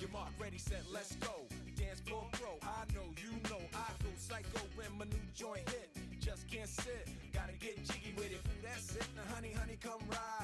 your 0.00 0.10
mark, 0.10 0.30
ready, 0.40 0.58
set, 0.58 0.82
let's 0.92 1.14
go. 1.16 1.34
Dance 1.76 2.00
floor 2.00 2.24
pro, 2.32 2.50
I 2.62 2.84
know, 2.94 3.08
you 3.20 3.32
know, 3.50 3.60
I 3.74 3.90
go 4.02 4.10
psycho 4.16 4.60
when 4.76 4.86
my 4.98 5.04
new 5.04 5.24
joint 5.34 5.68
hit. 5.68 5.90
Just 6.20 6.48
can't 6.50 6.68
sit, 6.68 7.08
gotta 7.32 7.52
get 7.60 7.76
jiggy 7.84 8.14
with 8.16 8.32
it. 8.32 8.40
That's 8.62 8.96
it, 8.96 9.06
now 9.16 9.22
honey, 9.34 9.52
honey, 9.52 9.78
come 9.80 10.00
ride. 10.10 10.43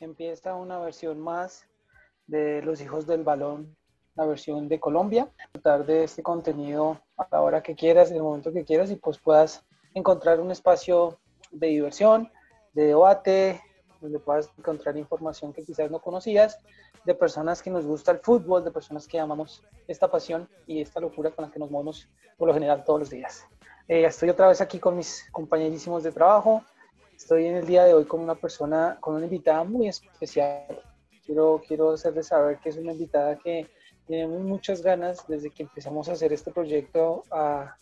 Empieza 0.00 0.54
una 0.54 0.78
versión 0.78 1.20
más 1.20 1.66
de 2.26 2.62
Los 2.62 2.80
Hijos 2.80 3.06
del 3.06 3.22
Balón, 3.22 3.76
la 4.14 4.26
versión 4.26 4.68
de 4.68 4.80
Colombia. 4.80 5.30
Disfrutar 5.38 5.86
de 5.86 6.04
este 6.04 6.22
contenido 6.22 7.00
a 7.16 7.26
la 7.30 7.40
hora 7.40 7.62
que 7.62 7.74
quieras, 7.74 8.10
en 8.10 8.16
el 8.16 8.22
momento 8.22 8.52
que 8.52 8.64
quieras 8.64 8.90
y 8.90 8.96
pues 8.96 9.18
puedas 9.18 9.64
encontrar 9.94 10.40
un 10.40 10.50
espacio 10.50 11.18
de 11.50 11.68
diversión, 11.68 12.30
de 12.72 12.86
debate, 12.86 13.62
donde 14.00 14.18
puedas 14.18 14.50
encontrar 14.58 14.96
información 14.96 15.52
que 15.52 15.62
quizás 15.62 15.90
no 15.90 16.00
conocías, 16.00 16.58
de 17.04 17.14
personas 17.14 17.62
que 17.62 17.70
nos 17.70 17.86
gusta 17.86 18.12
el 18.12 18.18
fútbol, 18.18 18.64
de 18.64 18.70
personas 18.70 19.06
que 19.06 19.20
amamos 19.20 19.62
esta 19.86 20.10
pasión 20.10 20.48
y 20.66 20.80
esta 20.80 21.00
locura 21.00 21.30
con 21.30 21.44
la 21.44 21.50
que 21.50 21.58
nos 21.58 21.70
movemos 21.70 22.08
por 22.36 22.48
lo 22.48 22.54
general 22.54 22.84
todos 22.84 23.00
los 23.00 23.10
días. 23.10 23.46
Eh, 23.86 24.04
estoy 24.04 24.30
otra 24.30 24.48
vez 24.48 24.60
aquí 24.60 24.78
con 24.78 24.96
mis 24.96 25.26
compañerísimos 25.30 26.02
de 26.02 26.12
trabajo. 26.12 26.64
Estoy 27.16 27.46
en 27.46 27.56
el 27.56 27.66
día 27.66 27.84
de 27.84 27.94
hoy 27.94 28.04
con 28.04 28.20
una 28.20 28.34
persona, 28.34 28.98
con 29.00 29.14
una 29.14 29.24
invitada 29.24 29.64
muy 29.64 29.88
especial. 29.88 30.82
Quiero, 31.24 31.62
quiero 31.66 31.92
hacerles 31.92 32.26
saber 32.26 32.58
que 32.58 32.68
es 32.68 32.76
una 32.76 32.92
invitada 32.92 33.38
que 33.38 33.68
tenemos 34.06 34.40
muchas 34.42 34.82
ganas 34.82 35.26
desde 35.26 35.50
que 35.50 35.62
empezamos 35.62 36.08
a 36.08 36.12
hacer 36.12 36.32
este 36.32 36.50
proyecto 36.50 37.22
a, 37.30 37.76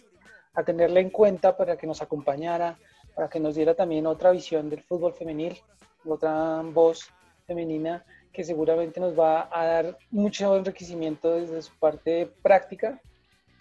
a 0.54 0.62
tenerla 0.62 1.00
en 1.00 1.10
cuenta 1.10 1.56
para 1.56 1.76
que 1.76 1.86
nos 1.86 2.02
acompañara, 2.02 2.78
para 3.14 3.28
que 3.28 3.40
nos 3.40 3.54
diera 3.54 3.74
también 3.74 4.06
otra 4.06 4.30
visión 4.30 4.70
del 4.70 4.82
fútbol 4.82 5.14
femenil, 5.14 5.58
otra 6.04 6.62
voz 6.62 7.10
femenina 7.46 8.04
que 8.32 8.44
seguramente 8.44 9.00
nos 9.00 9.18
va 9.18 9.48
a 9.50 9.66
dar 9.66 9.98
mucho 10.10 10.56
enriquecimiento 10.56 11.34
desde 11.34 11.62
su 11.62 11.76
parte 11.78 12.30
práctica. 12.42 13.00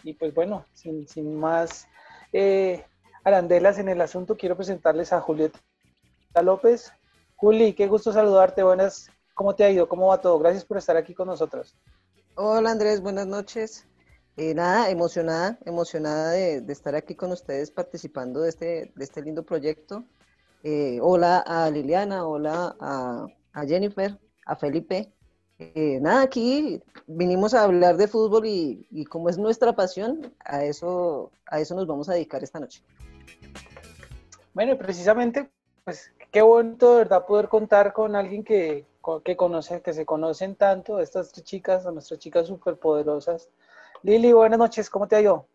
Y 0.03 0.13
pues 0.13 0.33
bueno, 0.33 0.65
sin, 0.73 1.07
sin 1.07 1.35
más 1.35 1.87
eh, 2.33 2.83
arandelas 3.23 3.77
en 3.77 3.89
el 3.89 4.01
asunto, 4.01 4.37
quiero 4.37 4.55
presentarles 4.55 5.13
a 5.13 5.21
Julieta 5.21 5.59
López. 6.41 6.91
Juli, 7.35 7.73
qué 7.73 7.87
gusto 7.87 8.13
saludarte. 8.13 8.63
Buenas, 8.63 9.09
¿cómo 9.33 9.55
te 9.55 9.63
ha 9.63 9.69
ido? 9.69 9.89
¿Cómo 9.89 10.07
va 10.07 10.21
todo? 10.21 10.37
Gracias 10.39 10.65
por 10.65 10.77
estar 10.77 10.95
aquí 10.97 11.13
con 11.13 11.27
nosotros. 11.27 11.75
Hola 12.35 12.71
Andrés, 12.71 13.01
buenas 13.01 13.27
noches. 13.27 13.85
Eh, 14.37 14.53
nada, 14.53 14.89
emocionada, 14.89 15.59
emocionada 15.65 16.31
de, 16.31 16.63
estar 16.69 16.95
aquí 16.95 17.15
con 17.15 17.31
ustedes 17.31 17.69
participando 17.69 18.41
de 18.41 18.49
este, 18.49 18.91
de 18.95 19.03
este 19.03 19.21
lindo 19.21 19.43
proyecto. 19.43 20.05
Eh, 20.63 20.99
hola 21.01 21.39
a 21.39 21.69
Liliana, 21.69 22.25
hola 22.25 22.75
a, 22.79 23.27
a 23.53 23.65
Jennifer, 23.65 24.17
a 24.45 24.55
Felipe. 24.55 25.11
Eh, 25.59 25.99
nada, 26.01 26.21
aquí 26.21 26.81
vinimos 27.07 27.53
a 27.53 27.63
hablar 27.63 27.97
de 27.97 28.07
fútbol 28.07 28.45
y, 28.45 28.87
y, 28.89 29.05
como 29.05 29.29
es 29.29 29.37
nuestra 29.37 29.73
pasión, 29.75 30.33
a 30.43 30.63
eso, 30.63 31.31
a 31.45 31.59
eso 31.59 31.75
nos 31.75 31.85
vamos 31.85 32.09
a 32.09 32.13
dedicar 32.13 32.43
esta 32.43 32.59
noche. 32.59 32.81
Bueno, 34.53 34.77
precisamente, 34.77 35.49
pues 35.83 36.13
qué 36.31 36.41
bonito 36.41 36.97
verdad 36.97 37.25
poder 37.25 37.47
contar 37.47 37.93
con 37.93 38.15
alguien 38.15 38.43
que, 38.43 38.85
que 39.23 39.37
conoce, 39.37 39.81
que 39.81 39.93
se 39.93 40.05
conocen 40.05 40.55
tanto, 40.55 40.99
estas 40.99 41.31
chicas, 41.31 41.85
nuestras 41.85 42.19
chicas 42.19 42.47
superpoderosas. 42.47 43.49
Lili, 44.03 44.33
buenas 44.33 44.59
noches, 44.59 44.89
¿cómo 44.89 45.07
te 45.07 45.15
ha? 45.15 45.45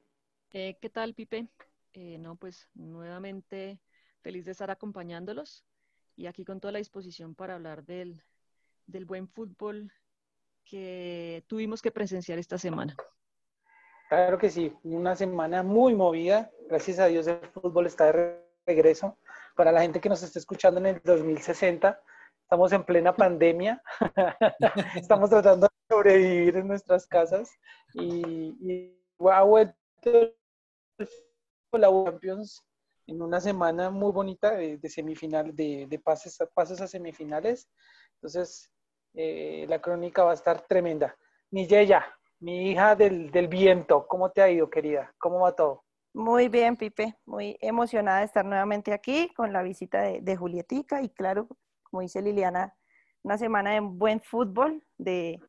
Eh, 0.53 0.79
¿Qué 0.81 0.89
tal, 0.89 1.15
Pipe? 1.15 1.49
Eh, 1.93 2.19
no, 2.19 2.37
pues 2.37 2.69
nuevamente 2.75 3.81
feliz 4.21 4.45
de 4.45 4.53
estar 4.53 4.71
acompañándolos 4.71 5.65
y 6.17 6.27
aquí 6.27 6.45
con 6.45 6.61
toda 6.61 6.73
la 6.73 6.79
disposición 6.79 7.35
para 7.35 7.55
hablar 7.55 7.85
del, 7.85 8.23
del 8.87 9.05
buen 9.05 9.29
fútbol 9.29 9.93
que 10.65 11.45
tuvimos 11.47 11.83
que 11.83 11.91
presenciar 11.91 12.39
esta 12.39 12.59
semana. 12.59 12.97
Claro 14.09 14.39
que 14.39 14.51
sí, 14.51 14.73
una 14.85 15.17
semana 15.17 15.63
muy 15.63 15.95
movida. 15.95 16.51
Gracias 16.69 16.99
a 17.01 17.07
Dios 17.07 17.27
el 17.27 17.39
fútbol 17.49 17.87
está 17.87 18.13
de 18.13 18.41
regreso. 18.65 19.19
Para 19.57 19.73
la 19.73 19.83
gente 19.83 20.01
que 20.01 20.09
nos 20.09 20.23
está 20.23 20.39
escuchando 20.39 20.79
en 20.81 20.87
el 20.87 21.01
2060, 21.03 22.01
estamos 22.43 22.73
en 22.73 22.85
plena 22.85 23.15
pandemia. 23.15 23.83
estamos 24.95 25.31
tratando 25.31 25.67
de 25.67 25.95
sobrevivir 25.95 26.57
en 26.57 26.69
nuestras 26.69 27.07
casas 27.07 27.51
y, 27.95 28.55
y 28.61 28.97
ha 29.29 29.43
vuelto 29.43 30.33
la 31.73 31.89
Champions 32.05 32.65
en 33.09 33.23
una 33.23 33.41
semana 33.41 33.91
muy 33.91 34.13
bonita 34.13 34.53
de, 34.53 34.79
de 34.79 34.89
semifinal, 34.89 35.55
de, 35.55 36.01
pases, 36.05 36.41
a, 36.41 36.49
a 36.55 36.87
semifinales. 36.87 37.69
Entonces, 38.15 38.71
eh, 39.15 39.67
la 39.69 39.81
crónica 39.81 40.25
va 40.25 40.31
a 40.31 40.35
estar 40.35 40.61
tremenda. 40.67 41.17
Niyeya, 41.51 42.05
mi 42.41 42.71
hija 42.71 42.95
del, 42.95 43.31
del, 43.31 43.49
viento, 43.49 44.07
¿cómo 44.07 44.31
te 44.31 44.43
ha 44.43 44.51
ido, 44.51 44.69
querida? 44.69 45.15
¿Cómo 45.19 45.41
va 45.41 45.53
todo? 45.53 45.85
Muy 46.15 46.49
bien, 46.49 46.77
Pipe, 46.77 47.15
muy 47.27 47.57
emocionada 47.61 48.21
de 48.21 48.27
estar 48.27 48.45
nuevamente 48.45 48.93
aquí 48.93 49.33
con 49.35 49.53
la 49.53 49.63
visita 49.63 50.03
de, 50.03 50.21
de 50.21 50.37
Julietica 50.37 51.03
y 51.03 51.11
claro, 51.11 51.49
como 51.83 52.03
dice 52.03 52.23
Liliana, 52.23 52.75
una 53.23 53.39
semana 53.39 53.73
de 53.73 53.81
buen 53.81 54.21
fútbol, 54.21 54.83
de, 54.97 55.41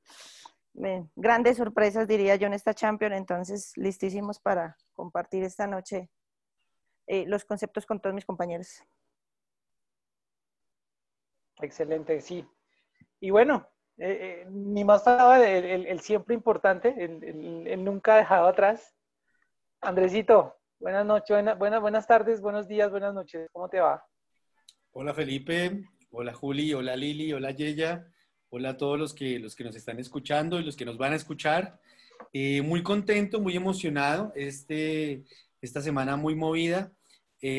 de 0.74 1.08
grandes 1.16 1.58
sorpresas, 1.58 2.08
diría 2.08 2.36
yo, 2.36 2.48
en 2.48 2.54
esta 2.54 2.74
Champions, 2.74 3.16
entonces 3.16 3.74
listísimos 3.76 4.40
para 4.40 4.78
compartir 4.94 5.44
esta 5.44 5.68
noche 5.68 6.10
eh, 7.08 7.26
los 7.28 7.46
conceptos 7.46 7.86
con 7.86 8.00
todos 8.00 8.14
mis 8.14 8.26
compañeros. 8.26 8.84
Excelente, 11.60 12.20
sí. 12.22 12.48
Y 13.20 13.32
bueno, 13.32 13.68
eh, 14.00 14.44
eh, 14.44 14.48
ni 14.52 14.84
más 14.84 15.04
faltaba 15.04 15.44
el, 15.44 15.88
el, 15.88 16.00
siempre 16.02 16.36
importante, 16.36 16.94
el, 17.04 17.68
el, 17.68 17.84
nunca 17.84 18.16
dejado 18.16 18.48
atrás. 18.48 18.94
Andresito, 19.82 20.56
buenas 20.80 21.04
noches, 21.04 21.30
buena, 21.30 21.56
buenas, 21.56 21.82
buenas 21.82 22.06
tardes, 22.06 22.40
buenos 22.40 22.68
días, 22.68 22.92
buenas 22.92 23.16
noches. 23.16 23.50
¿Cómo 23.52 23.68
te 23.70 23.80
va? 23.80 24.06
Hola 24.92 25.16
Felipe, 25.16 25.84
hola 26.12 26.32
Juli, 26.32 26.76
hola 26.76 26.96
Lili, 26.96 27.34
hola 27.34 27.50
Yeya, 27.50 28.08
hola 28.50 28.70
a 28.70 28.78
todos 28.78 29.00
los 29.00 29.16
que, 29.16 29.40
los 29.40 29.56
que 29.56 29.64
nos 29.64 29.76
están 29.76 29.98
escuchando 29.98 30.60
y 30.60 30.64
los 30.64 30.78
que 30.78 30.86
nos 30.86 31.00
van 31.00 31.14
a 31.14 31.16
escuchar. 31.16 31.80
Eh, 32.34 32.62
muy 32.62 32.84
contento, 32.84 33.40
muy 33.42 33.56
emocionado. 33.56 34.32
Este, 34.36 35.24
esta 35.60 35.82
semana 35.82 36.16
muy 36.18 36.36
movida. 36.36 36.92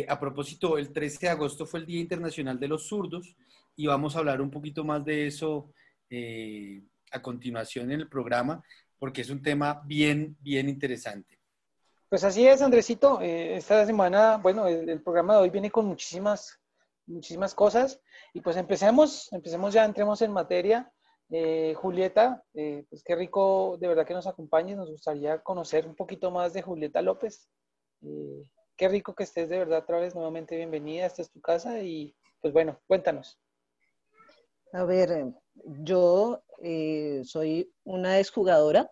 A 0.08 0.20
propósito, 0.20 0.78
el 0.78 0.92
13 0.92 1.18
de 1.26 1.28
agosto 1.30 1.66
fue 1.66 1.80
el 1.80 1.86
Día 1.86 2.00
Internacional 2.00 2.60
de 2.60 2.68
los 2.68 2.88
Zurdos 2.88 3.36
y 3.74 3.86
vamos 3.86 4.14
a 4.14 4.20
hablar 4.20 4.40
un 4.40 4.50
poquito 4.50 4.84
más 4.84 5.04
de 5.04 5.28
eso 5.28 5.72
eh, 6.10 6.82
a 7.12 7.22
continuación 7.22 7.90
en 7.90 8.00
el 8.00 8.08
programa 8.08 8.62
porque 8.98 9.20
es 9.20 9.30
un 9.30 9.42
tema 9.42 9.82
bien, 9.84 10.36
bien 10.40 10.68
interesante. 10.68 11.38
Pues 12.08 12.24
así 12.24 12.46
es, 12.46 12.62
Andresito. 12.62 13.20
Eh, 13.20 13.56
esta 13.56 13.84
semana, 13.86 14.38
bueno, 14.38 14.66
el, 14.66 14.88
el, 14.88 15.02
programa 15.02 15.34
de 15.34 15.40
hoy 15.40 15.50
viene 15.50 15.70
con 15.70 15.86
muchísimas, 15.86 16.58
muchísimas 17.06 17.54
cosas 17.54 18.00
y 18.32 18.40
pues 18.40 18.56
empecemos, 18.56 19.32
empecemos 19.32 19.74
ya, 19.74 19.84
entremos 19.84 20.22
en 20.22 20.32
materia. 20.32 20.92
Eh, 21.30 21.74
Julieta, 21.74 22.42
eh, 22.54 22.86
pues 22.88 23.02
qué 23.04 23.14
rico 23.14 23.76
de 23.78 23.88
verdad 23.88 24.06
que 24.06 24.14
nos 24.14 24.26
acompañes. 24.26 24.76
Nos 24.76 24.90
gustaría 24.90 25.40
conocer 25.40 25.86
un 25.86 25.94
poquito 25.94 26.30
más 26.30 26.52
de 26.52 26.62
Julieta 26.62 27.02
López. 27.02 27.48
Eh, 28.02 28.42
qué 28.76 28.88
rico 28.88 29.14
que 29.14 29.24
estés 29.24 29.48
de 29.48 29.58
verdad 29.58 29.80
otra 29.80 30.00
vez 30.00 30.14
nuevamente 30.14 30.56
bienvenida. 30.56 31.04
Esta 31.04 31.22
es 31.22 31.30
tu 31.30 31.40
casa 31.40 31.80
y 31.82 32.14
pues 32.40 32.52
bueno, 32.54 32.80
cuéntanos. 32.86 33.38
A 34.72 34.84
ver, 34.84 35.34
yo 35.64 36.42
eh, 36.62 37.22
soy 37.24 37.72
una 37.84 38.18
exjugadora 38.18 38.90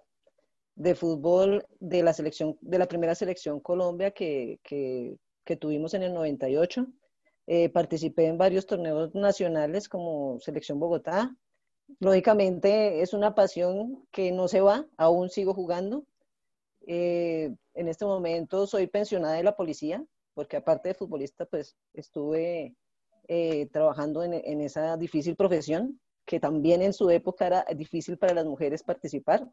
de 0.74 0.94
fútbol 0.94 1.66
de 1.80 2.02
la 2.02 2.12
selección, 2.12 2.56
de 2.60 2.78
la 2.78 2.86
primera 2.86 3.14
selección 3.14 3.60
Colombia 3.60 4.10
que, 4.10 4.60
que, 4.62 5.16
que 5.44 5.56
tuvimos 5.56 5.94
en 5.94 6.02
el 6.02 6.14
98. 6.14 6.86
Eh, 7.46 7.68
participé 7.68 8.26
en 8.26 8.38
varios 8.38 8.66
torneos 8.66 9.14
nacionales 9.14 9.88
como 9.88 10.40
Selección 10.40 10.80
Bogotá, 10.80 11.36
lógicamente 12.00 13.02
es 13.02 13.12
una 13.12 13.34
pasión 13.34 14.04
que 14.10 14.32
no 14.32 14.48
se 14.48 14.60
va, 14.60 14.86
aún 14.96 15.30
sigo 15.30 15.54
jugando. 15.54 16.04
Eh, 16.86 17.54
en 17.74 17.88
este 17.88 18.04
momento 18.04 18.66
soy 18.66 18.86
pensionada 18.86 19.34
de 19.34 19.42
la 19.42 19.56
policía, 19.56 20.04
porque 20.34 20.56
aparte 20.56 20.90
de 20.90 20.94
futbolista, 20.94 21.46
pues 21.46 21.76
estuve 21.94 22.74
eh, 23.28 23.66
trabajando 23.72 24.22
en, 24.22 24.34
en, 24.34 24.60
esa 24.60 24.96
difícil 24.96 25.36
profesión. 25.36 26.00
Que 26.26 26.40
también 26.40 26.82
en 26.82 26.92
su 26.92 27.08
época 27.08 27.46
era 27.46 27.64
difícil 27.74 28.18
para 28.18 28.34
las 28.34 28.44
mujeres 28.44 28.82
participar. 28.82 29.48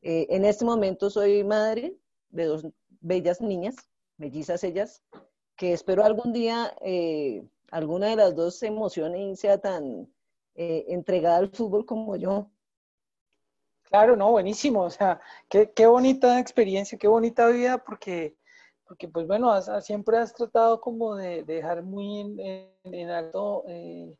Eh, 0.00 0.26
en 0.30 0.44
este 0.44 0.64
momento 0.64 1.10
soy 1.10 1.44
madre 1.44 1.96
de 2.30 2.44
dos 2.44 2.66
bellas 3.00 3.40
niñas, 3.40 3.74
mellizas 4.16 4.64
ellas, 4.64 5.02
que 5.56 5.72
espero 5.72 6.04
algún 6.04 6.32
día 6.32 6.72
eh, 6.82 7.44
alguna 7.70 8.08
de 8.08 8.16
las 8.16 8.34
dos 8.34 8.56
se 8.56 8.68
emocione 8.68 9.30
y 9.30 9.36
sea 9.36 9.58
tan 9.58 10.08
eh, 10.54 10.84
entregada 10.88 11.38
al 11.38 11.50
fútbol 11.50 11.84
como 11.84 12.16
yo. 12.16 12.50
Claro, 13.82 14.16
no, 14.16 14.30
buenísimo. 14.30 14.82
O 14.82 14.90
sea, 14.90 15.20
qué, 15.48 15.70
qué 15.72 15.86
bonita 15.86 16.38
experiencia, 16.38 16.98
qué 16.98 17.08
bonita 17.08 17.48
vida, 17.48 17.78
porque, 17.78 18.36
porque 18.86 19.08
pues 19.08 19.26
bueno, 19.26 19.60
siempre 19.80 20.18
has 20.18 20.34
tratado 20.34 20.80
como 20.80 21.16
de, 21.16 21.42
dejar 21.44 21.82
muy 21.82 22.20
en, 22.20 22.70
en, 22.84 23.10
alto 23.10 23.64
eh, 23.68 24.16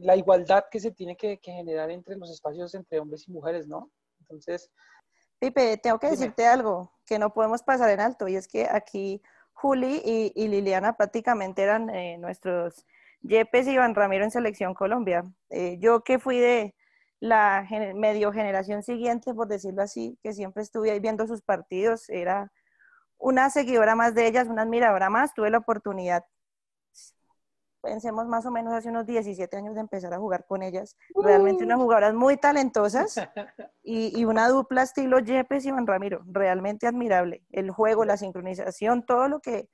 la 0.00 0.16
igualdad 0.16 0.64
que 0.70 0.80
se 0.80 0.90
tiene 0.90 1.16
que, 1.16 1.38
que, 1.38 1.52
generar 1.52 1.90
entre 1.90 2.16
los 2.16 2.30
espacios 2.30 2.74
entre 2.74 2.98
hombres 2.98 3.28
y 3.28 3.32
mujeres, 3.32 3.66
¿no? 3.66 3.90
Entonces... 4.20 4.70
Pipe, 5.38 5.76
tengo 5.76 5.98
que 5.98 6.08
decirte 6.08 6.46
algo 6.46 6.90
que 7.04 7.18
no 7.18 7.34
podemos 7.34 7.62
pasar 7.62 7.90
en 7.90 8.00
alto, 8.00 8.26
y 8.26 8.36
es 8.36 8.48
que 8.48 8.66
aquí 8.70 9.20
Juli 9.52 10.02
y, 10.34 10.48
Liliana 10.48 10.96
prácticamente 10.96 11.62
eran 11.62 11.90
eh, 11.90 12.18
nuestros 12.18 12.86
Yepes 13.22 13.66
y 13.66 13.72
Iván 13.72 13.94
Ramiro 13.94 14.24
en 14.24 14.30
Selección 14.30 14.74
Colombia. 14.74 15.24
Eh, 15.50 15.78
yo 15.78 16.02
que 16.04 16.18
fui 16.18 16.38
de 16.38 16.74
la 17.20 17.66
medio 17.94 18.32
generación 18.32 18.82
siguiente, 18.82 19.34
por 19.34 19.48
decirlo 19.48 19.82
así, 19.82 20.18
que 20.22 20.32
siempre 20.32 20.62
estuve 20.62 20.90
ahí 20.90 21.00
viendo 21.00 21.26
sus 21.26 21.42
partidos, 21.42 22.08
era 22.10 22.52
una 23.18 23.48
seguidora 23.48 23.94
más 23.94 24.14
de 24.14 24.26
ellas, 24.26 24.48
una 24.48 24.62
admiradora 24.62 25.08
más, 25.08 25.32
tuve 25.32 25.50
la 25.50 25.58
oportunidad 25.58 26.24
pensemos 27.86 28.26
más 28.26 28.44
o 28.46 28.50
menos 28.50 28.72
hace 28.74 28.88
unos 28.88 29.06
17 29.06 29.56
años 29.56 29.74
de 29.74 29.80
empezar 29.80 30.12
a 30.12 30.18
jugar 30.18 30.44
con 30.44 30.62
ellas. 30.62 30.96
Realmente 31.14 31.64
unas 31.64 31.78
jugadoras 31.78 32.14
muy 32.14 32.36
talentosas 32.36 33.14
y, 33.82 34.24
una 34.24 34.48
dupla 34.48 34.82
estilo 34.82 35.20
Yepes 35.20 35.64
y 35.64 35.68
Iván 35.68 35.86
Ramiro, 35.86 36.22
realmente 36.26 36.86
admirable. 36.86 37.44
El 37.50 37.70
juego, 37.70 38.04
la 38.04 38.16
sincronización, 38.16 39.06
todo 39.06 39.28
lo 39.28 39.40
que, 39.40 39.68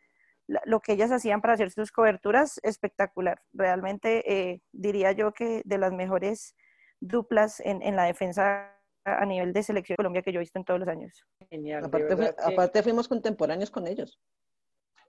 lo 0.46 0.80
que 0.80 0.92
ellas 0.92 1.10
hacían 1.10 1.40
para 1.40 1.54
hacer 1.54 1.70
sus 1.70 1.90
coberturas, 1.90 2.60
espectacular. 2.62 3.40
Realmente 3.52 4.30
eh, 4.30 4.62
diría 4.72 5.12
yo 5.12 5.32
que 5.32 5.62
de 5.64 5.78
las 5.78 5.92
mejores 5.92 6.54
duplas 7.00 7.60
en, 7.60 7.80
en, 7.82 7.96
la 7.96 8.04
defensa 8.04 8.78
a 9.04 9.24
nivel 9.24 9.52
de 9.52 9.62
selección 9.62 9.94
de 9.94 10.02
Colombia 10.02 10.22
que 10.22 10.32
yo 10.32 10.38
he 10.38 10.40
visto 10.40 10.58
en 10.58 10.64
todos 10.64 10.80
los 10.80 10.88
años. 10.88 11.24
Genial. 11.48 11.86
Aparte, 11.86 12.34
aparte 12.44 12.82
fuimos 12.82 13.08
contemporáneos 13.08 13.70
con 13.70 13.86
ellos. 13.86 14.20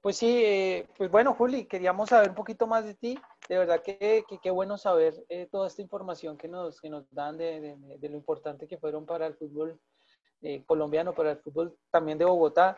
Pues 0.04 0.18
sí, 0.18 0.44
eh, 0.44 0.86
pues 0.98 1.10
bueno, 1.10 1.34
Juli, 1.34 1.64
queríamos 1.64 2.10
saber 2.10 2.28
un 2.28 2.36
poquito 2.36 2.68
más 2.68 2.84
de 2.84 2.94
ti. 2.94 3.18
De 3.48 3.58
verdad 3.58 3.82
que 3.82 4.26
qué 4.42 4.52
bueno 4.52 4.78
saber 4.78 5.14
eh, 5.30 5.48
toda 5.50 5.68
esta 5.68 5.82
información 5.82 6.36
que 6.36 6.50
nos, 6.50 6.82
que 6.82 6.90
nos 6.90 7.10
dan 7.10 7.38
de, 7.38 7.78
de, 8.00 8.10
lo 8.10 8.18
importante 8.18 8.68
que 8.68 8.78
fueron 8.78 9.06
para 9.06 9.28
el 9.28 9.36
fútbol 9.36 9.80
eh, 10.42 10.62
colombiano, 10.66 11.16
para 11.16 11.32
el 11.32 11.38
fútbol 11.38 11.78
también 11.90 12.18
de 12.18 12.26
Bogotá. 12.26 12.78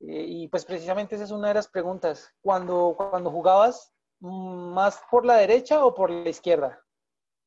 y 0.00 0.48
pues 0.48 0.64
precisamente 0.64 1.14
esa 1.14 1.22
es 1.22 1.30
una 1.30 1.46
de 1.48 1.54
las 1.54 1.68
preguntas. 1.68 2.34
Cuando, 2.42 2.96
cuando 2.96 3.30
jugabas, 3.30 3.94
mm, 4.18 4.74
¿más 4.74 5.00
por 5.08 5.24
la 5.24 5.36
derecha 5.36 5.84
o 5.84 5.94
por 5.94 6.10
la 6.10 6.28
izquierda? 6.28 6.84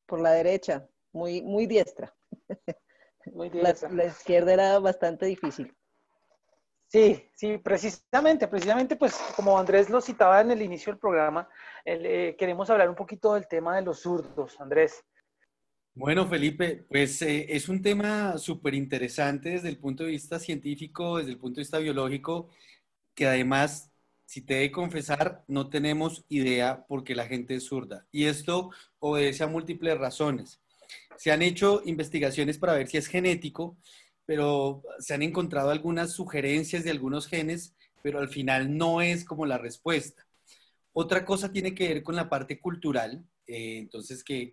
Por 0.06 0.22
la 0.22 0.32
derecha, 0.32 0.88
muy, 1.12 1.42
muy 1.42 1.68
diestra. 1.68 2.16
Muy 3.34 3.50
diestra. 3.50 3.92
la 3.92 4.06
izquierda 4.06 4.54
era 4.54 4.80
bastante 4.80 5.26
difícil. 5.26 5.76
Sí, 6.90 7.30
sí, 7.36 7.60
precisamente, 7.60 8.48
precisamente, 8.48 8.96
pues 8.96 9.14
como 9.36 9.60
Andrés 9.60 9.92
lo 9.92 10.02
citaba 10.02 10.42
en 10.42 10.50
el 10.50 10.64
inicio 10.64 10.92
del 10.92 11.00
programa, 11.00 11.48
eh, 11.86 12.36
queremos 12.38 12.68
hablar 12.72 12.90
un 12.90 12.96
poquito 12.96 13.36
del 13.36 13.48
tema 13.48 13.76
de 13.76 13.84
los 13.84 14.00
zurdos, 14.00 14.60
Andrés. 14.60 15.06
Bueno, 15.94 16.28
Felipe, 16.28 16.88
pues 16.90 17.22
eh, 17.22 17.46
es 17.50 17.70
un 17.70 17.84
tema 17.84 18.40
súper 18.40 18.74
interesante 18.74 19.50
desde 19.50 19.70
el 19.70 19.78
punto 19.78 20.04
de 20.04 20.12
vista 20.12 20.40
científico, 20.40 21.20
desde 21.20 21.32
el 21.32 21.38
punto 21.38 21.58
de 21.58 21.62
vista 21.62 21.78
biológico, 21.78 22.50
que 23.14 23.28
además, 23.28 23.92
si 24.26 24.42
te 24.42 24.58
he 24.58 24.62
de 24.62 24.72
confesar, 24.72 25.44
no 25.48 25.70
tenemos 25.70 26.26
idea 26.28 26.88
por 26.88 27.04
qué 27.04 27.14
la 27.14 27.28
gente 27.28 27.54
es 27.54 27.66
zurda. 27.66 28.08
Y 28.12 28.26
esto 28.26 28.72
obedece 28.98 29.44
a 29.44 29.48
múltiples 29.48 29.96
razones. 29.96 30.60
Se 31.18 31.32
han 31.32 31.44
hecho 31.44 31.84
investigaciones 31.86 32.58
para 32.58 32.74
ver 32.74 32.88
si 32.88 32.98
es 32.98 33.06
genético, 33.06 33.78
pero 34.30 34.84
se 35.00 35.16
han 35.16 35.24
encontrado 35.24 35.72
algunas 35.72 36.14
sugerencias 36.14 36.84
de 36.84 36.92
algunos 36.92 37.26
genes, 37.26 37.74
pero 38.04 38.20
al 38.20 38.30
final 38.30 38.78
no 38.78 39.02
es 39.02 39.26
como 39.26 39.48
la 39.48 39.58
respuesta. 39.58 40.24
Otra 40.94 41.26
cosa 41.26 41.52
tiene 41.52 41.74
que 41.74 41.88
ver 41.88 42.04
con 42.04 42.16
la 42.16 42.30
parte 42.30 42.60
cultural, 42.60 43.26
eh, 43.48 43.80
entonces 43.80 44.24
que, 44.24 44.52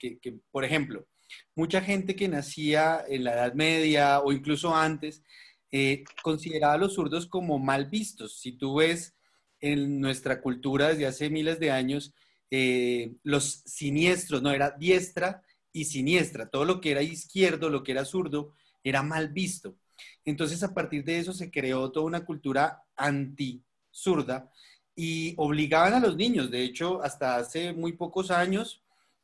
por 0.50 0.64
ejemplo, 0.64 1.06
mucha 1.54 1.82
gente 1.82 2.16
que 2.16 2.26
nacía 2.26 3.04
en 3.06 3.24
la 3.24 3.34
Edad 3.34 3.52
Media 3.52 4.20
o 4.20 4.32
incluso 4.32 4.74
antes, 4.74 5.22
eh, 5.70 6.04
consideraba 6.22 6.72
a 6.72 6.78
los 6.78 6.94
zurdos 6.94 7.26
como 7.26 7.58
mal 7.58 7.84
vistos. 7.90 8.40
Si 8.40 8.52
tú 8.52 8.76
ves 8.76 9.14
en 9.60 10.00
nuestra 10.00 10.40
cultura 10.40 10.88
desde 10.88 11.04
hace 11.04 11.28
miles 11.28 11.60
de 11.60 11.70
años, 11.70 12.14
eh, 12.50 13.12
los 13.24 13.60
siniestros, 13.66 14.40
no, 14.40 14.52
era 14.52 14.70
diestra 14.70 15.42
y 15.70 15.84
siniestra, 15.84 16.48
todo 16.48 16.64
lo 16.64 16.80
que 16.80 16.92
era 16.92 17.02
izquierdo, 17.02 17.68
lo 17.68 17.82
que 17.82 17.92
era 17.92 18.06
zurdo, 18.06 18.54
era 18.88 19.02
mal 19.02 19.28
visto. 19.28 19.76
Entonces, 20.24 20.62
a 20.62 20.74
partir 20.74 21.04
de 21.04 21.18
eso 21.18 21.32
se 21.32 21.50
creó 21.50 21.90
toda 21.90 22.06
una 22.06 22.24
cultura 22.24 22.84
anti-zurda 22.96 24.50
y 24.94 25.34
obligaban 25.36 25.94
a 25.94 26.00
los 26.00 26.16
niños, 26.16 26.50
de 26.50 26.62
hecho, 26.62 27.02
hasta 27.02 27.36
hace 27.36 27.72
muy 27.72 27.92
pocos 27.92 28.30
años, 28.30 28.82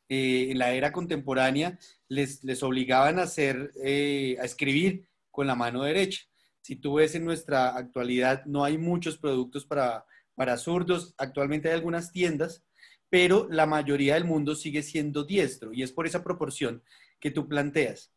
eh, 0.09 0.51
en 0.51 0.59
la 0.59 0.71
era 0.73 0.91
contemporánea, 0.91 1.79
les, 2.07 2.43
les 2.43 2.61
obligaban 2.61 3.19
a, 3.19 3.23
hacer, 3.23 3.71
eh, 3.83 4.37
a 4.39 4.45
escribir 4.45 5.07
con 5.31 5.47
la 5.47 5.55
mano 5.55 5.83
derecha. 5.83 6.21
Si 6.61 6.75
tú 6.75 6.95
ves 6.95 7.15
en 7.15 7.25
nuestra 7.25 7.75
actualidad, 7.75 8.45
no 8.45 8.63
hay 8.63 8.77
muchos 8.77 9.17
productos 9.17 9.65
para, 9.65 10.05
para 10.35 10.57
zurdos. 10.57 11.13
Actualmente 11.17 11.69
hay 11.69 11.75
algunas 11.75 12.11
tiendas, 12.11 12.63
pero 13.09 13.47
la 13.49 13.65
mayoría 13.65 14.13
del 14.13 14.25
mundo 14.25 14.55
sigue 14.55 14.83
siendo 14.83 15.23
diestro 15.23 15.73
y 15.73 15.83
es 15.83 15.91
por 15.91 16.05
esa 16.05 16.23
proporción 16.23 16.83
que 17.19 17.31
tú 17.31 17.47
planteas. 17.47 18.11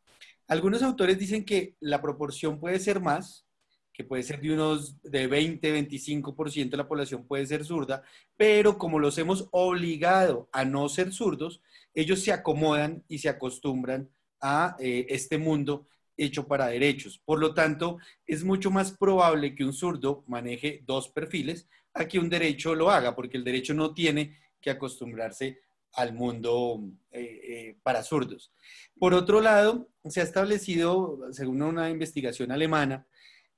Algunos 0.49 0.83
autores 0.83 1.19
dicen 1.19 1.45
que 1.45 1.77
la 1.81 2.01
proporción 2.01 2.61
puede 2.61 2.79
ser 2.79 3.01
más, 3.01 3.47
que 3.93 4.05
puede 4.05 4.23
ser 4.23 4.41
de 4.41 4.53
unos 4.53 5.01
de 5.03 5.27
20, 5.27 5.73
25% 5.73 6.71
de 6.71 6.77
la 6.77 6.87
población 6.87 7.27
puede 7.27 7.47
ser 7.47 7.65
zurda, 7.65 8.03
pero 8.37 8.77
como 8.77 8.99
los 8.99 9.17
hemos 9.17 9.49
obligado 9.53 10.49
a 10.53 10.65
no 10.65 10.89
ser 10.89 11.13
zurdos, 11.13 11.63
ellos 11.95 12.21
se 12.21 12.33
acomodan 12.33 13.05
y 13.09 13.19
se 13.19 13.31
acostumbran 13.31 14.11
a 14.41 14.77
eh, 14.79 15.07
este 15.09 15.39
mundo 15.39 15.89
hecho 16.17 16.47
para 16.47 16.69
derechos. 16.69 17.19
Por 17.25 17.41
lo 17.41 17.55
tanto, 17.55 17.99
es 18.27 18.45
mucho 18.45 18.71
más 18.71 18.93
probable 18.93 19.55
que 19.55 19.65
un 19.65 19.73
zurdo 19.73 20.25
maneje 20.27 20.83
dos 20.87 21.09
perfiles 21.09 21.67
a 21.95 22.07
que 22.07 22.19
un 22.19 22.29
derecho 22.29 22.75
lo 22.75 22.91
haga, 22.91 23.17
porque 23.17 23.39
el 23.39 23.45
derecho 23.45 23.75
no 23.75 23.95
tiene 23.95 24.39
que 24.61 24.71
acostumbrarse 24.71 25.61
al 25.95 26.13
mundo 26.13 26.83
eh, 27.11 27.41
eh, 27.43 27.77
para 27.83 28.03
zurdos. 28.03 28.53
Por 28.99 29.15
otro 29.15 29.41
lado, 29.41 29.89
se 30.05 30.21
ha 30.21 30.25
establecido, 30.25 31.21
según 31.33 31.63
una 31.63 31.91
investigación 31.91 32.53
alemana, 32.53 33.07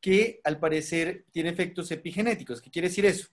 que 0.01 0.41
al 0.45 0.61
parecer 0.61 1.27
tiene 1.33 1.51
efectos 1.51 1.91
epigenéticos. 1.91 2.63
¿Qué 2.63 2.71
quiere 2.71 2.89
decir 2.89 3.07
eso? 3.07 3.29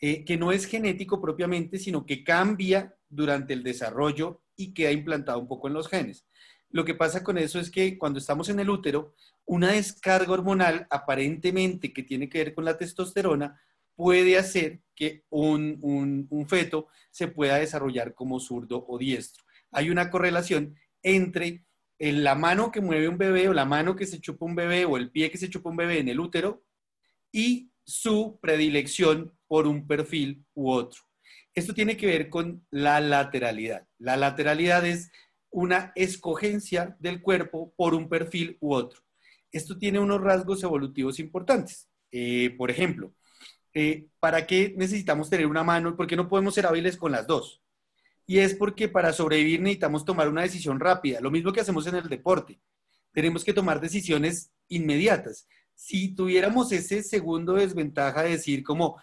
Eh, 0.00 0.24
que 0.24 0.36
no 0.36 0.52
es 0.52 0.66
genético 0.66 1.20
propiamente, 1.20 1.78
sino 1.78 2.04
que 2.04 2.22
cambia 2.24 2.94
durante 3.08 3.52
el 3.52 3.62
desarrollo 3.62 4.42
y 4.56 4.74
queda 4.74 4.92
implantado 4.92 5.38
un 5.38 5.48
poco 5.48 5.68
en 5.68 5.74
los 5.74 5.88
genes. 5.88 6.26
Lo 6.70 6.84
que 6.84 6.94
pasa 6.94 7.22
con 7.22 7.38
eso 7.38 7.60
es 7.60 7.70
que 7.70 7.96
cuando 7.98 8.18
estamos 8.18 8.48
en 8.48 8.58
el 8.60 8.68
útero, 8.68 9.14
una 9.46 9.72
descarga 9.72 10.32
hormonal 10.32 10.86
aparentemente 10.90 11.92
que 11.92 12.02
tiene 12.02 12.28
que 12.28 12.38
ver 12.38 12.54
con 12.54 12.64
la 12.64 12.76
testosterona 12.76 13.60
puede 13.96 14.38
hacer 14.38 14.80
que 14.94 15.24
un, 15.30 16.46
feto 16.48 16.88
se 17.10 17.28
pueda 17.28 17.56
desarrollar 17.56 18.14
como 18.14 18.40
zurdo 18.40 18.84
o 18.88 18.98
diestro. 18.98 19.44
Hay 19.70 19.90
una 19.90 20.10
correlación 20.10 20.76
entre 21.02 21.64
la 21.98 22.34
mano 22.34 22.70
que 22.70 22.80
mueve 22.80 23.08
un 23.08 23.18
bebé 23.18 23.48
o 23.48 23.54
la 23.54 23.64
mano 23.64 23.96
que 23.96 24.06
se 24.06 24.20
chupa 24.20 24.44
un 24.44 24.54
bebé 24.54 24.84
o 24.84 24.96
el 24.96 25.10
pie 25.10 25.30
que 25.30 25.38
se 25.38 25.48
chupa 25.48 25.70
un 25.70 25.76
bebé 25.76 25.98
en 25.98 26.08
el 26.08 26.20
útero 26.20 26.64
y 27.32 27.70
su 27.84 28.38
predilección 28.40 29.36
por 29.46 29.66
un 29.66 29.86
perfil 29.86 30.44
u 30.54 30.70
otro. 30.70 31.02
Esto 31.54 31.72
tiene 31.74 31.96
que 31.96 32.06
ver 32.06 32.30
con 32.30 32.66
la 32.70 33.00
lateralidad. 33.00 33.86
La 33.98 34.16
lateralidad 34.16 34.84
es 34.84 35.10
una 35.50 35.92
escogencia 35.94 36.96
del 36.98 37.22
cuerpo 37.22 37.72
por 37.76 37.94
un 37.94 38.08
perfil 38.08 38.56
u 38.60 38.74
otro. 38.74 39.00
Esto 39.52 39.78
tiene 39.78 40.00
unos 40.00 40.20
rasgos 40.20 40.64
evolutivos 40.64 41.20
importantes. 41.20 41.88
Eh, 42.10 42.54
por 42.58 42.72
ejemplo, 42.72 43.14
eh, 43.74 44.06
¿para 44.20 44.46
qué 44.46 44.72
necesitamos 44.76 45.28
tener 45.28 45.46
una 45.46 45.64
mano? 45.64 45.96
¿Por 45.96 46.06
qué 46.06 46.16
no 46.16 46.28
podemos 46.28 46.54
ser 46.54 46.66
hábiles 46.66 46.96
con 46.96 47.12
las 47.12 47.26
dos? 47.26 47.60
Y 48.26 48.38
es 48.38 48.54
porque 48.54 48.88
para 48.88 49.12
sobrevivir 49.12 49.60
necesitamos 49.60 50.04
tomar 50.04 50.28
una 50.28 50.42
decisión 50.42 50.80
rápida, 50.80 51.20
lo 51.20 51.30
mismo 51.30 51.52
que 51.52 51.60
hacemos 51.60 51.86
en 51.86 51.96
el 51.96 52.08
deporte. 52.08 52.58
Tenemos 53.12 53.44
que 53.44 53.52
tomar 53.52 53.80
decisiones 53.80 54.50
inmediatas. 54.68 55.46
Si 55.74 56.14
tuviéramos 56.14 56.72
ese 56.72 57.02
segundo 57.02 57.54
desventaja 57.54 58.22
de 58.22 58.30
decir 58.30 58.62
como, 58.62 59.00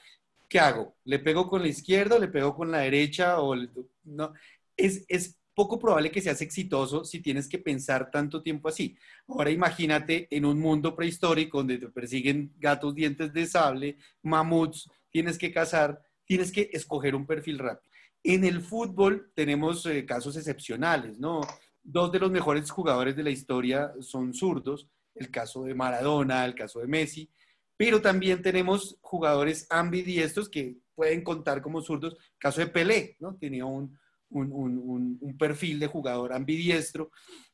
¿qué 0.47 0.59
hago? 0.59 0.95
¿Le 1.03 1.19
pego 1.19 1.47
con 1.47 1.61
la 1.61 1.67
izquierda 1.67 2.17
le 2.17 2.29
pego 2.29 2.55
con 2.55 2.71
la 2.71 2.79
derecha? 2.79 3.41
O 3.41 3.55
no? 4.03 4.33
es, 4.77 5.05
es 5.07 5.37
poco 5.53 5.79
probable 5.79 6.11
que 6.11 6.21
seas 6.21 6.41
exitoso 6.41 7.03
si 7.03 7.19
tienes 7.19 7.47
que 7.47 7.59
pensar 7.59 8.09
tanto 8.09 8.41
tiempo 8.41 8.69
así. 8.69 8.97
Ahora 9.27 9.49
imagínate 9.49 10.27
en 10.29 10.45
un 10.45 10.59
mundo 10.59 10.95
prehistórico 10.95 11.59
donde 11.59 11.77
te 11.77 11.89
persiguen 11.89 12.53
gatos 12.57 12.95
dientes 12.95 13.33
de 13.33 13.45
sable, 13.45 13.97
mamuts, 14.21 14.89
tienes 15.09 15.37
que 15.37 15.51
cazar, 15.51 16.01
tienes 16.25 16.51
que 16.51 16.69
escoger 16.71 17.15
un 17.15 17.25
perfil 17.25 17.59
rápido. 17.59 17.91
En 18.23 18.43
el 18.43 18.61
fútbol 18.61 19.31
tenemos 19.35 19.85
eh, 19.85 20.05
casos 20.05 20.37
excepcionales, 20.37 21.19
¿no? 21.19 21.41
Dos 21.83 22.11
de 22.11 22.19
los 22.19 22.31
mejores 22.31 22.69
jugadores 22.69 23.15
de 23.15 23.23
la 23.23 23.31
historia 23.31 23.91
son 23.99 24.33
zurdos, 24.33 24.87
el 25.15 25.31
caso 25.31 25.63
de 25.63 25.73
Maradona, 25.73 26.45
el 26.45 26.55
caso 26.55 26.79
de 26.79 26.87
Messi, 26.87 27.29
pero 27.75 27.99
también 27.99 28.43
tenemos 28.43 28.97
jugadores 29.01 29.65
ambidiestros 29.69 30.47
que 30.49 30.77
pueden 30.93 31.23
contar 31.23 31.61
como 31.63 31.81
zurdos, 31.81 32.13
el 32.13 32.37
caso 32.37 32.61
de 32.61 32.67
Pelé, 32.67 33.17
¿no? 33.19 33.35
Tenía 33.37 33.65
un, 33.65 33.97
un, 34.31 35.35
perfil 35.37 35.79
de 35.79 35.87
jugador 35.87 36.33
ambidiestro. 36.33 37.11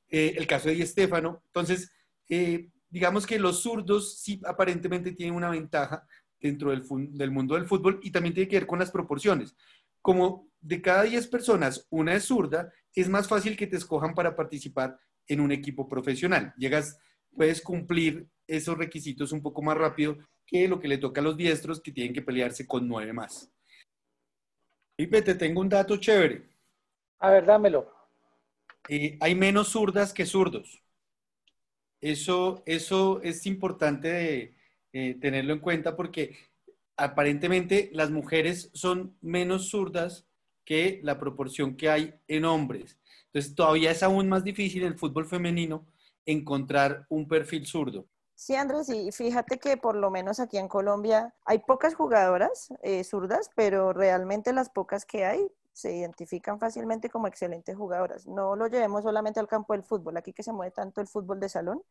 Eh, 0.10 0.36
el 0.38 0.48
caso 0.48 0.70
de 0.70 0.76
Di 0.76 0.86
Stefano. 0.86 1.42
Entonces, 1.48 1.92
eh, 2.30 2.70
digamos 2.90 3.26
que 3.26 3.40
los 3.40 3.62
zurdos 3.62 4.20
sí 4.20 4.40
aparentemente 4.46 5.12
tienen 5.12 5.36
una 5.36 5.50
ventaja 5.50 6.08
dentro 6.40 6.72
del, 6.72 6.84
del, 7.12 7.32
mundo 7.32 7.56
del 7.56 7.68
fútbol 7.68 8.00
y 8.04 8.12
también 8.12 8.34
tiene 8.34 8.48
que 8.48 8.58
ver 8.58 8.68
con 8.68 8.80
las 8.80 8.92
proporciones. 8.92 9.56
Como 10.02 10.50
de 10.62 10.82
cada 10.82 11.04
10 11.04 11.28
personas 11.28 11.88
una 11.90 12.16
es 12.16 12.26
zurda, 12.26 12.72
es 12.94 13.10
más 13.10 13.28
fácil 13.28 13.58
que 13.58 13.68
te 13.68 13.78
escojan 13.78 14.14
para 14.14 14.36
participar 14.36 14.98
en 15.28 15.42
un 15.42 15.52
equipo 15.52 15.88
profesional. 15.88 16.54
Llegas, 16.58 16.98
puedes 17.36 17.62
cumplir 17.62 18.28
esos 18.48 18.78
requisitos 18.78 19.32
un 19.32 19.42
poco 19.42 19.62
más 19.62 19.78
rápido 19.78 20.18
que 20.46 20.68
lo 20.68 20.80
que 20.80 20.88
le 20.88 20.98
toca 20.98 21.20
a 21.22 21.24
los 21.24 21.36
diestros 21.36 21.82
que 21.82 21.92
tienen 21.92 22.14
que 22.14 22.22
pelearse 22.22 22.66
con 22.66 22.88
nueve 22.88 23.12
más. 23.12 23.52
Pipe, 24.96 25.22
te 25.22 25.36
tengo 25.36 25.62
un 25.62 25.70
dato 25.70 25.98
chévere. 25.98 26.57
A 27.20 27.32
ver, 27.32 27.46
dámelo. 27.46 27.92
Eh, 28.90 29.18
hay 29.20 29.36
menos 29.36 29.70
zurdas 29.70 30.14
que 30.14 30.26
zurdos. 30.26 30.82
Eso, 32.00 32.64
eso 32.66 33.22
es 33.24 33.46
importante 33.46 34.56
eh, 34.94 35.16
tenerlo 35.20 35.54
en 35.54 35.60
cuenta 35.60 35.96
porque 35.96 36.38
aparentemente 36.96 37.90
las 37.94 38.12
mujeres 38.12 38.70
son 38.74 39.18
menos 39.22 39.70
zurdas 39.70 40.26
que 40.64 41.00
la 41.04 41.20
proporción 41.20 41.76
que 41.76 41.90
hay 41.90 42.14
en 42.28 42.46
hombres. 42.46 42.98
Entonces 43.28 43.56
todavía 43.56 43.92
es 43.92 44.04
aún 44.04 44.30
más 44.30 44.44
difícil 44.44 44.84
en 44.84 44.90
el 44.90 45.00
fútbol 45.00 45.26
femenino 45.26 45.86
encontrar 46.26 47.06
un 47.10 47.28
perfil 47.28 47.66
zurdo. 47.66 48.06
Sí, 48.36 48.54
Andrés, 48.54 48.90
y 48.90 49.12
fíjate 49.12 49.58
que 49.58 49.78
por 49.78 49.96
lo 49.96 50.12
menos 50.12 50.40
aquí 50.40 50.58
en 50.58 50.68
Colombia 50.68 51.34
hay 51.46 51.60
pocas 51.60 51.96
jugadoras 51.96 52.70
eh, 52.84 53.04
zurdas, 53.04 53.50
pero 53.56 53.94
realmente 53.94 54.54
las 54.54 54.70
pocas 54.70 55.06
que 55.06 55.26
hay 55.26 55.48
se 55.78 55.96
identifican 55.96 56.60
fácilmente 56.60 57.08
como 57.08 57.28
excelentes 57.28 57.78
jugadoras. 57.78 58.26
No 58.26 58.56
lo 58.56 58.66
llevemos 58.66 59.04
solamente 59.04 59.40
al 59.40 59.48
campo 59.48 59.74
del 59.74 59.84
fútbol, 59.84 60.18
aquí 60.18 60.34
que 60.34 60.42
se 60.42 60.52
mueve 60.52 60.72
tanto 60.72 61.02
el 61.02 61.08
fútbol 61.08 61.40
de 61.40 61.50
salón, 61.50 61.84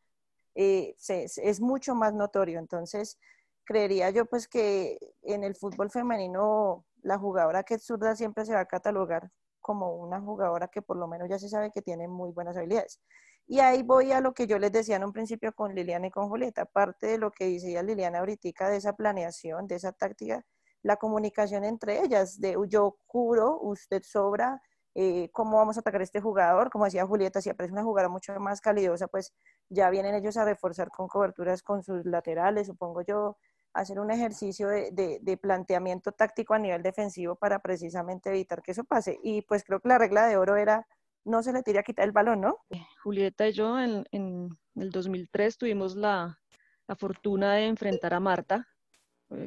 eh, 0.55 0.95
es 0.97 1.61
mucho 1.61 1.95
más 1.95 2.13
notorio. 2.13 2.59
Entonces, 2.59 3.17
creería 3.63 4.09
yo 4.09 4.25
pues 4.25 4.49
que 4.49 4.99
en 5.21 5.45
el 5.45 5.55
fútbol 5.55 5.89
femenino 5.89 6.85
la 7.01 7.17
jugadora 7.17 7.63
que 7.63 7.75
es 7.75 7.85
zurda 7.85 8.13
siempre 8.17 8.45
se 8.45 8.53
va 8.53 8.59
a 8.61 8.65
catalogar 8.65 9.31
como 9.61 9.95
una 9.95 10.19
jugadora 10.19 10.67
que 10.67 10.81
por 10.81 10.97
lo 10.97 11.07
menos 11.07 11.29
ya 11.29 11.39
se 11.39 11.47
sabe 11.47 11.71
que 11.71 11.81
tiene 11.81 12.09
muy 12.09 12.31
buenas 12.31 12.57
habilidades. 12.57 12.99
Y 13.47 13.59
ahí 13.61 13.83
voy 13.83 14.11
a 14.11 14.19
lo 14.19 14.33
que 14.33 14.47
yo 14.47 14.59
les 14.59 14.73
decía 14.73 14.97
en 14.97 15.05
un 15.05 15.13
principio 15.13 15.53
con 15.53 15.73
Liliana 15.73 16.07
y 16.07 16.11
con 16.11 16.27
Julieta, 16.27 16.65
parte 16.65 17.07
de 17.07 17.17
lo 17.17 17.31
que 17.31 17.49
decía 17.49 17.83
Liliana 17.83 18.19
ahorita 18.19 18.69
de 18.69 18.75
esa 18.77 18.93
planeación, 18.97 19.65
de 19.67 19.75
esa 19.75 19.93
táctica, 19.93 20.43
la 20.83 20.97
comunicación 20.97 21.63
entre 21.63 22.01
ellas, 22.03 22.39
de 22.39 22.55
yo 22.67 22.97
curo, 23.05 23.59
usted 23.61 24.03
sobra, 24.03 24.61
eh, 24.95 25.29
cómo 25.31 25.57
vamos 25.57 25.77
a 25.77 25.81
atacar 25.81 26.01
a 26.01 26.03
este 26.03 26.21
jugador, 26.21 26.71
como 26.71 26.85
decía 26.85 27.05
Julieta, 27.05 27.41
si 27.41 27.49
aparece 27.49 27.73
una 27.73 27.83
jugadora 27.83 28.09
mucho 28.09 28.33
más 28.39 28.61
calidosa, 28.61 29.07
pues 29.07 29.33
ya 29.69 29.89
vienen 29.89 30.15
ellos 30.15 30.37
a 30.37 30.45
reforzar 30.45 30.89
con 30.89 31.07
coberturas 31.07 31.61
con 31.61 31.83
sus 31.83 32.05
laterales, 32.05 32.67
supongo 32.67 33.01
yo, 33.01 33.37
hacer 33.73 33.99
un 33.99 34.09
ejercicio 34.09 34.67
de, 34.67 35.19
de, 35.21 35.37
planteamiento 35.37 36.11
táctico 36.11 36.55
a 36.55 36.59
nivel 36.59 36.81
defensivo 36.81 37.35
para 37.35 37.59
precisamente 37.59 38.29
evitar 38.29 38.63
que 38.63 38.71
eso 38.71 38.83
pase. 38.83 39.19
Y 39.21 39.43
pues 39.43 39.63
creo 39.63 39.79
que 39.79 39.89
la 39.89 39.99
regla 39.99 40.25
de 40.25 40.37
oro 40.37 40.55
era 40.55 40.87
no 41.25 41.43
se 41.43 41.53
le 41.53 41.61
tire 41.61 41.79
a 41.79 41.83
quitar 41.83 42.05
el 42.05 42.11
balón, 42.11 42.41
¿no? 42.41 42.57
Julieta 43.03 43.47
y 43.47 43.51
yo 43.51 43.79
en, 43.79 44.05
en 44.11 44.49
el 44.75 44.89
2003 44.89 45.57
tuvimos 45.57 45.95
la, 45.95 46.39
la 46.87 46.95
fortuna 46.95 47.53
de 47.53 47.67
enfrentar 47.67 48.13
a 48.13 48.19
Marta, 48.19 48.55
eh, 48.55 48.76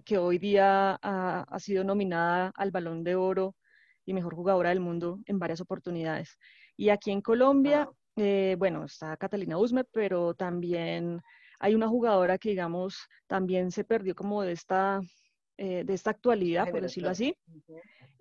que 0.05 0.19
hoy 0.19 0.39
día 0.39 0.99
ha, 1.03 1.59
sido 1.59 1.85
nominada 1.85 2.53
al 2.57 2.71
Balón 2.71 3.03
de 3.03 3.15
Oro 3.15 3.57
y 4.05 4.13
mejor 4.13 4.35
jugadora 4.35 4.71
del 4.71 4.81
mundo 4.81 5.19
en 5.27 5.39
varias 5.39 5.61
oportunidades. 5.61 6.39
Y 6.77 6.91
aquí 6.91 7.11
en 7.11 7.21
Colombia, 7.21 7.89
eh, 8.17 8.57
bueno, 8.59 8.85
está 8.85 9.17
Catalina 9.17 9.59
Usme, 9.59 9.85
pero 9.85 10.35
también 10.35 11.21
hay 11.59 11.75
una 11.75 11.89
jugadora 11.89 12.39
que, 12.39 12.51
digamos, 12.51 13.07
también 13.27 13.71
se 13.71 13.85
perdió 13.85 14.15
como 14.15 14.43
de 14.43 14.53
esta, 14.53 15.01
eh, 15.57 15.85
de 15.85 15.95
esta 15.95 16.11
actualidad, 16.11 16.71
por 16.71 16.81
decirlo 16.81 17.11
así, 17.11 17.35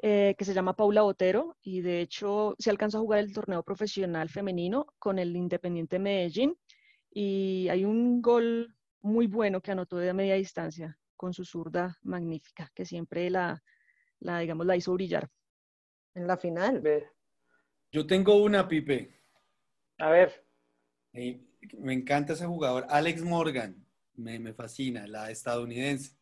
que 0.02 0.36
se 0.40 0.54
llama 0.54 0.76
Paula 0.76 1.02
Botero, 1.02 1.58
y 1.62 1.82
de 1.82 2.02
hecho 2.02 2.56
se 2.58 2.70
alcanzó 2.70 3.00
a 3.00 3.02
jugar 3.02 3.20
el 3.20 3.34
torneo 3.34 3.64
profesional 3.64 4.30
femenino 4.30 4.86
con 4.98 5.20
el 5.20 5.36
Independiente 5.36 6.00
Medellín, 6.00 6.56
y 7.12 7.68
hay 7.70 7.84
un 7.84 8.22
gol 8.22 8.76
muy 9.02 9.28
bueno 9.28 9.62
que 9.62 9.72
anotó 9.72 9.98
de 9.98 10.14
media 10.14 10.36
distancia 10.36 10.98
con 11.20 11.34
su 11.34 11.44
zurda 11.44 12.00
magnífica, 12.04 12.72
que 12.74 12.86
siempre 12.86 13.30
la, 13.30 13.62
la, 14.22 14.40
digamos, 14.40 14.66
la 14.66 14.78
hizo 14.78 14.94
brillar. 14.94 15.30
En 16.16 16.26
la 16.26 16.38
final. 16.38 16.82
Yo 17.92 18.08
tengo 18.08 18.42
una, 18.42 18.70
Pipe. 18.70 19.22
A 19.98 20.12
ver. 20.12 20.48
me 21.12 21.94
encanta 21.94 22.32
ese 22.32 22.46
jugador. 22.46 22.88
Alex 22.90 23.22
Morgan, 23.22 23.86
me, 24.14 24.40
me 24.40 24.54
fascina, 24.54 25.08
la 25.08 25.30
estadounidense. 25.30 26.16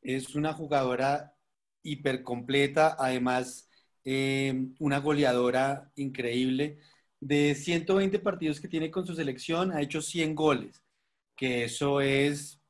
Es 0.00 0.34
una 0.34 0.54
jugadora 0.54 1.36
hiper 1.82 2.22
completa, 2.22 2.96
además 2.98 3.68
eh, 4.02 4.66
una 4.78 4.98
goleadora 5.00 5.92
increíble. 5.94 6.78
De 7.20 7.54
120 7.54 8.18
partidos 8.18 8.62
que 8.62 8.68
tiene 8.68 8.90
con 8.90 9.06
su 9.06 9.14
selección, 9.14 9.72
ha 9.72 9.82
hecho 9.82 10.00
100 10.00 10.34
goles, 10.34 10.82
que 11.36 11.64
eso 11.64 12.00
es 12.00 12.61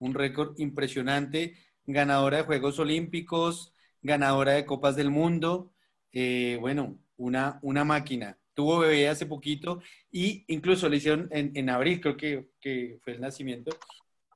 un 0.00 0.14
récord 0.14 0.58
impresionante, 0.58 1.54
ganadora 1.86 2.38
de 2.38 2.42
Juegos 2.44 2.78
Olímpicos, 2.78 3.72
ganadora 4.02 4.52
de 4.52 4.66
Copas 4.66 4.96
del 4.96 5.10
Mundo, 5.10 5.72
eh, 6.12 6.58
bueno, 6.60 6.98
una, 7.16 7.58
una 7.62 7.84
máquina. 7.84 8.38
Tuvo 8.54 8.80
bebé 8.80 9.08
hace 9.08 9.26
poquito 9.26 9.80
y 10.10 10.44
incluso 10.48 10.88
le 10.88 10.96
hicieron 10.96 11.28
en, 11.30 11.70
abril, 11.70 12.00
creo 12.00 12.16
que, 12.16 12.50
que, 12.60 12.98
fue 13.02 13.14
el 13.14 13.20
nacimiento, 13.20 13.70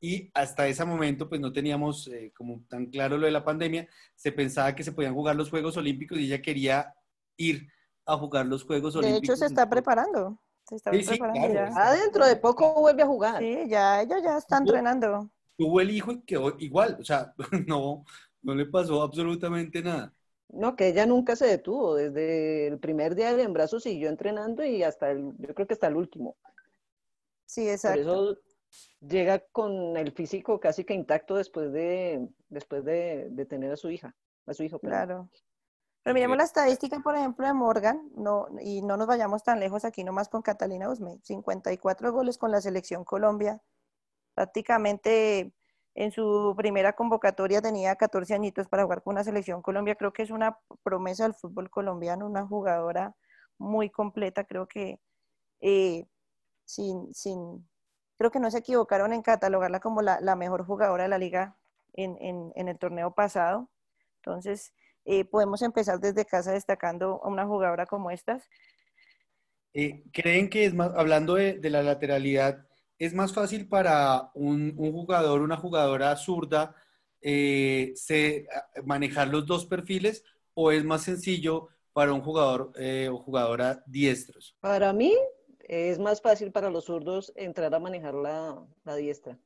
y 0.01 0.31
hasta 0.35 0.69
ese 0.69 0.85
momento 0.85 1.29
pues 1.29 1.41
no 1.41 1.53
teníamos 1.53 2.09
eh, 2.09 2.33
como 2.37 2.63
tan 2.69 2.87
claro 2.87 3.19
lo 3.19 3.27
de 3.27 3.33
la 3.33 3.45
pandemia, 3.45 3.89
se 4.15 4.33
pensaba 4.33 4.75
que 4.75 4.85
se 4.85 4.93
podían 4.93 5.15
jugar 5.15 5.35
los 5.35 5.51
Juegos 5.51 5.77
Olímpicos 5.77 6.19
y 6.19 6.27
ella 6.27 6.43
quería 6.43 6.95
ir 7.37 7.67
a 8.07 8.17
jugar 8.17 8.47
los 8.47 8.65
Juegos 8.65 8.95
Olímpicos. 8.97 9.21
De 9.23 9.27
hecho 9.27 9.37
se 9.37 9.47
está 9.47 9.69
preparando. 9.69 10.39
Se 10.69 10.77
está 10.77 10.91
preparando 10.91 11.61
Ah, 11.75 11.93
dentro 11.93 12.27
de 12.27 12.37
poco 12.37 12.81
vuelve 12.81 13.03
a 13.03 13.07
jugar. 13.07 13.39
Sí, 13.41 13.65
ya, 13.69 14.01
ella 14.01 14.19
ya 14.23 14.37
está 14.39 14.59
entrenando 14.59 15.31
tuvo 15.57 15.81
el 15.81 15.91
hijo 15.91 16.13
y 16.13 16.23
quedó 16.23 16.55
igual, 16.59 16.99
o 17.01 17.05
sea, 17.05 17.35
no, 17.67 18.05
no 18.43 18.55
le 18.55 18.67
pasó 18.67 19.03
absolutamente 19.03 19.83
nada. 19.83 20.13
No, 20.49 20.77
que 20.77 20.89
ella 20.89 21.07
nunca 21.07 21.35
se 21.37 21.47
detuvo, 21.47 21.97
desde 21.97 22.69
el 22.69 22.79
primer 22.79 23.15
día 23.15 23.33
del 23.33 23.41
embarazo 23.41 23.81
siguió 23.81 24.09
entrenando 24.09 24.65
y 24.65 24.83
hasta 24.83 25.11
el, 25.11 25.33
yo 25.39 25.55
creo 25.55 25.67
que 25.67 25.75
hasta 25.75 25.89
el 25.89 25.97
último. 25.97 26.37
Sí, 27.47 27.69
exacto. 27.69 28.03
Por 28.03 28.13
eso 28.13 28.39
llega 29.01 29.41
con 29.53 29.97
el 29.97 30.13
físico 30.13 30.61
casi 30.61 30.85
que 30.85 30.95
intacto 30.95 31.37
después 31.37 31.73
de, 31.73 32.29
después 32.49 32.85
de, 32.85 33.47
tener 33.49 33.73
a 33.73 33.77
su 33.77 33.91
hija, 33.91 34.15
a 34.47 34.55
su 34.55 34.63
hijo. 34.63 34.79
Claro. 34.79 35.29
Pero 36.03 36.15
miremos 36.15 36.37
la 36.37 36.45
estadística, 36.45 37.01
por 37.01 37.17
ejemplo, 37.17 37.47
de 37.47 37.55
Morgan, 37.55 38.11
no, 38.15 38.47
y 38.61 38.83
no 38.83 38.97
nos 38.97 39.07
vayamos 39.07 39.43
tan 39.43 39.59
lejos 39.59 39.85
aquí 39.85 40.05
nomás 40.05 40.29
con 40.29 40.43
Catalina 40.43 40.91
Usme, 40.91 41.19
54 41.23 42.13
goles 42.13 42.37
con 42.37 42.51
la 42.51 42.61
selección 42.61 43.05
Colombia, 43.05 43.63
prácticamente 44.35 45.53
en 45.95 46.11
su 46.11 46.55
primera 46.57 46.95
convocatoria 46.95 47.63
tenía 47.63 47.95
14 47.95 48.35
añitos 48.35 48.69
para 48.69 48.83
jugar 48.83 49.03
con 49.03 49.13
una 49.13 49.25
selección 49.25 49.63
Colombia. 49.63 49.95
Creo 49.95 50.13
que 50.13 50.23
es 50.23 50.31
una 50.31 50.59
promesa 50.83 51.23
del 51.25 51.35
fútbol 51.35 51.71
colombiano, 51.71 52.27
una 52.27 52.47
jugadora 52.47 53.15
muy 53.59 53.91
completa. 53.91 54.45
Creo 54.45 54.67
que 54.67 54.99
eh, 55.61 56.05
sin, 56.65 57.15
sin, 57.15 57.69
creo 58.19 58.33
que 58.33 58.41
no 58.41 58.51
se 58.51 58.59
equivocaron 58.59 59.13
en 59.13 59.23
catalogarla 59.23 59.79
como 59.79 60.03
la, 60.03 60.37
mejor 60.37 60.67
jugadora 60.67 61.05
de 61.05 61.09
la 61.09 61.19
liga 61.19 61.57
en, 61.93 62.53
el 62.57 62.79
torneo 62.79 63.15
pasado. 63.15 63.71
Entonces, 64.17 64.75
eh, 65.05 65.25
podemos 65.25 65.63
empezar 65.63 66.01
desde 66.01 66.25
casa 66.25 66.53
destacando 66.53 67.21
a 67.23 67.29
una 67.29 67.47
jugadora 67.47 67.87
como 67.87 68.11
estas. 68.11 68.49
Eh, 69.75 70.03
¿Creen 70.13 70.51
que 70.51 70.65
es 70.65 70.75
más, 70.75 70.93
hablando 70.97 71.35
de 71.35 71.71
la 71.71 71.83
lateralidad, 71.83 72.67
es 72.99 73.15
más 73.15 73.33
fácil 73.33 73.69
para 73.69 74.31
un, 74.35 74.75
jugador, 74.77 75.41
una 75.43 75.57
jugadora 75.57 76.17
zurda, 76.17 76.75
eh, 77.21 77.95
manejar 78.85 79.29
los 79.29 79.47
dos 79.47 79.67
perfiles 79.67 80.25
o 80.55 80.71
es 80.71 80.85
más 80.85 81.03
sencillo 81.03 81.69
para 81.93 82.13
un 82.13 82.21
jugador 82.21 82.73
eh, 82.77 83.09
o 83.11 83.19
jugadora 83.19 83.83
diestros? 83.87 84.57
Para 84.61 84.93
mí 84.93 85.15
es 85.61 86.01
más 86.01 86.21
fácil 86.21 86.51
para 86.51 86.69
los 86.69 86.87
zurdos 86.87 87.33
entrar 87.37 87.73
a 87.73 87.79
manejar 87.79 88.15
la, 88.15 88.67
la 88.85 88.97
diestra. 88.97 89.39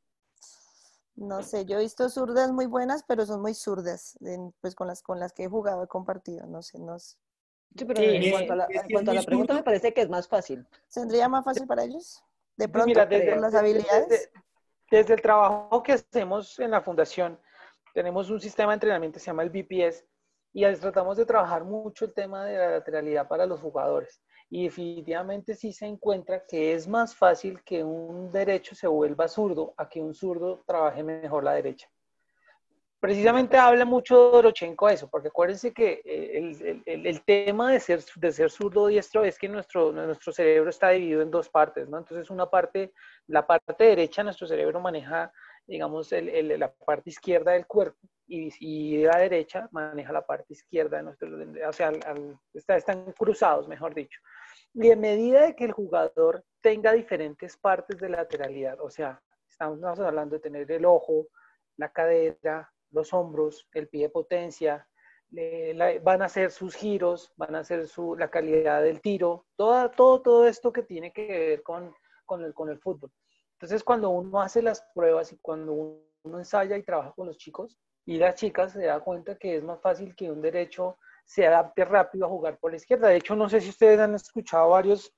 No 1.16 1.42
sé, 1.42 1.64
yo 1.66 1.76
he 1.78 1.82
visto 1.82 2.08
zurdas 2.08 2.50
muy 2.52 2.64
buenas, 2.66 3.02
pero 3.06 3.26
son 3.26 3.42
muy 3.42 3.52
zurdas, 3.52 4.16
en- 4.22 4.54
pues 4.60 4.74
con 4.74 4.86
las, 4.86 5.02
con 5.02 5.18
las 5.20 5.32
que 5.34 5.44
he 5.44 5.48
jugado, 5.48 5.82
he 5.82 5.86
compartido, 5.88 6.46
no 6.46 6.62
sé, 6.62 6.78
no 6.78 6.98
sé. 6.98 7.16
Sí, 7.76 7.84
pero 7.84 8.00
Sí, 8.00 8.06
en 8.06 8.30
cuanto 8.30 8.52
a 8.54 8.56
la, 8.56 8.68
cuanto 8.90 9.10
a 9.10 9.22
pregunta 9.24 9.54
me 9.54 9.62
parece 9.62 9.92
que 9.92 10.00
es 10.02 10.08
más 10.08 10.28
fácil. 10.28 10.66
¿Sería 10.88 11.28
más 11.28 11.44
fácil 11.44 11.66
para 11.66 11.84
ellos? 11.84 12.22
De 12.58 12.68
Pues 12.68 12.70
pronto, 12.72 12.86
mira, 12.88 13.06
desde, 13.06 13.36
las 13.36 13.52
desde- 13.52 13.58
habilidades. 13.58 14.08
desde- 14.08 14.30
desde 14.90 15.14
el 15.14 15.22
trabajo 15.22 15.82
que 15.82 15.92
hacemos 15.92 16.58
en 16.58 16.70
la 16.72 16.80
fundación, 16.80 17.40
tenemos 17.94 18.28
un 18.30 18.40
sistema 18.40 18.72
de 18.72 18.74
entrenamiento 18.74 19.14
que 19.16 19.20
se 19.20 19.26
llama 19.26 19.42
el 19.44 19.50
BPS 19.50 20.04
y 20.52 20.64
tratamos 20.76 21.16
de 21.16 21.24
trabajar 21.26 21.64
mucho 21.64 22.04
el 22.06 22.14
tema 22.14 22.44
de 22.44 22.56
la 22.58 22.70
lateralidad 22.70 23.28
para 23.28 23.46
los 23.46 23.60
jugadores. 23.60 24.20
Y 24.50 24.64
definitivamente 24.64 25.54
sí 25.54 25.72
se 25.72 25.86
encuentra 25.86 26.44
que 26.46 26.72
es 26.72 26.88
más 26.88 27.14
fácil 27.14 27.62
que 27.64 27.84
un 27.84 28.30
derecho 28.30 28.74
se 28.74 28.86
vuelva 28.88 29.28
zurdo 29.28 29.74
a 29.76 29.88
que 29.88 30.00
un 30.02 30.14
zurdo 30.14 30.64
trabaje 30.66 31.02
mejor 31.02 31.44
la 31.44 31.52
derecha. 31.52 31.88
Precisamente 33.00 33.56
habla 33.56 33.84
mucho 33.84 34.16
Dorochenko 34.32 34.88
eso, 34.88 35.08
porque 35.08 35.28
acuérdense 35.28 35.72
que 35.72 36.02
eh, 36.04 36.38
el, 36.38 36.82
el- 36.84 37.06
el- 37.06 37.24
tema 37.24 37.70
de 37.70 37.78
ser, 37.78 38.02
de 38.16 38.32
ser 38.32 38.50
zurdo 38.50 38.88
diestro 38.88 39.22
es 39.24 39.38
que 39.38 39.48
nuestro, 39.48 39.92
nuestro 39.92 40.32
cerebro 40.32 40.70
está 40.70 40.88
dividido 40.90 41.22
en 41.22 41.30
dos 41.30 41.48
partes, 41.48 41.88
¿no? 41.88 41.98
Entonces 41.98 42.28
una 42.28 42.50
parte, 42.50 42.92
la 43.28 43.46
parte 43.46 43.84
derecha, 43.84 44.24
nuestro 44.24 44.48
cerebro 44.48 44.80
maneja, 44.80 45.32
digamos, 45.66 46.10
el- 46.12 46.58
la 46.58 46.72
parte 46.72 47.10
izquierda 47.10 47.52
del 47.52 47.66
cuerpo 47.68 47.98
y, 48.26 48.50
y 48.58 49.04
la 49.04 49.18
derecha 49.18 49.68
maneja 49.70 50.12
la 50.12 50.26
parte 50.26 50.52
izquierda 50.54 50.96
de 50.96 51.02
nuestro, 51.04 51.28
o 51.68 51.72
sea, 51.72 51.88
al- 51.88 52.02
al- 52.04 52.38
está- 52.52 52.76
están 52.76 53.12
cruzados, 53.12 53.68
mejor 53.68 53.94
dicho. 53.94 54.18
Y 54.74 54.90
en 54.90 55.00
medida 55.00 55.42
de 55.46 55.54
que 55.54 55.64
el 55.64 55.72
jugador 55.72 56.42
tenga 56.60 56.92
diferentes 56.92 57.56
partes 57.56 57.96
de 57.98 58.08
lateralidad, 58.08 58.80
o 58.80 58.90
sea, 58.90 59.22
estamos 59.48 60.00
hablando 60.00 60.34
de 60.34 60.40
tener 60.40 60.70
el 60.72 60.84
ojo, 60.84 61.28
la 61.76 61.90
cadera, 61.92 62.68
los 62.90 63.12
hombros, 63.12 63.68
el 63.74 63.88
pie 63.88 64.04
de 64.04 64.10
potencia, 64.10 64.88
van 66.02 66.22
a 66.22 66.24
hacer 66.24 66.50
sus 66.50 66.74
giros, 66.74 67.32
van 67.36 67.54
a 67.54 67.60
hacer 67.60 67.86
su, 67.86 68.16
la 68.16 68.30
calidad 68.30 68.82
del 68.82 69.00
tiro, 69.00 69.46
toda, 69.56 69.90
todo, 69.90 70.22
todo 70.22 70.46
esto 70.46 70.72
que 70.72 70.82
tiene 70.82 71.12
que 71.12 71.26
ver 71.26 71.62
con, 71.62 71.94
con, 72.24 72.42
el, 72.44 72.54
con 72.54 72.70
el 72.70 72.78
fútbol. 72.78 73.10
Entonces, 73.52 73.84
cuando 73.84 74.10
uno 74.10 74.40
hace 74.40 74.62
las 74.62 74.82
pruebas 74.94 75.32
y 75.32 75.38
cuando 75.38 75.72
uno, 75.72 76.00
uno 76.22 76.38
ensaya 76.38 76.76
y 76.76 76.82
trabaja 76.82 77.12
con 77.12 77.26
los 77.26 77.36
chicos 77.36 77.78
y 78.06 78.18
las 78.18 78.36
chicas, 78.36 78.72
se 78.72 78.84
da 78.84 79.00
cuenta 79.00 79.36
que 79.36 79.56
es 79.56 79.62
más 79.62 79.80
fácil 79.80 80.14
que 80.14 80.30
un 80.30 80.40
derecho 80.40 80.96
se 81.24 81.46
adapte 81.46 81.84
rápido 81.84 82.24
a 82.24 82.30
jugar 82.30 82.58
por 82.58 82.70
la 82.70 82.78
izquierda. 82.78 83.08
De 83.08 83.16
hecho, 83.16 83.36
no 83.36 83.48
sé 83.50 83.60
si 83.60 83.68
ustedes 83.68 84.00
han 84.00 84.14
escuchado 84.14 84.70
varios 84.70 85.12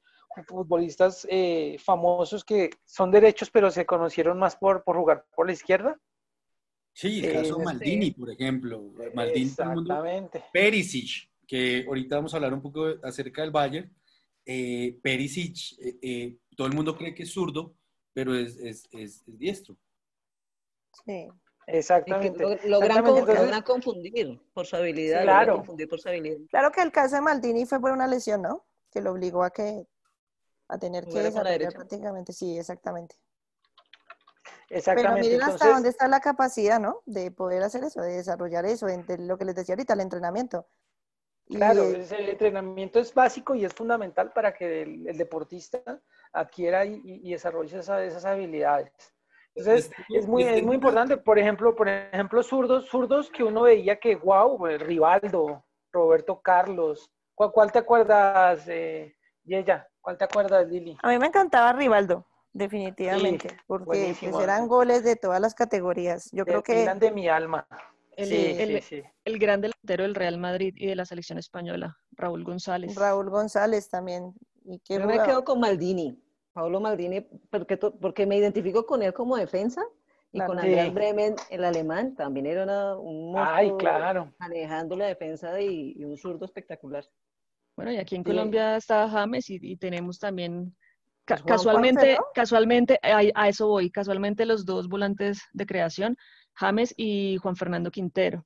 futbolistas 0.47 1.27
eh, 1.31 1.77
famosos 1.85 2.45
que 2.45 2.71
son 2.85 3.11
derechos, 3.11 3.51
pero 3.51 3.71
se 3.71 3.87
conocieron 3.87 4.39
más 4.39 4.57
por, 4.57 4.83
por 4.83 4.97
jugar 4.97 5.25
por 5.35 5.47
la 5.47 5.53
izquierda. 5.53 5.97
Sí, 6.93 7.21
el 7.21 7.25
Eh, 7.27 7.33
caso 7.35 7.57
sí. 7.57 7.63
Maldini, 7.65 8.11
por 8.13 8.31
ejemplo. 8.31 8.93
Maldini, 9.15 9.51
todo 9.51 9.69
el 9.71 9.75
mundo- 9.77 9.93
Exactamente. 9.95 10.45
Perisic, 10.53 11.31
que 11.47 11.85
ahorita 11.87 12.17
vamos 12.17 12.33
a 12.35 12.37
hablar 12.37 12.53
un 12.55 12.63
poco 12.63 12.87
acerca 13.03 13.43
del 13.43 13.51
Bayern. 13.51 13.95
Eh, 14.45 14.99
Perisic, 15.03 15.79
eh, 15.79 15.99
eh, 16.03 16.37
todo 16.57 16.67
el 16.67 16.75
mundo 16.75 16.97
cree 16.97 17.15
que 17.15 17.23
es 17.23 17.33
zurdo, 17.33 17.75
pero 18.13 18.35
es, 18.35 18.57
es, 18.57 18.89
es- 18.93 19.23
es 19.27 19.39
diestro. 19.39 19.77
Sí. 21.07 21.29
Que 21.67 21.79
Exactamente. 21.79 22.39
lo- 22.43 22.49
logran, 22.49 22.65
Exactamente, 22.65 23.03
con- 23.03 23.19
entonces- 23.21 23.41
logran 23.45 23.63
confundir 23.63 24.41
por 24.53 24.67
su 24.67 24.77
habilidad, 24.77 25.23
claro. 25.23 25.57
confundir 25.57 25.89
por 25.89 26.01
su 26.01 26.09
habilidad. 26.09 26.39
Claro 26.51 26.73
que 26.73 26.83
el 26.83 26.91
caso 26.91 27.15
de 27.15 27.23
Maldini 27.23 27.65
fue 27.65 27.81
por 27.81 27.93
una 27.93 28.09
lesión, 28.09 28.43
¿no? 28.43 28.67
Que 28.91 29.01
lo 29.01 29.13
obligó 29.13 29.45
a 29.45 29.51
que 29.51 29.87
a 30.69 30.79
tener 30.79 31.05
que 31.05 31.19
desarrollar 31.21 31.59
derecha. 31.59 31.71
prácticamente, 31.79 32.33
sí, 32.33 32.59
exactamente. 32.59 33.17
Pero 34.71 34.79
Exactamente. 34.79 35.21
miren 35.21 35.41
hasta 35.43 35.53
Entonces, 35.53 35.75
dónde 35.75 35.89
está 35.89 36.09
la 36.09 36.21
capacidad, 36.21 36.79
¿no? 36.81 37.03
De 37.05 37.31
poder 37.33 37.63
hacer 37.63 37.83
eso, 37.85 38.01
de 38.03 38.13
desarrollar 38.17 38.65
eso, 38.67 38.89
entre 38.89 39.19
lo 39.19 39.37
que 39.37 39.45
les 39.45 39.55
decía 39.57 39.75
ahorita, 39.75 39.95
el 39.95 40.01
entrenamiento. 40.01 40.67
Claro, 41.49 41.83
el 41.91 42.29
entrenamiento 42.29 43.01
es 43.01 43.13
básico 43.13 43.57
y 43.57 43.65
es 43.65 43.75
fundamental 43.75 44.33
para 44.33 44.55
que 44.55 44.83
el, 44.83 45.09
el 45.09 45.19
deportista 45.19 45.83
adquiera 46.33 46.85
y, 46.85 47.29
desarrolle 47.29 47.81
esa- 47.81 48.05
esas 48.05 48.25
habilidades. 48.25 48.93
Entonces, 49.57 49.91
es 50.11 50.29
muy, 50.29 50.45
es 50.45 50.63
muy 50.63 50.77
importante, 50.77 51.17
por 51.17 51.37
ejemplo, 51.41 51.75
por 51.75 51.89
ejemplo, 51.89 52.41
zurdos, 52.45 52.89
zurdos 52.89 53.29
que 53.31 53.43
uno 53.43 53.63
veía 53.63 53.99
que, 53.99 54.15
wow, 54.15 54.65
Rivaldo, 54.79 55.65
Roberto 55.91 56.41
Carlos, 56.41 57.11
¿cuál, 57.35 57.51
cuál 57.51 57.73
te 57.73 57.81
acuerdas, 57.81 58.69
eh, 58.69 59.17
Yeya? 59.43 59.89
¿Cuál 60.01 60.17
te 60.17 60.25
acuerdas, 60.25 60.69
Lili? 60.69 60.97
a 61.03 61.09
mí 61.09 61.19
me 61.19 61.27
encantaba 61.27 61.73
Rivaldo, 61.73 62.25
definitivamente, 62.53 63.49
Sí, 63.51 63.57
porque 63.67 64.15
pues, 64.21 64.23
eran 64.43 64.67
goles 64.69 65.05
de 65.05 65.17
todas 65.17 65.41
las 65.41 65.55
categorías. 65.55 66.29
Yo 66.33 66.45
creo 66.45 66.63
que 66.63 66.87
de 66.95 67.11
mi 67.11 67.29
alma. 67.29 67.67
El, 68.17 68.27
Sí, 68.27 68.55
el- 68.59 68.83
sí, 68.83 68.97
sí. 69.01 69.03
el 69.25 69.39
gran 69.39 69.61
delantero 69.61 70.03
del 70.03 70.15
Real 70.15 70.37
Madrid 70.39 70.75
y 70.77 70.87
de 70.87 70.95
la 70.97 71.07
selección 71.07 71.39
española, 71.39 71.97
Raúl 72.13 72.45
González. 72.45 72.95
Raúl 72.97 73.31
González 73.31 73.89
también. 73.89 74.35
Y 74.65 74.79
qué 74.81 74.99
Yo 74.99 75.07
me 75.07 75.23
quedo 75.23 75.43
con 75.45 75.59
Maldini, 75.61 76.21
Pablo 76.53 76.81
Maldini, 76.81 77.23
porque, 77.51 77.77
to- 77.79 77.95
porque 77.99 78.27
me 78.27 78.37
identifico 78.37 78.85
con 78.85 79.03
él 79.03 79.15
como 79.15 79.37
defensa 79.37 79.83
y 80.33 80.39
Claro. 80.39 80.53
con 80.53 80.61
Sí. 80.61 80.67
Andreas 80.67 80.93
Bremen, 80.93 81.35
el 81.49 81.65
alemán, 81.65 82.15
también 82.15 82.45
era 82.47 82.65
una- 82.65 82.97
un 82.99 83.35
Ay, 83.39 83.69
monstruo 83.71 83.79
claro. 83.79 84.35
manejando 84.39 84.97
la 84.97 85.07
defensa 85.07 85.59
y, 85.61 85.95
y 85.97 86.05
un 86.05 86.17
zurdo 86.19 86.45
espectacular. 86.45 87.05
Bueno, 87.77 87.93
y 87.93 87.97
aquí 87.97 88.17
en 88.17 88.23
Sí. 88.25 88.31
Colombia 88.31 88.77
está 88.77 89.09
James 89.09 89.49
y, 89.49 89.59
y 89.63 89.77
tenemos 89.77 90.19
también, 90.19 90.77
ca- 91.31 91.43
casualmente, 91.47 92.19
casualmente, 92.35 92.99
a, 93.03 93.23
a 93.35 93.49
eso 93.49 93.69
voy, 93.69 93.91
casualmente 93.91 94.47
los 94.47 94.65
dos 94.65 94.89
volantes 94.89 95.43
de 95.53 95.67
creación, 95.67 96.17
James 96.55 96.95
y 96.97 97.37
Juan 97.39 97.57
Fernando 97.57 97.91
Quintero. 97.91 98.45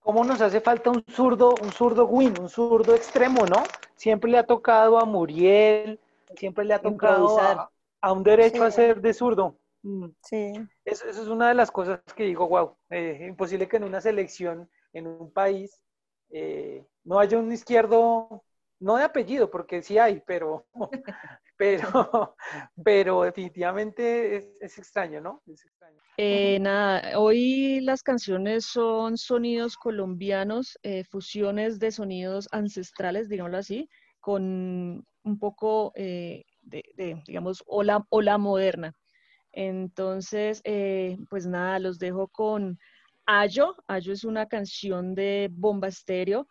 ¿Cómo 0.00 0.24
nos 0.24 0.40
hace 0.40 0.60
falta 0.60 0.90
un 0.90 1.04
zurdo, 1.08 1.50
un 1.62 1.70
zurdo 1.72 2.06
win, 2.06 2.34
un 2.40 2.48
zurdo 2.48 2.94
extremo, 2.94 3.46
¿no? 3.46 3.62
Siempre 3.96 4.30
le 4.30 4.38
ha 4.38 4.46
tocado 4.46 4.98
a 4.98 5.04
Muriel, 5.04 6.00
siempre 6.34 6.64
le 6.64 6.74
ha 6.74 6.82
tocado 6.82 7.40
a, 7.40 7.70
a 8.00 8.12
un 8.12 8.22
derecho 8.22 8.64
a 8.64 8.70
ser 8.70 9.00
de 9.00 9.12
zurdo. 9.14 9.58
Mm, 9.82 10.06
Sí, 10.22 10.68
Eso, 10.84 11.06
eso 11.08 11.22
es 11.22 11.28
una 11.28 11.48
de 11.48 11.54
las 11.54 11.70
cosas 11.70 12.00
que 12.16 12.24
digo, 12.24 12.48
wow, 12.48 12.76
imposible 12.90 13.68
que 13.68 13.76
en 13.76 13.84
una 13.84 14.00
selección, 14.00 14.70
en 14.92 15.06
un 15.06 15.30
país, 15.32 15.80
eh, 16.30 16.86
no 17.04 17.18
haya 17.20 17.38
un 17.38 17.52
izquierdo, 17.52 18.42
no 18.80 18.96
de 18.96 19.04
apellido, 19.04 19.50
porque 19.50 19.82
sí 19.82 19.98
hay, 19.98 20.22
pero, 20.26 20.66
pero, 21.58 21.82
pero 22.84 23.22
definitivamente 23.22 24.36
es, 24.36 24.62
es 24.62 24.78
extraño, 24.78 25.20
¿no? 25.20 25.42
Es 25.46 25.66
extraño. 25.66 26.00
Eh, 26.16 26.58
nada, 26.60 27.18
hoy 27.18 27.80
las 27.80 28.02
canciones 28.02 28.64
son 28.64 29.18
sonidos 29.18 29.76
colombianos, 29.76 30.78
eh, 30.82 31.04
fusiones 31.04 31.78
de 31.78 31.92
sonidos 31.92 32.48
ancestrales, 32.52 33.28
digámoslo 33.28 33.58
así, 33.58 33.88
con 34.20 35.04
un 35.22 35.38
poco 35.38 35.92
eh, 35.94 36.44
de, 36.62 36.82
de, 36.96 37.22
digamos, 37.26 37.62
ola, 37.66 38.06
ola 38.08 38.38
moderna. 38.38 38.94
Entonces, 39.52 40.62
pues 41.30 41.46
nada, 41.46 41.78
los 41.80 41.98
dejo 41.98 42.28
con 42.28 42.78
Ayo. 43.26 43.74
Ayo 43.88 44.12
es 44.12 44.24
una 44.24 44.46
canción 44.46 45.14
de 45.14 45.48
Bomba 45.50 45.88
Estéreo. 45.88 46.46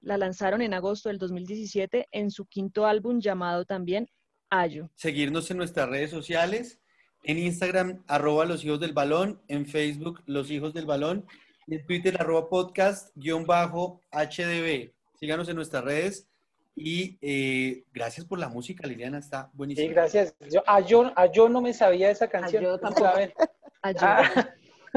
La 0.00 0.16
lanzaron 0.18 0.62
en 0.62 0.74
agosto 0.74 1.08
del 1.08 1.18
2017 1.18 2.08
en 2.10 2.30
su 2.30 2.46
quinto 2.46 2.86
álbum 2.86 3.20
llamado 3.20 3.64
también 3.64 4.08
Ayo. 4.50 4.90
Seguirnos 4.96 5.50
en 5.50 5.58
nuestras 5.58 5.88
redes 5.88 6.10
sociales, 6.10 6.80
en 7.22 7.38
Instagram, 7.38 8.02
arroba 8.08 8.44
los 8.46 8.64
hijos 8.64 8.80
del 8.80 8.92
balón, 8.92 9.40
en 9.46 9.64
Facebook, 9.66 10.22
los 10.26 10.50
hijos 10.50 10.74
del 10.74 10.86
balón, 10.86 11.24
y 11.68 11.76
en 11.76 11.86
Twitter, 11.86 12.16
arroba 12.20 12.48
podcast, 12.48 13.10
guion 13.14 13.46
bajo, 13.46 14.00
HDB. 14.10 14.90
Síganos 15.20 15.48
en 15.48 15.54
nuestras 15.56 15.84
redes 15.84 16.28
y 16.74 17.16
eh, 17.20 17.84
gracias 17.92 18.26
por 18.26 18.38
la 18.40 18.48
música, 18.48 18.86
Liliana, 18.88 19.18
está 19.18 19.50
buenísima. 19.52 19.86
Sí, 19.86 19.92
gracias. 19.94 20.34
Yo, 20.50 20.62
a, 20.66 20.80
yo, 20.80 21.12
a 21.14 21.30
yo 21.30 21.48
no 21.48 21.60
me 21.60 21.72
sabía 21.72 22.10
esa 22.10 22.26
canción. 22.28 22.62
yo 22.64 22.74
Entonces, 22.74 23.02
tampoco. 23.02 23.50
a. 23.82 23.92
Ah. 24.00 24.48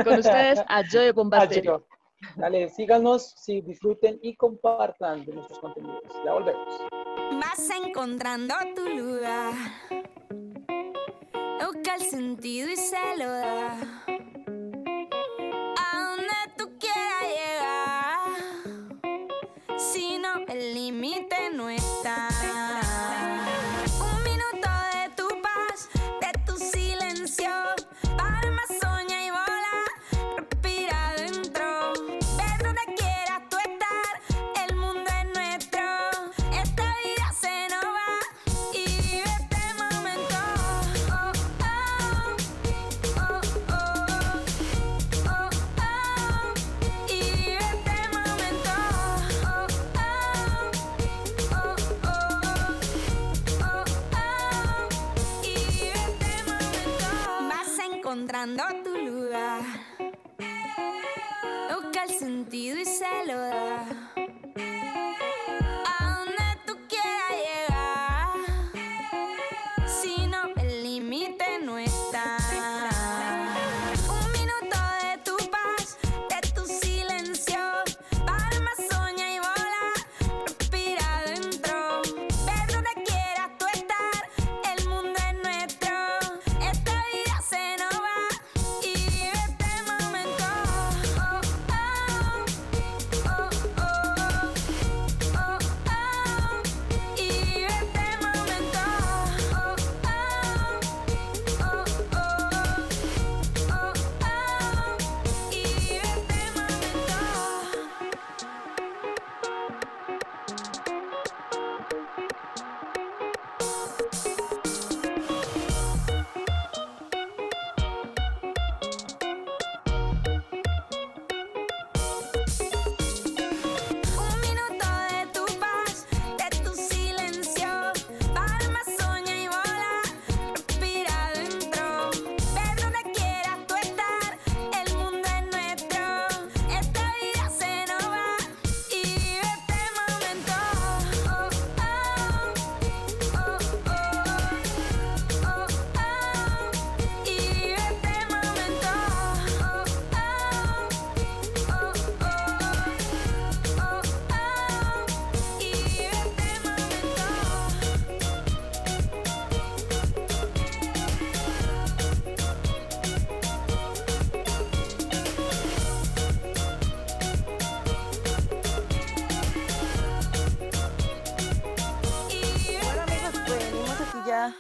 Con 0.04 0.18
ustedes, 0.18 0.60
Ayo 0.68 1.02
de 1.02 1.12
Bomba 1.12 1.42
Ah, 1.42 1.44
Estéreo. 1.44 1.80
yo. 1.80 1.88
Dale, 2.36 2.70
síganos, 2.70 3.34
sí, 3.38 3.62
disfruten 3.62 4.20
y 4.22 4.36
compartan 4.36 5.26
de 5.26 5.34
nuestros 5.34 5.60
contenidos. 5.60 6.02
Ya 6.26 6.34
volvemos. 6.34 6.82
Vas 7.34 7.70
encontrando 7.70 8.56
tu 8.76 8.88
lugar. 8.90 9.54
Busca 11.60 11.96
el 11.96 12.02
sentido 12.02 12.70
y 12.70 12.76
se 12.76 13.18
lo 13.18 13.32
da. 13.32 13.80
A 15.78 16.00
donde 16.00 16.34
tú 16.58 16.72
quieras 16.80 17.24
llegar. 17.38 18.30
Si 19.80 20.18
no, 20.18 20.46
el 20.48 20.74
límite 20.74 21.50
no 21.54 21.70
está. 21.70 21.83
Buscando 58.46 58.73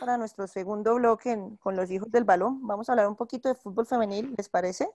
para 0.03 0.17
nuestro 0.17 0.47
segundo 0.47 0.95
bloque 0.95 1.31
en- 1.31 1.55
con 1.57 1.77
los 1.77 1.89
hijos 1.89 2.11
del 2.11 2.25
balón. 2.25 2.67
Vamos 2.67 2.89
a 2.89 2.91
hablar 2.91 3.07
un 3.07 3.15
poquito 3.15 3.47
de 3.47 3.55
fútbol 3.55 3.85
femenil, 3.85 4.33
¿les 4.37 4.49
parece? 4.49 4.89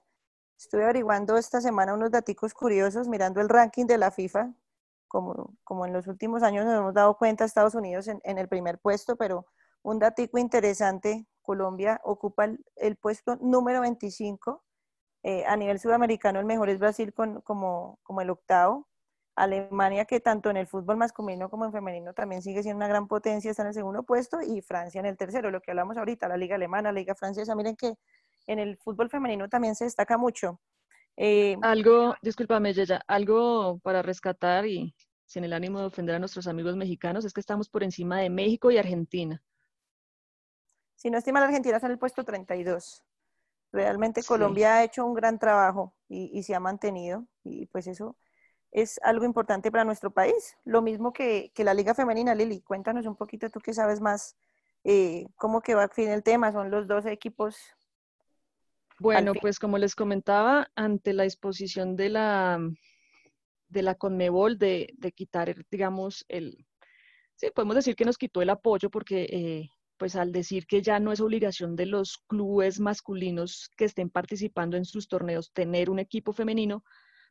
Estuve 0.57 0.83
averiguando 0.83 1.37
esta 1.37 1.61
semana 1.61 1.95
unos 1.95 2.11
daticos 2.11 2.53
curiosos, 2.53 3.07
mirando 3.07 3.41
el 3.41 3.49
ranking 3.49 3.87
de 3.87 3.97
la 3.97 4.11
FIFA. 4.11 4.53
Como, 5.07 5.55
como 5.63 5.87
en 5.87 5.93
los 5.93 6.07
últimos 6.07 6.43
años 6.43 6.65
nos 6.65 6.75
hemos 6.77 6.93
dado 6.93 7.17
cuenta, 7.17 7.45
Estados 7.45 7.75
Unidos 7.75 8.07
en, 8.07 8.21
en 8.23 8.37
el 8.39 8.49
primer 8.49 8.79
puesto, 8.79 9.15
pero 9.15 9.47
un 9.83 9.99
datico 9.99 10.37
interesante, 10.37 11.27
Colombia 11.41 12.01
ocupa 12.03 12.45
el, 12.45 12.63
el 12.75 12.97
puesto 12.97 13.37
número 13.37 13.81
25. 13.81 14.63
Eh, 15.23 15.45
a 15.47 15.55
nivel 15.57 15.79
sudamericano, 15.79 16.39
el 16.39 16.45
mejor 16.45 16.69
es 16.69 16.79
Brasil 16.79 17.13
con, 17.15 17.41
como, 17.41 17.99
como 18.03 18.21
el 18.21 18.31
octavo. 18.31 18.88
Alemania, 19.43 20.05
que 20.05 20.19
tanto 20.19 20.49
en 20.49 20.57
el 20.57 20.67
fútbol 20.67 20.97
masculino 20.97 21.49
como 21.49 21.65
en 21.65 21.71
femenino 21.71 22.13
también 22.13 22.41
sigue 22.41 22.61
siendo 22.63 22.77
una 22.77 22.87
gran 22.87 23.07
potencia, 23.07 23.49
está 23.51 23.63
en 23.63 23.69
el 23.69 23.73
segundo 23.73 24.03
puesto, 24.03 24.41
y 24.41 24.61
Francia 24.61 24.99
en 24.99 25.05
el 25.05 25.17
tercero, 25.17 25.51
lo 25.51 25.61
que 25.61 25.71
hablamos 25.71 25.97
ahorita, 25.97 26.27
la 26.27 26.37
liga 26.37 26.55
alemana, 26.55 26.91
la 26.91 26.99
liga 26.99 27.15
francesa, 27.15 27.55
miren 27.55 27.75
que 27.75 27.95
en 28.47 28.59
el 28.59 28.77
fútbol 28.77 29.09
femenino 29.09 29.47
también 29.47 29.75
se 29.75 29.85
destaca 29.85 30.17
mucho. 30.17 30.59
Eh, 31.17 31.57
Algo, 31.61 32.15
discúlpame, 32.21 32.73
Yeya, 32.73 33.01
algo 33.07 33.79
para 33.79 34.01
rescatar 34.01 34.65
y 34.65 34.95
sin 35.25 35.43
el 35.43 35.53
ánimo 35.53 35.79
de 35.79 35.85
ofender 35.85 36.15
a 36.15 36.19
nuestros 36.19 36.47
amigos 36.47 36.75
mexicanos, 36.75 37.25
es 37.25 37.33
que 37.33 37.41
estamos 37.41 37.69
por 37.69 37.83
encima 37.83 38.19
de 38.19 38.29
México 38.29 38.71
y 38.71 38.77
Argentina. 38.77 39.41
si 40.95 41.09
no 41.09 41.17
estima 41.17 41.39
la 41.39 41.45
Argentina 41.47 41.75
está 41.77 41.87
en 41.87 41.93
el 41.93 41.99
puesto 41.99 42.23
32. 42.23 43.03
Realmente 43.71 44.21
Sí. 44.21 44.27
Colombia 44.27 44.75
ha 44.75 44.83
hecho 44.83 45.05
un 45.05 45.13
gran 45.13 45.39
trabajo 45.39 45.93
y, 46.07 46.31
y 46.37 46.43
se 46.43 46.55
ha 46.55 46.59
mantenido, 46.59 47.25
y 47.43 47.67
pues 47.67 47.87
eso 47.87 48.17
es 48.71 48.99
algo 49.03 49.25
importante 49.25 49.71
para 49.71 49.83
nuestro 49.83 50.11
país. 50.11 50.57
Lo 50.63 50.81
mismo 50.81 51.11
que, 51.11 51.51
que 51.53 51.63
la 51.63 51.73
liga 51.73 51.93
femenina, 51.93 52.35
Lili, 52.35 52.61
cuéntanos 52.61 53.05
un 53.05 53.15
poquito 53.15 53.49
tú 53.49 53.59
que 53.59 53.73
sabes 53.73 53.99
más 54.01 54.35
eh, 54.83 55.25
cómo 55.35 55.61
que 55.61 55.75
va 55.75 55.85
a 55.85 55.89
fin 55.89 56.09
el 56.09 56.23
tema, 56.23 56.51
son 56.51 56.71
los 56.71 56.87
dos 56.87 57.05
equipos 57.05 57.57
Bueno, 58.99 59.33
pues 59.33 59.59
como 59.59 59.77
les 59.77 59.95
comentaba, 59.95 60.69
ante 60.75 61.13
la 61.13 61.23
disposición 61.23 61.95
de 61.95 62.09
la, 62.09 62.59
de 63.69 63.81
la 63.81 63.95
Conmebol 63.95 64.57
de, 64.57 64.93
de 64.97 65.11
quitar, 65.11 65.55
digamos, 65.69 66.25
el, 66.27 66.65
sí, 67.35 67.49
podemos 67.53 67.75
decir 67.75 67.95
que 67.95 68.05
nos 68.05 68.17
quitó 68.17 68.41
el 68.41 68.49
apoyo 68.49 68.89
porque, 68.89 69.23
eh, 69.29 69.69
pues 69.97 70.15
al 70.15 70.31
decir 70.31 70.65
que 70.65 70.81
ya 70.81 70.99
no 70.99 71.11
es 71.11 71.19
obligación 71.19 71.75
de 71.75 71.85
los 71.85 72.17
clubes 72.27 72.79
masculinos 72.79 73.69
que 73.75 73.85
estén 73.85 74.09
participando 74.09 74.77
en 74.77 74.85
sus 74.85 75.07
torneos 75.07 75.51
tener 75.51 75.89
un 75.89 75.99
equipo 75.99 76.31
femenino, 76.31 76.83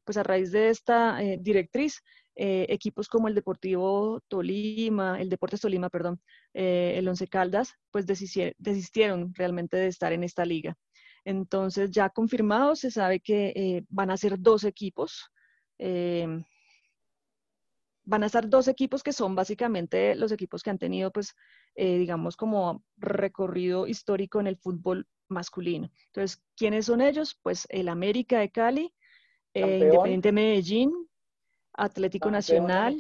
pues 0.05 0.17
a 0.17 0.23
raíz 0.23 0.53
de 0.53 0.71
esta 0.71 1.23
eh, 1.23 1.39
directriz, 1.41 2.03
eh, 2.35 2.67
equipos 2.69 3.09
como 3.09 3.29
el 3.29 3.35
Deportivo 3.35 4.21
Tolima, 4.29 5.21
el 5.21 5.29
Deportes 5.29 5.61
Tolima, 5.61 5.91
perdón, 5.91 6.21
eh, 6.55 6.95
el 6.97 7.09
Once 7.09 7.27
Caldas, 7.29 7.75
pues 7.91 8.07
desistieron 8.07 9.35
realmente 9.35 9.77
de 9.77 9.89
estar 9.89 10.13
en 10.13 10.25
esta 10.25 10.45
liga. 10.45 10.77
Entonces, 11.25 11.91
ya 11.91 12.09
confirmado, 12.09 12.77
se 12.77 12.91
sabe 12.91 13.21
que 13.21 13.85
van 13.89 14.11
a 14.11 14.17
ser 14.17 14.39
dos 14.39 14.65
equipos. 14.65 15.31
van 18.05 18.23
a 18.23 18.27
estar 18.27 18.49
dos 18.49 18.69
equipos 18.69 19.03
que 19.03 19.13
son 19.13 19.35
básicamente 19.35 20.15
los 20.15 20.33
equipos 20.33 20.63
que 20.63 20.71
han 20.71 20.79
tenido, 20.79 21.11
pues, 21.11 21.35
digamos, 21.77 22.37
como 22.37 22.83
recorrido 22.97 23.87
histórico 23.87 24.41
en 24.41 24.47
el 24.47 24.57
fútbol 24.57 25.07
masculino. 25.29 25.91
Entonces, 26.07 26.43
¿quiénes 26.57 26.87
son 26.87 27.01
ellos? 27.01 27.39
Pues 27.43 27.67
el 27.71 27.89
América 27.89 28.39
de 28.39 28.51
Cali, 28.51 28.95
eh. 29.61 29.79
Independiente 29.85 30.33
Medellín, 30.33 30.93
Atlético 31.73 32.31
Nacional. 32.31 32.97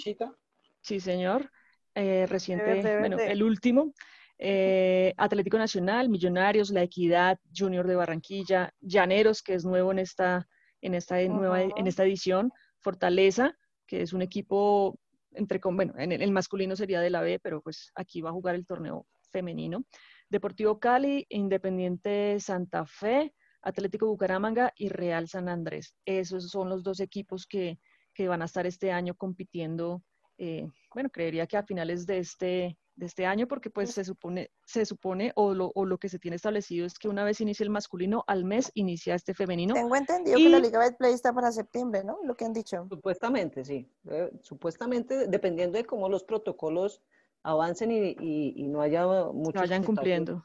Sí, 0.81 1.01
señor. 1.01 1.51
Eh, 1.95 2.27
reciente, 2.27 2.99
bueno, 3.01 3.19
el 3.19 3.43
último. 3.43 3.93
eh, 4.39 5.15
Atlético 5.17 5.59
Nacional, 5.59 6.09
Millonarios, 6.09 6.71
La 6.71 6.83
Equidad, 6.83 7.39
Junior 7.55 7.87
de 7.87 7.97
Barranquilla, 7.97 8.73
Llaneros, 8.81 9.43
que 9.43 9.55
es 9.55 9.65
nuevo 9.65 9.91
en 9.91 9.99
esta, 9.99 10.49
en 10.81 10.95
esta 10.95 11.21
nueva, 11.25 11.63
en 11.63 11.87
esta 11.87 12.05
edición, 12.05 12.53
Fortaleza, 12.79 13.57
que 13.87 14.03
es 14.03 14.13
un 14.13 14.23
equipo 14.23 14.99
entre, 15.33 15.61
bueno, 15.63 15.95
en 15.99 16.13
el, 16.13 16.23
el 16.23 16.31
masculino 16.31 16.77
sería 16.77 17.01
de 17.01 17.11
la 17.11 17.21
B, 17.21 17.41
pero 17.41 17.61
pues 17.61 17.91
aquí 17.95 18.21
va 18.21 18.31
a 18.31 18.33
jugar 18.35 18.55
el 18.55 18.65
torneo 18.65 19.07
femenino. 19.31 19.85
Deportivo 20.29 20.79
Cali, 20.79 21.27
Independiente 21.31 22.39
Santa 22.39 22.87
Fe, 22.87 23.35
Atlético 23.69 24.07
Bucaramanga 24.07 24.73
y 24.77 24.89
Real 24.89 25.29
San 25.29 25.49
Andrés. 25.49 25.95
Esos 26.05 26.49
son 26.51 26.69
los 26.69 26.83
dos 26.83 27.01
equipos 27.01 27.47
que, 27.47 27.79
que 28.15 28.29
van 28.29 28.43
a 28.43 28.47
estar 28.47 28.67
este 28.67 28.91
año 28.93 29.15
compitiendo 29.15 30.03
eh, 30.41 30.69
bueno, 30.95 31.11
creería 31.11 31.49
que 31.49 31.57
a 31.57 31.65
finales 31.65 32.07
de 32.07 32.19
este, 32.19 32.79
de 32.95 33.07
este 33.07 33.27
año, 33.27 33.49
porque 33.49 33.71
pues 33.71 33.91
se 33.91 34.05
supone, 34.05 34.51
se 34.65 34.87
supone 34.87 35.33
o, 35.35 35.53
lo, 35.53 35.73
o 35.75 35.85
lo 35.85 35.99
que 35.99 36.09
se 36.09 36.21
tiene 36.21 36.37
establecido 36.37 36.87
es 36.87 36.97
que 36.97 37.09
una 37.09 37.25
vez 37.25 37.41
inicie 37.41 37.65
el 37.65 37.71
masculino, 37.71 38.23
al 38.29 38.45
mes 38.45 38.71
inicia 38.75 39.17
este 39.17 39.35
femenino. 39.35 39.75
Tengo 39.75 39.97
entendido 39.97 40.39
que 40.39 40.49
la 40.49 40.61
Liga 40.61 40.79
Betplay 40.79 41.13
está 41.13 41.33
para 41.33 41.51
septiembre, 41.51 42.05
¿no? 42.05 42.19
Lo 42.25 42.37
que 42.37 42.45
han 42.45 42.53
dicho. 42.53 42.87
Supuestamente, 42.89 43.65
sí. 43.65 43.91
Eh, 44.09 44.31
supuestamente, 44.43 45.27
dependiendo 45.27 45.77
de 45.77 45.85
cómo 45.85 46.09
los 46.09 46.23
protocolos 46.23 47.03
avancen 47.43 47.91
y, 47.91 48.11
y- 48.21 48.55
y 48.57 48.69
no 48.69 48.81
haya 48.81 49.03
que 49.03 49.33
muchos 49.35 49.61
vayan 49.63 49.83
cumpliendo. 49.83 50.45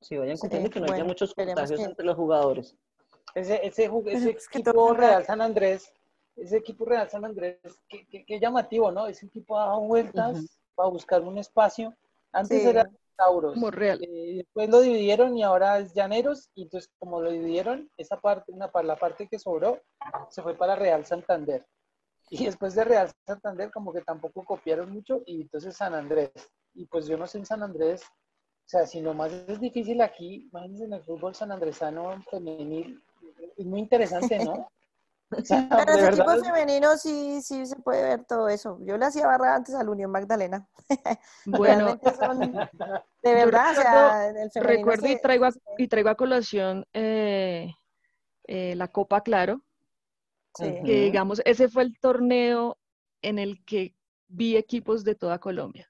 Sí, 0.00 0.16
vayan 0.16 0.36
Sí, 0.36 0.42
cumpliendo 0.42 0.68
y 0.68 0.70
que 0.70 0.80
no 0.80 0.84
haya 0.86 0.92
bueno, 0.94 1.06
muchos 1.06 1.30
esperemos 1.30 1.54
contagios 1.60 1.80
que- 1.80 1.90
entre 1.90 2.06
los 2.06 2.16
jugadores. 2.16 2.76
Ese, 3.34 3.66
ese, 3.66 3.90
ese 4.06 4.30
equipo 4.30 4.94
Real 4.94 5.24
San 5.24 5.40
Andrés, 5.40 5.92
ese 6.36 6.56
equipo 6.56 6.84
Real 6.84 7.08
San 7.10 7.24
Andrés, 7.24 7.58
qué, 7.88 8.06
qué- 8.08 8.24
qué 8.24 8.40
llamativo, 8.40 8.90
¿no? 8.90 9.06
Ese 9.06 9.26
equipo 9.26 9.58
ha 9.58 9.66
dado 9.66 9.80
vueltas 9.80 10.38
Ujú. 10.38 10.46
para 10.74 10.88
buscar 10.88 11.22
un 11.22 11.38
espacio. 11.38 11.94
Antes 12.32 12.62
Sí. 12.62 12.68
era 12.68 12.88
Tauros. 13.16 13.54
Como 13.54 13.70
real. 13.72 13.98
Eh, 14.02 14.34
después 14.36 14.68
lo 14.70 14.80
dividieron 14.80 15.36
y 15.36 15.42
ahora 15.42 15.78
es 15.80 15.92
Llaneros. 15.92 16.50
Y 16.54 16.62
entonces, 16.62 16.88
como 17.00 17.20
lo 17.20 17.30
dividieron, 17.32 17.90
esa 17.96 18.20
parte, 18.20 18.52
una, 18.52 18.70
la 18.84 18.96
parte 18.96 19.26
que 19.26 19.38
sobró, 19.40 19.80
se 20.30 20.40
fue 20.42 20.54
para 20.54 20.76
Real 20.76 21.04
Santander. 21.04 21.66
Y 22.30 22.44
después 22.44 22.74
de 22.76 22.84
Real 22.84 23.10
Santander, 23.26 23.72
como 23.72 23.92
que 23.92 24.02
tampoco 24.02 24.44
copiaron 24.44 24.92
mucho. 24.92 25.22
Y 25.26 25.42
entonces 25.42 25.76
San 25.76 25.94
Andrés. 25.94 26.30
Y 26.74 26.86
pues 26.86 27.06
yo 27.08 27.16
no 27.18 27.26
sé 27.26 27.38
en 27.38 27.46
San 27.46 27.62
Andrés. 27.62 28.02
O 28.68 28.70
sea, 28.70 28.86
si 28.86 29.00
nomás 29.00 29.32
es 29.32 29.58
difícil 29.60 29.98
aquí, 30.02 30.46
imagínense 30.52 30.84
en 30.84 30.92
el 30.92 31.02
fútbol 31.02 31.34
sanandresano 31.34 32.22
femenil, 32.30 33.02
es 33.56 33.64
muy 33.64 33.80
interesante, 33.80 34.38
¿no? 34.44 34.52
O 35.30 35.42
sea, 35.42 35.68
Pero 35.70 35.92
de 35.92 35.98
en 35.98 36.04
verdad, 36.04 36.26
equipos 36.26 36.46
femeninos 36.46 37.00
sí, 37.02 37.40
sí 37.42 37.64
se 37.66 37.76
puede 37.76 38.02
ver 38.02 38.24
todo 38.24 38.48
eso. 38.48 38.78
Yo 38.82 38.96
le 38.96 39.06
hacía 39.06 39.26
barra 39.26 39.56
antes 39.56 39.74
al 39.74 39.88
Unión 39.88 40.10
Magdalena. 40.10 40.66
Bueno, 41.46 41.98
son- 42.18 42.52
de 43.22 43.34
verdad, 43.34 43.72
o 43.72 43.74
sea, 43.74 44.28
en 44.28 44.36
el 44.38 44.50
femenino 44.50 44.78
recuerdo 44.78 45.08
y 45.08 45.16
traigo 45.20 45.44
a, 45.46 45.50
y 45.78 45.88
traigo 45.88 46.08
a 46.10 46.14
colación 46.14 46.86
eh, 46.92 47.74
eh, 48.44 48.74
la 48.74 48.88
Copa 48.88 49.22
Claro, 49.22 49.62
sí. 50.54 50.64
Que 50.84 51.04
digamos, 51.04 51.40
ese 51.46 51.68
fue 51.68 51.84
el 51.84 51.98
torneo 52.00 52.76
en 53.22 53.38
el 53.38 53.64
que 53.64 53.94
vi 54.28 54.56
equipos 54.56 55.04
de 55.04 55.14
toda 55.14 55.38
Colombia. 55.38 55.87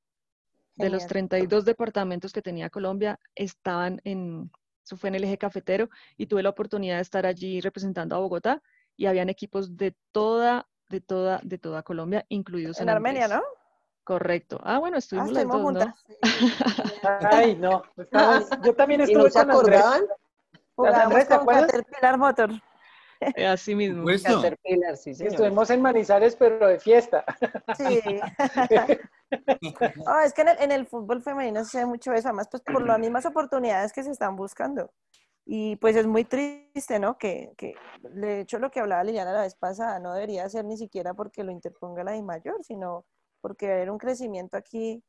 De 0.78 0.90
los 0.90 1.02
Genial. 1.02 1.08
32 1.08 1.64
departamentos 1.64 2.32
que 2.32 2.40
tenía 2.42 2.70
Colombia, 2.70 3.18
estaban 3.34 4.00
en, 4.04 4.50
eso 4.84 4.96
fue 4.96 5.08
en 5.08 5.16
el 5.16 5.24
eje 5.24 5.36
cafetero, 5.38 5.88
y 6.16 6.26
tuve 6.26 6.42
la 6.42 6.50
oportunidad 6.50 6.96
de 6.96 7.02
estar 7.02 7.26
allí 7.26 7.60
representando 7.60 8.16
a 8.16 8.20
Bogotá, 8.20 8.62
y 8.96 9.06
habían 9.06 9.28
equipos 9.28 9.76
de 9.76 9.94
toda, 10.12 10.68
de 10.88 11.00
toda, 11.00 11.40
de 11.42 11.58
toda 11.58 11.82
Colombia, 11.82 12.24
incluidos 12.28 12.78
en 12.80 12.88
En 12.88 12.94
Armenia, 12.94 13.28
¿no? 13.28 13.42
Correcto. 14.04 14.58
Ah, 14.64 14.78
bueno, 14.78 14.96
Ah, 14.96 14.98
estuvimos 15.00 15.32
las 15.32 15.42
estuvimos 15.44 15.74
dos, 15.74 15.84
juntas. 15.84 16.04
Ay, 17.30 17.56
no. 17.56 17.82
estamos- 17.96 18.48
yo 18.64 18.74
también 18.74 19.00
¿Y 19.02 19.04
estuve 19.04 19.24
no 19.24 19.30
se 19.30 19.38
con 19.38 19.50
Andrés. 19.50 19.80
acordaban? 19.80 20.02
Jugábamos 20.76 21.04
Andrés, 21.04 21.28
¿te 21.28 21.34
acuerdas? 21.34 21.66
Caterpillar 21.72 22.18
Motor. 22.18 22.50
Eh, 23.20 23.46
Así 23.46 23.74
mismo. 23.74 24.06
Caterpillar, 24.06 24.96
sí, 24.96 25.14
señor. 25.14 25.32
Estuvimos 25.32 25.70
en 25.70 25.82
Manizales, 25.82 26.36
pero 26.36 26.66
de 26.66 26.78
fiesta. 26.78 27.24
Sí. 27.76 28.00
No, 30.06 30.20
es 30.20 30.32
que 30.32 30.40
en 30.40 30.48
el, 30.48 30.58
en 30.58 30.72
el 30.72 30.86
fútbol 30.86 31.22
femenino 31.22 31.62
se 31.62 31.80
ve 31.80 31.84
mucho 31.84 32.14
eso, 32.14 32.28
además 32.28 32.48
pues 32.50 32.62
por 32.62 32.80
las 32.86 32.98
mismas 32.98 33.26
oportunidades 33.26 33.92
que 33.92 34.02
se 34.02 34.10
están 34.10 34.36
buscando. 34.36 34.90
Y 35.44 35.76
pues 35.76 35.96
es 35.96 36.06
muy 36.06 36.24
triste, 36.24 36.98
¿no? 36.98 37.18
Que, 37.18 37.52
que 37.58 37.74
de 38.02 38.40
hecho 38.40 38.58
lo 38.58 38.70
que 38.70 38.80
hablaba 38.80 39.04
Liliana 39.04 39.32
la 39.32 39.42
vez 39.42 39.54
pasada 39.54 39.98
no 39.98 40.14
debería 40.14 40.48
ser 40.48 40.64
ni 40.64 40.78
siquiera 40.78 41.12
porque 41.12 41.44
lo 41.44 41.52
interponga 41.52 42.04
la 42.04 42.12
de 42.12 42.22
mayor, 42.22 42.64
sino 42.64 43.04
porque 43.42 43.66
va 43.66 43.72
a 43.72 43.76
haber 43.76 43.90
un 43.90 43.98
crecimiento 43.98 44.56
aquí 44.56 45.04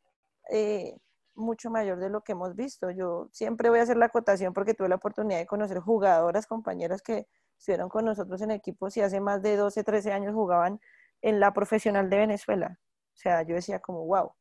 eh, 0.50 0.96
mucho 1.36 1.70
mayor 1.70 2.00
de 2.00 2.10
lo 2.10 2.22
que 2.22 2.34
hemos 2.34 2.56
visto. 2.56 2.92
Yo 2.92 3.30
siempre 3.32 3.70
voy 3.70 3.80
a 3.80 3.84
hacer 3.84 3.98
la 3.98 4.06
acotación 4.06 4.54
porque 4.54 4.74
tuve 4.74 4.90
la 4.90 4.96
oportunidad 4.96 5.40
de 5.40 5.48
conocer 5.48 5.80
jugadoras, 5.80 6.48
compañeras 6.48 7.02
que 7.02 7.28
estuvieron 7.60 7.90
con 7.90 8.06
nosotros 8.06 8.42
en 8.42 8.52
equipos 8.52 8.96
y 8.98 9.02
hace 9.02 9.20
más 9.20 9.42
de 9.42 9.58
12, 9.58 9.84
13 9.84 10.12
años 10.14 10.34
jugaban 10.34 10.80
en 11.22 11.40
la 11.40 11.54
profesional 11.54 12.10
de 12.10 12.18
Venezuela. 12.18 12.80
O 13.14 13.18
sea, 13.18 13.44
yo 13.44 13.56
decía 13.56 13.80
como, 13.80 14.06
wow. 14.06 14.32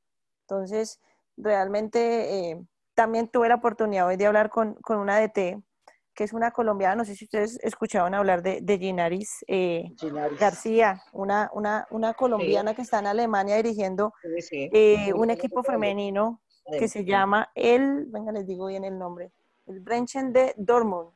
Entonces, 0.42 1.00
realmente 1.37 2.50
eh, 2.50 2.64
también 2.94 3.28
tuve 3.28 3.48
la 3.48 3.57
oportunidad 3.57 4.07
hoy 4.07 4.16
de 4.16 4.26
hablar 4.26 4.50
con, 4.50 4.74
con 4.74 4.98
una 4.98 5.18
DT, 5.20 5.61
que 6.14 6.24
es 6.24 6.33
una 6.33 6.50
colombiana, 6.52 6.96
no 6.96 7.04
sé 7.04 7.14
si 7.14 7.24
ustedes 7.26 7.59
escuchaban 7.62 8.14
hablar 8.14 8.42
de, 8.42 8.61
de 8.61 8.78
Ginaris 8.78 9.44
eh, 9.46 9.85
Ginaris. 9.98 10.38
García, 10.38 11.02
una, 11.12 11.48
una, 11.52 11.87
una 11.90 12.14
colombiana 12.14 12.74
que 12.74 12.83
está 12.83 12.98
en 13.00 13.07
Alemania 13.07 13.57
dirigiendo 13.57 14.12
Sí, 14.22 14.42
sí. 14.42 14.70
eh, 14.72 15.12
un 15.12 15.31
equipo 15.31 15.62
femenino 15.62 16.40
que 16.78 16.87
se 16.88 17.04
llama 17.04 17.50
el, 17.54 18.07
venga, 18.07 18.31
les 18.33 18.46
digo 18.46 18.66
bien 18.66 18.85
el 18.85 18.98
nombre, 18.98 19.33
el 19.66 19.81
Brenchen 19.81 20.33
de 20.33 20.54
Dortmund. 20.57 21.11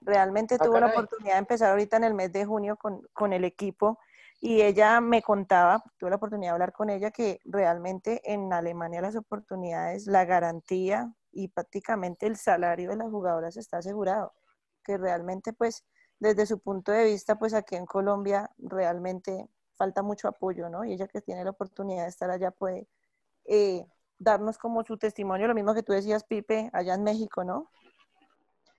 Realmente 0.00 0.58
Ah, 0.58 0.64
tuve 0.64 0.80
la 0.80 0.86
caray. 0.86 0.88
oportunidad 0.88 1.34
de 1.34 1.38
empezar 1.40 1.70
ahorita 1.70 1.96
en 1.96 2.04
el 2.04 2.14
mes 2.14 2.32
de 2.32 2.44
junio 2.46 2.76
con, 2.76 3.02
con 3.12 3.32
el 3.32 3.44
equipo 3.44 3.98
y 4.40 4.62
ella 4.62 5.00
me 5.00 5.22
contaba, 5.22 5.82
tuve 5.98 6.10
la 6.10 6.16
oportunidad 6.16 6.50
de 6.50 6.54
hablar 6.54 6.72
con 6.72 6.90
ella, 6.90 7.10
que 7.10 7.40
realmente 7.44 8.20
en 8.32 8.52
Alemania 8.52 9.00
las 9.02 9.16
oportunidades, 9.16 10.06
la 10.06 10.24
garantía 10.24 11.12
y 11.32 11.48
prácticamente 11.48 12.26
el 12.26 12.36
salario 12.36 12.90
de 12.90 12.96
las 12.96 13.10
jugadoras 13.10 13.56
está 13.56 13.78
asegurado. 13.78 14.32
Que 14.84 14.96
realmente, 14.96 15.52
pues, 15.52 15.84
desde 16.20 16.46
su 16.46 16.60
punto 16.60 16.92
de 16.92 17.04
vista, 17.04 17.36
pues 17.38 17.52
aquí 17.54 17.74
en 17.76 17.86
Colombia 17.86 18.50
realmente 18.58 19.48
falta 19.76 20.02
mucho 20.02 20.28
apoyo, 20.28 20.68
¿no? 20.68 20.84
Y 20.84 20.92
ella 20.92 21.08
que 21.08 21.20
tiene 21.20 21.44
la 21.44 21.50
oportunidad 21.50 22.04
de 22.04 22.08
estar 22.10 22.30
allá 22.30 22.50
puede 22.52 22.88
eh, 23.46 23.86
darnos 24.18 24.58
como 24.58 24.84
su 24.84 24.96
testimonio, 24.98 25.48
lo 25.48 25.54
mismo 25.54 25.74
que 25.74 25.82
tú 25.82 25.92
decías, 25.92 26.24
Pipe, 26.24 26.70
allá 26.72 26.94
en 26.94 27.04
México, 27.04 27.44
¿no? 27.44 27.70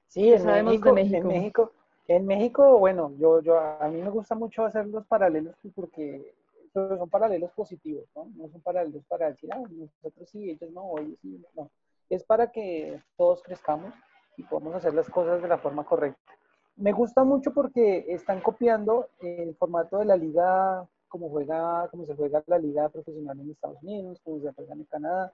Sí, 0.10 0.22
¿Qué 0.22 0.34
en 0.34 0.42
sabemos 0.42 0.72
México, 0.72 0.94
de 0.94 1.18
en 1.18 1.28
México? 1.28 1.72
En 2.08 2.26
México, 2.26 2.80
bueno, 2.80 3.14
yo, 3.20 3.42
yo, 3.42 3.60
a 3.60 3.88
mí 3.88 4.02
me 4.02 4.10
gusta 4.10 4.34
mucho 4.34 4.66
hacer 4.66 4.88
los 4.88 5.06
paralelos 5.06 5.56
pues, 5.62 5.72
porque 5.76 6.34
son 6.74 7.08
paralelos 7.10 7.52
positivos, 7.52 8.06
¿no? 8.16 8.28
No 8.36 8.50
son 8.50 8.62
paralelos 8.62 9.04
para 9.06 9.30
decir, 9.30 9.52
ah, 9.54 9.62
nosotros 9.70 10.28
sí, 10.28 10.50
ellos 10.50 10.72
no, 10.72 10.98
ellos 10.98 11.20
sí, 11.22 11.40
no. 11.56 11.70
Es 12.10 12.24
para 12.24 12.52
que 12.52 13.00
todos 13.18 13.44
crezcamos 13.44 13.94
y 14.36 14.44
podamos 14.44 14.74
hacer 14.74 14.96
las 14.96 15.08
cosas 15.10 15.44
de 15.44 15.48
la 15.48 15.60
forma 15.60 15.84
correcta. 15.84 16.34
Me 16.76 16.92
gusta 16.92 17.24
mucho 17.24 17.54
porque 17.54 18.06
están 18.08 18.42
copiando 18.42 19.10
el 19.20 19.56
formato 19.58 20.00
de 20.00 20.06
la 20.06 20.18
liga, 20.18 20.88
como 21.08 21.30
juega, 21.30 21.88
como 21.90 22.08
se 22.08 22.16
juega 22.16 22.44
la 22.48 22.58
liga 22.58 22.90
profesional 22.90 23.40
en 23.40 23.52
Estados 23.52 23.84
Unidos, 23.84 24.20
como 24.24 24.40
se 24.40 24.52
juega 24.54 24.74
en 24.74 24.84
Canadá, 24.86 25.32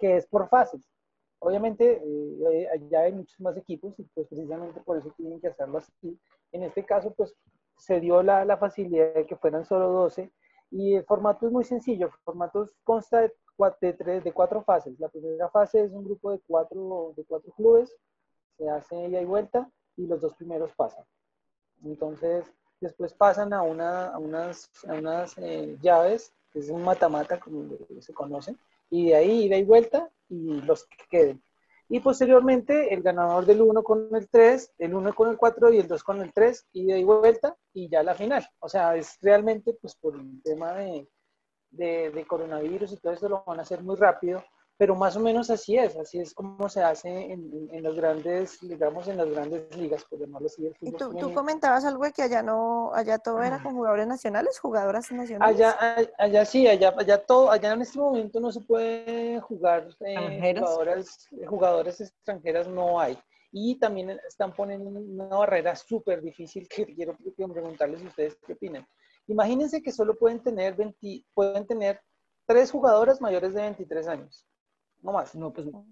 que 0.00 0.16
es 0.16 0.26
por 0.26 0.48
fases. 0.48 0.80
Obviamente, 1.38 2.02
eh, 2.02 2.68
allá 2.72 3.02
hay 3.02 3.12
muchos 3.12 3.38
más 3.40 3.56
equipos 3.56 3.94
y 3.98 4.04
pues 4.04 4.26
precisamente 4.28 4.80
por 4.80 4.98
eso 4.98 5.12
tienen 5.16 5.40
que 5.40 5.48
hacerlo 5.48 5.78
así. 5.78 6.18
En 6.52 6.62
este 6.62 6.84
caso, 6.84 7.12
pues 7.14 7.34
se 7.76 8.00
dio 8.00 8.22
la, 8.22 8.44
la 8.44 8.56
facilidad 8.56 9.14
de 9.14 9.26
que 9.26 9.36
fueran 9.36 9.64
solo 9.64 9.90
12 9.90 10.32
y 10.70 10.94
el 10.94 11.04
formato 11.04 11.46
es 11.46 11.52
muy 11.52 11.64
sencillo. 11.64 12.06
El 12.06 12.12
formato 12.24 12.70
consta 12.84 13.20
de, 13.20 13.32
de, 13.80 13.92
tres, 13.92 14.24
de 14.24 14.32
cuatro 14.32 14.62
fases. 14.62 14.98
La 14.98 15.08
primera 15.08 15.48
fase 15.50 15.84
es 15.84 15.92
un 15.92 16.04
grupo 16.04 16.32
de 16.32 16.40
cuatro, 16.46 17.12
de 17.16 17.24
cuatro 17.24 17.52
clubes, 17.52 17.94
se 18.56 18.68
hace 18.68 19.08
ida 19.08 19.20
y 19.20 19.24
vuelta 19.24 19.70
y 19.96 20.06
los 20.06 20.20
dos 20.20 20.34
primeros 20.34 20.72
pasan. 20.74 21.04
Entonces, 21.84 22.44
después 22.80 23.12
pasan 23.14 23.52
a, 23.52 23.62
una, 23.62 24.08
a 24.08 24.18
unas, 24.18 24.70
a 24.88 24.94
unas 24.94 25.36
eh, 25.38 25.76
llaves, 25.80 26.32
que 26.50 26.60
es 26.60 26.70
un 26.70 26.82
mata-mata, 26.82 27.38
como 27.38 27.76
se 28.00 28.14
conoce, 28.14 28.56
y 28.90 29.06
de 29.06 29.16
ahí 29.16 29.44
ida 29.44 29.56
y 29.56 29.64
vuelta 29.64 30.10
y 30.28 30.60
los 30.62 30.86
que 30.86 30.96
queden. 31.08 31.42
Y 31.88 32.00
posteriormente 32.00 32.92
el 32.92 33.02
ganador 33.02 33.46
del 33.46 33.62
1 33.62 33.82
con 33.84 34.14
el 34.14 34.28
3, 34.28 34.74
el 34.78 34.94
1 34.94 35.14
con 35.14 35.30
el 35.30 35.36
4 35.36 35.72
y 35.72 35.78
el 35.78 35.86
2 35.86 36.02
con 36.02 36.20
el 36.20 36.32
3, 36.32 36.66
ida 36.72 36.98
y 36.98 37.04
vuelta 37.04 37.56
y 37.72 37.88
ya 37.88 38.02
la 38.02 38.14
final. 38.14 38.46
O 38.58 38.68
sea, 38.68 38.96
es 38.96 39.18
realmente 39.20 39.74
pues 39.80 39.94
por 39.94 40.16
el 40.16 40.42
tema 40.42 40.72
de, 40.74 41.08
de, 41.70 42.10
de 42.10 42.26
coronavirus 42.26 42.92
y 42.92 42.96
todo 42.96 43.12
esto 43.12 43.28
lo 43.28 43.44
van 43.46 43.60
a 43.60 43.62
hacer 43.62 43.82
muy 43.82 43.96
rápido, 43.96 44.42
pero 44.78 44.94
más 44.94 45.16
o 45.16 45.20
menos 45.20 45.48
así 45.48 45.76
es, 45.76 45.96
así 45.96 46.18
es 46.18 46.34
como 46.34 46.68
se 46.68 46.82
hace 46.82 47.08
en, 47.08 47.68
en, 47.72 47.82
los 47.82 47.96
grandes, 47.96 48.58
digamos, 48.60 49.08
en 49.08 49.16
las 49.16 49.30
grandes 49.30 49.74
ligas, 49.76 50.04
por 50.04 50.18
llamarlo 50.18 50.46
así, 50.48 50.66
el 50.66 50.76
Y 50.80 50.92
tú, 50.92 51.14
tú 51.14 51.32
comentabas 51.32 51.84
algo 51.86 52.04
de 52.04 52.12
que 52.12 52.22
allá 52.22 52.42
no, 52.42 52.92
allá 52.92 53.18
todo 53.18 53.42
era 53.42 53.62
con 53.62 53.74
jugadores 53.74 54.06
nacionales, 54.06 54.58
jugadoras 54.58 55.10
nacionales. 55.10 55.56
Allá, 55.56 56.10
allá 56.18 56.44
sí, 56.44 56.68
allá, 56.68 56.94
allá 56.96 57.24
todo, 57.24 57.50
allá 57.50 57.72
en 57.72 57.82
este 57.82 57.98
momento 57.98 58.38
no 58.38 58.52
se 58.52 58.60
puede 58.60 59.40
jugar 59.40 59.88
eh, 60.00 60.54
jugadoras, 60.58 61.28
jugadoras 61.46 62.00
extranjeras 62.00 62.68
no 62.68 63.00
hay. 63.00 63.18
Y 63.52 63.78
también 63.78 64.10
están 64.28 64.52
poniendo 64.52 64.90
una 64.90 65.36
barrera 65.36 65.74
súper 65.74 66.20
difícil 66.20 66.68
que 66.68 66.84
quiero 66.94 67.16
preguntarles 67.52 68.02
a 68.02 68.08
ustedes 68.08 68.36
qué 68.46 68.52
opinan. 68.52 68.86
Imagínense 69.26 69.82
que 69.82 69.90
solo 69.90 70.16
pueden 70.16 70.42
tener 70.42 70.74
20, 70.74 71.24
pueden 71.32 71.66
tener 71.66 72.00
tres 72.46 72.70
jugadoras 72.70 73.20
mayores 73.20 73.54
de 73.54 73.62
23 73.62 74.08
años. 74.08 74.46
No 75.06 75.12
más. 75.12 75.34
No, 75.34 75.52
pues 75.52 75.66
no. 75.68 75.86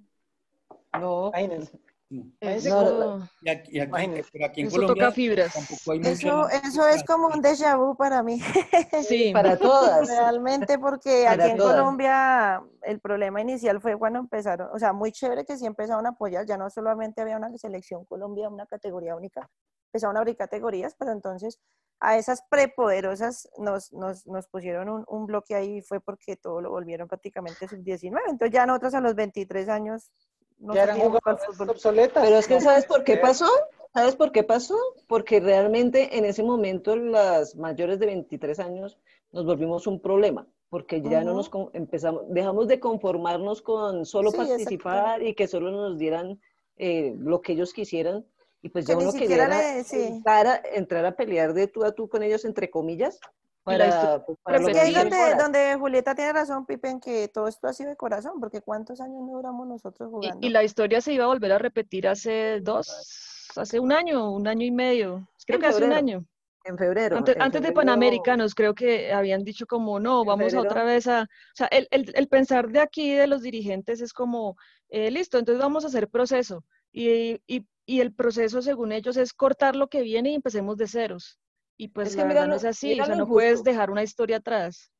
Imagínense. 1.28 1.78
Imagínense 2.10 2.68
Eso, 2.68 2.84
cómo- 2.84 3.28
Y 3.42 3.48
aquí, 3.48 3.70
y 3.76 3.80
aquí- 3.80 3.88
Imagínese. 3.88 4.28
pero 4.32 4.44
aquí 4.46 4.60
en 4.60 4.66
eso 4.66 4.76
Colombia 4.76 5.04
toca 5.04 5.14
fibras. 5.14 5.52
tampoco 5.54 5.92
hay 5.92 6.00
Eso, 6.00 6.48
eso 6.48 6.88
es 6.88 7.02
como 7.04 7.28
un 7.28 7.42
déjà 7.42 7.76
vu 7.78 7.96
para 7.96 8.22
mí. 8.22 8.40
Sí, 9.08 9.32
Para 9.32 9.56
todas. 9.56 10.06
Realmente 10.08 10.78
porque 10.78 11.24
Para 11.26 11.44
aquí 11.44 11.52
en 11.52 11.56
todas. 11.58 11.76
Colombia 11.76 12.62
el 12.82 13.00
problema 13.00 13.40
inicial 13.40 13.80
fue 13.80 13.96
cuando 13.96 14.18
empezaron, 14.18 14.68
o 14.72 14.78
sea, 14.78 14.92
muy 14.92 15.10
chévere 15.12 15.44
que 15.44 15.56
sí 15.56 15.64
empezaron 15.66 16.06
a 16.06 16.10
apoyar, 16.10 16.44
ya 16.46 16.56
no 16.58 16.68
solamente 16.70 17.22
había 17.22 17.36
una 17.36 17.56
selección 17.56 18.04
Colombia, 18.04 18.48
una 18.48 18.66
categoría 18.66 19.16
única, 19.16 19.48
empezaron 19.94 20.16
a 20.16 20.20
abrir 20.20 20.36
categorías, 20.36 20.96
pero 20.98 21.12
entonces 21.12 21.60
a 22.00 22.18
esas 22.18 22.42
prepoderosas 22.50 23.48
nos, 23.58 23.92
nos, 23.92 24.26
nos 24.26 24.48
pusieron 24.48 24.88
un, 24.88 25.04
un 25.06 25.26
bloque 25.26 25.54
ahí 25.54 25.76
y 25.76 25.82
fue 25.82 26.00
porque 26.00 26.36
todo 26.36 26.60
lo 26.60 26.70
volvieron 26.70 27.06
prácticamente 27.06 27.68
sub-19, 27.68 28.18
entonces 28.28 28.52
ya 28.52 28.66
nosotros 28.66 28.94
a 28.94 29.00
los 29.00 29.14
23 29.14 29.68
años 29.68 30.10
no 30.58 30.74
ya 30.74 30.82
eran 30.84 31.00
obsoletas. 31.00 32.24
Pero 32.24 32.36
es 32.36 32.48
que 32.48 32.60
¿sabes 32.60 32.86
por 32.86 33.04
qué 33.04 33.16
pasó? 33.18 33.46
¿Sabes 33.92 34.16
por 34.16 34.32
qué 34.32 34.42
pasó? 34.42 34.76
Porque 35.06 35.38
realmente 35.38 36.18
en 36.18 36.24
ese 36.24 36.42
momento 36.42 36.96
las 36.96 37.54
mayores 37.54 38.00
de 38.00 38.06
23 38.06 38.58
años 38.58 38.98
nos 39.30 39.46
volvimos 39.46 39.86
un 39.86 40.00
problema. 40.00 40.48
porque 40.70 41.00
ya 41.00 41.22
no 41.22 41.34
nos 41.34 41.48
empezamos, 41.72 42.24
dejamos 42.28 42.66
de 42.66 42.80
conformarnos 42.80 43.62
con 43.62 44.04
solo 44.04 44.32
Sí, 44.32 44.38
participar 44.38 45.22
y 45.22 45.34
que 45.34 45.46
solo 45.46 45.70
nos 45.70 45.98
dieran 45.98 46.40
eh, 46.76 47.14
lo 47.16 47.40
que 47.40 47.52
ellos 47.52 47.72
quisieran. 47.72 48.26
Y 48.64 48.70
pues 48.70 48.86
ya 48.86 48.96
Que 48.96 49.04
uno 49.04 49.12
quería 49.12 49.46
le- 49.46 49.84
sí. 49.84 50.00
entrar, 50.04 50.46
a, 50.46 50.62
entrar 50.72 51.04
a 51.04 51.12
pelear 51.14 51.52
de 51.52 51.66
tú 51.68 51.84
a 51.84 51.92
tú 51.92 52.08
con 52.08 52.22
ellos, 52.22 52.46
entre 52.46 52.70
comillas, 52.70 53.20
Y 53.66 53.72
la 53.76 53.90
para, 53.90 54.24
pues, 54.24 54.38
para 54.42 54.56
Y 54.58 54.60
lo 54.62 54.66
ahí 54.68 54.74
que 54.74 54.80
repetir. 55.04 55.18
donde, 55.18 55.42
donde 55.42 55.76
Julieta 55.78 56.14
tiene 56.14 56.32
razón, 56.32 56.64
Pipe, 56.64 56.88
en 56.88 56.98
que 57.00 57.28
todo 57.28 57.46
esto 57.46 57.68
ha 57.68 57.74
sido 57.74 57.90
de 57.90 57.96
corazón, 57.96 58.40
porque 58.40 58.62
¿cuántos 58.62 59.02
años 59.02 59.20
no 59.22 59.32
duramos 59.32 59.66
nosotros 59.66 60.08
Y, 60.08 60.12
jugando? 60.12 60.46
y 60.46 60.48
la 60.50 60.64
historia 60.64 61.02
se 61.02 61.12
iba 61.12 61.24
a 61.24 61.26
volver 61.26 61.52
a 61.52 61.58
repetir 61.58 62.08
hace 62.08 62.60
dos, 62.62 63.50
hace 63.54 63.78
un 63.80 63.92
año, 63.92 64.32
un 64.32 64.48
año 64.48 64.64
y 64.64 64.70
medio. 64.70 65.28
Creo 65.46 65.56
En 65.56 65.60
que 65.60 65.66
hace 65.66 65.76
un 65.76 65.82
febrero. 65.82 65.98
año. 65.98 66.24
En 66.64 66.78
febrero. 66.78 67.16
Antes, 67.18 67.36
en 67.36 67.42
antes 67.42 67.60
de 67.60 67.66
febrero- 67.68 67.80
Panamericanos, 67.82 68.54
creo 68.54 68.74
que 68.74 69.12
habían 69.12 69.44
dicho 69.44 69.66
como, 69.66 70.00
no, 70.00 70.24
vamos 70.24 70.46
a 70.46 70.56
febrero. 70.56 70.70
otra 70.70 70.84
vez 70.84 71.06
a... 71.06 71.24
O 71.24 71.26
sea, 71.54 71.66
el, 71.66 71.86
el- 71.90 72.12
el 72.16 72.28
pensar 72.28 72.68
de 72.70 72.80
aquí, 72.80 73.12
de 73.14 73.26
los 73.26 73.42
dirigentes, 73.42 74.00
es 74.00 74.14
como, 74.14 74.56
eh, 74.88 75.10
listo, 75.10 75.36
entonces 75.38 75.62
vamos 75.62 75.84
a 75.84 75.88
hacer 75.88 76.08
proceso. 76.08 76.64
Y, 76.90 77.38
y, 77.46 77.66
y 77.86 78.00
el 78.00 78.14
proceso, 78.14 78.62
según 78.62 78.92
ellos, 78.92 79.16
es 79.16 79.32
cortar 79.32 79.76
lo 79.76 79.88
que 79.88 80.02
viene 80.02 80.30
y 80.30 80.34
empecemos 80.34 80.76
de 80.76 80.86
ceros. 80.88 81.38
Y 81.76 81.88
pues 81.88 82.08
Es 82.08 82.16
la 82.16 82.22
que 82.22 82.28
verdad 82.28 82.42
mira 82.42 82.46
no 82.48 82.56
es 82.56 82.64
así, 82.64 83.00
o 83.00 83.04
sea, 83.04 83.14
no 83.16 83.26
puedes 83.26 83.62
dejar 83.64 83.90
una 83.90 84.02
historia 84.02 84.36
atrás. 84.38 84.92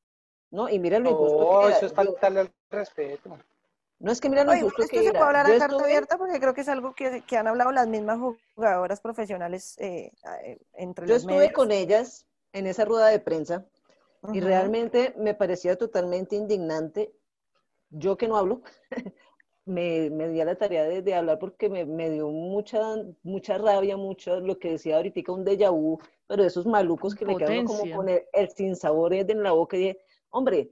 No, 0.51 0.69
y 0.69 0.77
mira 0.79 0.99
lo 0.99 1.09
injusto 1.09 1.37
No, 1.37 1.59
que 1.61 1.67
era. 1.67 1.77
eso 1.77 1.85
es 1.87 1.93
faltarle 1.93 2.39
al 2.41 2.53
respeto. 2.69 3.37
no 3.99 4.11
es 4.11 4.19
que 4.21 4.29
mira 4.29 4.43
lo 4.43 4.51
igual 4.53 4.59
injusto 4.59 4.81
esto 4.83 4.95
que 4.97 5.03
se 5.03 5.09
era. 5.09 5.19
puede 5.19 5.25
hablar 5.27 5.45
a 5.45 5.49
carta 5.49 5.65
estuve- 5.67 5.83
abierta 5.85 6.17
porque 6.17 6.39
creo 6.39 6.53
que 6.53 6.61
es 6.61 6.69
algo 6.69 6.93
que, 6.93 7.21
que 7.25 7.37
han 7.37 7.47
hablado 7.47 7.71
las 7.71 7.87
mismas 7.87 8.19
jugadoras 8.55 9.01
profesionales 9.01 9.75
eh, 9.79 10.11
eh, 10.43 10.57
entre 10.73 11.07
Yo 11.07 11.13
los 11.13 11.21
estuve 11.23 11.37
medios. 11.37 11.53
con 11.53 11.71
ellas 11.71 12.27
en 12.53 12.67
esa 12.67 12.85
rueda 12.85 13.07
de 13.07 13.19
prensa 13.19 13.65
y 14.33 14.39
Ujú. 14.39 14.47
realmente 14.47 15.13
me 15.17 15.33
parecía 15.33 15.77
totalmente 15.77 16.35
indignante. 16.35 17.11
Yo 17.89 18.17
que 18.17 18.27
no 18.27 18.35
hablo, 18.37 18.61
me, 19.65 20.09
me 20.11 20.29
di 20.29 20.39
a 20.41 20.45
la 20.45 20.55
tarea 20.55 20.83
de, 20.83 21.01
de 21.01 21.13
hablar 21.13 21.39
porque 21.39 21.69
me, 21.69 21.85
me 21.85 22.09
dio 22.09 22.29
mucha, 22.29 22.79
mucha 23.23 23.57
rabia, 23.57 23.97
mucho 23.97 24.39
lo 24.39 24.57
que 24.59 24.71
decía 24.71 24.97
ahorita, 24.97 25.31
un 25.31 25.43
déjà 25.43 25.71
vu, 25.71 25.99
pero 26.27 26.43
esos 26.43 26.65
malucos 26.65 27.15
que 27.15 27.25
le 27.25 27.35
quedan 27.35 27.65
como 27.65 27.83
con 27.95 28.09
el, 28.09 28.23
el 28.33 28.49
sinsabor 28.49 29.13
en 29.13 29.43
la 29.43 29.51
boca 29.51 29.75
y 29.75 29.79
dije, 29.79 29.99
hombre, 30.29 30.71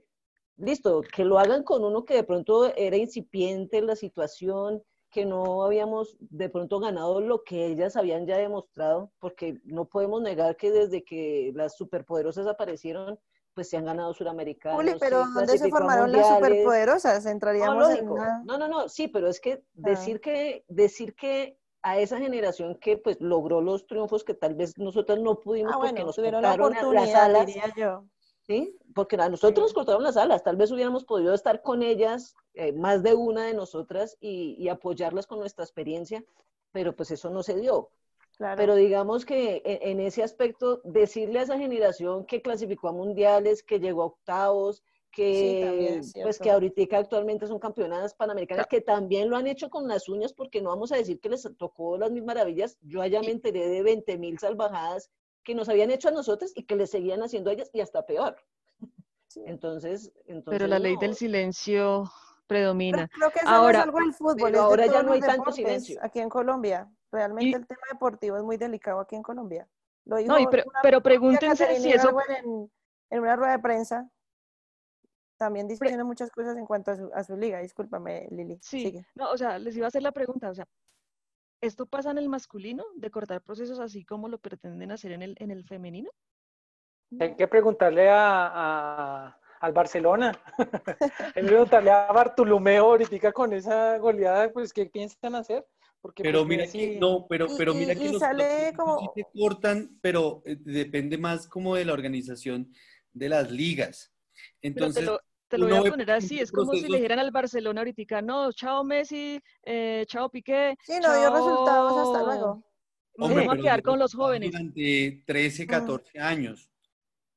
listo, 0.56 1.02
que 1.02 1.24
lo 1.24 1.38
hagan 1.38 1.64
con 1.64 1.84
uno 1.84 2.04
que 2.04 2.14
de 2.14 2.24
pronto 2.24 2.72
era 2.76 2.96
incipiente 2.96 3.82
la 3.82 3.96
situación, 3.96 4.82
que 5.10 5.24
no 5.24 5.62
habíamos 5.62 6.16
de 6.18 6.48
pronto 6.48 6.80
ganado 6.80 7.20
lo 7.20 7.44
que 7.44 7.66
ellas 7.66 7.96
habían 7.96 8.26
ya 8.26 8.36
demostrado, 8.36 9.12
porque 9.20 9.60
no 9.64 9.84
podemos 9.84 10.20
negar 10.22 10.56
que 10.56 10.72
desde 10.72 11.04
que 11.04 11.52
las 11.54 11.76
superpoderosas 11.76 12.46
aparecieron, 12.46 13.18
pues 13.54 13.68
se 13.70 13.76
han 13.76 13.84
ganado 13.84 14.12
suramericanos. 14.12 14.76
Juli, 14.80 14.94
pero 15.00 15.24
¿dónde 15.32 15.56
se 15.58 15.70
formaron 15.70 16.12
las 16.12 16.28
superpoderosas? 16.28 17.24
No, 17.24 17.30
Entraríamos 17.30 17.84
en 17.90 17.96
lógico. 18.06 18.14
una... 18.14 18.42
No, 18.44 18.58
no, 18.58 18.68
no, 18.68 18.88
sí, 18.88 19.08
pero 19.08 19.28
es 19.28 19.40
que 19.40 19.52
Ah. 19.54 19.60
decir 19.90 20.20
que 20.20 20.64
decir 20.68 21.14
que 21.14 21.58
a 21.82 21.98
esa 21.98 22.18
generación 22.18 22.76
que 22.80 22.96
pues 22.96 23.20
logró 23.20 23.60
los 23.60 23.86
triunfos 23.86 24.24
que 24.24 24.34
tal 24.34 24.54
vez 24.54 24.76
nosotros 24.78 25.18
no 25.20 25.38
pudimos 25.40 25.72
Ah, 25.72 25.76
porque 25.76 25.92
bueno, 25.92 26.06
nos 26.06 26.16
tuvieron 26.16 26.42
la 26.42 26.56
cortaron 26.56 26.72
las 26.72 26.82
oportunidad, 26.84 27.24
alas, 27.24 27.46
diría 27.46 27.72
yo. 27.76 28.04
¿sí? 28.46 28.76
Porque 28.94 29.16
a 29.16 29.28
nosotros 29.28 29.64
nos 29.66 29.74
cortaron 29.74 30.02
las 30.02 30.16
alas, 30.16 30.42
tal 30.42 30.56
vez 30.56 30.70
hubiéramos 30.70 31.04
podido 31.04 31.32
estar 31.34 31.62
con 31.62 31.82
ellas, 31.82 32.34
eh, 32.54 32.72
más 32.72 33.02
de 33.02 33.14
una 33.14 33.44
de 33.46 33.54
nosotras, 33.54 34.16
y, 34.20 34.54
y 34.58 34.68
apoyarlas 34.68 35.26
con 35.26 35.38
nuestra 35.38 35.64
experiencia, 35.64 36.24
pero 36.72 36.94
pues 36.96 37.10
eso 37.10 37.30
no 37.30 37.42
se 37.42 37.54
dio. 37.54 37.90
Claro. 38.36 38.56
Pero 38.56 38.74
digamos 38.74 39.24
que 39.24 39.62
en, 39.64 39.98
en 40.00 40.06
ese 40.06 40.22
aspecto, 40.22 40.80
decirle 40.84 41.38
a 41.38 41.42
esa 41.42 41.56
generación 41.58 42.26
que 42.26 42.42
clasificó 42.42 42.88
a 42.88 42.92
mundiales, 42.92 43.62
que 43.62 43.78
llegó 43.78 44.02
a 44.02 44.06
octavos, 44.06 44.82
que 45.12 45.98
es 45.98 46.12
pues 46.20 46.40
que 46.40 46.50
ahorita 46.50 46.98
actualmente 46.98 47.46
son 47.46 47.60
campeonadas 47.60 48.14
panamericanas, 48.14 48.66
que 48.66 48.80
también 48.80 49.30
lo 49.30 49.36
han 49.36 49.46
hecho 49.46 49.70
con 49.70 49.86
las 49.86 50.08
uñas, 50.08 50.32
porque 50.32 50.60
no 50.60 50.70
vamos 50.70 50.90
a 50.90 50.96
decir 50.96 51.20
que 51.20 51.28
les 51.28 51.48
tocó 51.56 51.96
las 51.96 52.10
mil 52.10 52.24
maravillas. 52.24 52.76
Yo 52.82 53.00
allá 53.00 53.20
me 53.20 53.30
enteré 53.30 53.68
de 53.68 53.82
20 53.82 54.18
mil 54.18 54.38
salvajadas 54.40 55.10
que 55.44 55.54
nos 55.54 55.68
habían 55.68 55.92
hecho 55.92 56.08
a 56.08 56.12
nosotros 56.12 56.50
y 56.56 56.64
que 56.64 56.74
les 56.74 56.90
seguían 56.90 57.22
haciendo 57.22 57.50
a 57.50 57.52
ellas 57.52 57.70
y 57.72 57.80
hasta 57.80 58.04
peor. 58.04 58.36
Sí. 59.28 59.42
Entonces, 59.46 60.12
entonces 60.26 60.58
Pero 60.58 60.66
la 60.66 60.78
ley 60.80 60.96
del 60.96 61.14
silencio 61.14 62.04
Pero 62.48 62.72
predomina. 62.72 63.08
creo 63.08 63.30
que 63.30 63.38
eso 63.40 63.50
no 63.50 63.56
Ahora- 63.56 63.78
es 63.80 63.84
algo 63.84 63.98
del 64.00 64.14
fútbol, 64.14 64.50
pero 64.50 64.60
ahora 64.62 64.86
ya 64.86 65.02
no 65.04 65.12
hay 65.12 65.20
tanto 65.20 65.52
silencio. 65.52 65.98
Aquí 66.02 66.18
en 66.18 66.28
Colombia, 66.28 66.90
realmente 67.14 67.50
Y- 67.50 67.54
el 67.54 67.66
tema 67.66 67.80
deportivo 67.90 68.36
es 68.36 68.42
muy 68.42 68.56
delicado 68.56 69.00
aquí 69.00 69.16
en 69.16 69.22
Colombia. 69.22 69.66
Lo 70.04 70.16
dijo 70.16 70.28
No, 70.32 70.38
y 70.38 70.46
pre- 70.46 70.64
una 70.66 70.80
pero 70.82 71.00
pregúntense 71.00 71.76
si 71.80 71.90
eso- 71.92 72.14
en, 72.28 72.70
en 73.10 73.20
una 73.20 73.36
rueda 73.36 73.52
de 73.52 73.58
prensa, 73.60 74.10
también 75.38 75.66
diciendo 75.68 76.04
muchas 76.04 76.30
cosas 76.30 76.56
en 76.56 76.66
cuanto 76.66 76.90
a 76.92 76.96
su, 76.96 77.10
a 77.14 77.24
su 77.24 77.36
liga. 77.36 77.58
Discúlpame, 77.60 78.28
Lili. 78.30 78.58
Sí, 78.62 78.82
sigue. 78.82 79.06
no, 79.14 79.30
o 79.30 79.36
sea, 79.38 79.58
les 79.58 79.76
iba 79.76 79.86
a 79.86 79.88
hacer 79.88 80.02
la 80.02 80.12
pregunta, 80.12 80.50
o 80.50 80.54
sea, 80.54 80.66
¿esto 81.60 81.86
pasa 81.86 82.10
en 82.10 82.18
el 82.18 82.28
masculino 82.28 82.84
de 82.96 83.10
cortar 83.10 83.40
procesos 83.42 83.80
así 83.80 84.04
como 84.04 84.28
lo 84.28 84.38
pretenden 84.38 84.92
hacer 84.92 85.12
en 85.12 85.22
el, 85.22 85.36
en 85.38 85.50
el 85.50 85.64
femenino? 85.64 86.10
Hay 87.20 87.34
que 87.36 87.46
preguntarle 87.48 88.10
a, 88.10 88.16
a- 89.26 89.38
al 89.60 89.72
Barcelona. 89.72 90.32
Hay 91.34 91.42
que 91.42 91.48
preguntarle 91.48 91.90
a 91.90 92.12
Bartolomeo 92.12 92.84
ahorita 92.90 93.32
con 93.32 93.52
esa 93.52 93.96
goleada, 93.98 94.52
pues, 94.52 94.72
¿qué 94.72 94.86
piensan 94.86 95.34
hacer? 95.34 95.66
Porque, 96.04 96.22
Pero 96.22 96.40
pues, 96.44 96.48
mira 96.50 96.70
que, 96.70 96.98
no, 97.00 97.26
pero, 97.26 97.46
Y- 97.46 97.56
pero 97.56 97.72
y- 97.72 97.76
mira 97.78 97.94
que 97.94 98.04
y 98.04 98.08
los 98.12 98.18
sale 98.20 98.44
procesos 98.44 98.76
como- 98.76 98.98
sí 99.14 99.22
se 99.22 99.38
cortan, 99.40 99.98
pero 100.02 100.42
eh, 100.44 100.54
depende 100.60 101.16
más 101.16 101.46
como 101.48 101.76
de 101.76 101.86
la 101.86 101.94
organización 101.94 102.70
de 103.14 103.28
las 103.30 103.50
ligas. 103.50 104.12
Pero 104.34 104.60
te 104.60 104.68
Entonces, 104.68 105.04
lo, 105.06 105.20
te 105.48 105.56
lo 105.56 105.66
voy 105.66 105.86
a 105.88 105.90
poner 105.90 106.10
así, 106.10 106.38
es 106.40 106.52
como 106.52 106.74
si 106.74 106.86
le 106.88 106.98
dijeran 106.98 107.20
al 107.20 107.30
Barcelona 107.30 107.80
ahorita, 107.80 108.20
no, 108.20 108.52
chao 108.52 108.84
Messi, 108.84 109.40
eh, 109.62 110.04
chao 110.06 110.28
Piqué, 110.30 110.76
Sí, 110.84 110.92
no 111.02 111.18
dio 111.18 111.30
resultados, 111.32 111.92
hasta 111.96 112.18
chao- 112.18 112.26
luego. 112.26 112.64
Hombre, 113.16 113.46
vamos 113.46 113.58
a 113.58 113.62
quedar 113.62 113.82
con 113.82 113.98
los 113.98 114.12
jóvenes. 114.12 114.50
Durante 114.50 115.22
13, 115.24 115.64
Mm. 115.64 115.68
14 115.68 116.18
años. 116.20 116.70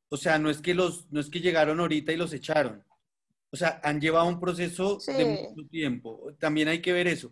O 0.10 0.17
sea, 0.17 0.38
no 0.39 0.49
es 0.49 0.60
que 0.60 0.73
los, 0.73 1.10
no 1.10 1.21
es 1.21 1.30
que 1.30 1.39
llegaron 1.39 1.80
ahorita 1.80 2.12
y 2.12 2.17
los 2.17 2.34
echaron. 2.34 2.84
O 3.49 3.56
sea, 3.56 3.80
han 3.82 4.01
llevado 4.01 4.27
un 4.27 4.41
proceso 4.41 4.97
de 5.08 5.13
Sí. 5.38 5.47
mucho 5.56 5.69
tiempo. 5.69 6.34
También 6.38 6.67
hay 6.67 6.82
que 6.82 6.91
ver 6.91 7.08
eso. 7.08 7.32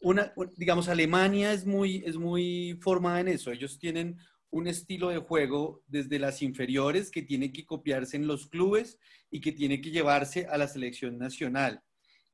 Una, 0.00 0.32
un- 0.36 0.52
digamos, 0.56 0.88
Alemania 0.88 1.52
es 1.52 1.64
muy, 1.66 2.02
es 2.06 2.16
muy 2.16 2.78
formada 2.82 3.20
en 3.20 3.28
eso. 3.28 3.50
Ellos 3.50 3.78
tienen 3.78 4.18
un 4.50 4.66
estilo 4.68 5.08
de 5.08 5.18
juego 5.18 5.82
desde 5.86 6.18
las 6.18 6.40
inferiores 6.42 7.10
que 7.10 7.22
tiene 7.22 7.52
que 7.52 7.64
copiarse 7.66 8.16
en 8.16 8.26
los 8.26 8.46
clubes 8.46 8.98
y 9.30 9.40
que 9.40 9.52
tiene 9.52 9.80
que 9.80 9.90
llevarse 9.90 10.46
a 10.46 10.56
la 10.58 10.68
selección 10.68 11.18
nacional. 11.18 11.82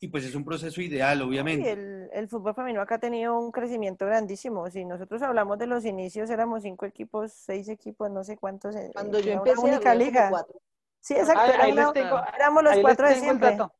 Y 0.03 0.09
pues 0.09 0.25
es 0.25 0.35
un 0.35 0.44
proceso 0.44 0.81
ideal, 0.81 1.20
obviamente. 1.23 1.73
el, 1.73 2.09
el 2.12 2.29
fútbol 2.29 2.55
femenino 2.55 2.81
acá 2.81 2.94
ha 2.96 2.99
tenido 3.01 3.38
un 3.38 3.53
crecimiento 3.53 4.07
grandísimo. 4.07 4.68
Si 4.70 4.85
nosotros 4.85 5.20
hablamos 5.23 5.59
de 5.59 5.66
los 5.66 5.85
inicios, 5.85 6.31
éramos 6.31 6.62
cinco 6.62 6.87
equipos, 6.87 7.33
seis 7.33 7.68
equipos, 7.68 8.11
no 8.11 8.25
sé 8.25 8.37
cuántos. 8.38 8.75
eh, 8.77 8.91
Cuando 8.95 9.18
eh, 9.18 9.22
yo 9.24 9.30
era 9.32 9.41
una 9.43 9.51
empecé, 9.51 9.66
única 9.76 9.95
liga. 9.95 10.30
cuatro. 10.30 10.61
Sí, 11.01 11.14
exacto. 11.14 11.41
Ahí, 11.41 11.51
era 11.55 11.64
ahí 11.64 11.72
les 11.72 11.85
una- 11.85 11.93
tengo, 11.93 12.20
éramos 12.35 12.62
los 12.62 12.72
ahí 12.72 12.78
les 12.78 12.85
cuatro 12.85 13.09
de 13.09 13.14
tengo 13.14 13.30
el 13.32 13.39
siempre. 13.41 13.57
dato. 13.57 13.74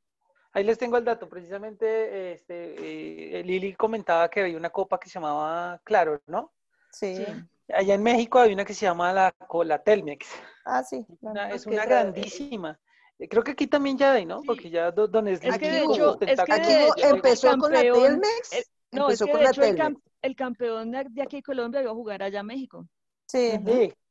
Ahí 0.53 0.65
les 0.65 0.79
tengo 0.79 0.97
el 0.97 1.05
dato. 1.05 1.29
Precisamente, 1.29 2.33
este, 2.33 3.39
eh, 3.39 3.45
Lili 3.45 3.75
comentaba 3.75 4.29
que 4.29 4.41
había 4.41 4.57
una 4.57 4.71
copa 4.71 4.99
que 4.99 5.09
se 5.09 5.15
llamaba 5.15 5.81
Claro, 5.85 6.21
¿no? 6.27 6.53
Sí. 6.93 7.17
Sí. 7.17 7.25
Allá 7.73 7.95
en 7.95 8.03
México 8.03 8.41
hay 8.41 8.53
una 8.53 8.65
que 8.65 8.75
se 8.75 8.85
llama 8.87 9.13
la, 9.13 9.31
co- 9.47 9.63
la 9.63 9.81
Telmex. 9.83 10.27
Ah, 10.65 10.83
sí. 10.83 11.07
Una- 11.21 11.51
es 11.51 11.65
que 11.65 11.71
una 11.75 11.85
grandísima. 11.87 12.81
Eh, 13.19 13.29
Creo 13.29 13.45
que 13.45 13.53
aquí 13.53 13.67
también 13.69 13.97
ya 13.97 14.15
hay, 14.15 14.27
¿no? 14.27 14.41
Sí. 14.41 14.47
Porque 14.47 14.71
ya 14.71 14.91
do- 14.91 15.07
Don 15.07 15.25
Slim 15.27 15.35
Es 15.35 15.41
que 15.41 15.51
Aquí 15.51 15.69
de 15.69 15.79
hecho, 15.85 16.11
es 16.13 16.17
que 16.19 16.27
tentáculos 16.27 16.59
Aquí 16.61 16.73
de 16.73 16.85
hecho, 16.87 17.15
empezó 17.15 17.59
con 17.59 17.73
la 17.73 17.81
Telmex, 17.83 18.53
el- 18.53 18.65
no, 18.93 19.09
es 19.09 19.21
empezó 19.21 19.27
que 19.27 19.33
de 19.39 19.45
la 19.45 19.51
hecho 19.51 19.63
el, 19.63 19.77
Telmex. 19.77 19.97
cam- 19.99 20.03
el 20.23 20.37
campeón 20.37 20.91
de, 20.91 21.07
de 21.11 21.23
aquí 21.23 21.37
de 21.37 21.43
Colombia 21.45 21.81
iba 21.83 21.91
a 21.93 21.95
jugar 21.95 22.23
allá 22.25 22.41
a 22.41 22.43
México, 22.43 22.87
Sí. 23.29 23.53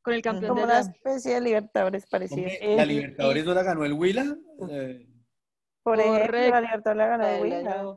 Con 0.02 0.14
el 0.14 0.22
campeón 0.22 0.48
Como 0.48 0.60
de 0.60 0.64
una 0.64 0.78
allá. 0.78 0.90
especie 0.92 1.34
de 1.34 1.40
Libertadores 1.42 2.06
parecida. 2.06 2.40
Hombre, 2.40 2.76
la 2.76 2.84
Libertadores 2.86 3.44
no 3.44 3.52
la 3.52 3.62
ganó 3.62 3.84
el 3.84 3.92
Huila. 3.92 4.24
Eh, 4.70 5.06
Por 5.82 5.98
ejemplo, 5.98 6.26
Correcto. 6.26 6.50
la 6.50 6.60
Libertadores 6.60 6.96
la 6.98 7.06
ganó 7.06 7.26
el 7.26 7.34
El 7.34 7.42
Huila. 7.42 7.80
año- 7.80 7.96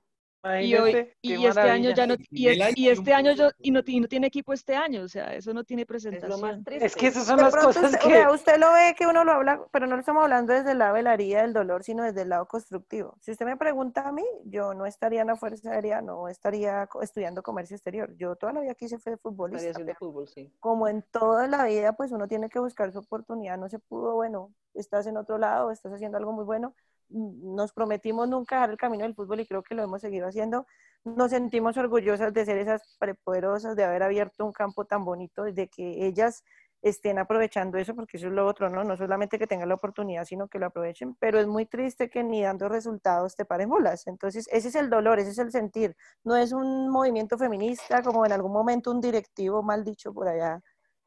Y, 0.61 0.75
hoy, 0.75 1.09
y 1.21 1.45
este 1.45 1.61
año 1.61 1.91
ya 1.91 2.05
no, 2.05 2.15
y, 2.29 2.47
es- 2.49 2.77
y 2.77 2.81
y 2.83 2.89
este 2.89 3.13
año 3.13 3.31
yo, 3.31 3.49
y 3.59 3.71
no, 3.71 3.81
ti- 3.81 4.01
no 4.01 4.09
tiene 4.09 4.27
equipo 4.27 4.51
este 4.51 4.75
año, 4.75 5.03
o 5.03 5.07
sea, 5.07 5.33
eso 5.33 5.53
no 5.53 5.63
tiene 5.63 5.83
Es 5.83 5.87
lo 5.87 5.93
más 5.93 6.01
presentación. 6.03 6.63
triste. 6.65 6.85
Es 6.85 6.95
que 6.97 7.07
esas 7.07 7.25
son 7.25 7.37
De 7.37 7.43
las 7.43 7.55
cosas 7.55 7.85
usted, 7.85 7.99
que... 7.99 8.09
vea, 8.09 8.29
usted 8.29 8.57
lo 8.57 8.73
ve 8.73 8.93
que 8.97 9.07
uno 9.07 9.23
lo 9.23 9.31
habla, 9.31 9.61
pero 9.71 9.87
no 9.87 9.95
lo 9.95 10.01
estamos 10.01 10.21
hablando 10.21 10.51
desde 10.51 10.71
el 10.73 10.79
lado 10.79 10.95
de 10.95 11.03
la 11.03 11.13
herida 11.13 11.43
del 11.43 11.53
dolor, 11.53 11.85
sino 11.85 12.03
desde 12.03 12.23
el 12.23 12.29
lado 12.29 12.45
constructivo. 12.45 13.15
Si 13.21 13.31
usted 13.31 13.45
me 13.45 13.55
pregunta 13.55 14.05
a 14.05 14.11
mí, 14.11 14.25
yo 14.43 14.73
no 14.73 14.85
estaría 14.85 15.21
en 15.21 15.27
la 15.27 15.37
Fuerza 15.37 15.71
Aérea, 15.71 16.01
no 16.01 16.27
estaría 16.27 16.87
co- 16.87 17.01
estudiando 17.01 17.41
comercio 17.41 17.77
exterior. 17.77 18.13
Yo 18.17 18.35
toda 18.35 18.51
la 18.51 18.59
vida 18.59 18.75
quise 18.75 18.99
ser 18.99 19.17
futbolista, 19.19 19.79
de 19.81 19.95
fútbol, 19.95 20.27
sí. 20.27 20.51
como 20.59 20.89
en 20.89 21.03
toda 21.03 21.47
la 21.47 21.63
vida, 21.63 21.93
pues 21.93 22.11
uno 22.11 22.27
tiene 22.27 22.49
que 22.49 22.59
buscar 22.59 22.91
su 22.91 22.99
oportunidad. 22.99 23.57
No 23.57 23.69
se 23.69 23.79
pudo, 23.79 24.15
bueno, 24.15 24.53
estás 24.73 25.07
en 25.07 25.15
otro 25.15 25.37
lado, 25.37 25.71
estás 25.71 25.93
haciendo 25.93 26.17
algo 26.17 26.33
muy 26.33 26.43
bueno. 26.43 26.75
Nos 27.13 27.73
prometimos 27.73 28.27
nunca 28.27 28.55
dejar 28.55 28.71
el 28.71 28.77
camino 28.77 29.03
del 29.03 29.15
fútbol 29.15 29.39
y 29.39 29.47
creo 29.47 29.63
que 29.63 29.75
lo 29.75 29.83
hemos 29.83 30.01
seguido 30.01 30.27
haciendo. 30.27 30.65
Nos 31.03 31.31
sentimos 31.31 31.77
orgullosas 31.77 32.33
de 32.33 32.45
ser 32.45 32.57
esas 32.57 32.95
prepoderosas, 32.99 33.75
de 33.75 33.83
haber 33.83 34.03
abierto 34.03 34.45
un 34.45 34.51
campo 34.51 34.85
tan 34.85 35.05
bonito, 35.05 35.43
de 35.43 35.67
que 35.67 36.05
ellas 36.05 36.43
estén 36.81 37.17
aprovechando 37.17 37.77
eso, 37.77 37.95
porque 37.95 38.17
eso 38.17 38.27
es 38.27 38.33
lo 38.33 38.45
otro, 38.45 38.69
¿no? 38.69 38.83
No 38.83 38.97
solamente 38.97 39.39
que 39.39 39.47
tengan 39.47 39.69
la 39.69 39.75
oportunidad, 39.75 40.25
sino 40.25 40.49
que 40.49 40.59
lo 40.59 40.65
aprovechen, 40.65 41.15
pero 41.15 41.39
es 41.39 41.47
muy 41.47 41.65
triste 41.65 42.09
que 42.09 42.23
ni 42.23 42.41
dando 42.41 42.67
resultados 42.67 43.35
te 43.35 43.45
paren 43.45 43.69
bolas. 43.69 44.05
Entonces, 44.07 44.49
ese 44.51 44.67
es 44.67 44.75
el 44.75 44.89
dolor, 44.89 45.19
ese 45.19 45.31
es 45.31 45.37
el 45.37 45.51
sentir. 45.51 45.95
No 46.25 46.35
es 46.35 46.51
un 46.51 46.89
movimiento 46.89 47.37
feminista 47.37 48.01
como 48.01 48.25
en 48.25 48.33
algún 48.33 48.51
momento 48.51 48.91
un 48.91 48.99
directivo 48.99 49.63
mal 49.63 49.83
dicho 49.85 50.13
por 50.13 50.27
allá 50.27 50.61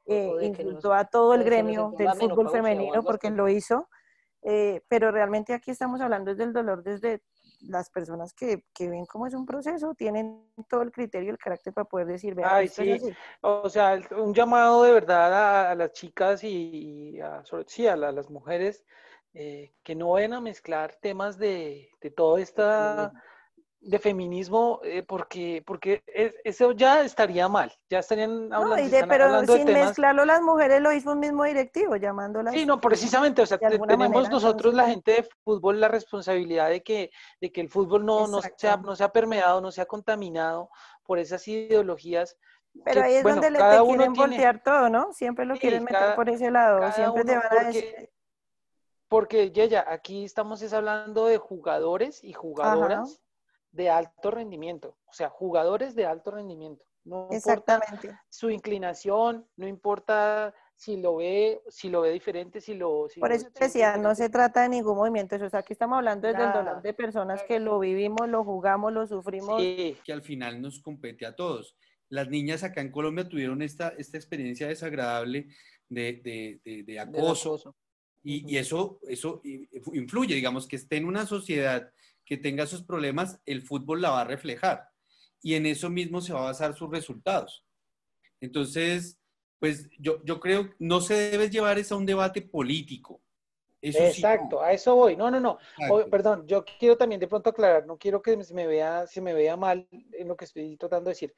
eh, 0.06 0.32
insultó 0.40 0.94
a 0.94 1.04
todo 1.04 1.34
el 1.34 1.44
gremio 1.44 1.92
del 1.98 2.12
fútbol 2.12 2.48
femenino 2.50 3.02
porque 3.02 3.30
lo 3.30 3.48
hizo, 3.48 3.88
eh, 4.42 4.82
pero 4.88 5.10
realmente 5.10 5.54
aquí 5.54 5.70
estamos 5.70 6.00
hablando 6.00 6.34
del 6.34 6.52
dolor 6.52 6.82
desde 6.82 7.22
las 7.68 7.90
personas 7.90 8.32
que, 8.34 8.64
que 8.74 8.88
ven 8.88 9.06
cómo 9.06 9.26
es 9.26 9.34
un 9.34 9.46
proceso, 9.46 9.94
tienen 9.94 10.46
todo 10.68 10.82
el 10.82 10.92
criterio 10.92 11.28
y 11.28 11.30
el 11.32 11.38
carácter 11.38 11.72
para 11.72 11.86
poder 11.86 12.06
decir, 12.06 12.34
vea, 12.34 12.48
Ay, 12.56 12.68
sí. 12.68 12.92
así". 12.92 13.12
O 13.40 13.68
sea, 13.68 13.98
un 14.16 14.34
llamado 14.34 14.82
de 14.82 14.92
verdad 14.92 15.32
a, 15.34 15.70
a 15.70 15.74
las 15.74 15.92
chicas 15.92 16.44
y, 16.44 17.18
a, 17.20 17.44
sobre- 17.44 17.64
sí, 17.68 17.86
a 17.86 17.96
la- 17.96 18.12
las 18.12 18.30
mujeres 18.30 18.84
eh, 19.34 19.72
que 19.82 19.94
no 19.94 20.10
vayan 20.10 20.34
a 20.34 20.40
mezclar 20.40 20.94
temas 21.00 21.38
de, 21.38 21.90
de 22.00 22.10
todo 22.10 22.38
esta 22.38 23.12
de 23.88 23.98
feminismo 24.00 24.80
eh, 24.82 25.02
porque 25.02 25.62
porque 25.64 26.02
es- 26.06 26.34
eso 26.42 26.72
ya 26.72 27.02
estaría 27.02 27.48
mal, 27.48 27.72
ya 27.88 28.00
estarían 28.00 28.48
No, 28.48 28.56
hablando, 28.56 28.78
y 28.78 28.84
si 28.86 28.90
de- 28.90 29.06
pero 29.06 29.24
hablando 29.26 29.52
de 29.52 29.58
sin 29.60 29.66
temas 29.68 29.86
mezclarlo 29.86 30.24
las 30.24 30.42
mujeres 30.42 30.80
lo 30.80 30.92
hizo 30.92 31.12
un 31.12 31.20
mismo 31.20 31.44
directivo, 31.44 31.94
llamándolas. 31.96 32.52
Sí, 32.52 32.66
no, 32.66 32.80
precisamente, 32.80 33.42
o 33.42 33.46
sea, 33.46 33.58
tenemos 33.58 33.86
manera, 33.86 34.28
nosotros 34.28 34.72
entonces- 34.72 34.74
la 34.74 34.86
gente 34.86 35.12
de 35.12 35.28
fútbol 35.44 35.80
la 35.80 35.88
responsabilidad 35.88 36.68
de 36.68 36.82
que, 36.82 37.10
de 37.40 37.52
que 37.52 37.60
el 37.60 37.68
fútbol 37.68 38.04
no, 38.04 38.26
no, 38.26 38.40
sea, 38.56 38.76
no 38.76 38.96
sea 38.96 39.10
permeado, 39.12 39.60
no 39.60 39.70
sea 39.70 39.86
contaminado 39.86 40.68
por 41.04 41.18
esas 41.20 41.46
ideologías. 41.46 42.36
Pero 42.84 43.00
que, 43.00 43.06
ahí 43.06 43.14
es 43.14 43.22
bueno, 43.22 43.36
donde 43.36 43.50
le 43.52 43.58
cada 43.58 43.74
te 43.76 43.80
uno 43.82 43.88
quieren 43.96 44.12
tiene- 44.14 44.28
voltear 44.28 44.62
todo, 44.62 44.88
¿no? 44.90 45.12
Siempre 45.12 45.46
lo 45.46 45.54
Sí, 45.54 45.60
quieren 45.60 45.84
meter 45.84 45.98
cada- 45.98 46.16
por 46.16 46.28
ese 46.28 46.50
lado, 46.50 46.92
siempre 46.92 47.24
te 47.24 47.36
van 47.36 47.46
a 47.46 47.48
porque- 47.48 47.64
decir, 47.66 48.10
Porque, 49.08 49.52
Yeya, 49.52 49.84
aquí 49.88 50.24
estamos 50.24 50.60
es 50.62 50.72
hablando 50.72 51.26
de 51.26 51.38
jugadores 51.38 52.24
y 52.24 52.32
jugadoras 52.32 53.22
de 53.76 53.90
alto 53.90 54.30
rendimiento, 54.30 54.96
o 55.06 55.12
sea, 55.12 55.28
jugadores 55.28 55.94
de 55.94 56.06
alto 56.06 56.30
rendimiento. 56.30 56.84
No 57.04 57.28
importa 57.30 57.76
exactamente. 57.76 58.18
su 58.28 58.50
inclinación, 58.50 59.46
no 59.56 59.68
importa 59.68 60.52
si 60.74 60.96
lo 60.96 61.16
ve, 61.16 61.62
si 61.68 61.88
lo 61.88 62.00
ve 62.00 62.10
diferente, 62.10 62.60
si 62.60 62.74
lo... 62.74 63.08
si 63.08 63.20
Por 63.20 63.30
eso 63.32 63.48
te 63.50 63.64
decía, 63.64 63.96
no 63.96 64.14
se 64.14 64.28
trata 64.28 64.62
de 64.62 64.70
ningún 64.70 64.96
movimiento, 64.96 65.36
eso, 65.36 65.46
o 65.46 65.50
sea, 65.50 65.60
aquí 65.60 65.72
estamos 65.72 65.98
hablando 65.98 66.26
desde 66.26 66.44
el 66.44 66.52
dolor 66.52 66.82
de 66.82 66.92
personas 66.94 67.44
que 67.44 67.60
lo 67.60 67.78
vivimos, 67.78 68.28
lo 68.28 68.42
jugamos, 68.44 68.92
lo 68.92 69.06
sufrimos. 69.06 69.60
Sí, 69.62 69.96
que 70.04 70.12
al 70.12 70.22
final 70.22 70.60
nos 70.60 70.80
compete 70.80 71.24
a 71.26 71.36
todos. 71.36 71.76
Las 72.08 72.28
niñas 72.28 72.64
acá 72.64 72.80
en 72.80 72.90
Colombia 72.90 73.28
tuvieron 73.28 73.62
esta, 73.62 73.90
esta 73.90 74.16
experiencia 74.16 74.66
desagradable 74.66 75.46
de, 75.88 76.60
de- 76.64 76.82
de- 76.82 76.98
acoso 77.00 77.50
acoso. 77.50 77.76
y, 78.24 78.52
y 78.52 78.58
eso, 78.58 78.98
eso 79.08 79.40
influye, 79.92 80.34
digamos, 80.34 80.66
que 80.66 80.76
esté 80.76 80.96
en 80.96 81.06
una 81.06 81.24
sociedad 81.26 81.90
que 82.26 82.36
tenga 82.36 82.64
esos 82.64 82.82
problemas, 82.82 83.40
el 83.46 83.62
fútbol 83.62 84.02
la 84.02 84.10
va 84.10 84.20
a 84.22 84.24
reflejar 84.24 84.90
y 85.40 85.54
en 85.54 85.64
eso 85.66 85.88
mismo 85.88 86.20
se 86.20 86.32
va 86.32 86.40
a 86.40 86.44
basar 86.46 86.74
sus 86.76 86.90
resultados. 86.90 87.64
Entonces, 88.40 89.18
pues 89.58 89.88
yo, 89.98 90.22
yo 90.24 90.40
creo 90.40 90.70
no 90.78 91.00
se 91.00 91.14
debe 91.14 91.48
llevar 91.48 91.78
eso 91.78 91.94
a 91.94 91.98
un 91.98 92.06
debate 92.06 92.42
político. 92.42 93.22
Eso 93.80 93.98
sí, 93.98 94.20
no. 94.22 94.28
Exacto, 94.28 94.60
a 94.60 94.72
eso 94.72 94.94
voy. 94.96 95.16
No, 95.16 95.30
no, 95.30 95.38
no. 95.38 95.58
O- 95.90 96.04
perdón, 96.10 96.46
yo 96.46 96.64
quiero 96.64 96.96
también 96.96 97.20
de 97.20 97.28
pronto 97.28 97.50
aclarar, 97.50 97.86
no 97.86 97.96
quiero 97.96 98.20
que 98.20 98.42
se 98.42 98.52
me 98.54 98.66
vea, 98.66 99.06
se 99.06 99.20
me 99.20 99.32
vea 99.32 99.56
mal 99.56 99.86
en 99.90 100.28
lo 100.28 100.36
que 100.36 100.44
estoy 100.46 100.76
tratando 100.76 101.08
de 101.08 101.12
decir. 101.12 101.34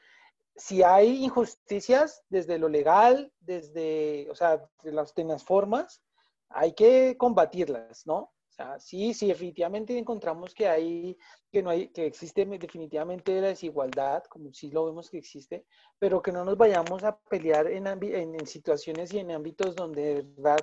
Si 0.57 0.83
hay 0.83 1.25
injusticias 1.25 2.25
desde 2.29 2.59
lo 2.59 2.69
legal, 2.69 3.33
desde, 3.41 4.27
o 4.31 4.35
sea, 4.35 4.65
de 4.83 4.93
las, 4.93 5.15
de 5.15 5.25
las 5.25 5.45
formas, 5.45 6.03
hay 6.49 6.73
que 6.75 7.17
combatirlas, 7.19 8.07
¿no? 8.07 8.33
Sí, 8.81 9.15
sí, 9.15 9.29
definitivamente 9.29 9.97
encontramos 9.97 10.53
que 10.53 10.69
hay, 10.69 11.17
que 11.53 11.63
no 11.63 11.71
hay, 11.71 11.89
que 11.89 12.07
existe 12.07 12.45
definitivamente 12.45 13.41
la 13.41 13.49
desigualdad, 13.49 14.25
como 14.25 14.53
sí 14.53 14.71
lo 14.73 14.87
vemos 14.87 15.11
que 15.11 15.19
existe, 15.19 15.65
pero 15.99 16.21
que 16.21 16.33
no 16.33 16.45
nos 16.45 16.57
vayamos 16.57 17.05
a 17.05 17.17
pelear 17.17 17.69
en, 17.69 17.87
en, 17.87 18.47
situaciones 18.47 19.13
y 19.13 19.21
en 19.21 19.31
ámbitos 19.31 19.77
donde 19.77 20.03
de 20.03 20.23
verdad 20.23 20.59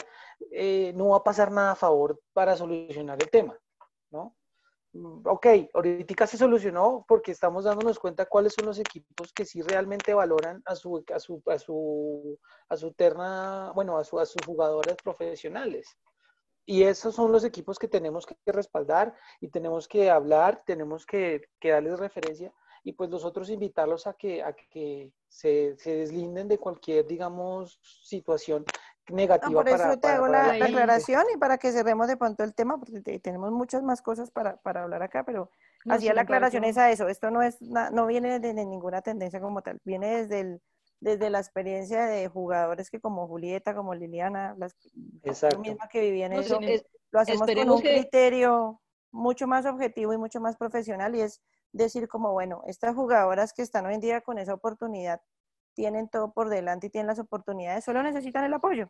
eh, 0.51 0.91
no 0.95 1.09
va 1.09 1.17
a 1.17 1.23
pasar 1.23 1.51
nada 1.51 1.71
a 1.71 1.75
favor 1.75 2.19
para 2.33 2.57
solucionar 2.57 3.17
el 3.21 3.29
tema, 3.29 3.57
¿no? 4.11 4.35
Mm, 4.93 5.21
Ok, 5.25 5.47
ahorita 5.73 6.27
se 6.27 6.37
solucionó 6.37 7.05
porque 7.07 7.31
estamos 7.31 7.63
dándonos 7.63 7.99
cuenta 7.99 8.25
cuáles 8.25 8.53
son 8.53 8.65
los 8.65 8.79
equipos 8.79 9.31
que 9.33 9.45
sí 9.45 9.61
realmente 9.61 10.13
valoran 10.13 10.61
a 10.65 10.75
su, 10.75 11.03
a 11.13 11.19
su, 11.19 11.41
a 11.45 11.59
su, 11.59 12.39
a 12.69 12.75
su 12.77 12.91
terna, 12.93 13.71
bueno, 13.73 13.97
a, 13.97 14.03
su, 14.03 14.19
a 14.19 14.25
sus 14.25 14.41
jugadores 14.45 14.95
profesionales. 15.03 15.97
Y 16.65 16.83
esos 16.83 17.13
son 17.15 17.31
los 17.31 17.43
equipos 17.43 17.77
que 17.77 17.87
tenemos 17.87 18.25
que 18.25 18.35
respaldar 18.51 19.13
y 19.39 19.49
tenemos 19.49 19.87
que 19.87 20.09
hablar, 20.09 20.63
tenemos 20.65 21.05
que, 21.05 21.47
que 21.59 21.69
darles 21.71 21.99
referencia 21.99 22.51
y 22.83 22.93
pues 22.93 23.09
nosotros 23.09 23.49
invitarlos 23.49 24.07
a 24.07 24.13
que, 24.13 24.43
a 24.43 24.53
que 24.53 25.11
se, 25.27 25.75
se 25.77 25.95
deslinden 25.95 26.47
de 26.47 26.57
cualquier, 26.57 27.05
digamos, 27.07 27.79
situación 28.03 28.63
No, 29.07 29.15
negativa 29.15 29.63
por 29.63 29.67
eso 29.69 29.77
para, 29.77 29.95
te 29.95 30.01
para- 30.01 30.13
hago 30.15 30.25
para 30.27 30.47
la, 30.47 30.57
la 30.59 30.65
aclaración 30.65 31.23
y 31.33 31.37
para 31.37 31.57
que 31.57 31.71
cerremos 31.71 32.07
de 32.07 32.17
pronto 32.17 32.43
el 32.43 32.53
tema, 32.53 32.77
porque 32.79 33.01
te- 33.01 33.19
tenemos 33.19 33.51
muchas 33.51 33.83
más 33.83 34.01
cosas 34.01 34.31
para, 34.31 34.57
para 34.57 34.83
hablar 34.83 35.03
acá, 35.03 35.23
pero 35.23 35.49
No, 35.85 35.93
hacía 35.95 36.13
la 36.13 36.21
aclaración 36.21 36.63
es 36.63 36.77
a 36.77 36.89
eso. 36.91 37.07
Esto 37.07 37.29
no 37.31 37.41
es 37.43 37.61
no 37.61 38.05
viene 38.07 38.39
de, 38.39 38.53
de 38.53 38.65
ninguna 38.65 39.01
tendencia 39.01 39.39
como 39.39 39.61
tal, 39.61 39.79
viene 39.83 40.17
desde 40.17 40.39
el, 40.39 40.61
desde 40.99 41.29
la 41.29 41.39
experiencia 41.39 42.05
de 42.05 42.27
jugadores 42.27 42.89
que 42.89 42.99
como 42.99 43.27
Julieta, 43.27 43.75
como 43.75 43.93
Liliana, 43.93 44.55
las 44.57 44.75
yo 44.83 44.91
Exacto. 45.23 45.59
misma 45.59 45.87
que 45.87 46.01
viví 46.01 46.23
en 46.23 46.33
No, 46.33 46.39
eso, 46.39 46.59
sí, 46.59 46.65
es- 46.65 46.85
lo 47.11 47.19
hacemos 47.19 47.49
con 47.51 47.69
un 47.69 47.81
que- 47.81 47.89
criterio 47.93 48.81
mucho 49.11 49.47
más 49.47 49.65
objetivo 49.65 50.13
y 50.13 50.17
mucho 50.17 50.39
más 50.41 50.57
profesional 50.57 51.15
y 51.15 51.21
es 51.21 51.41
decir 51.71 52.07
como, 52.07 52.31
bueno, 52.31 52.61
estas 52.67 52.95
jugadoras 52.95 53.53
que 53.53 53.61
están 53.61 53.85
hoy 53.85 53.93
en 53.95 54.01
día 54.01 54.21
con 54.21 54.37
esa 54.39 54.53
oportunidad 54.53 55.21
tienen 55.73 56.07
todo 56.09 56.31
por 56.33 56.49
delante 56.49 56.87
y 56.87 56.89
tienen 56.89 57.07
las 57.07 57.19
oportunidades, 57.19 57.83
solo 57.83 58.01
necesitan 58.01 58.43
el 58.45 58.53
apoyo. 58.53 58.89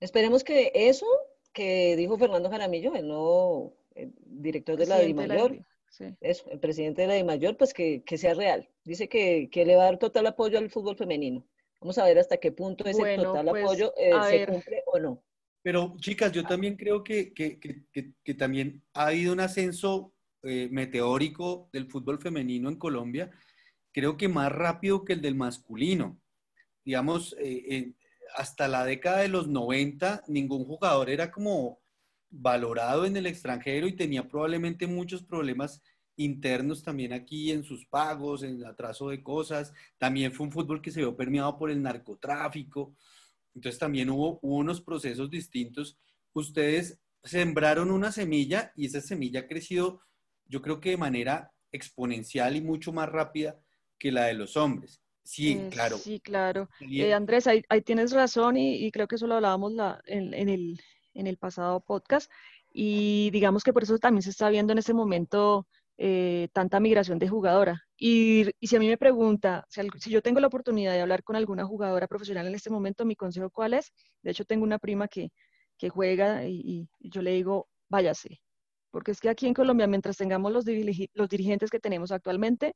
Esperemos 0.00 0.44
que 0.44 0.70
eso 0.74 1.06
que 1.52 1.96
dijo 1.96 2.16
Fernando 2.18 2.50
Jaramillo, 2.50 2.94
el 2.94 3.08
nuevo 3.08 3.74
eh, 3.94 4.10
director 4.26 4.76
de 4.76 4.86
la 4.86 4.96
Presidente 4.96 5.22
de 5.22 5.28
la 5.28 5.34
DIMAYOR, 5.34 5.52
DI, 5.52 5.64
sí. 5.90 6.14
eso, 6.20 6.50
el 6.50 6.58
presidente 6.60 7.02
de 7.02 7.08
la 7.08 7.14
DIMAYOR, 7.14 7.56
pues 7.56 7.72
que, 7.74 8.02
que 8.04 8.18
sea 8.18 8.34
real. 8.34 8.68
Dice 8.84 9.08
que, 9.08 9.48
que 9.50 9.64
le 9.64 9.76
va 9.76 9.82
a 9.82 9.86
dar 9.86 9.98
total 9.98 10.26
apoyo 10.26 10.58
al 10.58 10.70
fútbol 10.70 10.96
femenino. 10.96 11.46
Vamos 11.80 11.98
a 11.98 12.04
ver 12.04 12.18
hasta 12.18 12.38
qué 12.38 12.52
punto 12.52 12.84
ese 12.84 12.98
Bueno, 12.98 13.24
total 13.24 13.48
pues, 13.50 13.64
apoyo 13.64 13.92
eh, 13.96 14.12
se 14.28 14.38
ver. 14.38 14.48
cumple 14.50 14.82
o 14.86 14.98
no. 14.98 15.22
Pero 15.62 15.96
chicas, 15.98 16.30
yo 16.32 16.44
también 16.46 16.76
creo 16.76 17.02
que, 17.02 17.32
que- 17.34 17.58
que- 17.58 17.82
que- 17.92 18.12
que 18.22 18.34
también 18.34 18.82
ha 18.94 19.08
habido 19.08 19.32
un 19.32 19.40
ascenso 19.40 20.12
eh, 20.42 20.68
meteórico 20.70 21.68
del 21.72 21.90
fútbol 21.90 22.20
femenino 22.20 22.68
en 22.68 22.76
Colombia, 22.76 23.30
creo 23.92 24.16
que 24.16 24.28
más 24.28 24.52
rápido 24.52 25.04
que 25.04 25.14
el 25.14 25.20
del 25.22 25.34
masculino. 25.34 26.20
Digamos, 26.84 27.34
eh, 27.40 27.64
eh, 27.68 27.92
hasta 28.36 28.68
la 28.68 28.84
década 28.84 29.18
de 29.18 29.28
los 29.28 29.48
90, 29.48 30.22
ningún 30.28 30.64
jugador 30.64 31.10
era 31.10 31.32
como 31.32 31.80
valorado 32.30 33.06
en 33.06 33.16
el 33.16 33.26
extranjero 33.26 33.86
y 33.86 33.96
tenía 33.96 34.28
probablemente 34.28 34.86
muchos 34.86 35.22
problemas 35.22 35.82
internos 36.16 36.82
también 36.82 37.12
aquí 37.12 37.50
en 37.52 37.62
sus 37.62 37.86
pagos, 37.86 38.42
en 38.42 38.56
el 38.56 38.64
atraso 38.64 39.10
de 39.10 39.22
cosas. 39.22 39.72
También 39.98 40.32
fue 40.32 40.46
un 40.46 40.52
fútbol 40.52 40.80
que 40.80 40.90
se 40.90 41.00
vio 41.00 41.16
permeado 41.16 41.58
por 41.58 41.70
el 41.70 41.82
narcotráfico. 41.82 42.94
Entonces 43.54 43.78
también 43.78 44.10
hubo, 44.10 44.38
hubo 44.42 44.56
unos 44.56 44.80
procesos 44.80 45.30
distintos. 45.30 45.98
Ustedes 46.32 47.00
sembraron 47.22 47.90
una 47.90 48.12
semilla 48.12 48.72
y 48.76 48.86
esa 48.86 49.00
semilla 49.00 49.40
ha 49.40 49.46
crecido, 49.46 50.00
yo 50.46 50.62
creo 50.62 50.80
que 50.80 50.90
de 50.90 50.96
manera 50.96 51.52
exponencial 51.72 52.56
y 52.56 52.60
mucho 52.60 52.92
más 52.92 53.08
rápida 53.08 53.58
que 53.98 54.12
la 54.12 54.24
de 54.26 54.34
los 54.34 54.56
hombres. 54.56 55.02
Sí, 55.22 55.52
Eh, 55.54 55.68
claro. 55.70 55.96
Sí, 55.96 56.20
claro. 56.20 56.68
Eh, 56.80 57.12
Andrés, 57.12 57.46
ahí, 57.46 57.62
ahí 57.68 57.82
tienes 57.82 58.12
razón 58.12 58.56
y, 58.56 58.76
y 58.86 58.90
creo 58.92 59.08
que 59.08 59.16
eso 59.16 59.26
lo 59.26 59.34
hablábamos 59.34 59.72
la- 59.72 60.00
en, 60.06 60.32
en 60.34 60.48
el, 60.48 60.80
en 61.16 61.26
el 61.26 61.38
pasado 61.38 61.80
podcast 61.80 62.30
y 62.72 63.30
digamos 63.30 63.62
que 63.64 63.72
por 63.72 63.82
eso 63.82 63.98
también 63.98 64.22
se 64.22 64.30
está 64.30 64.48
viendo 64.50 64.72
en 64.72 64.78
este 64.78 64.94
momento 64.94 65.66
eh, 65.98 66.48
tanta 66.52 66.78
migración 66.80 67.18
de 67.18 67.28
jugadora. 67.28 67.82
Y, 67.96 68.50
y 68.60 68.66
si 68.66 68.76
a 68.76 68.80
mí 68.80 68.88
me 68.88 68.98
pregunta, 68.98 69.64
si, 69.68 69.80
si 69.98 70.10
yo 70.10 70.22
tengo 70.22 70.40
la 70.40 70.48
oportunidad 70.48 70.92
de 70.92 71.00
hablar 71.00 71.22
con 71.24 71.36
alguna 71.36 71.64
jugadora 71.64 72.06
profesional 72.06 72.46
en 72.46 72.54
este 72.54 72.70
momento, 72.70 73.04
mi 73.06 73.16
consejo 73.16 73.50
cuál 73.50 73.74
es? 73.74 73.92
De 74.22 74.30
hecho, 74.32 74.44
tengo 74.44 74.64
una 74.64 74.78
prima 74.78 75.08
que, 75.08 75.30
que 75.78 75.88
juega 75.88 76.44
y, 76.46 76.88
y- 77.00 77.10
yo 77.10 77.22
le 77.22 77.32
digo, 77.32 77.68
váyase, 77.88 78.40
porque 78.90 79.12
es 79.12 79.20
que 79.20 79.28
aquí 79.28 79.46
en 79.46 79.54
Colombia, 79.54 79.86
mientras 79.86 80.16
tengamos 80.16 80.52
los, 80.52 80.64
dirigi- 80.66 81.10
los 81.14 81.28
dirigentes 81.28 81.70
que 81.70 81.80
tenemos 81.80 82.12
actualmente, 82.12 82.74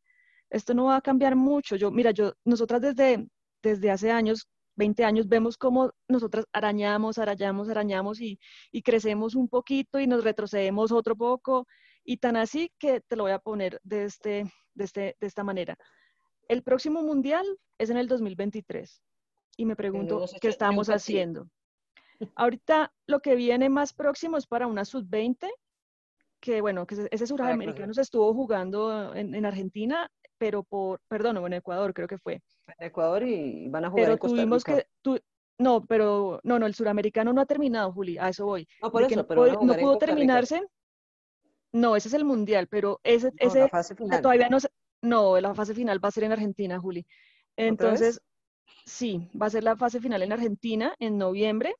esto 0.50 0.74
no 0.74 0.86
va 0.86 0.96
a 0.96 1.00
cambiar 1.02 1.36
mucho. 1.36 1.76
Yo, 1.76 1.90
mira, 1.90 2.10
yo, 2.12 2.32
nosotras 2.44 2.80
desde, 2.82 3.26
desde 3.62 3.90
hace 3.90 4.10
años, 4.10 4.48
20 4.76 5.04
años, 5.04 5.28
vemos 5.28 5.56
cómo 5.56 5.92
nosotras 6.08 6.46
arañamos, 6.52 7.18
arañamos, 7.18 7.68
arañamos 7.68 8.20
y, 8.20 8.38
y 8.72 8.82
crecemos 8.82 9.34
un 9.34 9.48
poquito 9.48 9.98
y 10.00 10.06
nos 10.06 10.24
retrocedemos 10.24 10.92
otro 10.92 11.16
poco. 11.16 11.66
Y 12.04 12.16
tan 12.16 12.36
así 12.36 12.72
que 12.78 13.00
te 13.02 13.16
lo 13.16 13.24
voy 13.24 13.32
a 13.32 13.38
poner 13.38 13.78
de, 13.82 14.04
este, 14.04 14.44
de, 14.74 14.84
este, 14.84 15.16
de 15.20 15.26
esta 15.26 15.44
manera. 15.44 15.76
El 16.48 16.62
próximo 16.62 17.02
mundial 17.02 17.44
es 17.78 17.90
en 17.90 17.96
el 17.98 18.08
2023. 18.08 19.02
y 19.56 19.66
me 19.66 19.76
pregunto 19.76 20.14
qué 20.40 20.48
estamos 20.48 20.86
haciendo. 20.96 21.48
Ahorita 22.34 22.92
lo 23.06 23.20
que 23.20 23.34
viene 23.34 23.68
más 23.68 23.92
próximo 23.92 24.36
es 24.38 24.46
para 24.46 24.66
una 24.66 24.84
sub-20, 24.84 25.48
que 26.40 26.60
bueno, 26.62 26.86
que 26.86 26.94
ese- 26.94 27.08
ese 27.10 27.26
suramericano 27.26 27.92
se 27.94 28.00
estuvo 28.02 28.32
jugando 28.34 29.14
en, 29.14 29.34
en 29.34 29.44
Argentina, 29.44 30.10
pero 30.40 30.62
por, 30.62 31.00
perdón, 31.06 31.36
en 31.36 31.52
Ecuador 31.52 31.92
creo 31.92 32.08
que 32.08 32.16
fue. 32.16 32.40
En 32.78 32.86
Ecuador 32.86 33.22
y 33.22 33.68
van 33.68 33.84
a 33.84 33.90
jugar 33.90 34.04
Pero 34.04 34.12
en 34.14 34.18
Costa 34.18 34.36
tuvimos 34.36 34.64
Rica. 34.64 34.78
que, 34.78 34.86
tu- 35.02 35.20
no, 35.58 35.84
pero 35.84 36.40
no, 36.42 36.58
no, 36.58 36.64
el 36.64 36.74
suramericano 36.74 37.34
no 37.34 37.42
ha 37.42 37.46
terminado, 37.46 37.92
Juli, 37.92 38.16
a 38.16 38.30
eso 38.30 38.46
voy. 38.46 38.66
No, 38.82 38.90
por 38.90 39.02
eso, 39.02 39.14
no, 39.16 39.26
pero 39.26 39.44
no 39.62 39.74
en 39.74 39.80
pudo 39.80 39.98
terminarse. 39.98 40.62
No, 41.72 41.94
ese 41.94 42.08
es 42.08 42.14
el 42.14 42.24
mundial, 42.24 42.66
pero 42.68 43.00
ese, 43.04 43.26
No, 43.26 43.32
ese 43.38 43.58
la 43.60 43.68
fase 43.68 43.94
final. 43.94 44.22
todavía 44.22 44.48
no 44.48 44.56
no, 45.02 45.38
la 45.40 45.54
fase 45.54 45.74
final 45.74 46.02
va 46.02 46.08
a 46.08 46.12
ser 46.12 46.24
en 46.24 46.32
Argentina, 46.32 46.78
Juli. 46.80 47.06
Entonces, 47.56 48.22
sí, 48.86 49.28
va 49.40 49.46
a 49.46 49.50
ser 49.50 49.62
la 49.64 49.76
fase 49.76 50.00
final 50.00 50.22
en 50.22 50.32
Argentina 50.32 50.94
en 50.98 51.18
noviembre. 51.18 51.74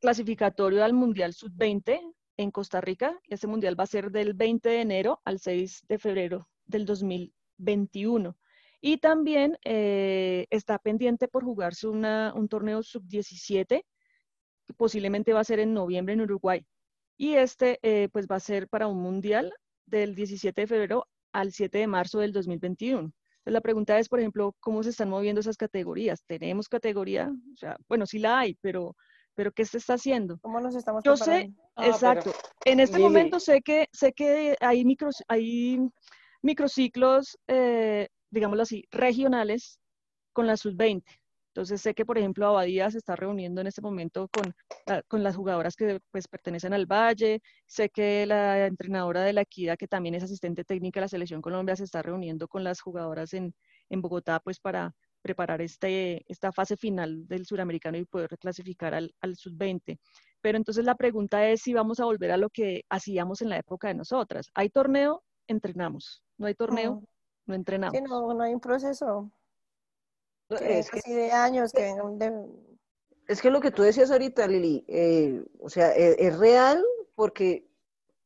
Clasificatorio 0.00 0.84
al 0.84 0.92
Mundial 0.92 1.32
Sub-20 1.34 2.00
en 2.36 2.50
Costa 2.52 2.80
Rica. 2.80 3.18
Este 3.28 3.46
mundial 3.48 3.78
va 3.78 3.84
a 3.84 3.88
ser 3.88 4.10
del 4.12 4.34
20 4.34 4.68
de 4.68 4.80
enero 4.80 5.20
al 5.24 5.40
6 5.40 5.84
de 5.88 5.98
febrero 5.98 6.48
del 6.66 6.86
2021. 6.86 8.36
Y 8.80 8.98
también 8.98 9.56
eh, 9.64 10.46
está 10.50 10.78
pendiente 10.78 11.26
por 11.28 11.42
jugarse 11.44 11.88
una- 11.88 12.32
un 12.34 12.48
torneo 12.48 12.82
Sub-17, 12.82 13.82
que 14.66 14.74
posiblemente 14.76 15.32
va 15.32 15.40
a 15.40 15.44
ser 15.44 15.58
en 15.60 15.72
noviembre 15.74 16.14
en 16.14 16.20
Uruguay. 16.22 16.64
Y 17.16 17.34
este 17.34 17.78
eh, 17.82 18.08
pues 18.12 18.26
va 18.26 18.36
a 18.36 18.40
ser 18.40 18.68
para 18.68 18.86
un 18.88 19.00
mundial 19.00 19.52
del 19.86 20.14
17 20.14 20.62
de 20.62 20.66
febrero 20.66 21.06
al 21.32 21.52
7 21.52 21.78
de 21.78 21.86
marzo 21.86 22.18
del 22.18 22.32
2021. 22.32 22.98
Entonces, 23.00 23.52
la 23.52 23.60
pregunta 23.60 23.98
es, 23.98 24.08
por 24.08 24.20
ejemplo, 24.20 24.54
¿cómo 24.60 24.82
se 24.82 24.90
están 24.90 25.10
moviendo 25.10 25.40
esas 25.40 25.56
categorías? 25.56 26.24
¿Tenemos 26.26 26.68
categoría? 26.68 27.30
O 27.52 27.56
sea, 27.56 27.76
bueno, 27.88 28.06
sí 28.06 28.18
la 28.18 28.38
hay, 28.40 28.54
pero, 28.60 28.96
pero 29.34 29.52
¿qué 29.52 29.64
se 29.64 29.78
está 29.78 29.94
haciendo? 29.94 30.38
¿Cómo 30.40 30.60
nos 30.60 30.74
estamos 30.74 31.02
Yo 31.04 31.16
sé? 31.16 31.52
Ah, 31.76 31.82
pero- 31.82 31.88
exacto. 31.92 32.32
En 32.64 32.80
este 32.80 32.96
Lili. 32.96 33.08
momento 33.08 33.38
sé 33.40 33.60
que, 33.62 33.88
sé 33.92 34.12
que 34.12 34.56
hay, 34.60 34.84
micros, 34.84 35.22
hay 35.28 35.78
microciclos, 36.44 37.38
eh, 37.48 38.08
digámoslo 38.30 38.62
así, 38.62 38.84
regionales 38.90 39.80
con 40.32 40.46
la 40.46 40.56
sub-20. 40.56 41.02
Entonces 41.54 41.80
sé 41.80 41.94
que, 41.94 42.04
por 42.04 42.18
ejemplo, 42.18 42.46
Abadía 42.46 42.90
se 42.90 42.98
está 42.98 43.14
reuniendo 43.16 43.60
en 43.60 43.68
este 43.68 43.80
momento 43.80 44.28
con, 44.28 44.54
con 45.06 45.22
las 45.22 45.36
jugadoras 45.36 45.76
que 45.76 46.00
pues, 46.10 46.26
pertenecen 46.28 46.74
al 46.74 46.86
Valle. 46.86 47.40
Sé 47.66 47.90
que 47.90 48.26
la 48.26 48.66
entrenadora 48.66 49.22
de 49.22 49.32
la 49.32 49.42
Equidad, 49.42 49.78
que 49.78 49.86
también 49.86 50.16
es 50.16 50.24
asistente 50.24 50.64
técnica 50.64 50.98
de 51.00 51.04
la 51.04 51.08
Selección 51.08 51.40
Colombia, 51.40 51.76
se 51.76 51.84
está 51.84 52.02
reuniendo 52.02 52.48
con 52.48 52.64
las 52.64 52.80
jugadoras 52.80 53.32
en, 53.34 53.54
en 53.88 54.02
Bogotá 54.02 54.40
pues, 54.40 54.58
para 54.58 54.92
preparar 55.22 55.62
este, 55.62 56.24
esta 56.28 56.52
fase 56.52 56.76
final 56.76 57.26
del 57.28 57.46
suramericano 57.46 57.96
y 57.98 58.04
poder 58.04 58.30
reclasificar 58.30 58.92
al, 58.92 59.14
al 59.20 59.36
sub-20. 59.36 59.98
Pero 60.40 60.58
entonces 60.58 60.84
la 60.84 60.96
pregunta 60.96 61.48
es 61.48 61.62
si 61.62 61.72
vamos 61.72 62.00
a 62.00 62.04
volver 62.04 62.32
a 62.32 62.36
lo 62.36 62.50
que 62.50 62.82
hacíamos 62.90 63.40
en 63.42 63.48
la 63.50 63.58
época 63.58 63.88
de 63.88 63.94
nosotras. 63.94 64.50
¿Hay 64.54 64.70
torneo? 64.70 65.22
Entrenamos. 65.46 66.22
¿No 66.38 66.46
hay 66.46 66.54
torneo? 66.54 67.02
No 67.46 67.54
entrenamos. 67.54 67.96
Sí, 67.96 68.02
no, 68.02 68.32
no 68.34 68.42
hay 68.42 68.54
un 68.54 68.60
proceso 68.60 69.30
No, 70.48 70.56
que 70.56 70.78
Es 70.78 70.90
que, 70.90 70.98
así 70.98 71.12
de 71.12 71.30
años, 71.32 71.72
que 71.72 71.82
venga 71.82 72.02
un 72.04 72.18
de- 72.18 72.74
es 73.26 73.40
que 73.40 73.50
lo 73.50 73.60
que 73.60 73.70
tú 73.70 73.82
decías 73.82 74.10
ahorita, 74.10 74.46
Lili, 74.46 74.84
eh, 74.88 75.42
o 75.60 75.70
sea, 75.70 75.92
es, 75.94 76.16
es 76.18 76.38
real 76.38 76.84
porque 77.14 77.66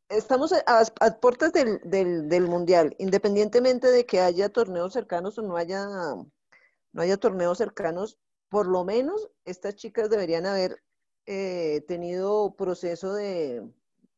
estamos 0.09 0.53
a, 0.53 0.63
a- 0.67 0.83
a 1.07 1.21
puertas 1.21 1.53
del, 1.53 1.81
del, 1.85 2.29
del 2.29 2.49
Mundial, 2.49 2.95
independientemente 2.99 3.89
de 3.91 4.07
que 4.07 4.21
haya 4.21 4.49
torneos 4.49 4.93
cercanos 4.93 5.39
o 5.39 5.43
no 5.43 5.57
haya, 5.57 5.87
no 5.87 7.03
haya 7.03 7.17
torneos 7.17 7.59
cercanos, 7.59 8.19
por 8.49 8.67
lo 8.67 8.85
menos 8.85 9.31
estas 9.45 9.77
chicas 9.77 10.11
deberían 10.11 10.47
haber 10.47 10.83
eh, 11.27 11.85
tenido 11.87 12.55
proceso 12.57 13.13
de, 13.15 13.63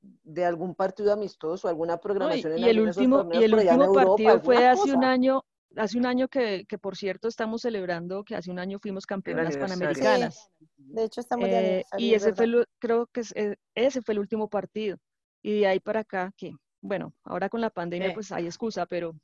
de 0.02 0.44
algún 0.44 0.74
partido 0.74 1.12
amistoso, 1.12 1.68
alguna 1.68 1.94
¿no? 1.94 1.98
Y, 1.98 2.02
programación 2.02 2.52
en 2.54 2.58
y 2.58 2.68
el 2.68 2.80
último, 2.80 3.28
y 3.32 3.42
el 3.44 3.54
último 3.54 3.84
Europa, 3.84 4.04
partido 4.06 4.40
fue 4.40 4.66
hace 4.66 4.92
un 4.94 5.04
año, 5.04 5.44
hace 5.76 5.98
un 5.98 6.06
año 6.06 6.28
que, 6.28 6.64
que 6.66 6.78
por 6.78 6.96
cierto 6.96 7.28
estamos 7.28 7.62
celebrando 7.62 8.24
que 8.24 8.34
hace 8.34 8.50
un 8.50 8.58
año 8.58 8.78
fuimos 8.80 9.04
campeonas 9.06 9.56
panamericanas. 9.56 10.48
De 10.76 11.04
hecho, 11.04 11.20
estamos 11.20 11.48
Eh, 11.48 11.84
y 11.98 12.14
es 12.14 12.22
ese 12.22 12.34
fue, 12.34 12.44
el, 12.46 12.66
creo 12.78 13.06
que 13.12 13.20
es- 13.20 13.32
eh, 13.36 13.56
ese 13.74 14.00
fue 14.02 14.12
el 14.14 14.20
último 14.20 14.48
partido. 14.48 14.96
Y 15.42 15.60
de 15.60 15.66
ahí 15.66 15.80
para 15.80 16.00
acá, 16.00 16.32
que 16.36 16.52
bueno, 16.82 17.12
ahora 17.24 17.48
con 17.48 17.60
la 17.60 17.70
pandemia 17.70 18.08
Eh. 18.08 18.14
pues 18.14 18.32
hay 18.32 18.46
excusa, 18.46 18.86
pero 18.86 19.14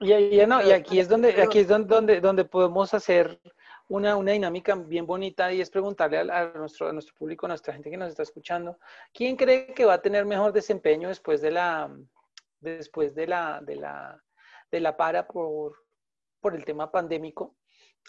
Y, 0.00 0.12
y 0.12 0.46
no, 0.46 0.62
y 0.62 0.72
aquí 0.72 0.98
es 1.00 1.08
donde, 1.08 1.40
aquí 1.40 1.60
es 1.60 1.68
donde, 1.68 1.94
donde, 1.94 2.20
donde 2.20 2.44
podemos 2.44 2.92
hacer 2.92 3.40
una, 3.88 4.16
una 4.16 4.32
dinámica 4.32 4.74
bien 4.74 5.06
bonita 5.06 5.52
y 5.52 5.60
es 5.60 5.70
preguntarle 5.70 6.18
a, 6.18 6.40
a 6.40 6.44
nuestro, 6.58 6.88
a 6.88 6.92
nuestro 6.92 7.14
público, 7.14 7.46
a 7.46 7.48
nuestra 7.50 7.72
gente 7.74 7.90
que 7.90 7.96
nos 7.96 8.08
está 8.10 8.22
escuchando, 8.22 8.78
¿quién 9.12 9.36
cree 9.36 9.66
que 9.74 9.84
va 9.84 9.94
a 9.94 10.02
tener 10.02 10.24
mejor 10.24 10.52
desempeño 10.52 11.08
después 11.08 11.40
de 11.42 11.50
la, 11.50 11.94
después 12.60 13.14
de 13.14 13.26
la, 13.26 13.60
de 13.62 13.76
la, 13.76 14.22
de 14.70 14.80
la 14.80 14.96
para 14.96 15.26
por, 15.26 15.76
por 16.40 16.54
el 16.54 16.64
tema 16.64 16.90
pandémico? 16.90 17.56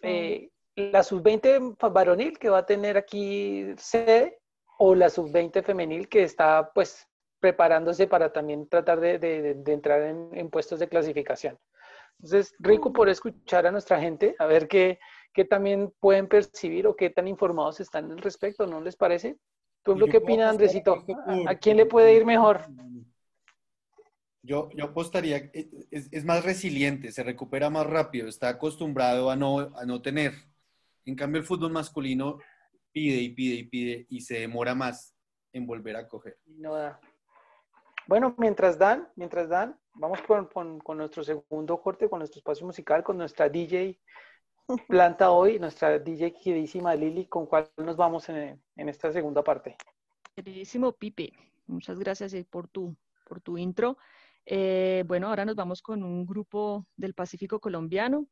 Eh, 0.01 0.49
la 0.77 1.03
sub-20 1.03 1.77
varonil 1.91 2.37
que 2.37 2.49
va 2.49 2.59
a 2.59 2.65
tener 2.65 2.97
aquí 2.97 3.65
sede 3.77 4.39
o 4.77 4.93
la 4.93 5.09
sub-20 5.09 5.63
femenil 5.63 6.09
que 6.09 6.23
está 6.23 6.71
pues 6.73 7.07
preparándose 7.39 8.07
para 8.07 8.31
también 8.33 8.67
tratar 8.67 8.99
de, 8.99 9.19
de- 9.19 9.41
de- 9.41 9.53
de 9.55 9.73
entrar 9.73 10.01
en, 10.01 10.29
en 10.33 10.49
puestos 10.49 10.79
de 10.79 10.89
clasificación. 10.89 11.57
Entonces, 12.19 12.53
rico 12.59 12.91
por 12.93 13.07
escuchar 13.09 13.67
a 13.67 13.71
nuestra 13.71 13.99
gente, 13.99 14.35
a 14.39 14.45
ver 14.47 14.67
qué, 14.67 14.99
qué 15.35 15.43
también 15.45 15.93
pueden 15.99 16.27
percibir 16.27 16.87
o 16.87 16.95
qué 16.95 17.09
tan 17.09 17.27
informados 17.27 17.79
están 17.81 18.09
al 18.11 18.17
respecto, 18.19 18.65
¿no 18.65 18.79
les 18.81 18.95
parece? 18.95 19.37
¿Tú 19.83 19.93
qué 19.95 20.19
puedo 20.19 20.23
opinas, 20.23 20.49
Andresito? 20.49 20.93
¿A- 20.93 21.05
por- 21.05 21.49
¿A 21.49 21.55
quién 21.55 21.77
le 21.77 21.85
puede 21.85 22.15
ir 22.15 22.25
mejor? 22.25 22.61
Yo, 24.41 24.69
yo 24.75 24.85
apostaría, 24.85 25.37
eh, 25.37 25.69
es, 25.91 26.07
es 26.11 26.23
más 26.23 26.45
resiliente, 26.45 27.11
se 27.11 27.23
recupera 27.23 27.69
más 27.69 27.85
rápido, 27.87 28.27
está 28.27 28.47
acostumbrado 28.49 29.29
a 29.29 29.35
no, 29.35 29.59
a 29.75 29.85
no 29.85 30.01
tener. 30.01 30.33
En 31.05 31.15
cambio, 31.15 31.41
el 31.41 31.47
fútbol 31.47 31.71
masculino 31.71 32.37
pide 32.91 33.17
y 33.17 33.29
pide 33.29 33.55
y 33.55 33.63
pide 33.63 34.05
y 34.09 34.21
se 34.21 34.39
demora 34.39 34.73
más 34.75 35.15
en 35.51 35.65
volver 35.67 35.95
a 35.97 36.07
coger. 36.07 36.37
No 36.45 36.75
da. 36.75 36.99
Bueno, 38.07 38.35
mientras 38.37 38.77
dan, 38.77 39.09
mientras 39.15 39.49
dan, 39.49 39.77
vamos 39.95 40.21
con, 40.21 40.45
con- 40.45 40.79
con 40.79 40.97
nuestro 40.97 41.23
segundo 41.23 41.81
corte, 41.81 42.07
con 42.07 42.19
nuestro 42.19 42.37
espacio 42.39 42.65
musical, 42.67 43.03
con 43.03 43.17
nuestra 43.17 43.49
DJ 43.49 43.99
planta 44.87 45.31
hoy, 45.31 45.59
nuestra 45.59 45.99
DJ 45.99 46.33
queridísima 46.33 46.95
Lili, 46.95 47.25
con 47.25 47.45
cuál 47.45 47.69
nos 47.77 47.95
vamos 47.95 48.29
en, 48.29 48.61
en 48.75 48.89
esta 48.89 49.11
segunda 49.11 49.43
parte. 49.43 49.77
Queridísimo 50.35 50.91
Pipe, 50.91 51.31
muchas 51.67 51.99
gracias 51.99 52.33
eh, 52.33 52.45
por 52.49 52.67
tu, 52.67 52.95
por 53.27 53.41
tu 53.41 53.57
intro. 53.57 53.97
Eh, 54.45 55.03
bueno, 55.07 55.27
ahora 55.27 55.45
nos 55.45 55.55
vamos 55.55 55.81
con 55.81 56.03
un 56.03 56.25
grupo 56.25 56.85
del 56.95 57.13
Pacífico 57.13 57.59
colombiano, 57.59 58.27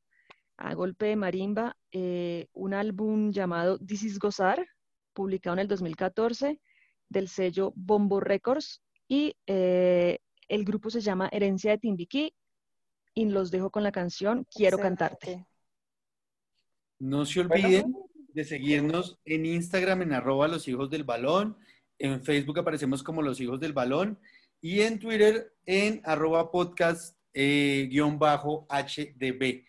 a 0.58 0.74
golpe 0.76 1.08
de 1.08 1.16
marimba, 1.16 1.76
eh, 1.92 2.48
un 2.54 2.74
álbum 2.74 3.32
llamado 3.32 3.80
This 3.80 4.04
is 4.04 4.20
Gozar, 4.20 4.66
publicado 5.14 5.56
en 5.56 5.60
el 5.60 5.68
2014, 5.68 6.62
del 7.10 7.28
sello 7.28 7.74
Bombo 7.76 8.20
Records, 8.20 8.84
y 9.08 9.36
eh, 9.48 10.20
el 10.48 10.66
grupo 10.66 10.90
se 10.90 11.02
llama 11.02 11.30
Herencia 11.32 11.72
de 11.72 11.80
Timbiquí, 11.80 12.36
y 13.16 13.26
los 13.26 13.52
dejo 13.52 13.70
con 13.70 13.84
la 13.84 13.92
canción 13.92 14.46
Quiero 14.50 14.78
cantarte. 14.78 15.46
No 17.00 17.26
se 17.26 17.42
olviden 17.42 17.96
de 18.34 18.44
seguirnos 18.46 19.20
en 19.26 19.46
Instagram 19.46 20.02
en 20.02 20.14
arroba 20.14 20.48
los 20.48 20.68
hijos 20.68 20.90
del 20.90 21.04
balón, 21.04 21.58
en 22.00 22.24
Facebook 22.24 22.60
aparecemos 22.60 23.04
como 23.04 23.22
los 23.22 23.40
hijos 23.40 23.60
del 23.60 23.74
balón 23.74 24.20
y 24.62 24.82
en 24.82 25.00
Twitter 25.00 25.54
en 25.66 26.02
arroba 26.04 26.52
podcast 26.52 27.18
eh, 27.34 27.88
guion 27.90 28.20
bajo 28.20 28.68
HDB. 28.70 29.64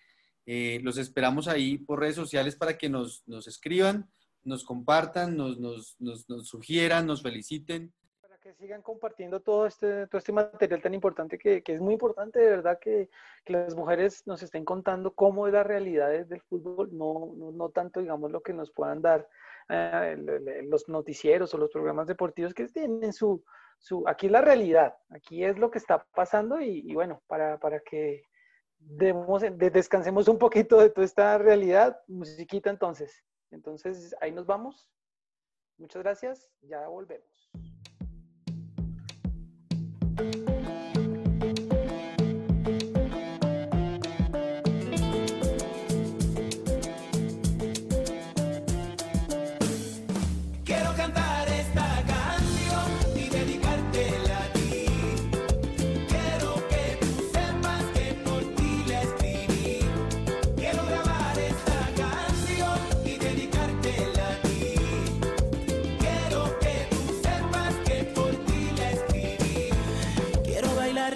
Eh, 0.46 0.80
los 0.82 0.98
esperamos 0.98 1.48
ahí 1.48 1.78
por 1.78 2.00
redes 2.00 2.16
sociales 2.16 2.56
para 2.56 2.76
que 2.76 2.88
nos, 2.88 3.22
nos 3.26 3.46
escriban, 3.46 4.10
nos 4.42 4.64
compartan, 4.64 5.36
nos, 5.36 5.58
nos, 5.58 5.96
nos, 5.98 6.28
nos 6.28 6.48
sugieran, 6.48 7.06
nos 7.06 7.22
feliciten. 7.22 7.92
Sigan 8.58 8.82
compartiendo 8.82 9.40
todo 9.40 9.66
este, 9.66 10.06
todo 10.06 10.18
este 10.18 10.32
material 10.32 10.80
tan 10.80 10.94
importante 10.94 11.36
que, 11.38 11.62
que 11.62 11.74
es 11.74 11.80
muy 11.80 11.94
importante, 11.94 12.38
de 12.40 12.50
verdad, 12.50 12.78
que, 12.80 13.10
que 13.44 13.52
las 13.52 13.74
mujeres 13.74 14.26
nos 14.26 14.42
estén 14.42 14.64
contando 14.64 15.14
cómo 15.14 15.46
es 15.46 15.52
la 15.52 15.64
realidad 15.64 16.10
del 16.26 16.40
fútbol, 16.42 16.88
no, 16.96 17.32
no, 17.36 17.50
no 17.52 17.68
tanto, 17.70 18.00
digamos, 18.00 18.30
lo 18.30 18.42
que 18.42 18.52
nos 18.52 18.70
puedan 18.70 19.02
dar 19.02 19.28
eh, 19.68 20.16
los 20.68 20.88
noticieros 20.88 21.52
o 21.52 21.58
los 21.58 21.70
programas 21.70 22.06
deportivos 22.06 22.54
que 22.54 22.68
tienen 22.68 23.12
su, 23.12 23.42
su, 23.78 24.04
aquí 24.06 24.26
es 24.26 24.32
la 24.32 24.40
realidad, 24.40 24.94
aquí 25.10 25.44
es 25.44 25.58
lo 25.58 25.70
que 25.70 25.78
está 25.78 26.06
pasando 26.14 26.60
y, 26.60 26.82
y 26.88 26.94
bueno, 26.94 27.22
para, 27.26 27.58
para 27.58 27.80
que 27.80 28.22
demos, 28.78 29.42
de- 29.42 29.70
descansemos 29.70 30.28
un 30.28 30.38
poquito 30.38 30.78
de 30.80 30.90
toda 30.90 31.04
esta 31.04 31.38
realidad, 31.38 32.00
musiquita 32.06 32.70
entonces. 32.70 33.24
Entonces, 33.50 34.14
ahí 34.20 34.32
nos 34.32 34.46
vamos. 34.46 34.88
Muchas 35.78 36.02
gracias, 36.02 36.50
ya 36.62 36.86
volvemos. 36.88 37.33
Bye. 40.16 40.63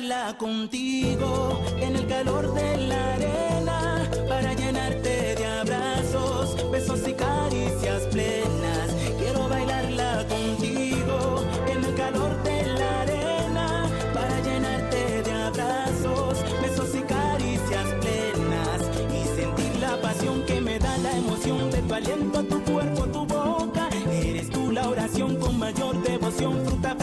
Bailarla 0.08 0.38
contigo 0.38 1.60
en 1.80 1.96
el 1.96 2.06
calor 2.06 2.54
de 2.54 2.76
la 2.78 3.14
arena 3.14 4.10
para 4.26 4.54
llenarte 4.54 5.34
de 5.34 5.46
abrazos, 5.46 6.70
besos 6.70 7.06
y 7.06 7.12
caricias 7.12 8.02
plenas. 8.10 8.88
Quiero 9.18 9.48
bailarla 9.48 10.24
contigo 10.26 11.44
en 11.70 11.84
el 11.84 11.94
calor 11.94 12.42
de 12.42 12.66
la 12.78 13.00
arena 13.02 13.86
para 14.14 14.40
llenarte 14.40 15.22
de 15.22 15.32
abrazos, 15.32 16.38
besos 16.62 16.94
y 16.94 17.02
caricias 17.02 17.86
plenas 18.00 18.80
y 19.12 19.36
sentir 19.38 19.76
la 19.78 20.00
pasión 20.00 20.42
que 20.46 20.60
me 20.60 20.78
da 20.78 20.96
la 20.98 21.16
emoción 21.18 21.70
de 21.70 21.82
tu 21.82 21.94
aliento, 21.94 22.44
tu 22.44 22.62
cuerpo, 22.64 23.02
tu 23.08 23.26
boca. 23.26 23.88
Eres 24.10 24.48
tú 24.48 24.72
la 24.72 24.88
oración 24.88 25.36
con 25.36 25.58
mayor 25.58 26.02
devoción, 26.02 26.64
fruta 26.64 26.96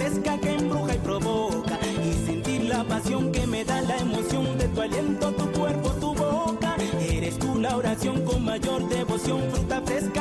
mayor 8.58 8.88
devoción, 8.88 9.42
fruta 9.52 9.82
fresca 9.82 10.15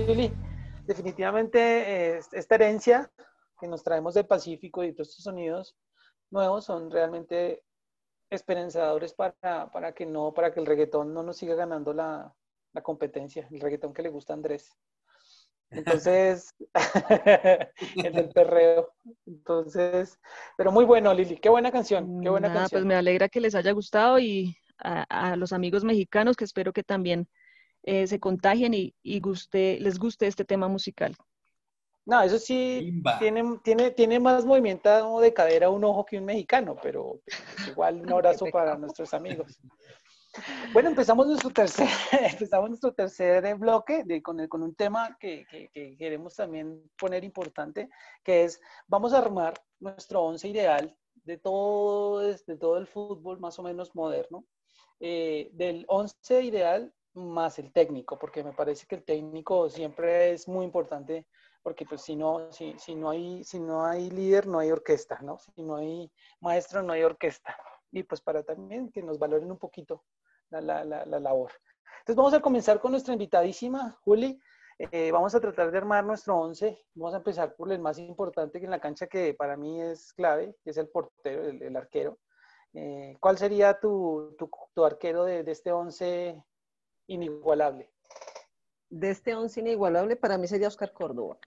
Lili. 0.00 0.32
Definitivamente 0.86 1.58
eh, 2.16 2.20
esta 2.32 2.54
herencia 2.56 3.10
que 3.60 3.68
nos 3.68 3.82
traemos 3.84 4.14
del 4.14 4.26
Pacífico 4.26 4.82
y 4.82 4.92
todos 4.92 5.10
estos 5.10 5.24
sonidos 5.24 5.76
nuevos 6.30 6.64
son 6.64 6.90
realmente 6.90 7.62
esperanzadores 8.30 9.12
para, 9.14 9.70
para 9.70 9.92
que 9.92 10.06
no, 10.06 10.32
para 10.32 10.52
que 10.52 10.60
el 10.60 10.66
reggaetón 10.66 11.12
no 11.12 11.22
nos 11.22 11.36
siga 11.36 11.54
ganando 11.54 11.92
la, 11.92 12.34
la 12.72 12.82
competencia, 12.82 13.46
el 13.50 13.60
reggaetón 13.60 13.92
que 13.92 14.02
le 14.02 14.08
gusta 14.08 14.32
a 14.32 14.36
Andrés. 14.36 14.70
Entonces, 15.70 16.54
el 17.96 18.12
del 18.12 18.28
perreo. 18.30 18.92
Entonces, 19.26 20.18
pero 20.56 20.72
muy 20.72 20.84
bueno, 20.84 21.12
Lili, 21.14 21.36
qué 21.36 21.48
buena 21.48 21.70
canción, 21.70 22.20
qué 22.22 22.28
buena 22.28 22.48
Nada, 22.48 22.60
canción. 22.60 22.80
pues 22.80 22.86
me 22.86 22.94
alegra 22.94 23.28
que 23.28 23.40
les 23.40 23.54
haya 23.54 23.72
gustado 23.72 24.18
y 24.18 24.56
a, 24.78 25.04
a 25.32 25.36
los 25.36 25.52
amigos 25.52 25.84
mexicanos 25.84 26.36
que 26.36 26.44
espero 26.44 26.72
que 26.72 26.82
también 26.82 27.28
eh, 27.82 28.06
se 28.06 28.18
contagien 28.20 28.74
y, 28.74 28.94
y 29.02 29.20
guste, 29.20 29.78
les 29.80 29.98
guste 29.98 30.26
este 30.26 30.44
tema 30.44 30.68
musical. 30.68 31.16
No, 32.04 32.20
eso 32.22 32.38
sí, 32.38 33.00
tiene, 33.18 33.58
tiene, 33.62 33.90
tiene 33.92 34.18
más 34.18 34.44
movimiento 34.44 35.20
de 35.20 35.32
cadera 35.32 35.70
un 35.70 35.84
ojo 35.84 36.04
que 36.04 36.18
un 36.18 36.24
mexicano, 36.24 36.76
pero 36.82 37.20
igual 37.68 38.00
un 38.00 38.12
abrazo 38.12 38.46
para 38.52 38.76
nuestros 38.76 39.14
amigos. 39.14 39.60
Bueno, 40.72 40.88
empezamos 40.88 41.26
nuestro 41.26 41.50
tercer, 41.50 41.86
empezamos 42.32 42.70
nuestro 42.70 42.92
tercer 42.94 43.54
bloque 43.56 44.02
de- 44.04 44.22
con, 44.22 44.40
el- 44.40 44.48
con 44.48 44.62
un 44.62 44.74
tema 44.74 45.16
que, 45.20 45.46
que- 45.50 45.68
que 45.68 45.96
queremos 45.96 46.34
también 46.34 46.82
poner 46.98 47.22
importante, 47.22 47.88
que 48.24 48.44
es, 48.44 48.60
vamos 48.88 49.12
a 49.12 49.18
armar 49.18 49.54
nuestro 49.78 50.22
once 50.22 50.48
ideal 50.48 50.96
de 51.24 51.36
todo, 51.38 52.20
de 52.20 52.56
todo 52.56 52.78
el 52.78 52.86
fútbol 52.86 53.38
más 53.40 53.58
o 53.58 53.62
menos 53.62 53.94
moderno, 53.94 54.44
eh, 55.00 55.50
del 55.52 55.84
once 55.88 56.42
ideal 56.42 56.92
más 57.14 57.58
el 57.58 57.72
técnico, 57.72 58.18
porque 58.18 58.42
me 58.42 58.52
parece 58.52 58.86
que 58.86 58.96
el 58.96 59.04
técnico 59.04 59.68
siempre 59.68 60.32
es 60.32 60.48
muy 60.48 60.64
importante 60.64 61.26
porque 61.62 61.84
pues 61.86 62.02
si 62.02 62.16
no, 62.16 62.50
si, 62.50 62.74
si 62.78 62.94
no 62.94 63.10
hay, 63.10 63.44
si 63.44 63.60
no 63.60 63.84
hay 63.84 64.10
líder, 64.10 64.46
no 64.46 64.58
hay 64.58 64.70
orquesta, 64.72 65.20
¿no? 65.22 65.38
Si 65.38 65.62
no 65.62 65.76
hay 65.76 66.10
maestro, 66.40 66.82
no 66.82 66.92
hay 66.92 67.02
orquesta. 67.02 67.56
Y 67.92 68.02
pues 68.02 68.20
para 68.20 68.42
también 68.42 68.90
que 68.90 69.02
nos 69.02 69.18
valoren 69.18 69.50
un 69.50 69.58
poquito 69.58 70.04
la, 70.50 70.60
la, 70.60 70.84
la, 70.84 71.06
la 71.06 71.20
labor. 71.20 71.52
Entonces 72.00 72.16
vamos 72.16 72.34
a 72.34 72.40
comenzar 72.40 72.80
con 72.80 72.90
nuestra 72.90 73.12
invitadísima, 73.12 73.96
Juli. 74.02 74.40
Eh, 74.78 75.12
vamos 75.12 75.34
a 75.34 75.40
tratar 75.40 75.70
de 75.70 75.78
armar 75.78 76.04
nuestro 76.04 76.36
once. 76.36 76.84
Vamos 76.94 77.14
a 77.14 77.18
empezar 77.18 77.54
por 77.54 77.70
el 77.70 77.78
más 77.78 77.98
importante 77.98 78.58
que 78.58 78.64
en 78.64 78.70
la 78.70 78.80
cancha 78.80 79.06
que 79.06 79.34
para 79.34 79.56
mí 79.56 79.80
es 79.80 80.12
clave, 80.14 80.56
que 80.64 80.70
es 80.70 80.76
el 80.78 80.88
portero, 80.88 81.44
el, 81.44 81.62
el 81.62 81.76
arquero. 81.76 82.18
Eh, 82.74 83.16
¿Cuál 83.20 83.38
sería 83.38 83.78
tu, 83.78 84.34
tu, 84.36 84.50
tu 84.74 84.84
arquero 84.84 85.24
de, 85.24 85.44
de 85.44 85.52
este 85.52 85.70
once 85.70 86.42
inigualable? 87.12 87.90
De 88.88 89.10
este 89.10 89.34
once 89.34 89.60
inigualable, 89.60 90.16
para 90.16 90.38
mí 90.38 90.46
sería 90.46 90.68
Oscar 90.68 90.92
Córdoba. 90.92 91.38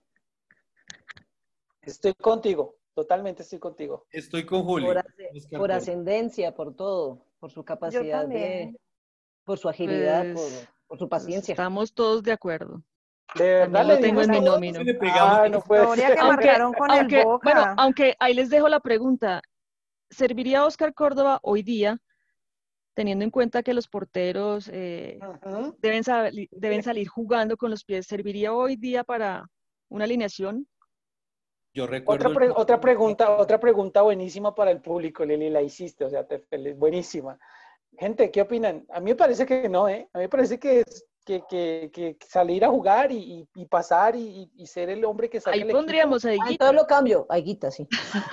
Estoy 1.82 2.14
contigo, 2.14 2.76
totalmente 2.94 3.42
estoy 3.42 3.58
contigo. 3.58 4.06
Estoy 4.10 4.44
con 4.44 4.64
Julio. 4.64 4.88
Por, 4.88 5.04
Oscar 5.36 5.72
ascendencia, 5.72 6.54
por 6.54 6.74
todo, 6.74 7.24
por 7.38 7.50
su 7.50 7.64
capacidad 7.64 8.26
de, 8.26 8.76
por 9.44 9.58
su 9.58 9.68
agilidad, 9.68 10.24
Pues, 10.32 10.66
por, 10.66 10.88
por 10.88 10.98
su 10.98 11.08
paciencia. 11.08 11.52
Estamos 11.52 11.94
todos 11.94 12.22
de 12.22 12.32
acuerdo. 12.32 12.82
De 13.34 13.44
verdad 13.44 13.72
También 13.72 13.88
lo 13.88 13.98
tengo 14.00 14.22
en 14.22 14.30
mi 14.30 14.40
nómina. 14.40 14.80
Ah, 15.20 15.48
no 15.48 15.60
puede 15.60 15.96
ser. 15.96 16.16
que 16.16 16.22
marcaron 16.22 16.72
con 16.72 16.90
aunque, 16.90 17.20
el 17.20 17.26
Boca. 17.26 17.52
bueno, 17.52 17.74
aunque 17.76 18.14
ahí 18.18 18.34
les 18.34 18.50
dejo 18.50 18.68
la 18.68 18.80
pregunta, 18.80 19.42
¿serviría 20.10 20.64
Oscar 20.64 20.94
Córdoba 20.94 21.40
hoy 21.42 21.62
día 21.62 22.00
teniendo 22.96 23.24
en 23.26 23.30
cuenta 23.30 23.62
que 23.62 23.74
los 23.74 23.88
porteros 23.88 24.68
eh, 24.72 25.18
Ujú. 25.20 25.76
deben, 25.78 26.02
sali- 26.02 26.48
deben 26.50 26.82
salir 26.82 27.06
jugando 27.06 27.56
con 27.58 27.70
los 27.70 27.84
pies, 27.84 28.06
¿serviría 28.06 28.54
hoy 28.54 28.76
día 28.76 29.04
para 29.04 29.44
una 29.90 30.04
alineación? 30.04 30.66
Yo 31.74 31.86
recuerdo. 31.86 32.24
Otra, 32.28 32.34
pre- 32.34 32.46
el- 32.46 32.52
otra 32.56 32.80
pregunta, 32.80 33.36
otra 33.36 33.60
pregunta 33.60 34.00
buenísima 34.00 34.54
para 34.54 34.70
el 34.70 34.80
público, 34.80 35.26
Lili, 35.26 35.50
la 35.50 35.60
hiciste, 35.60 36.06
o 36.06 36.10
sea, 36.10 36.26
te 36.26 36.42
buenísima. 36.72 37.38
Gente, 37.98 38.30
¿qué 38.30 38.40
opinan? 38.40 38.86
A 38.88 38.98
mí 39.00 39.10
me 39.10 39.14
parece 39.14 39.44
que 39.44 39.68
no, 39.68 39.88
¿eh? 39.90 40.08
A 40.14 40.18
mí 40.18 40.24
me 40.24 40.28
parece 40.30 40.58
que, 40.58 40.80
es- 40.80 41.04
que, 41.26 41.42
que, 41.50 41.90
que 41.92 42.16
salir 42.26 42.64
a 42.64 42.68
jugar 42.68 43.12
y, 43.12 43.18
y- 43.18 43.48
y 43.56 43.66
pasar 43.66 44.16
y, 44.16 44.50
y 44.54 44.66
ser 44.66 44.88
el 44.88 45.04
hombre 45.04 45.28
que 45.28 45.40
saca 45.40 45.54
Ahí 45.54 45.64
pondríamos 45.70 46.24
a 46.24 46.28
Ah, 46.30 46.34
Higuita. 46.34 46.50
entonces 46.52 46.76
lo 46.76 46.86
cambio. 46.86 47.26
A 47.28 47.38
Higuita, 47.38 47.70
sí. 47.70 47.86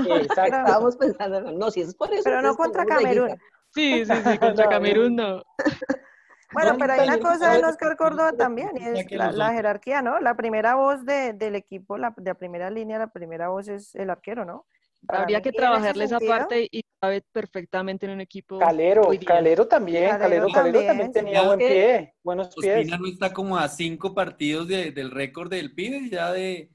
Exacto. 0.08 0.58
Estábamos 0.58 0.96
pensando, 0.96 1.42
no, 1.52 1.70
si 1.70 1.82
es 1.82 1.96
por 1.96 2.14
eso. 2.14 2.22
Pero 2.24 2.42
no 2.42 2.56
contra. 2.56 2.86
Camerún. 2.86 3.36
Sí, 3.74 4.06
sí, 4.06 4.14
sí, 4.24 4.38
contra 4.40 4.66
No, 4.66 4.70
Camerún 4.70 5.16
no. 5.16 5.44
Bueno, 6.54 6.74
No, 6.74 6.78
pero 6.78 6.94
hay 6.94 7.08
una 7.08 7.20
cosa 7.20 7.58
en. 7.58 7.66
Oscar 7.66 7.98
Córdoba 7.98 8.32
también, 8.34 8.70
y 8.78 8.84
es 8.88 9.12
la, 9.12 9.52
jerarquía, 9.54 10.04
¿no? 10.04 10.20
La 10.20 10.36
primera 10.38 10.76
voz 10.76 11.04
de- 11.04 11.34
del 11.34 11.56
equipo, 11.56 11.98
la, 11.98 12.14
de 12.16 12.30
la 12.30 12.36
primera 12.36 12.70
línea, 12.70 13.00
la 13.00 13.08
primera 13.08 13.50
voz 13.50 13.68
es 13.70 13.96
el 13.96 14.12
arquero, 14.12 14.46
¿no? 14.46 14.68
Para 15.08 15.22
Habría 15.24 15.40
mí, 15.40 15.42
que 15.42 15.52
trabajarle 15.52 16.04
esa 16.06 16.20
sentido, 16.20 16.38
parte 16.38 16.68
y 16.72 16.84
cabe 17.02 17.24
perfectamente 17.32 18.06
en 18.06 18.12
un 18.12 18.22
equipo. 18.22 18.60
Calero. 18.60 19.10
Calero 19.26 19.68
también, 19.68 20.12
Calero 20.12 20.46
Calero, 20.46 20.48
Calero 20.54 20.86
también 20.86 21.12
tenía 21.12 21.42
buen 21.42 21.58
pie, 21.58 22.14
buenos 22.24 22.56
pies. 22.56 22.78
Ospina 22.78 22.98
no 23.00 23.08
está 23.08 23.34
como 23.34 23.58
a 23.58 23.68
cinco 23.68 24.14
partidos 24.14 24.68
de- 24.68 24.92
del 24.92 25.10
récord 25.10 25.50
del 25.50 25.74
pibe, 25.74 26.08
ya 26.08 26.32
de, 26.32 26.70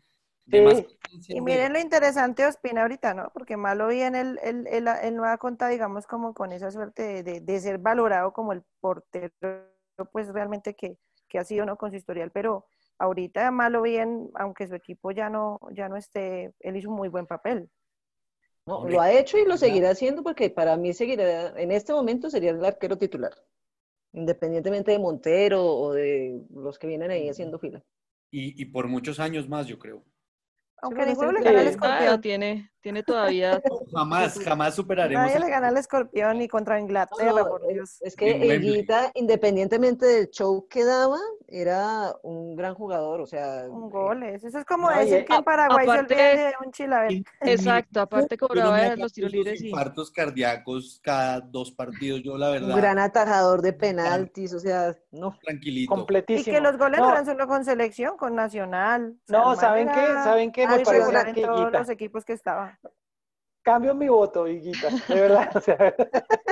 Sí. 0.51 0.57
de 0.57 0.63
más 0.63 0.83
Y 1.29 1.41
miren 1.43 1.73
lo 1.75 1.79
interesante 1.81 2.43
de 2.43 2.49
Ospina 2.49 2.83
ahorita, 2.83 3.15
¿no? 3.15 3.31
Porque 3.35 3.57
malo 3.57 3.89
bien 3.89 4.15
él, 4.15 4.39
él, 4.43 4.67
él, 4.71 4.89
él 5.03 5.17
no 5.17 5.25
ha 5.27 5.37
contado, 5.39 5.71
digamos, 5.71 6.07
como 6.07 6.33
con 6.35 6.53
esa 6.53 6.71
suerte 6.71 7.03
de, 7.03 7.23
de- 7.23 7.41
de 7.41 7.61
ser 7.61 7.79
valorado 7.79 8.33
como 8.33 8.53
el 8.53 8.63
portero, 8.81 9.33
pues 10.13 10.29
realmente 10.29 10.75
que, 10.75 10.97
que 11.29 11.39
ha 11.39 11.45
sido, 11.45 11.67
¿no? 11.67 11.77
Con 11.77 11.91
su 11.91 11.97
historial, 11.97 12.31
pero 12.33 12.67
ahorita 12.99 13.51
malo 13.51 13.83
bien, 13.83 14.31
aunque 14.35 14.67
su 14.67 14.75
equipo 14.75 15.11
ya 15.11 15.29
no, 15.31 15.61
ya 15.73 15.89
no 15.89 15.97
esté, 15.97 16.55
él 16.61 16.77
hizo 16.77 16.89
un 16.91 16.97
muy 16.97 17.09
buen 17.09 17.27
papel. 17.27 17.71
No, 18.67 18.77
Hombre, 18.77 18.93
lo 18.95 19.01
ha 19.01 19.13
hecho 19.13 19.39
y 19.39 19.45
lo 19.47 19.57
seguirá 19.57 19.91
haciendo 19.91 20.23
porque 20.23 20.51
para 20.51 20.77
mí 20.77 20.93
seguirá, 20.93 21.59
en 21.61 21.73
este 21.73 21.93
momento 21.93 22.31
sería 22.31 22.51
el 22.51 22.65
arquero 22.65 22.99
titular, 22.99 23.33
independientemente 24.13 24.93
de 24.93 24.99
Montero 25.01 25.65
o 25.65 25.93
de 25.95 26.43
los 26.51 26.79
que 26.79 26.87
vienen 26.89 27.11
ahí 27.13 27.29
haciendo 27.31 27.59
fila. 27.59 27.83
y, 28.31 28.61
y 28.63 28.65
por 28.67 28.89
muchos 28.89 29.21
años 29.21 29.49
más, 29.51 29.67
yo 29.67 29.79
creo. 29.79 30.03
Aunque 30.83 31.07
ninguno 31.07 31.41
gana 31.43 31.61
al 31.61 31.67
sí. 31.67 31.71
escorpión. 31.71 32.15
Ah, 32.15 32.21
tiene, 32.21 32.73
tiene 32.81 33.03
todavía. 33.03 33.61
Jamás, 33.95 34.39
jamás 34.41 34.75
superaremos. 34.75 35.25
Nadie 35.27 35.41
le 35.41 35.49
gana 35.51 35.69
al 35.69 35.77
escorpión 35.77 36.39
ni 36.39 36.47
contra 36.49 36.79
Inglaterra, 36.79 37.33
No, 37.33 37.49
por 37.49 37.63
es- 37.63 37.69
Dios. 37.75 37.99
Es 38.03 38.15
que. 38.17 38.31
Higuita, 38.37 39.11
independientemente 39.15 40.07
del 40.07 40.29
show 40.31 40.67
que 40.69 40.85
daba, 40.85 41.19
era 41.47 42.15
un 42.23 42.55
gran 42.55 42.75
jugador, 42.75 43.21
o 43.21 43.27
sea, 43.27 43.65
Un 43.69 43.89
gol, 43.91 44.23
es- 44.23 44.45
eso 44.45 44.59
es 44.59 44.65
como 44.65 44.91
No, 44.91 44.97
y- 45.03 45.07
decir 45.07 45.25
que 45.25 45.33
en 45.35 45.41
a- 45.41 45.43
Paraguay 45.43 45.85
se 45.87 45.91
aparte- 45.93 46.15
olvida 46.15 46.47
de 46.49 46.55
un 46.65 46.73
chilaver. 46.73 47.13
En- 47.13 47.25
Exacto, 47.41 48.01
aparte 48.01 48.37
cobraba 48.39 48.77
me 48.77 48.97
los 48.97 49.13
tiros 49.13 49.33
libres 49.33 49.61
y. 49.63 49.69
infartos 49.71 50.11
cardíacos 50.11 51.01
cada 51.03 51.41
dos 51.41 51.73
partidos, 51.73 52.23
yo 52.23 52.37
la 52.37 52.47
un 52.49 52.53
verdad, 52.53 52.77
gran 52.77 52.99
atajador 52.99 53.63
de 53.63 53.73
penaltis, 53.73 54.53
o 54.55 54.61
sea, 54.61 54.95
no. 55.11 55.37
tranquilito. 55.43 55.93
Y 55.93 55.97
Completísimo. 55.97 56.55
que 56.55 56.61
los 56.61 56.77
goles 56.79 57.01
No, 57.01 57.11
eran 57.11 57.25
solo 57.27 57.47
con 57.47 57.65
selección, 57.65 58.17
con 58.17 58.35
nacional. 58.35 59.17
O 59.25 59.27
sea, 59.27 59.39
No, 59.41 59.57
¿saben 59.57 59.89
qué? 59.89 60.07
¿Saben 60.25 60.53
qué? 60.53 60.67
Me 60.67 60.73
parece 60.75 60.93
regular 60.93 61.29
en 61.29 61.35
que 61.35 61.43
todos 61.43 61.73
los 61.73 61.89
equipos 61.89 62.25
que 62.25 62.33
estaba. 62.35 62.78
Cambio 63.69 63.95
mi 63.95 64.09
voto, 64.09 64.47
Higuita, 64.49 64.89
de 65.09 65.15
verdad. 65.21 65.51
O 65.57 65.61
sea, 65.61 65.95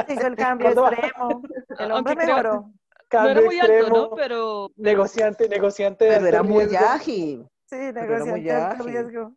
Hizo 0.08 0.26
el 0.26 0.36
cambio 0.36 0.68
extremo. 0.68 1.42
El 1.78 1.90
Aunque 1.90 2.10
hombre 2.12 2.14
creo- 2.16 2.26
mejoró. 2.36 2.52
No 2.54 2.74
cambio 3.08 3.30
era 3.30 3.40
muy 3.42 3.60
alto, 3.60 3.88
¿no? 3.90 4.10
Pero 4.16 4.70
negociante, 4.76 5.48
negociante 5.48 6.04
de 6.06 6.10
Pero 6.16 6.26
era 6.26 6.38
alto 6.40 6.52
muy 6.52 6.64
riesgo. 6.66 6.86
ágil. 6.88 7.48
Sí, 7.64 7.76
negociante 7.76 8.40
de 8.42 8.52
alto 8.52 8.84
riesgo. 8.84 9.32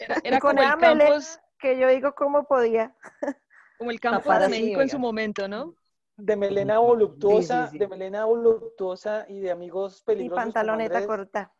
era, 0.00 0.16
era 0.24 0.38
con 0.40 0.56
como 0.56 0.62
el 0.62 0.80
Campos, 0.80 1.38
que 1.58 1.78
yo 1.78 1.88
digo 1.88 2.14
cómo 2.14 2.44
podía. 2.44 2.94
como 3.78 3.90
el 3.92 4.00
Tapar 4.00 4.42
de 4.42 4.48
México 4.48 4.80
en 4.80 4.88
su 4.88 4.98
momento, 4.98 5.46
¿no? 5.46 5.74
De 6.16 6.34
melena 6.34 6.78
voluptuosa, 6.78 7.64
Sí, 7.66 7.66
sí, 7.66 7.72
sí. 7.72 7.78
de 7.78 7.88
melena 7.88 8.24
voluptuosa 8.24 9.26
y 9.28 9.40
de 9.40 9.50
amigos 9.52 10.00
Y 10.00 10.04
peligrosos 10.06 10.42
como 10.44 10.52
pantaloneta 10.54 11.06
corta. 11.06 11.52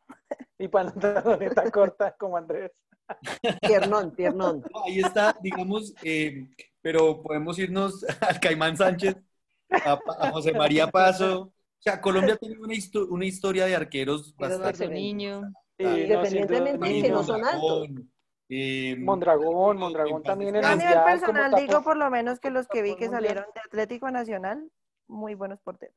Y 0.59 0.69
pantaloneta 0.69 1.71
corta 1.71 2.13
como 2.19 2.37
Andrés. 2.39 2.73
Piernón, 3.63 4.11
piernón. 4.15 4.65
No, 4.73 4.85
Ahí 4.85 5.01
está, 5.01 5.37
digamos, 5.41 5.95
eh, 6.03 6.49
pero 6.83 7.23
podemos 7.23 7.59
irnos 7.59 8.05
al 8.21 8.41
Caimán 8.41 8.77
Sánchez, 8.77 9.17
a, 9.71 9.99
José 10.33 10.53
María 10.53 10.89
Paso. 10.89 11.41
O 11.43 11.53
sea, 11.79 12.01
Colombia 12.01 12.37
tiene 12.37 12.59
una, 12.59 12.75
histo- 12.75 13.07
una 13.09 13.25
historia 13.25 13.67
de 13.67 13.77
arqueros 13.77 14.35
Pero 14.39 14.59
bastante. 14.59 14.89
Niño. 14.89 15.43
Independientemente 15.79 17.03
que 17.03 17.11
no 17.11 17.23
son 17.23 17.41
Mondragón, 17.43 18.13
eh, 18.49 18.97
Mondragón, 18.99 19.77
en 19.77 19.81
Mondragón 19.81 20.23
también 20.23 20.55
Yo 20.55 20.61
a 20.67 20.73
el 20.73 20.79
nivel 20.79 21.03
personal 21.05 21.53
digo 21.55 21.83
por 21.83 21.97
lo 21.97 22.11
menos 22.11 22.41
que 22.41 22.51
los 22.51 22.67
que 22.69 22.81
vi 22.83 22.97
que 22.97 23.09
salieron 23.09 23.45
de 23.55 23.61
Atlético 23.61 24.11
Nacional, 24.11 24.71
muy 25.07 25.35
buenos 25.35 25.61
porteros. 25.61 25.95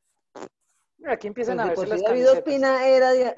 Aquí 1.07 1.27
empiezan 1.27 1.57
Pues 1.57 1.79
a 1.79 1.81
de 1.83 1.87
las 1.87 2.03
David. 2.03 2.29
Ospina 2.29 2.87
era 2.87 3.11
de... 3.11 3.33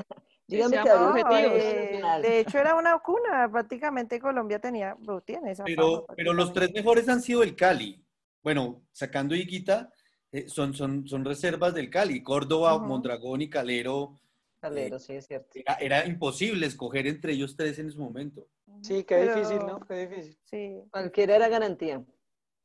Dígame 0.52 0.84
que 0.84 0.89
No, 0.89 1.16
eh, 1.38 2.22
de 2.22 2.39
hecho 2.39 2.60
era 2.60 2.76
una 2.76 2.99
cuna, 2.99 3.49
prácticamente 3.49 4.20
Colombia 4.20 4.60
tenía, 4.60 4.97
o 5.08 5.22
tiene 5.22 5.52
esa 5.52 5.64
pero, 5.64 6.02
fama, 6.02 6.14
pero 6.18 6.34
los 6.34 6.52
tres 6.52 6.72
mejores 6.74 7.08
han 7.08 7.22
sido 7.22 7.41
el 7.41 7.56
Cali. 7.56 8.06
Bueno, 8.43 8.84
sacando 8.91 9.34
Iquita, 9.34 9.89
eh, 10.32 10.49
son, 10.49 10.74
son, 10.74 11.08
son 11.08 11.24
reservas 11.24 11.74
del 11.74 11.89
Cali. 11.89 12.22
Córdoba, 12.22 12.76
Ujú. 12.76 12.86
Mondragón 12.86 13.41
y 13.41 13.49
Calero. 13.49 14.20
Calero, 14.60 14.99
sí, 14.99 15.14
es 15.14 15.26
cierto. 15.26 15.47
Era, 15.54 15.76
era 15.76 16.06
imposible 16.06 16.68
escoger 16.68 17.08
entre 17.08 17.32
ellos 17.32 17.56
tres 17.56 17.80
en 17.80 17.88
ese 17.88 17.97
momento. 17.97 18.47
Sí, 18.82 19.04
qué 19.06 19.16
Pero- 19.16 19.36
difícil, 19.36 19.60
¿no? 19.60 19.80
Qué 19.80 20.08
difícil. 20.08 20.38
Sí. 20.43 20.84
Cualquiera 20.91 21.36
era 21.38 21.47
garantía. 21.47 21.99
Sí. 21.99 22.14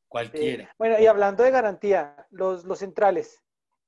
Cualquiera. 0.08 0.74
Bueno, 0.76 0.98
y 0.98 1.06
hablando 1.06 1.44
de 1.44 1.50
garantía, 1.52 2.26
los, 2.30 2.64
los 2.64 2.80
centrales. 2.80 3.42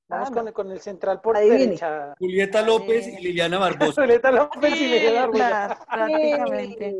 Vamos 0.09 0.29
Ah, 0.29 0.33
con, 0.33 0.47
el, 0.47 0.53
con 0.53 0.71
el 0.71 0.79
central 0.79 1.21
por 1.21 1.37
derecha. 1.37 2.15
Julieta 2.19 2.61
López 2.63 3.07
y 3.07 3.21
Liliana 3.21 3.59
Barbosa. 3.59 4.01
Julieta 4.01 4.31
López 4.31 4.75
y 4.75 5.15
Arbola. 5.15 5.49
la- 5.49 5.85
prácticamente. 5.85 6.95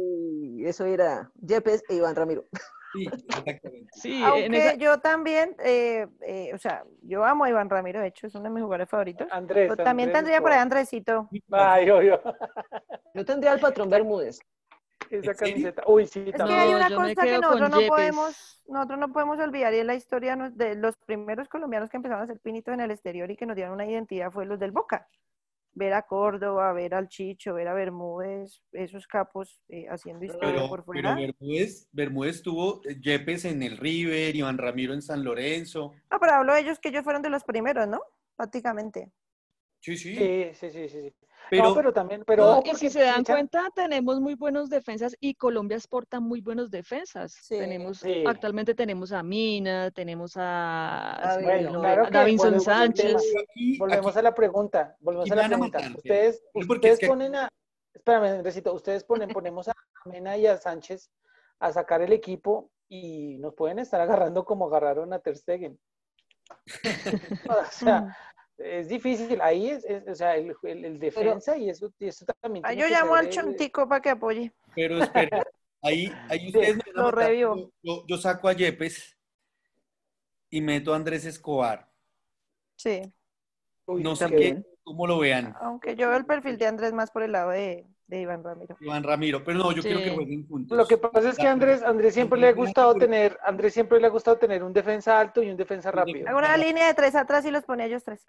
Eso 0.60 0.86
era 0.86 1.32
Yepes 1.41 1.84
e 1.89 1.95
Iván 1.95 2.16
Ramiro. 2.16 2.45
Sí, 2.91 3.05
exactamente. 3.05 3.88
Sí, 3.91 4.18
en 4.18 4.24
Aunque 4.26 4.57
esa, 4.57 4.74
yo 4.74 4.97
también, 4.99 5.55
eh, 5.64 6.07
eh, 6.22 6.51
o 6.55 6.57
sea, 6.57 6.84
yo 7.03 7.24
amo 7.24 7.43
a 7.43 7.49
Iván 7.51 7.70
Ramiro, 7.70 8.01
de 8.01 8.07
hecho, 8.07 8.26
es 8.26 8.34
uno 8.34 8.45
de 8.45 8.49
mis 8.49 8.64
jugadores 8.64 8.89
favoritos. 8.89 9.28
Andrés. 9.30 9.70
Pero 9.70 9.84
también 9.84 10.10
Andrés 10.10 10.24
tendría 10.24 10.41
por 10.41 10.51
ahí. 10.53 10.57
Andresito. 10.57 11.30
Ay, 11.51 11.88
obvio. 11.91 12.20
Yo 13.14 13.24
tendría 13.26 13.51
al 13.51 13.60
patrón 13.60 13.91
Bermúdez. 13.91 14.39
Esa 15.24 15.34
camiseta. 15.34 15.84
Uy, 15.88 16.05
sí, 16.05 16.20
Es 16.20 16.26
que 16.26 16.32
también. 16.34 16.60
hay 16.60 16.70
No, 16.70 16.78
una 16.78 16.89
cosa 16.89 17.16
que 17.16 17.38
nosotros 17.39 17.70
no 17.70 17.88
podemos, 17.88 18.64
nosotros 18.68 18.99
no 18.99 19.12
podemos 19.12 19.39
olvidar 19.39 19.74
y 19.74 19.78
es 19.78 19.86
la 19.86 19.95
historia 19.95 20.36
de 20.36 20.76
los 20.76 20.95
primeros 20.97 21.47
colombianos 21.49 21.89
que 21.89 21.97
empezaron 21.97 22.22
a 22.22 22.26
hacer 22.26 22.39
pinitos 22.39 22.74
en 22.74 22.82
el 22.82 22.91
exterior 22.91 23.30
y 23.32 23.36
que 23.36 23.45
nos 23.45 23.55
dieron 23.55 23.74
una 23.74 23.86
identidad 23.86 24.32
fue 24.32 24.45
los 24.45 24.60
del 24.60 24.72
Boca. 24.72 25.07
Ver 25.74 25.93
a 25.93 26.01
Córdoba, 26.01 26.74
ver 26.74 26.95
al 26.95 27.07
Chicho, 27.07 27.53
ver 27.53 27.68
a 27.68 27.74
Bermúdez, 27.74 28.62
esos 28.72 29.05
capos 29.07 29.62
eh, 29.70 29.86
haciendo 29.88 30.26
historia 30.26 30.53
Pero, 30.53 30.68
por 30.68 30.84
pero 30.84 31.10
fuera. 31.10 31.16
Bermúdez, 31.16 31.88
Bermúdez 31.91 32.41
tuvo 32.41 32.82
eh, 32.86 32.99
Yepes 32.99 33.45
en 33.45 33.62
el 33.62 33.78
River, 33.78 34.36
Iván 34.36 34.57
Ramiro 34.57 34.93
en 34.93 35.01
San 35.01 35.24
Lorenzo. 35.24 35.93
Ah, 36.10 36.18
pero 36.20 36.34
hablo 36.34 36.53
de 36.53 36.62
ellos 36.62 36.80
que 36.80 36.89
ellos 36.89 37.03
fueron 37.03 37.22
de 37.22 37.30
los 37.30 37.43
primeros, 37.43 37.88
¿no? 37.88 38.01
Prácticamente. 38.36 39.12
Sí, 39.80 39.95
sí. 39.95 40.16
Sí, 40.16 40.49
sí, 40.53 40.72
sí, 40.72 40.89
sí. 40.89 41.14
Pero, 41.50 41.70
no, 41.70 41.76
pero 41.76 41.91
también, 41.93 42.24
pero 42.28 42.45
No, 42.45 42.60
y 42.60 42.64
si 42.66 42.70
porque 42.72 42.89
se 42.91 43.00
dan 43.02 43.24
cuenta, 43.24 43.70
tenemos 43.74 44.20
muy 44.22 44.36
buenos 44.36 44.70
defensas 44.70 45.16
y 45.20 45.34
Colombia 45.34 45.78
exporta 45.78 46.20
muy 46.20 46.41
buenos 46.41 46.70
defensas. 46.70 47.34
Sí. 47.41 47.58
Tenemos, 47.58 48.00
Sí. 48.00 48.24
actualmente 48.28 48.76
tenemos 48.76 49.12
a 49.12 49.24
Mina, 49.24 49.89
tenemos 49.91 50.34
a, 50.36 51.38
me 51.39 51.43
bueno, 51.43 51.70
el 51.70 51.80
claro 51.80 52.06
a 52.06 52.10
Davinson 52.12 52.45
volvemos. 52.52 52.64
Sánchez. 52.66 53.16
aquí, 53.50 53.78
Volvemos 53.78 54.08
aquí- 54.12 54.20
a 54.20 54.22
la 54.22 54.36
pregunta, 54.36 54.95
volvemos 55.00 55.32
a 55.32 55.36
la 55.36 55.45
a 55.45 55.47
pregunta. 55.47 55.80
matar, 55.80 55.95
Ustedes, 55.97 56.43
porque 56.54 56.66
es 56.66 56.70
ustedes 56.70 57.00
que- 57.00 57.08
ponen 57.08 57.36
a, 57.36 57.50
espérame, 57.93 58.26
Andresito, 58.38 58.74
ustedes 58.74 59.04
ponen, 59.04 59.30
ponemos 59.30 59.68
a 59.70 59.74
Mena 60.06 60.38
y 60.38 60.45
a 60.45 60.58
Sánchez 60.58 61.10
a 61.60 61.72
sacar 61.74 62.02
el 62.02 62.14
equipo 62.14 62.70
y 62.88 63.38
nos 63.39 63.54
pueden 63.56 63.80
estar 63.80 64.00
agarrando 64.02 64.45
como 64.45 64.68
agarraron 64.68 65.12
a 65.14 65.20
Ter 65.20 65.36
Stegen. 65.38 65.80
o 67.50 67.66
sea, 67.72 68.18
es 68.60 68.88
difícil, 68.89 69.39
ahí 69.41 69.70
es, 69.70 69.84
es- 69.86 70.07
o 70.07 70.16
sea, 70.16 70.36
el, 70.36 70.55
el- 70.64 70.86
el 70.86 70.99
defensa 70.99 71.57
y 71.57 71.70
eso, 71.70 71.91
y 71.99 72.07
eso 72.07 72.26
también 72.41 72.66
Ah, 72.66 72.74
yo 72.74 72.88
llamo 72.88 73.16
al 73.16 73.30
Chontico 73.30 73.88
para 73.88 74.01
que 74.01 74.10
apoye. 74.10 74.51
pero 74.76 75.01
espera, 75.03 75.43
ahí, 75.82 76.12
ahí 76.30 76.47
ustedes 76.78 76.78
a 76.80 76.91
Lo 76.99 77.12
revivo. 77.12 77.72
Yo, 77.82 78.05
yo- 78.07 78.18
saco 78.18 78.47
a 78.47 78.53
Yepes 78.53 79.18
y 80.49 80.62
meto 80.62 80.93
a 80.93 80.95
Andrés 80.97 81.26
Escobar. 81.26 81.89
Sí. 82.76 83.01
Uy, 83.86 84.03
No 84.03 84.16
sé 84.16 84.28
qué 84.30 84.64
cómo 84.84 85.05
lo 85.05 85.20
vean. 85.20 85.55
Aunque 85.62 85.95
yo 85.95 86.10
veo 86.10 86.18
el 86.18 86.26
perfil 86.26 86.57
de 86.57 86.66
Andrés 86.68 86.93
más 86.93 87.12
por 87.12 87.22
el 87.24 87.32
lado 87.34 87.51
de, 87.51 87.86
de 88.10 88.22
Iván 88.22 88.43
Ramiro. 88.43 88.76
Iván 88.82 89.03
Ramiro, 89.03 89.43
pero 89.43 89.60
no, 89.60 89.72
yo 89.72 89.84
Sí. 89.84 89.88
quiero 89.88 90.03
que 90.03 90.10
jueguen 90.10 90.47
juntos. 90.47 90.76
Lo 90.76 90.88
que 90.88 90.97
pasa 90.97 91.30
es 91.30 91.38
que 91.38 91.45
Andrés, 91.47 91.84
Andrés 91.84 92.16
siempre 92.16 92.39
le 92.39 92.47
ha 92.47 92.53
gustado 92.53 92.95
tener, 92.95 93.38
Andrés 93.45 93.72
siempre 93.74 93.99
le 93.99 94.07
ha 94.07 94.10
gustado 94.10 94.38
tener 94.38 94.64
un 94.64 94.74
defensa 94.74 95.20
alto 95.20 95.43
y 95.43 95.49
un 95.51 95.55
defensa 95.57 95.91
rápido. 95.91 96.28
Hago 96.28 96.39
una 96.39 96.57
línea 96.57 96.88
de 96.88 96.95
tres 96.95 97.14
atrás 97.14 97.45
y 97.45 97.51
los 97.51 97.64
ponía 97.66 97.86
ellos 97.86 98.03
tres. 98.03 98.26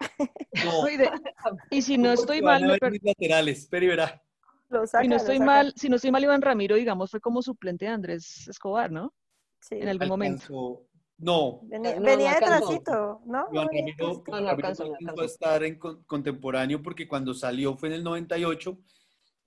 No, 0.63 0.87
Y, 0.91 0.97
de- 0.97 1.81
si 1.81 1.97
no 1.97 2.11
estoy 2.11 2.43
mal, 2.43 2.63
me 2.63 2.77
per- 2.77 2.93
laterales, 3.01 3.67
pero 3.71 3.85
y 3.85 3.87
verá. 3.89 4.21
Los 4.69 4.91
si 4.91 4.91
saca, 4.91 5.07
no 5.07 5.15
estoy 5.15 5.37
saca. 5.39 5.45
mal, 5.45 5.73
si 5.75 5.89
no 5.89 5.95
estoy 5.95 6.11
mal, 6.11 6.23
Iván 6.23 6.41
Ramiro, 6.43 6.75
digamos, 6.75 7.09
fue 7.09 7.19
como 7.19 7.41
suplente 7.41 7.85
de 7.85 7.91
Andrés 7.91 8.47
Escobar, 8.47 8.91
¿no? 8.91 9.13
Sí. 9.61 9.75
En 9.81 9.89
algún 9.89 10.07
momento. 10.09 10.43
Alcanzó- 10.43 10.87
No, 11.17 11.59
Venía, 11.63 11.93
No, 11.95 11.99
no 12.01 12.05
venía 12.05 12.29
de 12.31 12.35
alcanzó. 12.37 12.67
trasito, 12.67 13.21
¿no? 13.25 13.47
Iván 13.51 13.67
Ramiro. 13.67 13.95
No, 13.99 14.13
no 14.13 14.23
Ramiro 14.31 14.49
alcanzó, 14.51 14.83
no 14.85 14.89
alcanzó 14.91 15.07
a 15.07 15.09
alcanzó. 15.11 15.23
estar 15.25 15.63
en 15.63 15.77
con- 15.79 16.03
contemporáneo 16.03 16.81
porque 16.83 17.07
cuando 17.07 17.33
salió 17.33 17.75
fue 17.75 17.89
en 17.89 17.95
el 17.95 18.03
98 18.03 18.77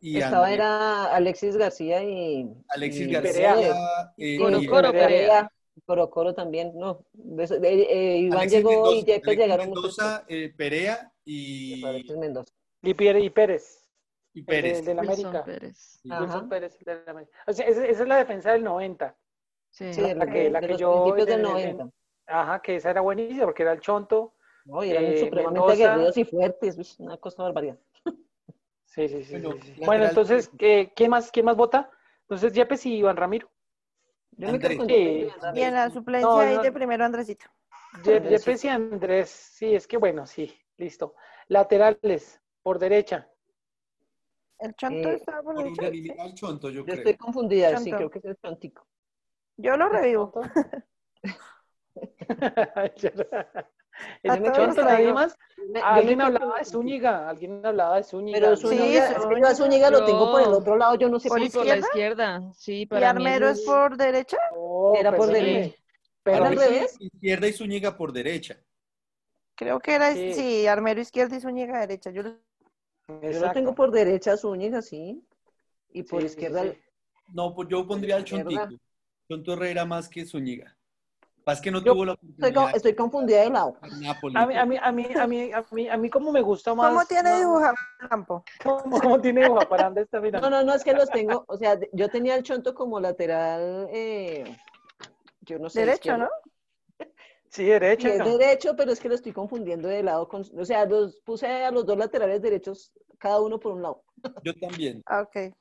y 0.00 0.18
Estaba 0.18 0.46
Andrés- 0.48 0.54
era 0.54 1.14
Alexis 1.14 1.56
García 1.56 2.02
y 2.02 2.48
Alexis 2.68 3.06
y 3.08 3.10
García 3.12 3.54
Perea. 3.54 3.74
eh, 4.18 4.38
Coro, 4.38 4.58
y- 4.60 4.66
Coro, 4.66 4.92
Perea. 4.92 5.50
Coro 5.86 6.08
Coro 6.10 6.34
también, 6.34 6.72
no. 6.76 7.04
de 7.12 7.44
eso- 7.44 7.58
de- 7.58 7.82
eh, 7.82 8.18
Iván 8.18 8.38
Alexis 8.40 8.58
llegó 8.58 8.70
Mendoza, 8.70 8.92
y 8.96 8.98
Yepes 9.04 9.22
Alexis 9.26 9.38
llegaron 9.38 9.68
muchos 9.70 9.82
Mendoza, 9.98 10.24
eh, 10.28 10.54
Perea 10.56 11.12
y, 11.24 11.84
Alexis 11.84 12.16
Mendoza. 12.16 12.52
Y 12.82 12.94
Pérez, 12.94 13.24
y 13.24 13.30
Pérez, 13.30 13.90
y 14.34 14.38
el 14.40 14.44
de- 14.46 14.52
Pérez. 14.52 14.78
el 14.78 14.84
del 14.84 14.98
Wilson 14.98 15.26
América. 15.26 15.44
Pérez. 15.44 16.00
Wilson 16.04 16.48
Pérez, 16.48 16.76
el 16.78 16.84
del 16.84 17.08
América. 17.08 17.32
O 17.46 17.52
sea, 17.52 17.66
esa, 17.66 17.86
esa 17.86 18.02
es 18.02 18.08
la 18.08 18.16
defensa 18.18 18.52
del 18.52 18.62
90. 18.62 19.16
Sí. 19.70 19.92
Sí, 19.92 20.00
La 20.14 20.26
que- 20.26 20.50
la 20.50 20.60
de 20.60 20.66
que 20.66 20.72
los 20.74 20.80
yo 20.80 21.02
principios 21.04 21.26
del 21.26 21.36
el- 21.40 21.42
90. 21.42 21.88
Ajá, 22.26 22.62
que 22.62 22.76
esa 22.76 22.90
era 22.90 23.00
buenísima 23.00 23.44
porque 23.44 23.62
era 23.64 23.72
el 23.72 23.80
Chonto. 23.80 24.34
No, 24.66 24.82
y 24.84 24.90
eran 24.92 25.04
eh, 25.04 25.18
supremamente 25.18 25.60
Mendoza. 25.60 25.92
aguerridos 25.92 26.16
y 26.16 26.24
fuertes, 26.24 26.98
una 27.00 27.16
cosa 27.18 27.42
barbaridad. 27.42 27.78
Sí, 28.94 29.08
sí, 29.08 29.24
sí. 29.24 29.32
Bueno, 29.32 29.52
sí, 29.54 29.60
sí. 29.60 29.80
lateral 29.80 29.86
Bueno, 29.86 30.04
entonces. 30.04 30.50
¿qué- 30.58 30.92
¿quién 30.94 31.10
más, 31.10 31.30
quién 31.30 31.46
más 31.46 31.56
vota? 31.56 31.90
Entonces, 32.22 32.52
Yepes 32.52 32.86
y 32.86 32.96
Iván 32.96 33.16
Ramiro. 33.16 33.50
Yo 34.32 34.50
me 34.52 34.58
quedo 34.58 34.76
con 34.76 34.86
Sí. 34.86 34.94
Y 34.94 35.28
Andrés. 35.30 35.34
Y 35.54 35.62
en 35.62 35.74
la 35.74 35.90
suplencia 35.90 36.28
No, 36.28 36.40
ahí 36.40 36.56
no. 36.56 36.62
de 36.62 36.72
primero 36.72 37.04
Andresito. 37.04 37.46
Yepes 38.04 38.64
y 38.64 38.68
Andrés. 38.68 39.30
Sí, 39.30 39.74
es 39.74 39.86
que 39.86 39.96
bueno, 39.96 40.26
sí, 40.26 40.54
listo. 40.76 41.14
Laterales, 41.48 42.40
por 42.62 42.78
derecha. 42.78 43.28
El 44.58 44.74
chonto 44.74 44.96
Eh, 44.98 45.16
estaba 45.16 45.42
por 45.42 45.54
Por 45.54 45.64
derecha. 45.64 45.82
unanimidad 45.84 46.20
al 46.20 46.34
Chonto, 46.34 46.70
yo 46.70 46.80
Yo 46.80 46.92
creo. 46.94 46.96
estoy 46.96 47.16
confundida, 47.16 47.76
sí, 47.78 47.90
creo 47.90 48.10
que 48.10 48.18
es 48.18 48.24
el 48.24 48.36
chontico. 48.36 48.86
Yo 49.56 49.76
lo 49.76 49.88
revivo. 49.88 50.32
Todos 54.22 54.38
Chonto, 54.56 54.60
los 54.82 54.84
nadie 54.84 55.12
más. 55.12 55.36
Me- 55.58 55.64
me 55.74 55.80
Alguien 55.80 56.18
quedo 56.18 56.26
hablaba 56.26 56.58
de 56.58 56.64
Zúñiga, 56.64 57.28
alguien 57.28 57.64
hablaba 57.64 57.96
de 57.96 58.02
Zúñiga. 58.04 58.38
Pero 58.38 58.56
Sí, 58.56 58.62
Zúñiga, 58.66 59.10
es 59.10 59.26
que 59.26 59.40
yo 59.40 59.46
a 59.46 59.54
Zúñiga 59.54 59.90
lo 59.90 60.04
tengo 60.04 60.30
por 60.32 60.42
el 60.42 60.48
otro 60.48 60.76
lado, 60.76 60.94
yo 60.96 61.08
no 61.08 61.18
sé 61.20 61.28
¿Por 61.28 61.38
por 61.38 61.46
Sí, 61.46 61.52
qué. 61.52 61.58
por 61.58 61.66
la 61.66 61.76
izquierda? 61.78 62.52
Sí, 62.56 62.80
¿Y 62.82 62.86
para 62.86 63.12
mí 63.14 63.26
Armero 63.26 63.48
es 63.48 63.60
por 63.62 63.96
derecha? 63.96 64.38
No, 64.54 64.92
Era 64.94 65.10
por 65.10 65.26
perdóneme. 65.26 65.52
derecha. 65.52 65.76
Pero 66.22 66.36
¿Era 66.36 66.44
Para 66.48 66.60
al 66.62 66.68
revés? 66.70 66.96
Izquierda 67.00 67.46
y 67.48 67.52
Zúñiga 67.52 67.96
por 67.96 68.12
derecha. 68.12 68.56
Creo 69.54 69.78
que 69.78 69.94
era, 69.94 70.12
Sí. 70.12 70.32
sí, 70.34 70.66
Armero 70.66 71.00
izquierda 71.00 71.36
y 71.36 71.40
Zúñiga 71.40 71.80
derecha. 71.80 72.10
Yo 72.10 72.22
lo- 72.22 72.38
Yo 73.30 73.40
lo 73.40 73.52
tengo 73.52 73.74
por 73.74 73.90
derecha 73.90 74.36
Zúñiga, 74.36 74.80
sí. 74.82 75.22
Y 75.92 76.02
por 76.04 76.22
Sí, 76.22 76.28
sí, 76.28 76.32
izquierda, 76.34 76.62
sí. 76.62 76.78
No, 77.32 77.54
pues 77.54 77.68
yo 77.68 77.86
pondría 77.86 78.16
al. 78.16 78.24
Chontico. 78.24 78.68
Chonto 79.28 79.52
Herrera 79.52 79.84
más 79.84 80.08
que 80.08 80.24
Zúñiga. 80.26 80.73
Más 81.46 81.60
que 81.60 81.70
no 81.70 81.80
Yo 81.80 81.92
tuvo 81.92 82.04
la 82.06 82.18
estoy, 82.74 82.94
confundida 82.94 83.42
de 83.42 83.50
lado. 83.50 83.76
A 83.82 84.46
mí, 84.46 84.56
a 84.56 84.64
mí, 84.64 84.76
a 84.80 84.92
mí, 84.92 85.06
a 85.14 85.26
mí, 85.26 85.52
a 85.52 85.64
mí, 85.70 85.88
a 85.88 85.96
mí 85.96 86.10
como 86.10 86.32
me 86.32 86.40
gusta 86.40 86.74
más. 86.74 86.88
¿Cómo 86.88 87.04
tiene 87.04 87.30
el 87.40 88.08
campo? 88.08 88.44
¿Cómo, 88.62 89.00
cómo 89.00 89.20
tiene 89.20 89.42
dibujo? 89.42 89.68
¿Para 89.68 89.84
dónde 89.84 90.02
está 90.02 90.20
mirando? 90.20 90.48
No, 90.48 90.56
no, 90.56 90.64
no, 90.64 90.74
es 90.74 90.82
que 90.82 90.94
los 90.94 91.10
tengo, 91.10 91.44
o 91.46 91.56
sea, 91.56 91.78
yo 91.92 92.08
tenía 92.08 92.34
el 92.36 92.42
chonto 92.42 92.74
como 92.74 92.98
lateral, 92.98 93.88
eh, 93.90 94.44
yo 95.42 95.58
no 95.58 95.68
sé. 95.68 95.80
Derecho. 95.80 96.16
¿no? 96.16 96.28
Sí, 96.98 97.06
Sí, 97.48 97.64
derecha. 97.64 98.08
es 98.08 98.24
derecho, 98.24 98.74
pero 98.74 98.90
es 98.90 98.98
que 98.98 99.08
lo 99.08 99.14
estoy 99.14 99.32
confundiendo 99.32 99.86
de 99.86 100.02
lado. 100.02 100.26
Con, 100.28 100.42
o 100.58 100.64
sea, 100.64 100.86
los 100.86 101.20
puse 101.20 101.46
a 101.46 101.70
los 101.70 101.86
dos 101.86 101.96
laterales 101.96 102.42
derechos, 102.42 102.92
cada 103.18 103.40
uno 103.40 103.60
por 103.60 103.72
un 103.72 103.82
lado. 103.82 104.02
Yo 104.42 104.54
también. 104.58 105.02
Ah, 105.06 105.20
ok. 105.20 105.54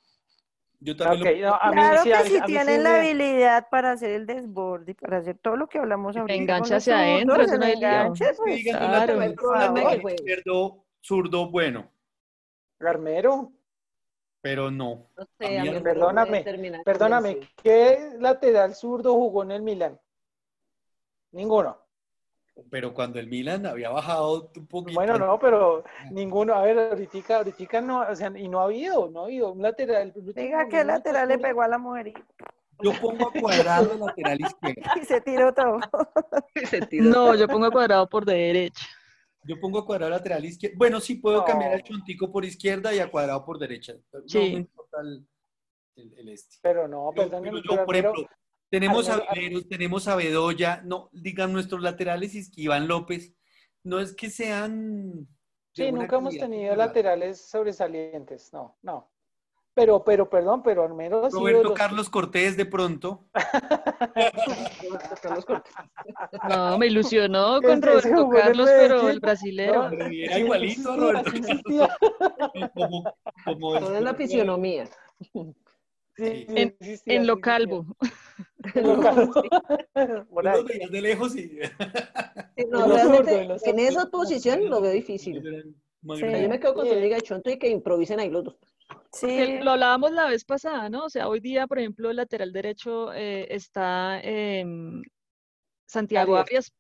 Yo 0.84 0.96
también 0.98 1.42
lo- 1.42 1.50
no, 1.50 1.56
a 1.56 1.70
mí 1.70 1.76
Claro 1.78 2.04
sí, 2.04 2.10
que 2.10 2.16
a 2.16 2.24
mí- 2.24 2.30
si 2.30 2.38
a 2.38 2.40
mí 2.42 2.46
tienen 2.48 2.78
sí 2.78 2.84
la 2.84 2.90
me- 2.92 2.98
habilidad 2.98 3.68
para 3.70 3.92
hacer 3.92 4.10
el 4.12 4.26
desborde 4.26 4.92
y 4.92 4.96
para 4.96 5.18
hacer 5.18 5.38
todo 5.38 5.56
lo 5.56 5.68
que 5.68 5.78
hablamos 5.80 6.18
ahorita. 6.18 6.34
los 6.34 6.72
hacia 6.78 7.00
adentro, 7.00 7.36
zurdos, 7.36 7.48
eso 7.52 7.58
no 7.58 7.64
el 7.66 7.70
hay 7.72 7.76
lío. 7.78 7.88
enganche, 7.90 8.26
que 8.26 8.34
pues, 8.36 8.64
claro. 8.66 9.90
es 9.90 10.14
izquierdo, 10.14 10.86
zurdo, 11.02 11.50
bueno, 11.50 11.90
Armero, 12.82 13.52
pero 14.42 14.70
no. 14.70 15.08
No 15.16 15.24
A 15.24 15.28
sé, 15.38 15.48
mí 15.50 15.58
a 15.58 15.62
mí 15.64 15.68
no 15.70 15.74
me 15.76 15.82
perdóname, 15.82 16.44
perdóname. 16.84 17.40
¿qué 17.64 18.10
lateral 18.20 18.76
zurdo 18.76 19.14
jugó 19.14 19.44
en 19.44 19.52
el 19.52 19.62
Milan? 19.62 19.98
Ninguno. 21.32 21.78
Pero 22.70 22.94
cuando 22.94 23.20
el 23.20 23.28
Milan 23.28 23.66
había 23.66 23.90
bajado 23.90 24.52
un 24.56 24.68
poquito. 24.68 24.94
Bueno, 25.00 25.18
no, 25.18 25.40
pero 25.40 25.84
ninguno. 26.12 26.54
A 26.54 26.62
ver, 26.64 26.78
ahorita, 26.78 27.38
ahorita 27.38 27.82
no, 27.82 28.02
o 28.02 28.16
sea, 28.16 28.32
y 28.36 28.48
no 28.48 28.60
ha 28.62 28.66
habido, 28.66 29.10
no 29.10 29.22
ha 29.22 29.26
habido 29.26 29.52
un 29.52 29.62
lateral. 29.62 30.14
Diga 30.16 30.68
que 30.70 30.82
el 30.82 30.88
lateral 30.88 31.30
le 31.30 31.40
pegó 31.40 31.64
a 31.64 31.68
la 31.68 31.78
mujer 31.80 32.08
y, 32.08 32.14
Yo 32.84 32.92
pongo 33.02 33.30
a 33.30 33.32
cuadrado 33.34 33.94
el 33.94 34.00
lateral 34.00 34.40
izquierdo. 34.42 34.82
y 35.02 35.06
se 35.06 35.22
tiró 35.22 35.54
todo. 35.54 35.80
No, 36.92 37.34
yo 37.36 37.48
pongo 37.48 37.72
cuadrado 37.72 38.08
por 38.08 38.24
derecha. 38.26 38.86
Yo 39.46 39.60
pongo 39.60 39.80
a 39.80 39.86
cuadrado 39.86 40.12
lateral 40.12 40.46
izquierdo. 40.46 40.78
Bueno, 40.78 41.00
sí 41.00 41.16
puedo 41.16 41.40
No. 41.40 41.46
cambiar 41.46 41.74
al 41.74 41.84
chontico 41.84 42.32
por 42.32 42.46
izquierda 42.46 42.94
y 42.94 43.00
a 43.00 43.10
cuadrado 43.10 43.44
por 43.44 43.58
derecha. 43.58 43.94
No 44.14 44.22
Sí. 44.28 44.38
me 44.40 44.46
importa 44.60 44.98
el, 45.02 45.26
el- 45.96 46.14
el 46.20 46.30
este. 46.30 46.58
Pero 46.62 46.88
no, 46.88 47.12
Yo- 47.16 47.24
perdóneme, 47.24 47.58
yo, 47.64 47.70
pero 47.70 47.86
por 47.86 47.96
Armero- 47.96 48.14
ejemplo, 48.14 48.36
tenemos 48.74 49.08
a 49.08 49.18
Viveros, 49.36 49.68
tenemos 49.70 50.08
a 50.08 50.16
Bedoya, 50.16 50.82
no, 50.84 51.10
digan 51.12 51.54
nuestros 51.54 51.80
laterales 51.84 52.34
y 52.34 52.44
Iván 52.64 52.88
López, 52.88 53.36
no 53.84 54.00
es 54.00 54.16
que 54.16 54.32
sean... 54.32 55.28
Sí, 55.76 55.92
nunca 55.92 56.16
hemos 56.16 56.36
tenido 56.36 56.76
laterales 56.76 57.40
sobresalientes, 57.50 58.52
no, 58.52 58.78
no. 58.82 59.12
Pero, 59.76 60.04
pero, 60.04 60.28
perdón, 60.30 60.62
pero 60.64 60.84
al 60.86 60.94
menos 60.96 61.24
ha 61.26 61.30
sido 61.30 61.40
Roberto 61.42 61.70
los- 61.70 61.74
Carlos 61.78 62.10
Cortés 62.10 62.58
de 62.58 62.66
pronto. 62.66 63.28
Carlos 65.22 65.46
Cortés. 65.46 65.74
No, 66.50 66.78
me 66.78 66.88
ilusionó 66.88 67.62
con 67.62 67.80
Roberto 67.82 68.30
Carlos, 68.30 68.70
pero 68.72 69.10
el 69.10 69.20
brasilero. 69.20 69.90
No, 69.90 69.98
Era 70.12 70.40
igualito 70.40 70.92
a 70.92 70.96
Roberto 70.98 71.32
Carlos. 71.32 71.90
Como, 72.74 73.16
como 73.46 73.80
Todo 73.80 73.96
es 73.96 74.02
la 74.04 74.14
fisionomía. 74.16 74.88
sí, 76.16 76.46
En- 76.50 76.78
En 77.06 77.26
lo 77.28 77.40
calvo. 77.40 77.86
veías 80.68 80.92
de 80.92 81.02
lejos 81.02 81.36
y... 81.36 81.60
No, 82.70 82.88
realmente, 82.88 83.42
en 83.42 83.48
los 83.48 83.66
en 83.66 83.80
esa 83.80 84.10
posición 84.10 84.70
lo 84.70 84.82
veo 84.82 84.92
difícil. 84.92 85.42
O 86.06 86.16
sea, 86.16 86.42
yo 86.42 86.50
me 86.50 86.60
quedo 86.60 86.74
con. 86.74 86.88
Zúñiga 86.88 87.18
y 87.18 87.22
Chonto 87.22 87.50
y 87.50 87.58
que 87.58 87.70
improvisen 87.70 88.20
ahí 88.20 88.30
los 88.30 88.44
dos. 88.44 88.58
Porque 88.60 88.74
Sí, 89.14 89.64
lo 89.64 89.72
hablábamos 89.72 90.12
la 90.12 90.28
vez 90.28 90.44
pasada, 90.44 90.90
¿no? 90.90 91.06
O 91.06 91.10
sea, 91.10 91.30
hoy 91.30 91.40
día, 91.40 91.68
por 91.68 91.80
ejemplo, 91.80 92.10
el 92.10 92.18
lateral 92.18 92.52
derecho 92.52 93.14
eh, 93.14 93.48
está 93.50 94.20
em, 94.22 95.02
Santiago 95.86 96.36
Arias. 96.36 96.72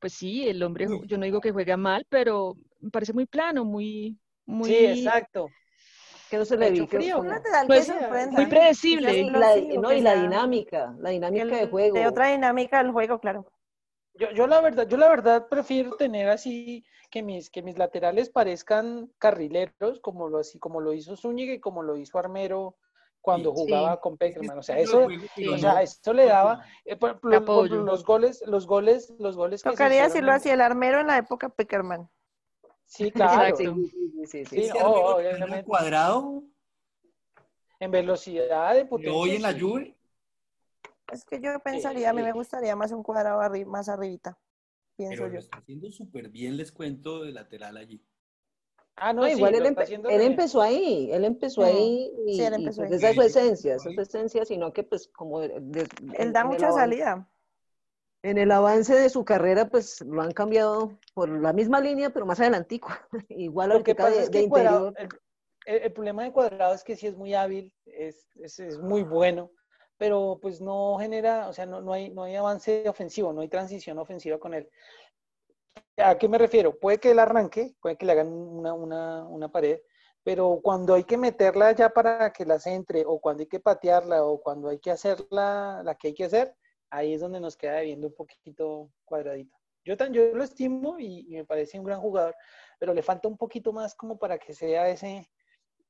Pues 0.00 0.14
sí, 0.14 0.48
el 0.48 0.62
hombre, 0.62 0.86
yo 1.06 1.18
no 1.18 1.24
digo 1.24 1.40
que 1.40 1.52
juega 1.52 1.76
mal, 1.76 2.06
pero 2.08 2.56
me 2.80 2.90
parece 2.90 3.12
muy 3.12 3.26
plano, 3.26 3.64
muy, 3.64 4.18
muy, 4.46 4.70
Sí, 4.70 4.86
exacto. 4.86 5.48
Que 6.34 6.38
no 6.38 6.44
se 6.44 6.56
le 6.56 6.70
lateral 6.70 7.66
Pues, 7.68 7.92
muy 8.32 8.46
predecible. 8.46 9.18
Y 9.18 9.30
la, 9.30 9.54
no, 9.80 9.92
y 9.92 10.00
la 10.00 10.14
dinámica, 10.16 10.92
la 10.98 11.10
dinámica 11.10 11.56
de 11.56 11.68
juego. 11.68 11.94
De 11.94 12.08
otra 12.08 12.26
dinámica 12.28 12.82
del 12.82 12.90
juego, 12.90 13.20
claro. 13.20 13.46
Yo, 14.14 14.30
yo 14.32 14.48
la 14.48 14.60
verdad, 14.60 14.88
yo 14.88 14.96
la 14.96 15.08
verdad 15.08 15.46
prefiero 15.48 15.94
tener 15.96 16.28
así 16.28 16.84
que 17.08 17.22
mis, 17.22 17.50
que 17.50 17.62
mis 17.62 17.78
laterales 17.78 18.30
parezcan 18.30 19.12
carrileros, 19.18 20.00
como 20.00 20.28
lo 20.28 20.38
así, 20.38 20.58
como 20.58 20.80
lo 20.80 20.92
hizo 20.92 21.16
Zúñiga 21.16 21.52
y 21.54 21.60
como 21.60 21.84
lo 21.84 21.96
hizo 21.96 22.18
Armero 22.18 22.76
cuando 23.20 23.50
Sí. 23.54 23.62
jugaba 23.62 23.92
Sí. 23.94 23.98
con 24.02 24.16
Peckerman. 24.18 24.58
O 24.58 24.62
sea, 24.64 24.76
eso, 24.78 25.06
sí, 25.36 25.46
o 25.48 25.56
sea, 25.56 25.82
eso 25.82 26.12
le 26.12 26.26
daba, 26.26 26.64
eh, 26.84 26.96
por- 26.96 27.12
por- 27.20 27.30
por- 27.30 27.34
Apoyo. 27.36 27.76
los 27.76 28.04
goles, 28.04 28.42
los 28.46 28.66
goles, 28.66 29.14
los 29.20 29.36
goles 29.36 29.62
que 29.62 29.68
se 29.68 29.72
Tocaría 29.72 30.02
decirlo 30.02 30.32
así, 30.32 30.50
el 30.50 30.60
armero 30.60 30.98
en 31.00 31.06
la 31.06 31.18
época 31.18 31.48
Peckerman. 31.48 32.08
Sí, 32.86 33.10
claro. 33.12 33.48
Exacto. 33.48 33.74
Sí, 33.76 33.88
sí, 33.90 33.90
sí, 33.90 34.26
sí, 34.26 34.26
sí. 34.26 34.44
Sí, 34.44 34.56
Ese 34.62 34.72
oh, 34.72 34.86
Armero 34.86 35.16
obviamente. 35.16 35.46
tenía 35.46 35.64
cuadrado 35.64 36.42
En 37.80 37.90
velocidad 37.90 38.74
de 38.74 38.84
potencia. 38.86 39.12
hoy 39.18 39.30
en 39.36 39.42
la. 39.42 39.58
Juve. 39.58 39.96
Es 41.12 41.24
que 41.24 41.40
yo 41.40 41.58
pensaría, 41.60 42.10
a 42.10 42.12
mí 42.12 42.22
me 42.22 42.32
gustaría 42.32 42.74
más 42.76 42.90
un 42.92 43.02
cuadrado 43.02 43.40
arri- 43.40 43.66
más 43.66 43.88
arribita, 43.88 44.38
pienso 44.96 45.16
Pero 45.16 45.28
lo 45.28 45.34
yo. 45.34 45.38
está 45.38 45.58
haciendo 45.58 45.90
súper 45.90 46.30
bien, 46.30 46.56
les 46.56 46.72
cuento, 46.72 47.22
de 47.22 47.32
lateral 47.32 47.76
allí. 47.76 48.02
Ah, 48.96 49.12
no, 49.12 49.28
igual 49.28 49.54
él, 49.54 49.64
empe- 49.64 49.88
él 50.08 50.20
empezó 50.22 50.62
ahí, 50.62 51.10
él 51.12 51.24
empezó 51.24 51.62
ahí 51.62 52.10
y, 52.26 52.34
Sí, 52.36 52.42
él 52.42 52.52
y, 52.52 52.56
empezó 52.56 52.82
pues 52.82 52.90
ahí. 52.92 52.96
esa 52.96 53.08
es 53.10 53.14
su 53.16 53.22
esencia, 53.22 53.74
esa 53.74 53.88
es 53.90 53.94
su 53.96 54.00
esencia, 54.00 54.44
sino 54.44 54.72
que 54.72 54.82
pues 54.84 55.08
como 55.08 55.40
de- 55.40 55.60
de- 55.60 55.88
Él 56.16 56.32
da 56.32 56.44
mucha 56.44 56.70
salida. 56.72 57.28
En 58.24 58.38
el 58.38 58.50
avance 58.52 58.94
de 58.94 59.10
su 59.10 59.22
carrera, 59.22 59.68
pues 59.68 60.00
lo 60.00 60.22
han 60.22 60.32
cambiado 60.32 60.98
por 61.12 61.28
la 61.28 61.52
misma 61.52 61.78
línea, 61.78 62.08
pero 62.08 62.24
más 62.24 62.40
adelantico. 62.40 62.88
Igual 63.28 63.68
Lo 63.68 63.84
que 63.84 63.94
pasa 63.94 64.16
de, 64.16 64.22
es 64.22 64.30
que 64.30 64.48
Cuadrado, 64.48 64.88
interior. 64.88 65.20
el, 65.66 65.82
el 65.82 65.92
problema 65.92 66.24
de 66.24 66.32
Cuadrado 66.32 66.74
es 66.74 66.82
que 66.82 66.96
sí 66.96 67.06
es 67.06 67.16
muy 67.16 67.34
hábil, 67.34 67.70
es, 67.84 68.26
es, 68.36 68.58
es 68.60 68.78
muy 68.78 69.02
bueno, 69.02 69.50
pero 69.98 70.38
pues 70.40 70.62
no 70.62 70.96
genera, 70.98 71.48
o 71.48 71.52
sea, 71.52 71.66
no, 71.66 71.82
no 71.82 71.92
hay, 71.92 72.14
no 72.14 72.22
hay 72.22 72.34
avance 72.36 72.88
ofensivo, 72.88 73.34
no 73.34 73.42
hay 73.42 73.48
transición 73.48 73.98
ofensiva 73.98 74.38
con 74.38 74.54
él. 74.54 74.70
¿A 75.98 76.16
qué 76.16 76.26
me 76.26 76.38
refiero? 76.38 76.78
Puede 76.78 76.98
que 76.98 77.10
él 77.10 77.18
arranque, 77.18 77.74
puede 77.82 77.98
que 77.98 78.06
le 78.06 78.12
hagan 78.12 78.32
una, 78.32 78.72
una, 78.72 79.24
una 79.26 79.52
pared, 79.52 79.80
pero 80.22 80.60
cuando 80.62 80.94
hay 80.94 81.04
que 81.04 81.18
meterla 81.18 81.72
ya 81.72 81.90
para 81.90 82.32
que 82.32 82.46
la 82.46 82.58
centre, 82.58 83.04
o 83.06 83.20
cuando 83.20 83.42
hay 83.42 83.48
que 83.48 83.60
patearla, 83.60 84.24
o 84.24 84.40
cuando 84.40 84.70
hay 84.70 84.78
que 84.78 84.90
hacerla, 84.90 85.82
la 85.84 85.94
que 85.96 86.08
hay 86.08 86.14
que 86.14 86.24
hacer, 86.24 86.54
ahí 86.96 87.14
es 87.14 87.20
donde 87.20 87.40
nos 87.40 87.56
queda 87.56 87.80
viendo 87.80 88.06
un 88.08 88.14
poquito 88.14 88.90
cuadradito. 89.04 89.56
Yo, 89.84 89.96
tan, 89.96 90.12
yo 90.14 90.34
lo 90.34 90.42
estimo 90.44 90.98
y, 90.98 91.26
y 91.28 91.34
me 91.36 91.44
parece 91.44 91.78
un 91.78 91.84
gran 91.84 92.00
jugador, 92.00 92.34
pero 92.78 92.94
le 92.94 93.02
falta 93.02 93.28
un 93.28 93.36
poquito 93.36 93.72
más 93.72 93.94
como 93.94 94.18
para 94.18 94.38
que 94.38 94.54
sea 94.54 94.88
ese, 94.88 95.28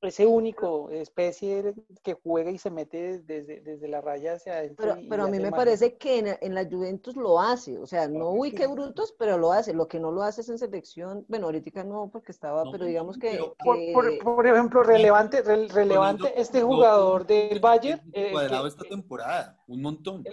ese 0.02 0.26
único 0.26 0.90
especie 0.90 1.74
que 2.02 2.14
juega 2.14 2.50
y 2.50 2.59
se 2.59 2.70
mete 2.70 3.20
desde, 3.22 3.61
desde 3.61 3.88
la 3.88 4.00
raya 4.00 4.34
hacia 4.34 4.55
adentro. 4.59 4.84
Pero, 4.84 5.00
y- 5.00 5.09
pero 5.09 5.22
y 5.24 5.26
a 5.26 5.30
mí 5.30 5.38
me 5.40 5.50
parece 5.52 5.96
que 5.96 6.18
en, 6.18 6.36
en 6.40 6.55
la 6.55 6.64
Juventus 6.68 7.16
lo 7.16 7.38
hace, 7.40 7.78
o 7.78 7.86
sea, 7.86 8.09
no 8.09 8.30
uy, 8.30 8.50
qué 8.50 8.66
brutos, 8.66 9.14
pero 9.18 9.38
lo 9.38 9.52
hace. 9.52 9.72
Lo 9.72 9.86
que 9.86 10.00
no 10.00 10.11
lo 10.11 10.22
hace 10.22 10.40
es 10.40 10.48
en 10.48 10.59
selección, 10.59 11.24
bueno, 11.28 11.46
ahorita 11.46 11.84
no, 11.84 12.11
porque 12.11 12.32
estaba, 12.32 12.64
No, 12.64 12.72
pero 12.72 12.84
digamos 12.86 13.16
que, 13.16 13.30
pero 13.30 13.55
Por, 13.59 14.18
por- 14.24 14.46
ejemplo, 14.46 14.82
relevante, 14.82 15.44
rel- 15.44 15.68
relevante 15.70 16.32
este 16.40 16.62
jugador 16.62 17.24
del 17.26 17.61
Bayern, 17.61 18.00
el 18.12 18.24
eh, 18.26 18.30
cuadrado 18.32 18.64
que- 18.64 18.68
esta 18.68 18.84
temporada, 18.84 19.62
un 19.68 19.80
montón. 19.82 20.24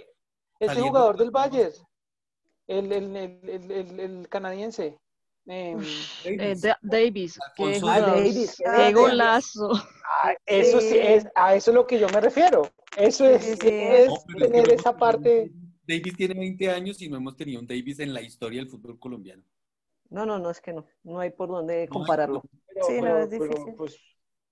Este 0.64 0.74
saliendo 0.74 0.90
jugador 0.90 1.16
del 1.18 1.30
Bayern, 1.30 1.72
el, 2.66 2.92
el, 2.92 3.16
el, 3.16 3.40
el, 3.50 3.70
el- 3.70 4.00
el 4.00 4.28
canadiense. 4.28 4.98
em, 5.46 5.80
Eh, 6.24 6.36
Davis. 6.36 6.62
Da- 6.62 6.78
Davis, 6.82 7.38
qué 7.56 7.80
Ah, 7.84 8.00
Davis, 8.00 8.56
qué 8.56 8.64
ah, 8.66 8.92
golazo. 8.92 9.72
a 10.24 10.34
eso 10.46 10.80
sí 10.80 10.98
es, 10.98 11.26
a 11.34 11.54
eso 11.56 11.70
es 11.70 11.74
lo 11.74 11.86
que 11.86 11.98
yo 11.98 12.08
me 12.10 12.20
refiero. 12.20 12.62
Eso 12.96 13.24
es, 13.26 13.42
Sí, 13.42 13.56
sí. 13.56 13.68
es 13.68 14.08
No, 14.08 14.14
pero 14.26 14.38
es 14.38 14.44
que 14.44 14.48
tener 14.50 14.70
esa 14.72 14.96
parte. 14.96 15.50
Davis 15.86 16.16
tiene 16.16 16.34
20 16.34 16.70
años 16.70 17.00
y 17.02 17.08
no 17.08 17.16
hemos 17.16 17.36
tenido 17.36 17.60
un 17.60 17.66
Davis 17.66 17.98
en 17.98 18.14
la 18.14 18.22
historia 18.22 18.60
del 18.60 18.70
fútbol 18.70 18.98
colombiano. 18.98 19.42
no, 20.10 20.26
no, 20.26 20.38
no, 20.38 20.50
es 20.50 20.60
que 20.60 20.72
no, 20.72 20.84
no 21.04 21.20
hay 21.20 21.30
por 21.30 21.48
dónde 21.48 21.88
compararlo. 21.88 22.42
Pero, 22.68 22.86
Sí, 22.86 22.92
no, 22.94 23.00
pero- 23.02 23.18
es 23.22 23.28
pero, 23.30 23.44
difícil. 23.44 23.74
pues, 23.76 23.96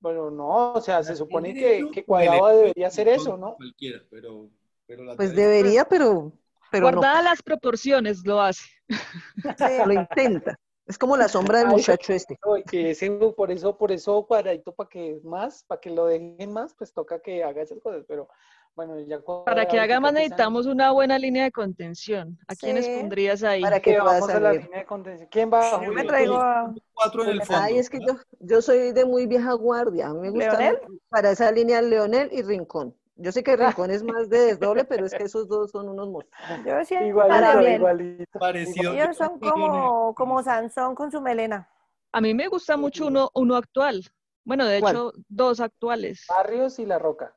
bueno, 0.01 0.31
no, 0.31 0.73
o 0.73 0.81
sea, 0.81 1.03
se 1.03 1.15
supone 1.15 1.53
que, 1.55 1.87
que 1.93 2.05
Cuadrado 2.05 2.49
debería 2.49 2.87
hacer 2.89 3.09
eso, 3.09 3.37
¿no? 3.37 3.55
Cualquiera, 3.57 4.03
pero, 4.11 4.51
pero 4.91 5.05
la 5.05 5.15
Pues 5.15 5.37
debería, 5.37 5.85
pero, 5.85 6.33
pero 6.73 6.91
no, 6.91 6.99
Guardadas 6.99 7.23
las 7.23 7.43
proporciones 7.43 8.27
lo 8.27 8.41
hace. 8.41 8.65
lo 9.87 9.93
intenta. 9.93 10.59
Es 10.85 10.99
como 10.99 11.17
la 11.17 11.29
sombra 11.29 11.61
del 11.61 11.69
muchacho 11.69 12.13
este. 12.13 12.37
No, 12.45 12.57
y 12.57 12.65
que 12.65 12.91
ese, 12.91 13.09
por 13.37 13.53
eso, 13.53 13.79
por 13.79 13.93
eso 13.93 14.27
cuadradito, 14.27 14.73
para 14.73 14.89
que 14.89 15.21
más, 15.23 15.63
para 15.63 15.81
que 15.81 15.91
lo 15.91 16.07
dejen 16.07 16.53
más, 16.53 16.75
pues 16.75 16.93
toca 16.93 17.21
que 17.21 17.45
haga 17.45 17.63
esas 17.63 17.79
cosas, 17.79 18.05
pero 18.09 18.29
bueno, 18.75 18.99
ya 18.99 19.21
Para 19.45 19.69
que 19.69 19.79
haga 19.79 20.01
más 20.01 20.13
necesitamos 20.13 20.67
una 20.67 20.91
buena 20.91 21.21
línea 21.21 21.45
de 21.45 21.53
contención. 21.53 22.37
¿A 22.49 22.57
quiénes 22.57 22.87
Sí. 22.87 22.97
pondrías 22.99 23.45
ahí? 23.45 23.63
Para 23.63 23.79
que 23.79 23.97
vamos 23.97 24.29
a 24.29 24.41
la 24.41 24.49
salir. 24.49 24.63
línea 24.63 24.81
de 24.81 24.87
contención. 24.87 25.29
¿Quién 25.31 25.53
va? 25.53 25.85
Yo 25.85 25.93
me 25.93 26.03
traigo 26.03 26.35
a 26.35 26.75
cuatro 26.95 27.23
en 27.23 27.31
el 27.31 27.43
fondo. 27.45 27.63
Ay, 27.63 27.79
es 27.79 27.89
que 27.89 28.01
yo, 28.05 28.17
yo 28.41 28.61
soy 28.61 28.91
de 28.91 29.05
muy 29.05 29.27
vieja 29.27 29.53
guardia. 29.53 30.09
A 30.09 30.15
mí 30.15 30.21
me 30.23 30.31
gusta 30.31 30.59
¿Leonel? 30.59 30.79
para 31.09 31.31
esa 31.31 31.53
línea 31.53 31.81
Leonel 31.81 32.31
y 32.33 32.43
Rincón. 32.43 32.97
Yo 33.23 33.33
sé 33.33 33.43
que 33.43 33.55
Rincón 33.55 33.91
es 33.91 34.03
más 34.03 34.29
de 34.31 34.39
desdoble, 34.39 34.85
pero 34.85 35.05
es 35.05 35.15
que 35.15 35.25
esos 35.25 35.47
dos 35.47 35.71
son 35.71 35.89
unos 35.91 36.09
monstruos. 36.09 36.65
Yo 36.65 36.85
siento 36.85 37.07
Igualito, 37.07 37.69
igualito. 37.69 38.39
Parecido. 38.39 38.95
Ellos 38.95 39.17
son 39.17 39.39
como, 39.39 40.15
como 40.15 40.43
Sansón 40.43 40.95
con 40.95 41.11
su 41.11 41.21
melena. 41.21 41.69
A 42.13 42.21
mí 42.21 42.33
me 42.33 42.49
gusta 42.49 42.77
mucho 42.77 43.07
uno, 43.07 43.31
uno 43.35 43.57
actual. 43.57 44.05
Bueno, 44.45 44.65
de 44.65 44.81
¿Cuál? 44.81 44.97
hecho, 44.97 45.13
dos 45.29 45.61
actuales. 45.61 46.25
Barrios 46.29 46.79
y 46.79 46.87
La 46.87 46.99
Roca. 46.99 47.37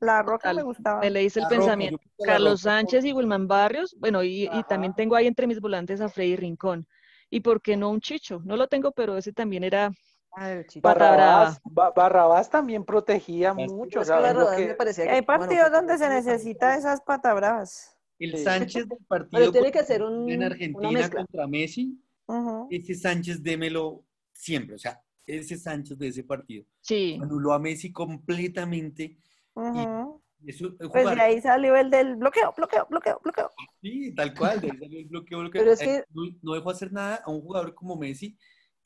La 0.00 0.22
roca 0.22 0.54
me 0.54 0.62
gustaba. 0.62 1.00
Me 1.00 1.10
leíste 1.10 1.40
el 1.40 1.44
La 1.44 1.48
pensamiento. 1.48 2.00
Carlos 2.24 2.62
Roca. 2.62 2.76
Sánchez 2.76 3.04
y 3.04 3.12
Wilman 3.12 3.48
Barrios. 3.48 3.96
Bueno, 3.98 4.22
y, 4.22 4.44
y 4.44 4.62
también 4.68 4.94
tengo 4.94 5.16
ahí 5.16 5.26
entre 5.26 5.48
mis 5.48 5.60
volantes 5.60 6.00
a 6.00 6.08
Freddy 6.08 6.36
Rincón. 6.36 6.86
¿Y 7.28 7.40
por 7.40 7.60
qué 7.60 7.76
no 7.76 7.90
un 7.90 8.00
Chicho? 8.00 8.40
No 8.44 8.56
lo 8.56 8.68
tengo, 8.68 8.92
pero 8.92 9.16
ese 9.16 9.32
también 9.32 9.64
era 9.64 9.90
Ay. 10.32 10.64
Pata 10.82 11.10
Barrabás, 11.10 11.60
Ba- 11.64 11.90
Barrabás 11.90 12.50
también 12.50 12.84
protegía 12.84 13.48
Bastante. 13.48 13.74
mucho. 13.74 14.00
Es 14.02 14.08
que 14.10 14.56
que- 14.56 14.66
me 14.68 14.74
parecía 14.74 15.04
Y 15.04 15.06
que- 15.08 15.12
hay 15.14 15.20
bueno, 15.22 15.40
partidos 15.40 15.64
que- 15.66 15.76
donde 15.76 15.98
se 15.98 16.08
necesita 16.08 16.76
esas 16.76 17.00
patabravas. 17.00 17.96
El 18.18 18.36
Sí. 18.36 18.44
Sánchez 18.44 18.88
del 18.88 18.98
partido 19.06 19.40
Pero 19.40 19.52
tiene 19.52 19.72
que 19.72 19.82
ser 19.84 20.02
un- 20.02 20.28
en 20.30 20.42
Argentina 20.42 21.08
contra 21.10 21.46
Messi. 21.46 22.00
Ujú. 22.26 22.68
Ese 22.70 22.94
Sánchez 22.94 23.42
démelo 23.42 24.04
siempre. 24.32 24.74
O 24.74 24.78
sea, 24.78 25.00
ese 25.26 25.56
Sánchez 25.56 25.96
de 25.98 26.08
ese 26.08 26.24
partido 26.24 26.64
Sí, 26.80 27.18
anuló 27.22 27.52
a 27.52 27.58
Messi 27.58 27.92
completamente. 27.92 29.16
Ujú. 29.54 30.20
Eso, 30.46 30.68
Pues 30.92 31.04
de 31.16 31.20
ahí 31.20 31.40
salió 31.40 31.74
el 31.74 31.90
del 31.90 32.14
bloqueo, 32.14 32.52
bloqueo, 32.56 32.86
bloqueo, 32.88 33.18
bloqueo. 33.24 33.50
Sí, 33.82 34.14
tal 34.14 34.32
cual, 34.36 34.60
de 34.60 34.70
ahí 34.70 34.78
salió 34.78 34.98
el 35.00 35.06
bloqueo, 35.06 35.38
bloqueo. 35.40 35.60
Pero 35.62 35.72
es 35.72 35.82
Eh, 35.82 35.84
que- 35.84 36.04
no, 36.14 36.22
no 36.42 36.54
dejó 36.54 36.70
hacer 36.70 36.92
nada 36.92 37.16
a 37.24 37.30
un 37.30 37.40
jugador 37.40 37.74
como 37.74 37.96
Messi 37.96 38.36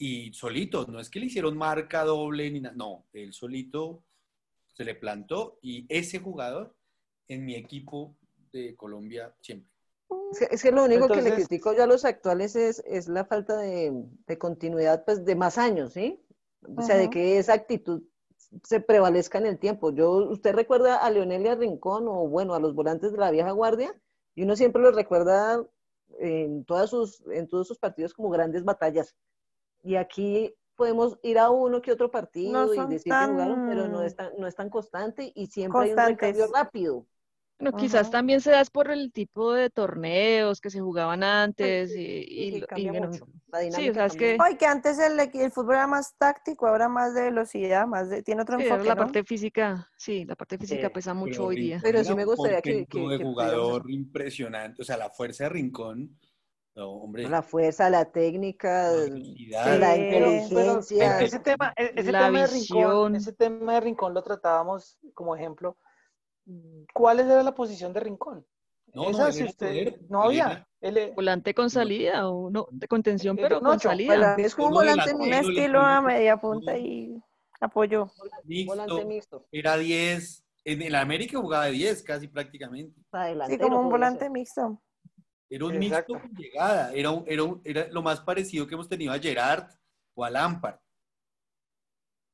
y 0.05 0.33
solito, 0.33 0.85
no 0.89 0.99
es 0.99 1.09
que 1.09 1.21
le 1.21 1.27
hicieron 1.27 1.57
marca 1.57 2.05
doble 2.05 2.51
ni 2.51 2.61
nada, 2.61 2.75
no, 2.75 3.07
él 3.13 3.33
solito 3.33 4.03
se 4.75 4.85
le 4.85 4.97
plantó 4.97 5.61
y 5.63 5.87
ese 5.89 6.19
jugador 6.19 6.75
en 7.29 7.45
mi 7.45 7.55
equipo 7.55 8.17
de 8.51 8.75
Colombia 8.75 9.33
siempre. 9.41 9.71
Es 10.51 10.61
que, 10.61 10.73
lo 10.73 10.85
único 10.87 11.07
que 11.07 11.23
le 11.23 11.33
critico 11.33 11.73
yo 11.73 11.85
a 11.85 11.87
los 11.87 12.05
actuales 12.05 12.57
es, 12.57 12.83
es 12.85 13.07
la 13.07 13.25
falta 13.27 13.57
de, 13.59 13.93
de 14.27 14.39
continuidad 14.39 15.05
pues, 15.05 15.25
de 15.25 15.37
más 15.37 15.57
años, 15.57 15.93
¿sí? 15.93 16.21
O 16.77 16.83
sea, 16.83 16.97
de 16.97 17.09
que 17.09 17.39
esa 17.39 17.53
actitud 17.53 18.03
se 18.65 18.81
prevalezca 18.81 19.39
en 19.39 19.47
el 19.47 19.61
tiempo. 19.61 19.93
Yo, 19.93 20.11
usted 20.31 20.53
recuerda 20.53 20.97
a 20.97 21.11
Leonel 21.11 21.43
y 21.43 21.49
a 21.49 21.55
Rincón 21.55 22.09
o 22.09 22.27
bueno, 22.27 22.55
a 22.55 22.61
los 22.61 22.75
volantes 22.75 23.13
de 23.13 23.19
la 23.19 23.31
vieja 23.31 23.53
guardia 23.53 23.95
y 24.35 24.43
uno 24.43 24.57
siempre 24.57 24.83
los 24.83 24.97
recuerda 24.97 25.65
en, 26.19 26.65
todas 26.65 26.91
sus, 26.91 27.23
en 27.31 27.47
todos 27.47 27.69
sus 27.69 27.79
partidos 27.79 28.15
como 28.15 28.31
grandes 28.31 28.65
batallas. 28.65 29.15
Y 29.83 29.97
aquí 29.97 30.55
podemos 30.77 31.19
ir 31.23 31.39
a 31.39 31.51
uno 31.51 31.83
que 31.83 31.93
otro 31.93 32.11
partido 32.11 32.73
No 32.73 32.75
y 32.75 32.87
decir 32.87 33.17
que 33.17 33.27
jugaron, 33.27 33.61
pero 33.65 33.89
no 33.89 34.03
tan 34.03 34.05
es 34.05 34.17
tan, 34.17 34.33
no 34.39 34.47
es 34.47 34.55
tan 34.57 34.71
constante 34.71 35.33
y 35.35 35.47
siempre 35.49 35.85
hay 35.85 35.93
un 35.95 36.03
constantes. 36.03 36.05
recambio 36.05 36.47
rápido. 36.49 37.07
bueno, 37.59 37.73
quizás 37.75 38.11
también 38.11 38.41
se 38.41 38.51
da 38.51 38.61
es 38.61 38.71
por 38.71 38.91
el 38.91 39.13
tipo 39.13 39.53
de 39.53 39.71
torneos 39.71 40.61
que 40.61 40.71
se 40.71 40.81
jugaban 40.81 41.23
antes 41.23 41.95
y, 41.97 42.03
Sí, 42.37 42.47
y 42.49 42.49
sí, 42.49 42.65
y 42.65 42.67
cambia 42.67 42.93
bueno, 42.93 43.11
mucho. 43.11 43.29
La 43.47 43.61
sí, 43.69 43.89
o 43.91 43.95
dinámica 43.95 43.95
sea, 43.95 44.07
es 44.07 44.17
que. 44.17 44.45
Ay, 44.45 44.57
que 44.57 44.67
antes 44.67 44.99
el, 44.99 45.19
el 45.21 45.53
fútbol 45.53 45.75
era 45.77 45.87
más 45.87 46.15
táctico, 46.17 46.67
ahora 46.67 46.89
más 46.89 47.15
de 47.15 47.23
velocidad, 47.25 47.87
más 47.87 48.09
de, 48.11 48.23
tiene 48.23 48.43
otro 48.43 48.57
sí, 48.57 48.65
enfoque, 48.67 48.85
la 48.85 48.95
¿no? 48.95 48.97
parte 48.97 49.25
física, 49.25 49.91
sí, 49.97 50.25
la 50.25 50.37
parte 50.37 50.59
física 50.59 50.91
Sí, 50.91 50.91
pesa 50.91 51.15
mucho 51.15 51.47
hoy 51.47 51.57
día. 51.57 51.81
Pero 51.81 52.05
sí 52.05 52.15
me 52.15 52.25
gustaría 52.25 52.63
que- 52.63 52.87
que- 52.87 53.09
de 53.09 53.19
que 53.19 53.27
jugador 53.27 53.91
impresionante, 53.91 54.83
o 54.83 54.85
sea, 54.85 54.97
la 54.97 55.11
fuerza 55.11 55.45
de 55.45 55.51
Rincón, 55.51 56.19
no, 56.75 56.91
hombre, 56.91 57.29
La 57.29 57.43
fuerza, 57.43 57.91
la 57.91 58.07
técnica, 58.11 58.91
la 58.93 59.77
la 59.79 59.97
inteligencia. 59.97 61.21
Ese 61.21 61.39
tema, 61.41 61.73
e- 61.77 61.93
ese 61.97 62.13
La 62.13 62.27
tema 62.27 62.41
de. 62.41 62.47
Rincón, 62.47 63.17
ese 63.17 63.33
tema 63.33 63.75
de 63.75 63.81
Rincón 63.81 64.15
lo 64.15 64.23
tratábamos 64.23 64.99
como 65.15 65.37
ejemplo. 65.37 65.77
¿Cuál 66.93 67.21
era 67.21 67.43
la 67.43 67.55
posición 67.55 67.93
de 67.93 68.01
Rincón? 68.01 68.45
No, 68.95 69.05
no, 69.05 69.11
Esa, 69.11 69.27
él 69.29 69.33
si 69.33 69.45
usted- 69.45 69.67
poder, 69.69 70.01
no 70.09 70.23
había. 70.25 70.67
Él, 70.81 70.99
e- 70.99 71.13
Volante 71.15 71.55
con 71.55 71.71
salida, 71.71 72.29
o 72.29 72.51
no, 72.51 72.67
de 72.71 72.89
contención, 72.89 73.39
Eh, 73.39 73.43
pero 73.43 73.59
un 73.59 73.65
con 73.65 73.79
salida. 73.81 74.35
Es 74.37 74.55
como 74.55 74.69
un 74.69 74.75
volante, 74.75 75.15
Un 75.15 75.21
mixto, 75.29 75.49
estilo 75.51 75.81
a 75.81 76.01
media 76.03 76.37
punta 76.39 76.77
y 76.77 77.17
apoyo. 77.61 78.11
volante 78.67 78.93
mixto, 79.05 79.07
mixto. 79.07 79.47
era 79.53 79.77
10, 79.77 80.45
en 80.65 80.83
el 80.83 80.95
América 80.97 81.39
jugaba 81.39 81.67
de 81.67 81.73
10 81.73 82.03
casi 82.03 82.27
prácticamente. 82.29 83.01
Sí, 83.49 83.59
como 83.59 83.81
un 83.81 83.89
volante 83.89 84.21
ser. 84.25 84.31
mixto. 84.31 84.83
Era 85.55 85.67
un 85.67 85.75
Exacto. 85.83 86.15
mixto 86.15 86.29
con 86.29 86.37
llegada, 86.43 86.93
era, 86.95 87.11
un- 87.11 87.25
era, 87.27 87.43
un- 87.45 87.61
era 87.65 87.87
lo 87.89 88.01
más 88.03 88.21
parecido 88.21 88.67
que 88.67 88.75
hemos 88.75 88.89
tenido 88.89 89.13
a 89.13 89.19
Gerard 89.19 89.69
o 90.15 90.25
a 90.25 90.31
Lampard. 90.31 90.77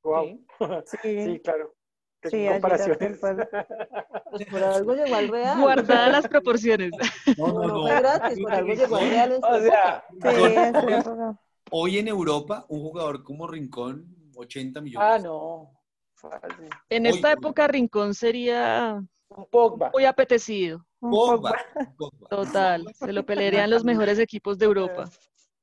wow. 0.05 0.45
Sí. 1.03 1.41
Claro. 1.43 1.75
Qué 2.21 2.31
Sí, 2.31 2.47
comparaciones. 2.49 3.21
Pues 4.31 4.47
por 4.51 4.63
algo 4.63 4.95
llegó 4.95 5.15
al 5.17 5.29
Real. 5.29 5.61
Guardadas 5.61 6.13
las 6.13 6.29
proporciones. 6.29 6.91
No, 7.39 7.47
No, 7.49 7.63
no 7.67 7.83
fue 7.83 7.97
gratis, 8.01 8.39
por 8.43 8.53
algo 8.53 8.73
llegó 8.75 8.97
al 8.97 9.03
Rincón, 9.03 9.11
Real 9.11 9.41
O 9.43 9.61
sea, 9.61 10.05
sí. 11.33 11.39
Hoy 11.71 11.99
en 11.99 12.09
Europa, 12.09 12.67
un 12.69 12.81
jugador 12.83 13.23
como 13.25 13.47
Rincón, 13.47 14.15
80 14.37 14.81
millones. 14.81 15.09
ah, 15.11 15.19
no. 15.19 15.71
Fácil. 16.15 16.69
En 16.91 17.07
Hoy- 17.07 17.13
esta 17.13 17.33
época 17.33 17.67
Rincón 17.69 18.15
sería 18.15 19.03
Un 19.31 19.45
Pogba. 19.51 19.93
muy 19.93 20.05
apetecido, 20.05 20.87
Un 21.01 21.11
Pogba, 21.11 21.55
Pogba. 21.97 22.29
Total. 22.31 22.85
Se 22.95 23.13
lo 23.13 23.25
pelearían 23.25 23.71
los 23.71 23.85
mejores 23.85 24.19
equipos 24.19 24.59
de 24.59 24.67
Europa. 24.67 25.11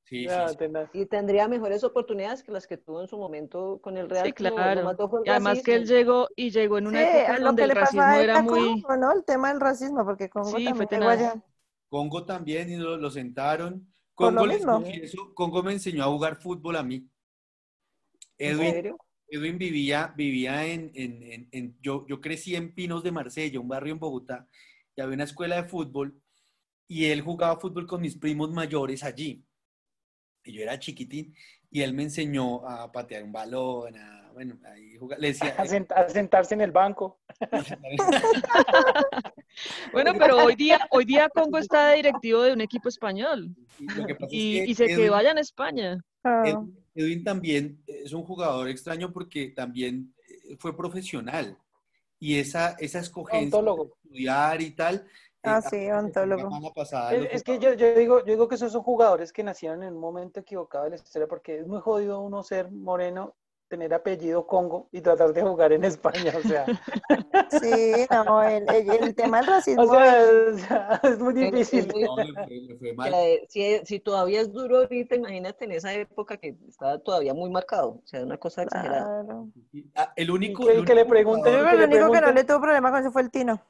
Sí, 0.04 0.30
sí. 0.30 0.44
Y 0.94 1.06
tendría 1.08 1.48
mejores 1.48 1.84
oportunidades 1.84 2.44
que 2.44 2.52
las 2.52 2.68
que 2.68 2.78
tuvo 2.78 3.02
en 3.02 3.08
su 3.08 3.18
momento 3.18 3.80
con 3.82 3.98
el 3.98 4.10
Real. 4.10 4.28
Sí, 4.28 4.34
que 4.34 4.44
lo- 4.44 4.50
lo 4.52 4.54
claro. 4.62 4.84
mató 4.84 5.10
Y 5.24 5.30
además 5.30 5.62
que 5.64 5.76
él 5.76 5.86
llegó 5.88 6.28
y 6.36 6.52
llegó 6.52 6.78
en 6.78 6.88
una 6.88 7.00
Sí, 7.00 7.04
época 7.04 7.38
lo 7.40 7.46
donde 7.46 7.64
el 7.64 7.72
racismo 7.72 8.04
a 8.12 8.22
era 8.24 8.40
muy... 8.40 8.82
Congo, 8.82 8.98
¿no? 8.98 9.12
El 9.12 9.24
tema 9.26 9.50
del 9.50 9.60
racismo, 9.62 10.06
porque 10.06 10.30
Congo 10.30 10.52
Sí, 10.52 10.64
también 10.64 10.76
fue 10.76 10.88
llegó 10.88 11.10
tenaz. 11.10 11.20
allá. 11.20 11.44
Congo 11.90 12.26
también, 12.26 12.70
y 12.72 12.78
lo, 12.78 12.98
lo 12.98 13.10
sentaron. 13.12 13.88
Por 14.18 14.34
lo 14.34 14.42
Congo, 14.42 14.46
les 14.48 14.58
mismo. 14.58 14.80
confieso, 14.86 15.34
Congo 15.34 15.64
me 15.64 15.74
enseñó 15.74 16.04
a 16.04 16.08
jugar 16.08 16.36
fútbol 16.38 16.76
a 16.78 16.84
mí. 16.84 17.10
¿En 18.44 18.54
Edwin, 18.54 18.56
serio? 18.56 18.98
Edwin 19.28 19.58
vivía, 19.58 20.14
vivía 20.16 20.66
en, 20.66 20.92
en- 20.94 21.24
en- 21.24 21.48
en- 21.52 21.78
yo, 21.82 22.06
yo 22.08 22.22
crecí 22.22 22.56
en 22.56 22.74
Pinos 22.74 23.04
de 23.04 23.12
Marsella, 23.12 23.60
un 23.60 23.68
barrio 23.68 23.94
en 23.94 24.00
Bogotá, 24.00 24.48
y 24.96 25.02
había 25.02 25.16
una 25.16 25.24
escuela 25.24 25.56
de 25.62 25.68
fútbol, 25.68 26.20
y 26.88 27.06
él 27.06 27.22
jugaba 27.22 27.60
fútbol 27.60 27.88
con 27.88 28.02
mis 28.02 28.16
primos 28.18 28.52
mayores 28.52 29.04
allí. 29.04 29.44
Y 30.44 30.54
yo 30.54 30.62
era 30.62 30.78
chiquitín, 30.80 31.34
y 31.72 31.82
él 31.82 31.94
me 31.94 32.04
enseñó 32.04 32.68
a 32.68 32.92
patear 32.92 33.24
un 33.24 33.32
balón, 33.32 33.98
a, 33.98 34.30
bueno, 34.34 34.60
ahí 34.72 34.96
jugar. 34.98 35.20
Le 35.20 35.30
decía, 35.30 35.56
A, 35.58 35.66
sent- 35.66 35.92
a 35.92 36.08
sentarse 36.08 36.54
en 36.54 36.62
el 36.62 36.72
banco. 36.72 37.20
Bueno, 39.92 40.14
pero 40.20 40.38
hoy 40.44 40.56
día, 40.56 40.86
hoy 40.92 41.06
día 41.06 41.30
Congo 41.30 41.58
está 41.58 41.88
de 41.90 41.96
directivo 41.98 42.42
de 42.42 42.52
un 42.54 42.60
equipo 42.62 42.90
español 42.90 43.56
Y 43.80 43.86
lo 43.94 44.06
que 44.06 44.16
pasa 44.16 44.26
es 44.28 44.34
y, 44.34 44.54
que 44.66 44.72
y 44.72 44.76
se 44.76 44.86
que 44.88 44.94
Edwin- 44.96 45.12
vayan 45.12 45.38
a 45.38 45.42
España. 45.42 45.98
Edwin, 46.24 46.78
Edwin 46.96 47.24
también 47.24 47.84
es 47.86 48.14
un 48.14 48.24
jugador 48.24 48.70
extraño 48.70 49.12
porque 49.12 49.50
también 49.50 50.14
eh, 50.28 50.56
fue 50.58 50.76
profesional 50.76 51.58
y 52.20 52.40
esa, 52.40 52.72
esa 52.80 53.00
escogencia 53.00 53.62
de 53.62 53.70
estudiar 53.70 54.62
y 54.62 54.72
tal. 54.72 54.96
eh, 54.96 55.42
Ah, 55.44 55.62
sí, 55.62 55.92
ontólogo. 55.92 56.74
pasada 56.74 57.14
Es, 57.14 57.44
que 57.44 57.60
yo, 57.60 57.74
yo 57.74 57.94
digo, 57.94 58.20
yo 58.20 58.34
digo 58.34 58.48
que 58.48 58.56
esos 58.56 58.72
son 58.72 58.82
jugadores 58.82 59.34
que 59.34 59.44
nacieron 59.44 59.84
en 59.84 59.94
un 59.94 60.00
momento 60.00 60.40
equivocado 60.40 60.86
de 60.86 60.92
la 60.92 60.96
historia, 60.96 61.28
porque 61.28 61.60
es 61.60 61.68
muy 61.68 61.82
jodido 61.82 62.22
uno 62.22 62.42
ser 62.42 62.72
moreno, 62.72 63.36
tener 63.68 63.94
apellido 63.94 64.46
Congo 64.46 64.88
y 64.92 65.02
tratar 65.02 65.34
de 65.34 65.42
jugar 65.42 65.72
en 65.74 65.84
España. 65.84 66.34
O 66.38 66.42
sea, 66.48 66.66
Sí, 67.50 68.06
no, 68.12 68.44
el, 68.44 68.64
el- 68.70 68.90
el 69.04 69.16
tema 69.16 69.38
del 69.38 69.48
racismo. 69.48 69.84
o 69.84 69.88
sea, 69.88 70.22
es- 70.22 70.54
o 70.54 70.58
sea, 70.60 71.00
es 71.04 71.20
muy 71.20 71.34
difícil. 71.34 71.88
No, 71.88 72.16
fue, 72.16 72.78
fue 72.80 72.94
mal. 72.94 73.14
si, 73.50 73.80
si 73.86 74.00
todavía 74.00 74.42
es 74.42 74.52
duro 74.52 74.78
ahorita, 74.78 75.16
imagínate 75.16 75.66
en 75.66 75.72
esa 75.72 75.94
época 75.94 76.38
que 76.38 76.56
estaba 76.68 77.00
todavía 77.00 77.34
muy 77.34 77.50
marcado. 77.50 77.90
O 77.90 78.02
sea, 78.06 78.24
una 78.24 78.38
cosa 78.38 78.64
exagerada. 78.64 79.24
Claro. 79.24 79.48
Ah, 79.96 80.14
El 80.16 80.32
único, 80.32 80.70
el 80.70 80.80
y 80.80 80.86
que 80.86 80.94
le 80.96 81.04
único 81.04 81.16
pregunten- 81.16 81.52
Yo 81.52 81.70
el 81.70 81.82
único 81.90 82.12
que 82.12 82.22
no 82.22 82.32
le 82.32 82.44
tuvo 82.44 82.62
problema 82.62 82.92
con 82.92 83.00
eso 83.02 83.12
fue 83.12 83.22
el 83.24 83.32
Tino. 83.32 83.62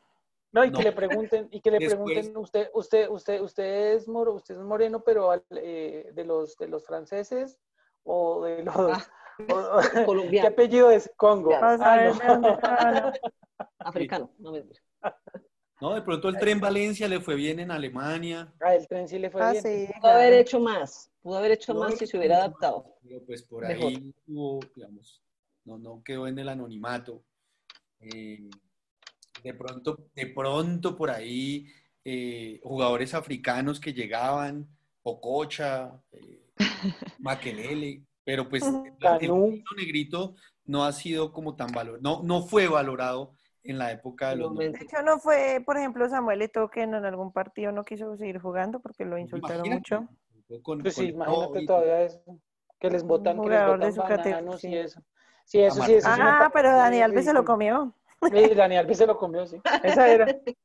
No, 0.52 0.64
y 0.64 0.72
No. 0.72 0.78
que 0.78 0.84
le 0.86 0.92
pregunten, 0.94 1.48
y 1.52 1.60
que 1.60 1.70
le 1.72 1.80
Después- 1.80 2.14
pregunten, 2.14 2.38
usted, 2.38 2.70
usted, 2.74 3.10
usted, 3.10 3.42
usted 3.42 3.94
es 3.96 4.08
moro, 4.08 4.34
usted 4.36 4.56
es 4.56 4.62
moreno, 4.62 5.02
pero 5.04 5.32
al- 5.32 5.44
eh, 5.52 6.12
de 6.14 6.24
los 6.24 6.56
de 6.58 6.68
los 6.70 6.86
franceses 6.86 7.60
o 8.06 8.44
de 8.46 8.64
los 8.64 8.74
Ah, 8.78 9.06
o- 9.50 9.80
¿qué 9.92 10.06
colombiano, 10.06 10.48
apellido 10.48 10.92
es? 10.92 11.12
Congo. 11.18 11.50
Colombiano. 11.50 11.78
Vas 11.78 11.82
a 11.82 11.94
Ah, 11.94 11.98
ver 11.98 12.14
no. 12.14 12.28
dónde 12.34 12.50
estaba, 12.52 12.92
no. 12.92 13.14
africano. 13.80 14.32
De 15.80 16.02
pronto 16.02 16.30
el 16.30 16.38
tren 16.40 16.60
Valencia 16.60 17.08
le 17.08 17.20
fue 17.20 17.36
bien 17.36 17.60
en 17.60 17.70
Alemania. 17.70 18.52
Ah, 18.62 18.76
el 18.76 18.88
tren 18.88 19.08
sí 19.08 19.20
le 19.20 19.30
fue 19.30 19.42
Ah, 19.42 19.52
bien. 19.52 19.62
sí. 19.62 19.88
Pudo 20.00 20.12
haber 20.12 20.34
hecho 20.34 20.60
más. 20.60 21.12
Pudo 21.22 21.38
haber 21.38 21.52
hecho 21.52 21.74
No, 21.74 21.82
más 21.82 21.96
si 21.98 22.08
se 22.08 22.18
hubiera 22.18 22.38
adaptado. 22.38 22.86
Pero 23.04 23.22
pues 23.26 23.44
por 23.44 23.66
Mejor. 23.66 23.92
ahí 23.92 24.14
hubo, 24.28 24.60
digamos, 24.76 25.22
no, 25.66 25.78
no 25.78 26.02
quedó 26.04 26.28
en 26.28 26.40
el 26.40 26.50
anonimato. 26.50 27.22
Eh, 28.00 28.50
de 29.44 29.54
pronto, 29.54 29.98
de 30.16 30.28
pronto 30.28 30.96
por 30.96 31.12
ahí 31.12 31.68
eh, 32.04 32.60
jugadores 32.64 33.14
africanos 33.14 33.80
que 33.80 33.94
llegaban, 33.94 34.68
Ococha, 35.04 36.02
eh, 36.14 36.42
Makelele, 37.20 38.02
pero 38.26 38.50
pues 38.50 38.64
el, 38.64 38.74
negrito 39.22 39.76
negrito 39.78 40.36
no 40.66 40.84
ha 40.84 40.92
sido 40.92 41.32
como 41.32 41.56
tan 41.56 41.68
valorado, 41.72 42.02
no, 42.02 42.24
no 42.24 42.42
fue 42.42 42.68
valorado 42.68 43.36
en 43.64 43.78
la 43.78 43.92
época 43.92 44.30
de 44.30 44.38
los. 44.38 44.56
De 44.58 44.66
hecho, 44.68 45.02
no 45.04 45.20
fue, 45.20 45.62
por 45.66 45.78
ejemplo, 45.78 46.10
Samuel 46.10 46.42
Eto'o 46.42 46.70
que 46.70 46.82
en 46.82 46.96
algún 46.96 47.32
partido 47.32 47.72
no 47.72 47.84
quiso 47.84 48.18
seguir 48.18 48.40
jugando 48.40 48.80
porque 48.80 49.06
lo 49.06 49.18
insultaron 49.18 49.68
Imagínate, 49.68 49.96
mucho. 49.96 50.64
con- 50.64 50.82
Pues 50.82 50.96
sí, 50.96 51.10
imagínate 51.10 51.52
COVID, 51.52 51.68
todavía 51.68 52.02
eso. 52.02 52.22
Que 52.80 52.90
les 52.90 53.04
botan, 53.04 53.42
que 53.42 53.50
les 53.50 53.60
jugador 53.60 53.80
de 53.80 53.86
botan 53.86 53.94
su 53.94 54.02
categoría, 54.02 54.36
bananos 54.36 54.64
y 54.64 54.68
sí. 54.68 54.76
eso. 54.76 55.02
Sí, 55.46 55.60
eso 55.60 55.84
sí, 55.84 55.94
eso 55.94 56.12
sí 56.12 56.22
me 56.22 56.28
Ah, 56.28 56.50
pero 56.52 56.76
Dani 56.76 57.02
Alves 57.02 57.26
se 57.26 57.34
lo 57.34 57.46
comió. 57.46 57.94
Sí, 58.22 58.56
Dani 58.56 58.78
Alves 58.78 58.98
se 58.98 59.06
lo 59.06 59.18
comió, 59.18 59.46
sí. 59.46 59.62
Esa 59.84 60.10
era. 60.10 60.26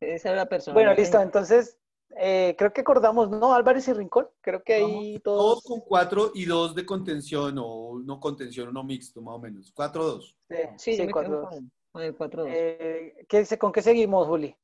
Esa 0.00 0.28
era 0.30 0.38
la 0.38 0.48
persona. 0.48 0.74
Bueno, 0.74 0.94
listo. 0.94 1.20
Entonces, 1.20 1.78
eh, 2.16 2.54
creo 2.58 2.72
que 2.72 2.82
acordamos, 2.82 3.30
¿no? 3.30 3.54
Álvarez 3.54 3.88
y 3.88 3.92
Rincón. 3.92 4.28
Creo 4.40 4.62
que 4.62 4.74
ahí 4.74 5.18
Todos 5.20 5.62
todos. 5.62 5.64
con 5.64 5.80
cuatro 5.80 6.30
y 6.34 6.44
dos 6.44 6.74
de 6.74 6.84
contención, 6.86 7.56
o 7.58 8.00
no 8.04 8.20
contención, 8.20 8.68
uno 8.68 8.82
mixto, 8.84 9.20
más 9.22 9.34
o 9.36 9.38
menos. 9.40 9.72
Cuatro 9.74 10.04
dos. 10.04 10.36
Sí, 10.48 10.56
Sí, 10.76 10.90
yo 10.92 10.96
sí, 11.02 11.06
me 11.06 11.12
cuatro, 11.12 11.40
dos. 11.40 11.48
con, 11.50 11.72
con 11.92 12.02
el 12.02 12.16
4-2. 12.16 12.44
Eh, 12.48 13.26
¿qué 13.28 13.58
¿Con 13.58 13.72
qué 13.72 13.82
seguimos, 13.82 14.26
Juli? 14.26 14.56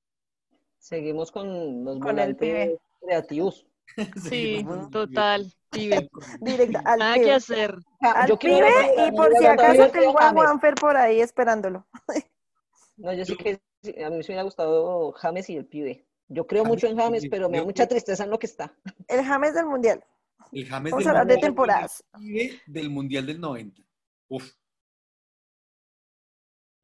Seguimos 0.79 1.31
con 1.31 1.85
los 1.85 1.99
Con 1.99 2.19
el 2.19 2.37
pibe. 2.37 2.79
creativos. 3.01 3.67
Sí, 4.23 4.65
total, 4.93 5.53
pibe. 5.71 6.09
Directa 6.41 6.81
al 6.85 6.99
Nada 7.01 7.15
que 7.17 7.33
hacer. 7.33 7.77
Al 8.01 8.29
Yo 8.29 8.39
quiero 8.39 8.67
pibe 8.67 9.09
y 9.09 9.11
por 9.13 9.37
si 9.37 9.47
acaso 9.47 9.91
tengo 9.91 10.21
a 10.21 10.31
Juanfer 10.31 10.75
por 10.77 10.97
ahí 10.97 11.21
esperándolo. 11.21 11.85
No, 12.97 13.13
yo 13.13 13.25
sí 13.25 13.37
que 13.37 13.61
sí, 13.83 13.91
a 14.03 14.11
mí 14.11 14.17
me 14.19 14.23
hubiera 14.25 14.43
gustado 14.45 15.11
James 15.13 15.51
y 15.51 15.57
el 15.57 15.67
pibe. 15.67 16.07
Yo 16.33 16.47
creo 16.47 16.65
mucho 16.65 16.87
en 16.87 16.97
James, 16.97 17.27
pero 17.29 17.49
me 17.51 17.59
da 17.59 17.65
mucha 17.65 17.87
tristeza 17.89 18.23
en 18.25 18.31
lo 18.31 18.39
que 18.39 18.47
está. 18.47 18.73
El 19.09 19.25
James 19.25 19.53
del 19.53 19.67
Mundial. 19.67 20.05
El 20.53 20.65
James 20.67 20.93
Vamos 20.93 21.05
del 21.05 21.17
a 21.17 21.21
hablar 21.21 21.27
de 21.27 21.35
Mundial, 21.35 21.49
temporadas. 21.51 22.05
el 22.15 22.21
pibe 22.21 22.61
del 22.67 22.91
Mundial 22.91 23.27
del 23.27 23.41
90. 23.41 23.83
Uf. 24.29 24.53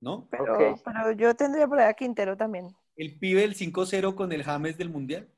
¿No? 0.00 0.28
Pero, 0.30 0.76
pero 0.84 1.12
yo 1.12 1.34
tendría 1.34 1.66
por 1.66 1.78
ahí 1.78 1.88
a 1.88 1.94
Quintero 1.94 2.36
también. 2.36 2.74
El 2.96 3.18
pibe 3.18 3.42
del 3.42 3.54
5-0 3.54 4.14
con 4.14 4.32
el 4.32 4.42
James 4.42 4.76
del 4.76 4.90
Mundial. 4.90 5.28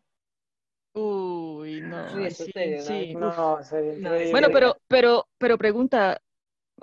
Uy, 0.95 1.81
no. 1.83 2.09
Sí, 2.09 2.25
eso 2.25 2.45
sí, 2.45 2.53
sería 2.53 2.83
sí. 2.83 3.15
No, 3.15 3.63
sería 3.63 3.93
No, 3.93 3.99
increíble. 3.99 4.31
Bueno, 4.31 4.49
pero, 4.53 4.77
pero, 4.89 5.29
pero 5.39 5.59
pregunta, 5.59 6.21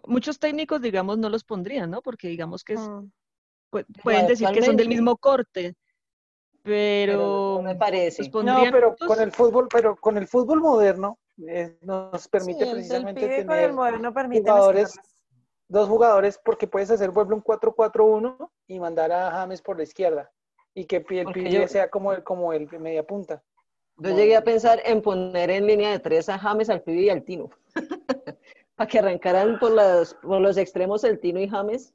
muchos 0.06 0.40
técnicos, 0.40 0.82
digamos, 0.82 1.18
no 1.18 1.30
los 1.30 1.44
pondrían, 1.44 1.90
¿no? 1.90 2.02
Porque 2.02 2.28
digamos 2.28 2.64
que 2.64 2.74
es- 2.74 2.80
Mm. 2.88 3.12
pu- 3.72 3.86
pueden 4.04 4.28
decir 4.28 4.48
que 4.54 4.62
son 4.62 4.78
del 4.78 4.88
mismo 4.90 5.18
corte, 5.18 5.76
pero 6.66 7.54
no 7.58 7.62
me 7.62 7.76
parece. 7.76 8.24
No, 8.42 8.64
pero 8.72 8.96
con 9.08 9.22
el 9.22 9.32
fútbol, 9.32 9.68
pero 9.72 9.96
con 9.96 10.18
el 10.18 10.28
fútbol 10.28 10.60
moderno 10.62 11.18
eh, 11.48 11.78
nos 11.82 12.28
permite 12.28 12.64
Sí, 12.66 12.70
el 12.70 12.76
precisamente 12.76 13.22
pibe 13.22 13.46
con 13.46 13.56
el 13.56 13.62
tener 13.62 13.74
moderno 13.74 14.14
permite 14.14 14.42
jugadores, 14.50 15.00
dos 15.68 15.88
jugadores, 15.88 16.40
porque 16.44 16.68
puedes 16.68 16.90
hacer, 16.92 17.12
por 17.12 17.22
ejemplo, 17.22 17.36
un 17.38 17.44
4-4-1 17.44 18.52
y 18.68 18.80
mandar 18.80 19.12
a 19.12 19.32
James 19.32 19.62
por 19.62 19.78
la 19.78 19.84
izquierda 19.84 20.32
y 20.74 20.86
que 20.86 20.98
el 20.98 21.06
pibe 21.06 21.52
yo- 21.52 21.68
sea 21.68 21.90
como 21.90 22.12
el, 22.14 22.24
como 22.24 22.52
el 22.54 22.68
media 22.80 23.04
punta. 23.04 23.44
Yo 23.98 24.14
llegué 24.14 24.36
a 24.36 24.44
pensar 24.44 24.82
en 24.84 25.02
poner 25.02 25.50
en 25.50 25.66
línea 25.68 25.92
de 25.92 26.00
tres 26.00 26.28
a 26.28 26.38
James, 26.38 26.70
al 26.70 26.82
pibe 26.82 27.04
y 27.04 27.10
al 27.10 27.24
Tino. 27.24 27.50
Para 28.76 28.90
que 28.90 29.00
arrancaran 29.00 29.58
por, 29.58 29.72
las, 29.72 30.14
por 30.16 30.42
los 30.42 30.58
extremos 30.58 31.06
el 31.06 31.18
Tino 31.20 31.40
y 31.40 31.48
James. 31.48 31.94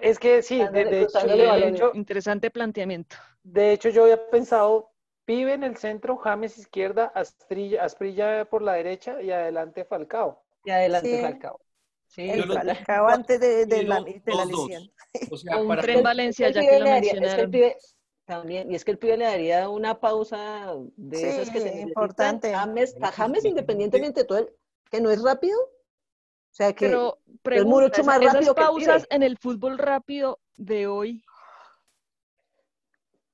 Es 0.00 0.18
que 0.18 0.42
sí, 0.42 0.58
de, 0.72 0.84
de 0.86 1.02
hecho, 1.02 1.26
de 1.26 1.68
hecho, 1.68 1.90
Interesante 1.94 2.50
planteamiento. 2.50 3.16
De 3.42 3.72
hecho, 3.72 3.88
yo 3.90 4.04
había 4.04 4.28
pensado 4.30 4.90
pibe 5.24 5.52
en 5.54 5.62
el 5.64 5.76
centro, 5.76 6.16
James 6.16 6.58
izquierda, 6.58 7.12
Astrilla, 7.14 7.84
Asprilla 7.84 8.44
por 8.44 8.62
la 8.62 8.74
derecha 8.74 9.20
y 9.22 9.30
adelante 9.30 9.84
Falcao. 9.84 10.42
Y 10.64 10.70
adelante 10.70 11.16
Sí. 11.16 11.22
Falcao. 11.22 11.60
Sí, 12.06 12.28
El 12.30 12.40
los-. 12.48 12.56
Falcao 12.58 13.08
antes 13.08 13.40
de, 13.40 13.66
de 13.66 13.82
la, 13.84 14.00
de 14.00 14.22
lesión. 14.46 14.90
O 15.30 15.36
sea, 15.36 15.56
un 15.62 15.68
para 15.68 15.82
tren 15.82 16.02
Valencia, 16.02 16.48
El 16.48 16.54
ya 16.54 16.60
que 16.60 16.66
lo 16.66 16.86
es 16.86 17.02
que 17.02 17.10
el 17.10 17.20
mencionaron. 17.20 17.50
pibe 17.50 17.76
también, 18.24 18.70
y 18.70 18.74
es 18.74 18.84
que 18.84 18.90
el 18.92 18.98
pibe 18.98 19.16
le 19.16 19.24
daría 19.24 19.68
una 19.68 19.98
pausa 19.98 20.74
de 20.96 21.16
Sí, 21.16 21.24
esas 21.24 21.50
que 21.50 21.60
se 21.60 21.80
importante. 21.80 22.52
James, 22.54 22.96
a 23.00 23.10
James, 23.12 23.44
independientemente 23.44 24.20
de 24.20 24.26
todo, 24.26 24.38
el- 24.38 24.52
que 24.90 25.00
no 25.00 25.10
es 25.10 25.22
rápido, 25.22 25.58
o 25.58 26.54
sea 26.54 26.72
que 26.74 26.86
Pero 26.86 27.18
es 27.26 27.40
pregunta, 27.42 27.80
mucho 27.80 28.02
esa- 28.02 28.02
más 28.02 28.20
esas 28.20 28.34
rápido 28.34 28.54
que 28.54 28.60
el 28.60 28.66
pausas 28.66 29.02
pibe. 29.02 29.16
en 29.16 29.22
el 29.22 29.38
fútbol 29.38 29.78
rápido 29.78 30.38
de 30.56 30.86
hoy, 30.86 31.24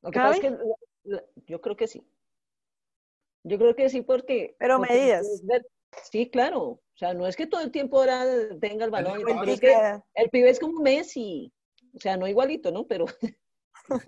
Lo 0.02 0.10
que 0.10 0.18
pasa 0.18 0.34
es 0.36 0.40
que 0.40 0.58
yo 1.46 1.60
creo 1.60 1.76
que 1.76 1.86
sí. 1.86 2.06
Yo 3.44 3.58
creo 3.58 3.74
que 3.74 3.88
sí 3.88 4.02
porque... 4.02 4.56
Pero 4.58 4.78
porque 4.78 4.92
medidas. 4.94 5.26
Sí, 6.10 6.28
claro. 6.30 6.62
O 6.62 6.82
sea, 6.94 7.14
no 7.14 7.26
es 7.26 7.36
que 7.36 7.46
todo 7.46 7.60
el 7.60 7.70
tiempo 7.70 7.98
ahora 7.98 8.24
tenga 8.58 8.84
el 8.84 8.90
balón, 8.90 9.24
que 9.24 9.32
Vueltica. 9.32 10.04
el 10.14 10.28
pibe 10.30 10.50
es 10.50 10.60
como 10.60 10.80
Messi. 10.80 11.52
O 11.94 12.00
sea, 12.00 12.16
no 12.16 12.26
igualito, 12.26 12.70
¿no? 12.70 12.86
Pero, 12.86 13.06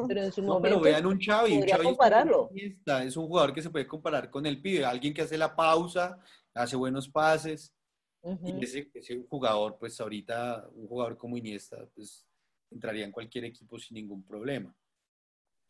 pero 0.09 0.23
en 0.23 0.33
su 0.33 0.43
No, 0.43 0.55
momento... 0.55 0.81
pero 0.81 0.81
vean 0.81 1.07
un 1.07 1.19
Xavi, 1.19 1.53
un 1.57 1.63
Xavi 1.67 1.81
es 1.81 1.87
compararlo. 1.87 2.51
es 2.55 3.17
un 3.17 3.27
jugador 3.27 3.55
que 3.55 3.63
se 3.63 3.71
puede 3.71 3.87
comparar 3.87 4.31
con 4.31 4.45
el 4.45 4.61
pibe, 4.61 4.85
alguien 4.85 5.15
que 5.15 5.23
hace 5.23 5.39
la 5.39 5.55
pausa, 5.57 6.19
hace 6.55 6.77
buenos 6.77 7.09
pases, 7.09 7.75
y 8.23 8.63
ese, 8.63 8.91
ese 8.93 9.25
jugador, 9.29 9.79
pues 9.79 9.99
ahorita, 9.99 10.69
un 10.75 10.87
jugador 10.87 11.17
como 11.17 11.39
Iniesta, 11.39 11.87
pues 11.95 12.27
entraría 12.71 13.05
en 13.07 13.13
cualquier 13.13 13.47
equipo 13.47 13.79
sin 13.79 13.95
ningún 13.95 14.23
problema. 14.25 14.75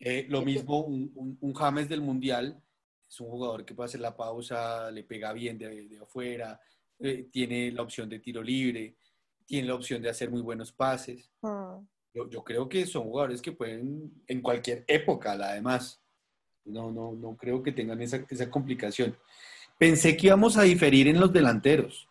Eh, 0.01 0.27
lo 0.29 0.43
mismo, 0.43 0.81
un, 0.85 1.13
un- 1.15 1.39
un 1.41 1.55
James 1.55 1.89
del 1.89 2.01
Mundial, 2.01 2.61
es 3.09 3.21
un 3.21 3.29
jugador 3.29 3.65
que 3.65 3.75
puede 3.75 3.87
hacer 3.89 4.01
la 4.01 4.17
pausa, 4.17 4.91
le 4.91 5.05
pega 5.05 5.33
bien 5.33 5.59
de, 5.59 5.89
de 5.89 5.99
afuera, 5.99 6.59
eh, 6.99 7.29
tiene 7.31 7.71
la 7.73 7.83
opción 7.83 8.09
de 8.09 8.19
tiro 8.19 8.43
libre, 8.43 8.97
tiene 9.45 9.69
la 9.69 9.75
opción 9.75 10.01
de 10.01 10.09
hacer 10.09 10.31
muy 10.31 10.41
buenos 10.41 10.73
pases. 10.73 11.31
Mm. 11.43 11.85
Yo, 12.15 12.29
yo 12.31 12.43
creo 12.43 12.69
que 12.69 12.87
son 12.87 13.05
jugadores 13.05 13.43
que 13.43 13.53
pueden 13.53 14.23
en 14.27 14.41
cualquier 14.41 14.85
época, 14.89 15.33
además. 15.33 16.01
No, 16.65 16.91
no, 16.91 17.13
no 17.13 17.37
creo 17.37 17.63
que 17.63 17.73
tengan 17.73 18.01
esa, 18.01 18.25
esa 18.29 18.51
complicación. 18.51 19.17
Pensé 19.79 20.17
que 20.17 20.27
íbamos 20.29 20.57
a 20.57 20.63
diferir 20.63 21.09
en 21.09 21.19
los 21.21 21.33
delanteros, 21.33 22.09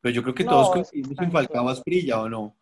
Pero 0.00 0.14
yo 0.14 0.22
creo 0.22 0.34
que 0.34 0.44
No, 0.44 0.50
todos 0.50 0.70
coincidimos 0.70 1.18
en 1.20 1.32
Falcao. 1.32 1.68
Asprilla, 1.68 2.20
¿o 2.20 2.28
no? 2.28 2.56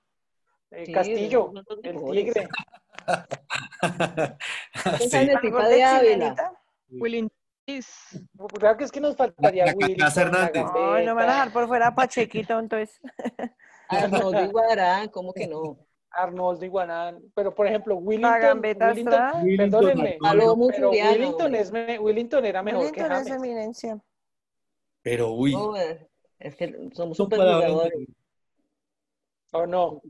Eh, 0.71 0.85
Sí, 0.87 0.93
Castillo, 0.93 1.53
el. 1.83 1.97
Tigre. 2.13 2.49
Sí. 4.99 5.17
el 5.17 5.31
¿Algo 5.31 5.41
Pipa 5.41 5.69
de 5.69 5.85
Ávila. 5.85 6.53
Willing. 6.91 7.31
Claro 8.59 8.77
que 8.77 8.85
es 8.85 8.93
que 8.93 9.01
nos 9.01 9.17
faltaría 9.17 9.65
la 9.67 9.73
No, 9.73 10.99
no 11.01 11.05
me 11.05 11.13
van 11.15 11.29
a 11.29 11.33
dejar 11.33 11.53
por 11.53 11.67
fuera 11.67 11.89
a 11.89 11.95
Pachequito, 11.95 12.59
entonces. 12.59 13.01
Arnoldo 13.89 14.43
Iguarán, 14.45 15.09
¿cómo 15.09 15.33
que 15.33 15.47
no? 15.47 15.79
Arnoldo 16.11 16.65
Iguanán. 16.65 17.21
Pero, 17.35 17.55
por 17.55 17.67
ejemplo, 17.67 17.97
Willington, 17.97 18.61
Willington, 18.61 19.57
perdónenme, 19.57 20.19
pero 20.21 20.55
Willington, 20.91 21.55
es 21.55 21.73
me- 21.73 21.99
Willington 21.99 22.45
era 22.45 22.63
mejor 22.63 22.93
que 22.93 23.01
Willington 23.03 23.13
es 23.13 23.29
James. 23.29 23.43
eminencia. 23.43 23.99
Pero 25.03 25.33
uy, 25.33 25.53
No, 25.53 25.75
es 25.77 26.57
que 26.57 26.91
somos 26.93 27.19
palabras 27.29 27.71
jugadores. 27.71 28.09
¿O 29.53 29.67
no? 29.67 30.03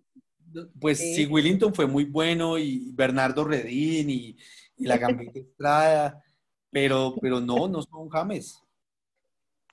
Pues 0.80 0.98
Sí. 0.98 1.14
sí, 1.14 1.26
Willington 1.26 1.74
fue 1.74 1.86
muy 1.86 2.04
bueno 2.04 2.58
y 2.58 2.90
Bernardo 2.92 3.44
Redín 3.44 4.10
y, 4.10 4.36
y 4.76 4.86
la 4.86 4.98
Gambetta 4.98 5.38
Estrada, 5.38 6.24
pero, 6.70 7.14
pero 7.20 7.40
no, 7.40 7.68
no 7.68 7.82
son 7.82 8.08
James. 8.08 8.60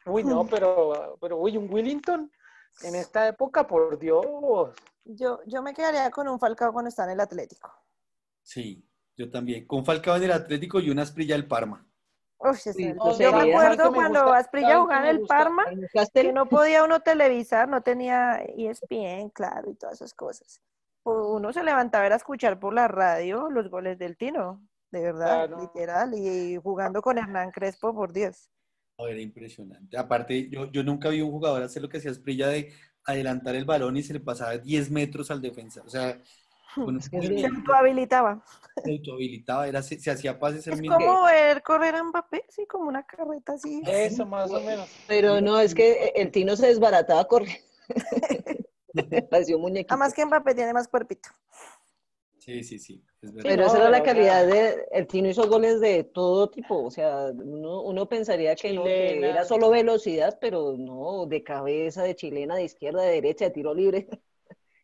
Uy, 0.06 0.24
no, 0.24 0.46
pero, 0.48 1.18
pero 1.22 1.38
uy, 1.38 1.58
un 1.58 1.72
Willington 1.72 2.32
en 2.84 2.96
esta 2.96 3.28
época, 3.28 3.68
por 3.68 4.00
Dios. 4.00 4.26
Yo, 5.06 5.40
yo 5.46 5.62
me 5.62 5.74
quedaría 5.74 6.10
con 6.10 6.28
un 6.28 6.40
Falcao 6.40 6.74
cuando 6.74 6.90
está 6.90 7.04
en 7.06 7.12
el 7.12 7.20
Atlético. 7.20 7.72
Sí, 8.42 8.84
yo 9.16 9.30
también. 9.30 9.68
Con 9.68 9.86
Falcao 9.86 10.16
en 10.16 10.24
el 10.24 10.32
Atlético 10.32 10.80
y 10.80 10.90
una 10.90 11.04
Asprilla 11.04 11.36
del 11.36 11.48
Parma. 11.48 11.86
Ese 12.44 12.74
Sí, 12.74 12.94
yo 12.96 13.14
sería- 13.14 13.32
me 13.32 13.38
¿sabe 13.40 13.52
acuerdo 13.54 13.94
cuando? 13.94 14.34
Asprilla 14.34 14.70
¿Sabe 14.70 14.82
jugaba 14.82 15.10
en 15.10 15.16
el? 15.16 15.28
Parma, 15.28 15.64
¿En 15.72 15.84
el 15.84 15.90
que 16.14 16.34
no 16.34 16.48
podía 16.48 16.84
uno 16.84 17.00
televisar, 17.02 17.68
no 17.70 17.82
tenía 17.82 18.38
ESPN, 18.58 19.30
claro, 19.30 19.70
y 19.70 19.76
todas 19.76 19.96
esas 19.96 20.14
cosas. 20.14 20.60
Uno 21.04 21.52
se 21.54 21.64
levantaba 21.64 22.06
era 22.06 22.16
a 22.16 22.18
escuchar 22.18 22.60
por 22.60 22.74
la 22.74 22.88
radio 22.88 23.50
los 23.50 23.70
goles 23.70 23.98
del 23.98 24.18
Tino, 24.18 24.62
de 24.92 25.02
verdad, 25.02 25.48
Claro. 25.48 25.62
literal, 25.62 26.14
y 26.16 26.58
jugando 26.58 27.02
con 27.02 27.18
Hernán 27.18 27.52
Crespo, 27.52 27.94
por 27.94 28.12
Dios. 28.14 28.50
Oh, 28.98 29.08
era 29.08 29.20
impresionante. 29.20 29.98
Aparte, 29.98 30.48
yo, 30.50 30.66
yo 30.72 30.84
nunca 30.84 31.10
vi 31.10 31.22
un 31.22 31.32
jugador 31.32 31.64
hacer 31.64 31.82
lo 31.82 31.90
que 31.90 31.98
hacía 31.98 32.12
Asprilla 32.12 32.48
de 32.50 32.72
adelantar 33.06 33.56
el 33.56 33.66
balón 33.66 33.98
y 33.98 34.04
se 34.04 34.14
le 34.14 34.20
pasaba 34.20 34.58
10 34.58 34.92
metros 34.92 35.32
al 35.32 35.42
defensa. 35.42 35.82
O 35.86 35.90
sea, 35.90 36.20
Es 37.00 37.10
que 37.10 37.22
sí. 37.22 37.40
Se 37.40 37.48
autohabilitaba. 37.48 38.44
se 38.84 38.92
autohabilitaba, 38.92 39.68
era, 39.68 39.82
se, 39.82 40.00
se 40.00 40.12
hacía 40.12 40.40
pases 40.40 40.66
el 40.68 40.74
Es 40.74 40.82
como 40.82 41.24
ver 41.26 41.62
correr 41.62 41.96
a 41.96 42.04
Mbappé, 42.04 42.44
sí, 42.50 42.66
como 42.66 42.88
una 42.88 43.04
carreta 43.04 43.54
así. 43.54 43.82
Eso 43.86 44.26
más 44.26 44.50
o 44.52 44.62
menos. 44.62 44.90
Pero 45.08 45.42
no, 45.42 45.60
es 45.60 45.76
que 45.76 46.14
el 46.16 46.32
Tino 46.32 46.56
se 46.56 46.68
desbarataba 46.68 47.28
corriendo. 47.28 47.64
Pareció 49.30 49.58
un 49.58 49.64
muñequito. 49.64 49.94
Además 49.94 50.14
que 50.14 50.26
Mbappé 50.26 50.56
tiene 50.56 50.74
más 50.74 50.88
cuerpito. 50.88 51.30
Sí, 52.40 52.64
sí, 52.64 52.80
sí, 52.80 53.04
es 53.22 53.32
verdad. 53.34 53.50
Pero 53.50 53.64
no, 53.64 53.68
esa 53.68 53.78
era 53.78 53.90
la 53.92 54.04
calidad 54.04 54.48
de. 54.48 54.88
El 54.92 55.06
Tino 55.06 55.30
hizo 55.30 55.48
goles 55.48 55.80
de 55.80 56.04
todo 56.04 56.50
tipo. 56.50 56.84
O 56.84 56.90
sea, 56.90 57.28
uno, 57.32 57.84
uno 57.84 58.10
pensaría 58.10 58.56
que, 58.56 58.74
no, 58.74 58.84
que 58.84 59.20
era 59.20 59.46
solo 59.46 59.70
velocidad, 59.70 60.40
pero 60.42 60.76
no, 60.76 61.28
de 61.28 61.44
cabeza, 61.44 62.02
de 62.02 62.16
chilena, 62.16 62.56
de 62.56 62.64
izquierda, 62.64 63.04
de 63.04 63.12
derecha, 63.12 63.46
de 63.46 63.52
tiro 63.52 63.74
libre. 63.76 64.08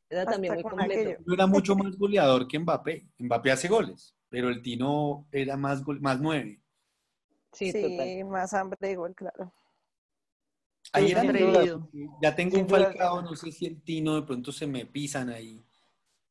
Era 0.09 0.25
también 0.25 0.53
muy 0.53 0.63
completo. 0.63 1.21
era 1.33 1.47
mucho 1.47 1.75
más 1.75 1.97
goleador 1.97 2.47
que 2.47 2.59
Mbappé. 2.59 3.07
Mbappé 3.19 3.51
hace 3.51 3.67
goles, 3.67 4.15
pero 4.29 4.49
el 4.49 4.61
Tino 4.61 5.27
era 5.31 5.57
más, 5.57 5.83
gol- 5.83 5.99
más 5.99 6.19
nueve. 6.21 6.61
Sí, 7.51 7.71
Sí, 7.71 7.81
total. 7.81 8.25
más 8.25 8.53
hambre 8.53 8.77
de 8.81 8.95
gol, 8.95 9.15
claro. 9.15 9.51
Ahí 10.93 11.11
era. 11.11 11.23
Ya 12.21 12.35
tengo 12.35 12.55
Sin 12.55 12.63
un. 12.63 12.69
Falcao, 12.69 13.21
no 13.21 13.35
sé 13.35 13.51
si 13.51 13.65
el 13.65 13.81
Tino 13.81 14.15
de 14.15 14.21
pronto 14.23 14.51
se 14.51 14.67
me 14.67 14.85
pisan 14.85 15.29
ahí, 15.29 15.65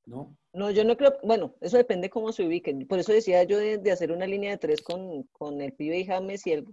¿no? 0.06 0.36
No, 0.52 0.70
yo 0.70 0.84
no 0.84 0.96
creo, 0.96 1.18
bueno, 1.22 1.54
eso 1.60 1.76
depende 1.76 2.08
cómo 2.08 2.32
se 2.32 2.46
ubiquen. 2.46 2.86
Por 2.86 2.98
eso 2.98 3.12
decía 3.12 3.42
yo 3.44 3.58
de, 3.58 3.76
de 3.76 3.92
hacer 3.92 4.10
una 4.10 4.26
línea 4.26 4.52
de 4.52 4.56
tres 4.58 4.80
con, 4.80 5.24
con 5.24 5.60
el 5.60 5.74
pibe 5.74 5.98
y 5.98 6.06
James 6.06 6.46
y 6.46 6.52
el 6.52 6.66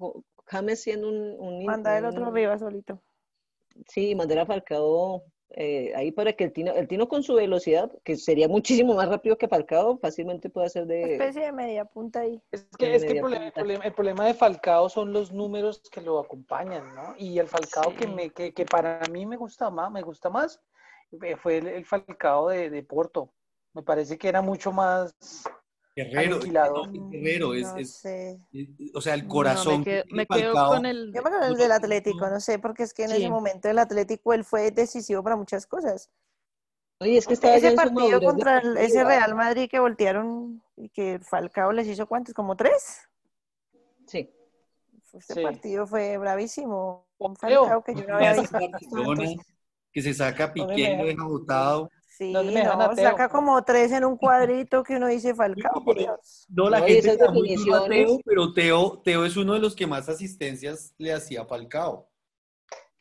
James 0.45 0.81
siendo 0.81 1.09
un, 1.09 1.35
un- 1.38 1.65
Manda 1.65 1.97
el 1.97 2.05
otro 2.05 2.27
arriba 2.27 2.57
solito. 2.57 3.01
Sí, 3.89 4.15
mandar 4.15 4.39
a 4.39 4.45
Falcao 4.45 5.23
eh, 5.55 5.93
ahí 5.95 6.11
para 6.11 6.34
que 6.34 6.43
el 6.45 6.53
Tino, 6.53 6.73
el 6.73 6.88
Tino 6.88 7.07
con 7.07 7.23
su 7.23 7.35
velocidad, 7.35 7.91
que 8.03 8.15
sería 8.15 8.47
muchísimo 8.47 8.93
más 8.95 9.07
rápido 9.07 9.38
que 9.38 9.47
Falcao, 9.47 9.97
fácilmente 9.97 10.49
puede 10.49 10.67
hacer 10.67 10.84
Una 10.84 10.93
de... 10.93 11.13
especie 11.13 11.43
de 11.43 11.51
media 11.51 11.85
punta 11.85 12.21
ahí. 12.21 12.41
Es 12.51 12.67
que, 12.77 12.88
de 12.88 12.95
es 12.95 13.05
que 13.05 13.11
el, 13.13 13.19
problema, 13.19 13.45
el, 13.45 13.51
punta. 13.51 13.59
problema, 13.61 13.84
el 13.85 13.93
problema 13.93 14.25
de 14.25 14.34
Falcao 14.34 14.89
son 14.89 15.13
los 15.13 15.31
números 15.31 15.81
que 15.91 16.01
lo 16.01 16.19
acompañan, 16.19 16.93
¿no? 16.95 17.15
Y 17.17 17.39
el 17.39 17.47
Falcao 17.47 17.95
que, 17.95 18.07
me, 18.07 18.30
que, 18.31 18.53
que 18.53 18.65
para 18.65 18.99
mí 19.11 19.25
me 19.25 19.38
gusta 19.38 19.69
más, 19.69 19.91
me 19.91 20.01
gusta 20.01 20.30
más 20.30 20.59
eh, 21.21 21.35
fue 21.35 21.57
el, 21.59 21.67
el 21.67 21.85
Falcao 21.85 22.49
de, 22.49 22.69
de 22.69 22.84
Porto. 22.84 23.34
Me 23.73 23.84
parece 23.84 24.17
que 24.17 24.30
era 24.30 24.41
mucho 24.41 24.71
más 24.71 25.15
Guerrero, 25.95 26.40
no, 26.40 26.91
Guerrero, 27.11 27.53
es, 27.53 27.64
No 27.72 27.78
es- 27.78 27.95
sé. 27.98 28.40
es- 28.52 28.68
o 28.95 29.02
sea, 29.02 29.14
el 29.14 29.24
No, 29.24 29.30
corazón. 29.30 29.80
me 29.80 29.84
quedo, 29.86 30.03
tiene 30.03 30.18
me 30.18 30.26
quedo 30.26 30.53
Falcao, 30.53 30.68
con 30.74 30.86
el. 30.88 31.06
Yo 31.07 31.11
me 31.14 31.20
acuerdo 31.20 31.40
del 31.45 31.56
del 31.57 31.72
Atlético, 31.72 32.30
no 32.30 32.40
sé, 32.40 32.57
porque 32.57 32.84
es 32.84 32.94
que 32.95 33.03
en 33.03 33.10
Sí. 33.11 33.15
ese 33.18 33.30
momento 33.30 33.70
el 33.70 33.78
Atlético 33.78 34.34
él 34.34 34.44
fue 34.44 34.72
decisivo 34.72 35.22
para 35.24 35.36
muchas 35.36 35.68
cosas. 35.68 36.10
Oye, 36.99 37.18
es 37.18 37.28
que 37.28 37.34
estaba 37.34 37.56
Ese 37.56 37.72
partido 37.74 38.20
contra 38.22 38.60
el- 38.60 38.78
ese. 38.78 39.03
Real 39.03 39.36
Madrid 39.36 39.70
que 39.70 39.80
voltearon 39.80 40.64
y 40.78 40.90
que 40.90 41.20
Falcao 41.20 41.72
les 41.72 41.88
hizo 41.88 42.07
cuántos, 42.07 42.34
como 42.34 42.56
tres. 42.56 43.07
Sí. 44.07 44.30
Ese 45.14 45.34
Sí. 45.36 45.41
partido 45.44 45.86
fue 45.86 46.18
bravísimo. 46.18 47.06
Un. 47.20 47.36
Falcao 47.36 47.84
que 47.84 47.94
yo 47.94 48.03
no 48.07 48.15
había 48.15 48.34
visto. 48.34 48.57
Que 49.91 50.02
se 50.02 50.14
saca 50.15 50.45
a 50.45 50.48
¿Dónde 50.48 50.74
Piqué, 50.76 50.90
me 50.95 51.03
lo 51.03 51.06
deja 51.06 51.24
botado. 51.28 51.91
Sí, 52.18 52.31
¿Dónde 52.31 52.52
me 52.53 52.60
dejan 52.60 52.80
a 52.81 52.88
no, 52.90 52.95
Teo? 52.95 53.10
saca 53.11 53.27
como 53.30 53.64
tres 53.64 53.91
en 53.91 54.06
un 54.06 54.18
cuadrito 54.18 54.84
que 54.84 54.98
uno 54.98 55.07
dice 55.07 55.34
Falcao, 55.34 55.84
por 55.84 55.98
Dios. 55.98 56.45
No, 56.49 56.69
la 56.69 56.80
No, 56.80 56.85
gente 56.85 57.18
da 57.18 57.31
muy 57.31 57.56
duro 57.56 57.76
a. 57.76 57.88
Teo, 57.90 58.19
pero 58.23 58.53
Teo, 58.53 59.02
Teo 59.03 59.26
es 59.26 59.35
uno 59.35 59.53
de 59.53 59.60
los 59.60 59.76
que 59.76 59.88
más 59.88 60.07
asistencias 60.10 60.94
le 60.98 61.11
hacía 61.14 61.41
a 61.41 61.45
Falcao. 61.45 62.10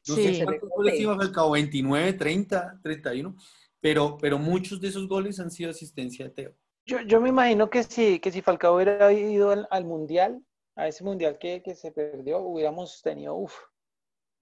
No 0.08 0.14
Sí. 0.16 0.34
sé 0.34 0.44
cuántos 0.44 0.68
goles 0.70 0.98
iba 0.98 1.16
Falcao, 1.16 1.50
29, 1.50 2.12
30, 2.14 2.80
31, 2.82 3.36
pero, 3.80 4.16
pero 4.18 4.38
muchos 4.38 4.80
de 4.80 4.88
esos 4.88 5.06
goles 5.06 5.38
han 5.40 5.50
sido 5.50 5.70
asistencia 5.70 6.24
de 6.24 6.30
Teo. 6.30 6.52
Yo, 6.86 7.00
yo 7.02 7.20
me 7.20 7.28
imagino 7.28 7.70
que 7.70 7.82
si, 7.84 8.18
que 8.18 8.32
si 8.32 8.42
Falcao 8.42 8.74
hubiera 8.76 9.12
ido 9.12 9.50
al, 9.50 9.68
al 9.70 9.84
Mundial, 9.84 10.42
a 10.74 10.88
ese 10.88 11.04
Mundial 11.04 11.38
que, 11.38 11.62
que 11.62 11.74
se 11.76 11.92
perdió, 11.92 12.38
hubiéramos 12.38 13.00
tenido 13.02 13.34
uf, 13.36 13.54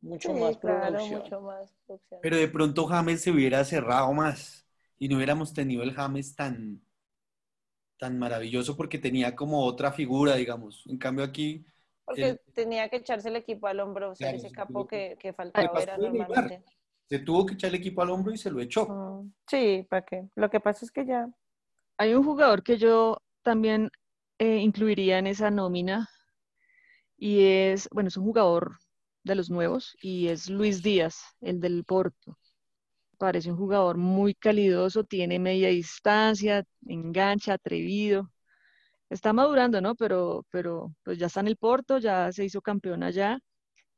mucho 0.02 0.32
Sí, 0.32 0.34
más 0.34 0.58
claro, 0.60 0.98
producción. 0.98 1.22
mucho 1.22 1.40
más 1.40 1.72
producción. 1.86 2.20
Pero 2.20 2.36
de 2.36 2.48
pronto 2.48 2.86
James 2.86 3.22
se 3.22 3.30
hubiera 3.30 3.64
cerrado 3.64 4.12
más 4.12 4.66
y 4.98 5.08
no 5.08 5.16
hubiéramos 5.16 5.54
tenido 5.54 5.82
el 5.82 5.94
James 5.94 6.34
tan, 6.36 6.82
tan 7.98 8.18
maravilloso 8.18 8.76
porque 8.76 8.98
tenía 8.98 9.36
como 9.36 9.64
otra 9.64 9.92
figura, 9.92 10.34
digamos. 10.36 10.84
En 10.86 10.98
cambio 10.98 11.24
aquí 11.24 11.64
Porque 12.04 12.26
el- 12.26 12.40
tenía 12.52 12.90
que 12.90 12.96
echarse 12.96 13.28
el 13.30 13.36
equipo 13.36 13.66
al 13.66 13.80
hombro, 13.80 14.10
o 14.10 14.14
sea, 14.14 14.28
Claro, 14.28 14.36
ese 14.36 14.50
capo 14.52 14.86
que, 14.86 15.16
que- 15.18 15.32
Falcao 15.32 15.72
pasó 15.72 15.88
era 15.88 15.96
normalmente. 15.98 16.62
se 17.08 17.18
tuvo 17.18 17.44
que 17.46 17.54
echar 17.54 17.68
el 17.70 17.76
equipo 17.76 18.02
al 18.02 18.10
hombro 18.10 18.32
y 18.32 18.38
se 18.38 18.50
lo 18.50 18.60
echó. 18.60 18.88
Mm, 18.88 19.30
Sí, 19.48 19.86
¿para 19.88 20.04
qué? 20.04 20.28
Lo 20.36 20.50
que 20.50 20.60
pasa 20.60 20.84
es 20.84 20.90
que 20.92 21.06
ya. 21.06 21.28
Hay 21.98 22.14
un 22.14 22.24
jugador 22.24 22.62
que 22.64 22.78
yo 22.78 23.18
también 23.42 23.90
eh, 24.38 24.58
incluiría 24.58 25.18
en 25.18 25.26
esa 25.28 25.50
nómina 25.50 26.08
y 27.16 27.44
es, 27.44 27.88
bueno, 27.92 28.08
es 28.08 28.16
un 28.16 28.24
jugador 28.24 28.78
de 29.30 29.36
los 29.36 29.50
nuevos 29.50 29.96
y 30.02 30.28
es 30.28 30.50
Luis 30.50 30.82
Díaz, 30.82 31.18
el 31.42 31.60
del 31.60 31.84
Porto. 31.84 32.38
Parece 33.18 33.50
un 33.52 33.58
jugador 33.58 33.96
muy 33.98 34.34
calidoso, 34.34 35.04
tiene 35.04 35.38
media 35.38 35.68
distancia, 35.68 36.64
engancha, 36.86 37.54
atrevido. 37.54 38.30
Está 39.10 39.32
madurando, 39.32 39.80
¿no? 39.82 39.94
Pero, 39.96 40.46
pero 40.50 40.94
pues 41.04 41.18
ya 41.18 41.26
está 41.28 41.40
en 41.40 41.48
el 41.48 41.56
Porto, 41.58 41.98
ya 41.98 42.32
se 42.32 42.44
hizo 42.46 42.62
campeón 42.62 43.02
allá. 43.04 43.38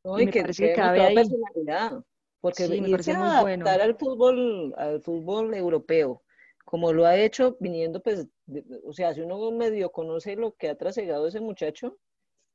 No, 0.05 0.19
Y 0.19 0.23
y 0.23 0.27
me 0.27 0.33
que, 0.33 0.35
parece 0.35 0.71
que 0.71 0.71
cabe 0.71 1.05
ahí. 1.07 1.37
personalidad, 1.37 2.05
porque 2.41 2.67
Sí, 2.67 2.81
me 2.81 2.91
parece 2.91 3.13
bueno. 3.37 3.79
adaptar 3.79 3.81
al 3.81 3.97
fútbol, 3.97 4.75
al 4.77 5.01
fútbol 5.03 5.55
europeo, 5.55 6.23
como 6.65 6.93
lo 6.93 7.07
ha 7.07 7.17
hecho 7.17 7.57
viniendo, 7.61 8.03
pues, 8.03 8.27
de- 8.47 8.65
o 8.85 8.93
sea, 8.93 9.15
si 9.15 9.21
uno 9.21 9.51
medio 9.53 9.91
conoce 9.93 10.35
lo 10.37 10.53
que 10.57 10.69
ha 10.69 10.77
trasegado 10.77 11.29
ese 11.29 11.41
muchacho, 11.41 11.99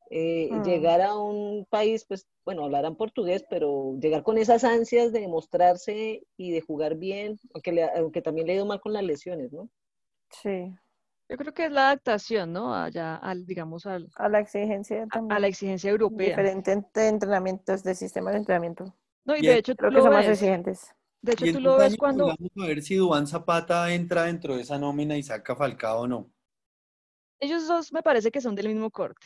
eh, 0.10 0.50
Mm. 0.52 0.64
llegar 0.64 1.02
a 1.02 1.16
un 1.18 1.66
país, 1.70 2.06
pues, 2.08 2.28
bueno, 2.46 2.64
hablarán 2.66 2.96
portugués, 2.96 3.46
pero 3.50 3.98
llegar 4.00 4.24
con 4.24 4.38
esas 4.38 4.64
ansias 4.64 5.12
de 5.14 5.22
demostrarse 5.22 6.24
y 6.38 6.52
de 6.52 6.62
jugar 6.62 6.96
bien, 6.96 7.40
aunque, 7.54 7.72
le, 7.74 7.84
aunque 7.84 8.22
también 8.22 8.48
le 8.48 8.54
ha 8.54 8.56
ido 8.58 8.66
mal 8.66 8.82
con 8.82 8.94
las 8.94 9.04
lesiones, 9.04 9.52
¿no? 9.54 9.70
Sí, 10.30 10.74
Yo 11.30 11.38
creo 11.38 11.54
que 11.54 11.66
es 11.66 11.72
la 11.72 11.88
adaptación, 11.88 12.54
¿no? 12.54 12.74
Allá 12.74 13.16
al, 13.16 13.46
digamos, 13.46 13.86
al, 13.86 14.10
a 14.16 14.30
la 14.30 14.40
exigencia 14.40 15.04
a, 15.04 15.06
a 15.06 15.12
también. 15.12 15.40
la 15.40 15.48
exigencia 15.48 15.90
europea. 15.92 16.28
Diferentes 16.30 16.78
entrenamientos, 16.96 17.84
de 17.84 17.96
sistemas 17.96 18.34
de 18.34 18.40
entrenamiento. 18.40 18.94
No, 19.26 19.36
y 19.36 19.42
Y 19.42 19.48
de 19.48 19.58
hecho 19.58 19.76
tú 19.76 19.80
Creo 19.82 19.92
que 19.92 19.96
lo 19.98 20.04
son 20.04 20.14
más 20.14 20.28
exigentes. 20.28 20.94
De 21.22 21.34
hecho 21.34 21.48
tú 21.50 21.60
lo 21.60 21.78
ves 21.78 21.98
cuando, 21.98 22.26
Vamos 22.28 22.52
a 22.58 22.68
ver 22.68 22.82
si 22.82 22.96
Dubán 22.96 23.28
Zapata 23.28 23.92
entra 23.94 24.24
dentro 24.24 24.56
de 24.56 24.62
esa 24.62 24.78
nómina 24.80 25.18
y 25.18 25.24
saca 25.24 25.54
a 25.54 25.56
Falcao 25.56 26.02
o 26.02 26.08
no. 26.08 26.32
ellos 27.40 27.68
dos 27.68 27.92
me 27.94 28.04
parece 28.04 28.30
que 28.32 28.42
son 28.42 28.54
del 28.56 28.68
mismo 28.68 28.92
corte. 28.92 29.26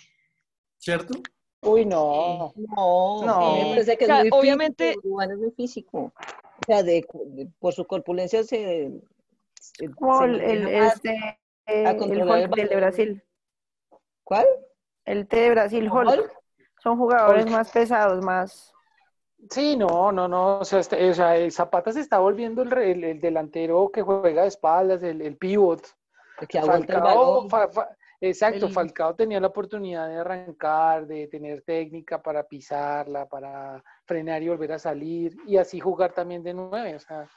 ¿Cierto? 0.82 1.14
Uy, 1.62 1.86
no. 1.86 2.54
No, 2.56 3.22
No. 3.24 3.40
parece 3.70 3.96
que 3.98 4.06
O 4.06 4.08
sea, 4.08 4.22
es 4.24 4.30
muy 4.32 4.40
obviamente- 4.40 4.88
físico, 4.94 5.08
Dubán 5.08 5.32
es 5.32 5.38
muy 5.38 5.52
físico. 5.52 5.98
O 6.00 6.66
sea, 6.66 6.82
de, 6.82 7.06
de- 7.14 7.48
por 7.60 7.74
su 7.74 7.86
corpulencia 7.86 8.44
se... 8.44 8.92
se- 9.60 9.74
se 9.78 9.86
el, 10.26 10.42
el, 10.42 10.68
este, 10.68 11.12
eh, 11.68 11.84
el 11.86 11.98
controlar 11.98 12.40
el 12.40 12.46
Hulk 12.46 12.56
del 12.56 12.70
de. 12.70 12.76
Brasil. 12.76 13.24
¿Cuál? 14.24 14.48
El 15.06 15.28
T 15.28 15.38
de 15.40 15.50
Brasil, 15.52 15.88
Hulk. 15.92 16.10
¿Hulk? 16.10 16.32
Son 16.82 16.98
jugadores 16.98 17.46
Hulk. 17.46 17.54
más 17.54 17.72
pesados, 17.72 18.26
más... 18.26 18.74
Sí, 19.52 19.76
no, 19.78 20.12
no, 20.12 20.28
no. 20.28 20.60
O 20.60 20.66
sea, 20.66 20.80
este- 20.80 21.10
o 21.10 21.14
sea, 21.14 21.36
el 21.36 21.52
Zapata 21.52 21.92
se 21.92 22.00
está 22.00 22.18
volviendo 22.18 22.64
el, 22.64 22.72
re- 22.72 22.92
el- 22.92 23.04
el 23.04 23.22
delantero 23.22 23.92
que 23.92 24.02
juega 24.02 24.42
de 24.44 24.48
espaldas, 24.48 25.04
el, 25.04 25.22
el 25.22 25.38
pivot. 25.38 25.82
Que 26.50 26.58
aguanta 26.58 26.94
el 26.94 27.00
Falcao, 27.02 27.34
balón. 27.34 27.50
fa- 27.52 27.68
fa- 27.70 27.90
exacto, 28.22 28.68
El- 28.68 28.74
Falcao 28.74 29.16
tenía 29.16 29.40
la 29.40 29.48
oportunidad 29.48 30.08
de 30.08 30.18
arrancar, 30.18 31.08
de 31.08 31.28
tener 31.28 31.62
técnica 31.64 32.22
para 32.22 32.48
pisarla, 32.48 33.28
para 33.28 33.84
frenar 34.06 34.42
y 34.44 34.50
volver 34.50 34.74
a 34.74 34.80
salir, 34.80 35.36
y 35.48 35.58
así 35.58 35.80
jugar 35.80 36.14
también 36.14 36.44
de 36.44 36.54
nueve. 36.54 36.96
O 36.96 37.00
sea, 37.00 37.30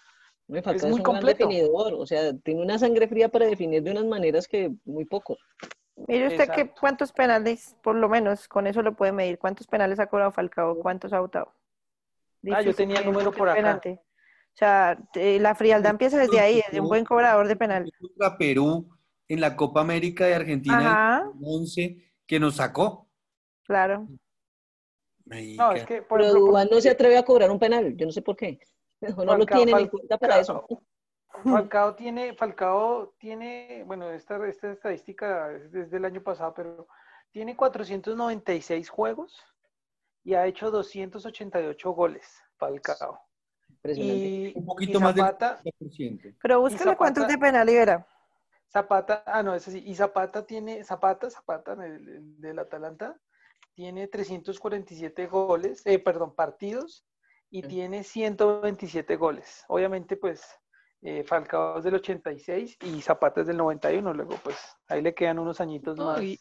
Me 0.48 0.62
falta 0.62 0.86
es 0.86 0.92
muy 0.92 1.00
un 1.00 1.04
gran 1.04 1.14
completo. 1.14 1.48
definidor, 1.48 1.94
o 1.94 2.06
sea, 2.06 2.32
tiene 2.38 2.62
una 2.62 2.78
sangre 2.78 3.08
fría 3.08 3.28
para 3.28 3.46
definir 3.46 3.82
de 3.82 3.90
unas 3.90 4.04
maneras 4.04 4.46
que 4.46 4.70
muy 4.84 5.04
poco. 5.04 5.36
Mire 6.08 6.26
usted 6.26 6.50
que 6.50 6.68
cuántos 6.70 7.12
penales, 7.12 7.76
por 7.82 7.94
lo 7.94 8.08
menos, 8.08 8.48
con 8.48 8.66
eso 8.66 8.82
lo 8.82 8.94
puede 8.94 9.12
medir. 9.12 9.38
¿Cuántos 9.38 9.66
penales 9.66 9.98
ha 10.00 10.06
cobrado 10.06 10.32
Falcao? 10.32 10.76
¿Cuántos 10.80 11.12
ha 11.12 11.20
votado? 11.20 11.52
Ah, 12.50 12.60
yo 12.62 12.74
tenía 12.74 12.98
el 12.98 13.06
número 13.06 13.32
por 13.32 13.48
acá. 13.48 13.80
O 13.86 14.56
sea, 14.56 14.98
eh, 15.14 15.40
la 15.40 15.54
frialdad 15.54 15.90
empieza 15.92 16.18
desde 16.18 16.38
ahí, 16.40 16.62
desde 16.66 16.80
un 16.80 16.88
buen 16.88 17.04
cobrador 17.04 17.48
de 17.48 17.56
penal. 17.56 17.92
Perú 18.38 18.86
en 19.28 19.40
la 19.40 19.56
Copa 19.56 19.80
América 19.80 20.26
de 20.26 20.34
Argentina 20.34 20.78
Ajá. 21.18 21.30
en 21.34 21.40
11 21.42 22.12
que 22.26 22.40
nos 22.40 22.56
sacó. 22.56 23.08
Claro. 23.64 24.06
no, 25.24 25.72
es 25.72 25.86
que, 25.86 26.02
por 26.02 26.18
Pero 26.18 26.30
ejemplo, 26.30 26.46
Dubán 26.46 26.68
no 26.70 26.80
se 26.80 26.90
atreve 26.90 27.16
a 27.16 27.24
cobrar 27.24 27.50
un 27.50 27.58
penal, 27.58 27.96
yo 27.96 28.06
no 28.06 28.12
sé 28.12 28.22
por 28.22 28.36
qué. 28.36 28.58
No 29.00 29.24
lo 29.24 29.44
Falcao- 29.44 29.56
tienen 29.56 29.78
en 29.78 29.88
cuenta 29.88 30.18
para 30.18 30.38
eso. 30.40 30.66
Falcao 31.42 31.94
tiene, 31.94 32.34
Falcao 32.34 33.14
tiene, 33.18 33.82
bueno, 33.86 34.10
esta, 34.10 34.46
esta 34.46 34.70
estadística 34.72 35.52
es 35.52 35.72
desde 35.72 35.96
el 35.96 36.04
año 36.04 36.22
pasado, 36.22 36.54
pero 36.54 36.86
tiene 37.32 37.56
496 37.56 38.88
juegos 38.88 39.42
y 40.22 40.34
ha 40.34 40.46
hecho 40.46 40.70
288 40.70 41.90
goles, 41.90 42.24
Falcao. 42.56 43.20
Y, 43.84 44.52
Un 44.56 44.64
poquito 44.64 44.98
y 44.98 45.02
más 45.02 45.14
del 45.14 45.24
Zapata, 45.24 45.60
30%. 45.62 46.36
Pero 46.40 46.60
búsquele 46.60 46.96
cuántos 46.96 47.26
de 47.28 47.36
penal 47.36 47.68
y 47.68 47.74
verá. 47.74 48.06
Zapata, 48.72 49.22
ah, 49.26 49.42
no, 49.42 49.54
es 49.54 49.66
así. 49.68 49.82
Y 49.84 49.94
Zapata 49.94 50.46
tiene, 50.46 50.82
Zapata, 50.84 51.30
Zapata, 51.30 51.72
el, 51.74 52.08
el 52.08 52.40
del 52.40 52.58
Atalanta, 52.58 53.16
tiene 53.74 54.08
347 54.08 55.26
goles, 55.26 55.82
eh, 55.84 55.98
perdón, 55.98 56.34
partidos, 56.34 57.04
y 57.50 57.62
Mm. 57.62 57.68
tiene 57.68 58.04
127 58.04 59.16
goles. 59.16 59.64
Obviamente, 59.68 60.16
pues, 60.16 60.44
eh, 61.02 61.22
Falcao 61.24 61.78
es 61.78 61.84
del 61.84 61.94
86 61.94 62.76
y 62.82 63.00
Zapata 63.00 63.42
es 63.42 63.46
del 63.46 63.58
91, 63.58 64.12
luego, 64.12 64.36
pues, 64.42 64.56
ahí 64.88 65.02
le 65.02 65.14
quedan 65.14 65.38
unos 65.38 65.60
añitos 65.60 65.96
No, 65.96 66.06
más. 66.06 66.22
y, 66.22 66.38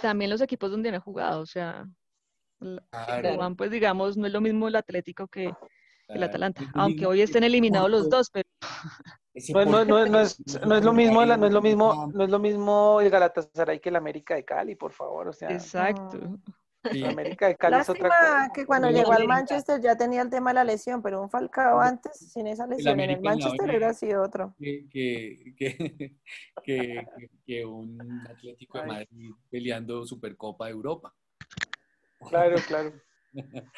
también 0.00 0.30
los 0.30 0.40
equipos 0.40 0.70
donde 0.70 0.88
han 0.90 1.00
jugado, 1.00 1.40
o 1.40 1.46
sea, 1.46 1.86
Claro, 2.90 3.32
Dubán, 3.32 3.56
pues 3.56 3.70
digamos, 3.70 4.16
no 4.16 4.26
es 4.26 4.32
lo 4.32 4.40
mismo 4.40 4.68
el 4.68 4.76
Atlético 4.76 5.28
que 5.28 5.52
el 6.08 6.16
claro. 6.16 6.30
Atalanta, 6.30 6.62
aunque 6.74 7.06
hoy 7.06 7.22
estén 7.22 7.44
eliminados 7.44 7.90
los 7.90 8.10
dos, 8.10 8.30
pero 8.30 8.48
ese 9.32 9.52
No, 9.52 9.60
es- 9.80 9.86
no, 9.88 9.98
es, 10.20 10.38
no 10.66 10.74
es 10.76 10.84
lo 10.84 10.92
mismo, 10.92 11.24
no 11.24 11.46
es 11.46 11.52
lo 11.52 11.62
mismo, 11.62 11.92
Ah, 11.92 12.08
no 12.12 12.24
es 12.24 12.30
lo 12.30 12.38
mismo 12.38 13.00
el 13.00 13.10
Galatasaray 13.10 13.80
que 13.80 13.88
el 13.88 13.96
América 13.96 14.34
de 14.34 14.44
Cali, 14.44 14.74
por 14.74 14.92
favor, 14.92 15.28
o 15.28 15.32
sea, 15.32 15.50
exacto. 15.50 16.18
sí. 16.92 16.98
el 16.98 17.06
América 17.06 17.48
de 17.48 17.56
Cali 17.56 17.76
es 17.80 17.88
otra 17.88 18.10
cosa. 18.10 18.22
Lástima 18.22 18.52
que 18.52 18.66
cuando 18.66 18.90
llegó 18.90 19.12
al 19.12 19.26
Manchester 19.26 19.80
ya 19.80 19.96
tenía 19.96 20.20
el 20.20 20.28
tema 20.28 20.50
de 20.50 20.54
la 20.54 20.64
lesión, 20.64 21.00
pero 21.00 21.22
un 21.22 21.30
Falcao 21.30 21.80
antes, 21.80 22.12
sin 22.32 22.46
esa 22.46 22.66
lesión 22.66 23.00
en 23.00 23.10
el 23.10 23.16
en 23.16 23.22
la 23.24 23.30
Manchester 23.30 23.68
hubiera 23.68 23.94
sido 23.94 24.22
otro. 24.22 24.54
que, 24.58 24.86
que, 24.90 25.54
que, 25.56 26.18
que, 26.64 27.06
que 27.46 27.64
un 27.64 28.20
Atlético 28.30 28.78
de 28.78 28.84
Ay. 28.84 28.90
Madrid 28.90 29.30
peleando 29.50 30.04
Supercopa 30.04 30.66
de 30.66 30.72
Europa, 30.72 31.14
Claro, 32.28 32.56
claro. 32.68 32.92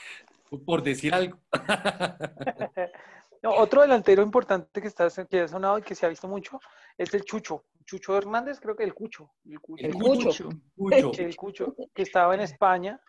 por 0.65 0.83
decir 0.83 1.15
algo. 1.15 1.39
No, 3.43 3.55
otro 3.55 3.83
delantero 3.83 4.23
importante 4.23 4.81
que 4.81 4.89
está 4.89 5.09
que 5.27 5.41
ha 5.43 5.47
sonado 5.47 5.79
y 5.79 5.83
que 5.83 5.95
se 5.95 6.07
ha 6.07 6.09
visto 6.09 6.27
mucho 6.27 6.59
es 6.97 7.13
el 7.15 7.23
Chucho. 7.23 7.67
Chucho 7.85 8.17
Hernández, 8.17 8.59
creo 8.59 8.75
que 8.75 8.83
el 8.83 8.95
Cucho. 8.95 9.31
El 9.45 9.61
Cucho. 9.61 9.87
El 9.87 9.95
Cucho. 9.95 10.49
Mucho. 10.75 11.13
El 11.19 11.37
Cucho, 11.37 11.77
que 11.95 12.03
estaba 12.03 12.35
en 12.35 12.41
España 12.41 13.01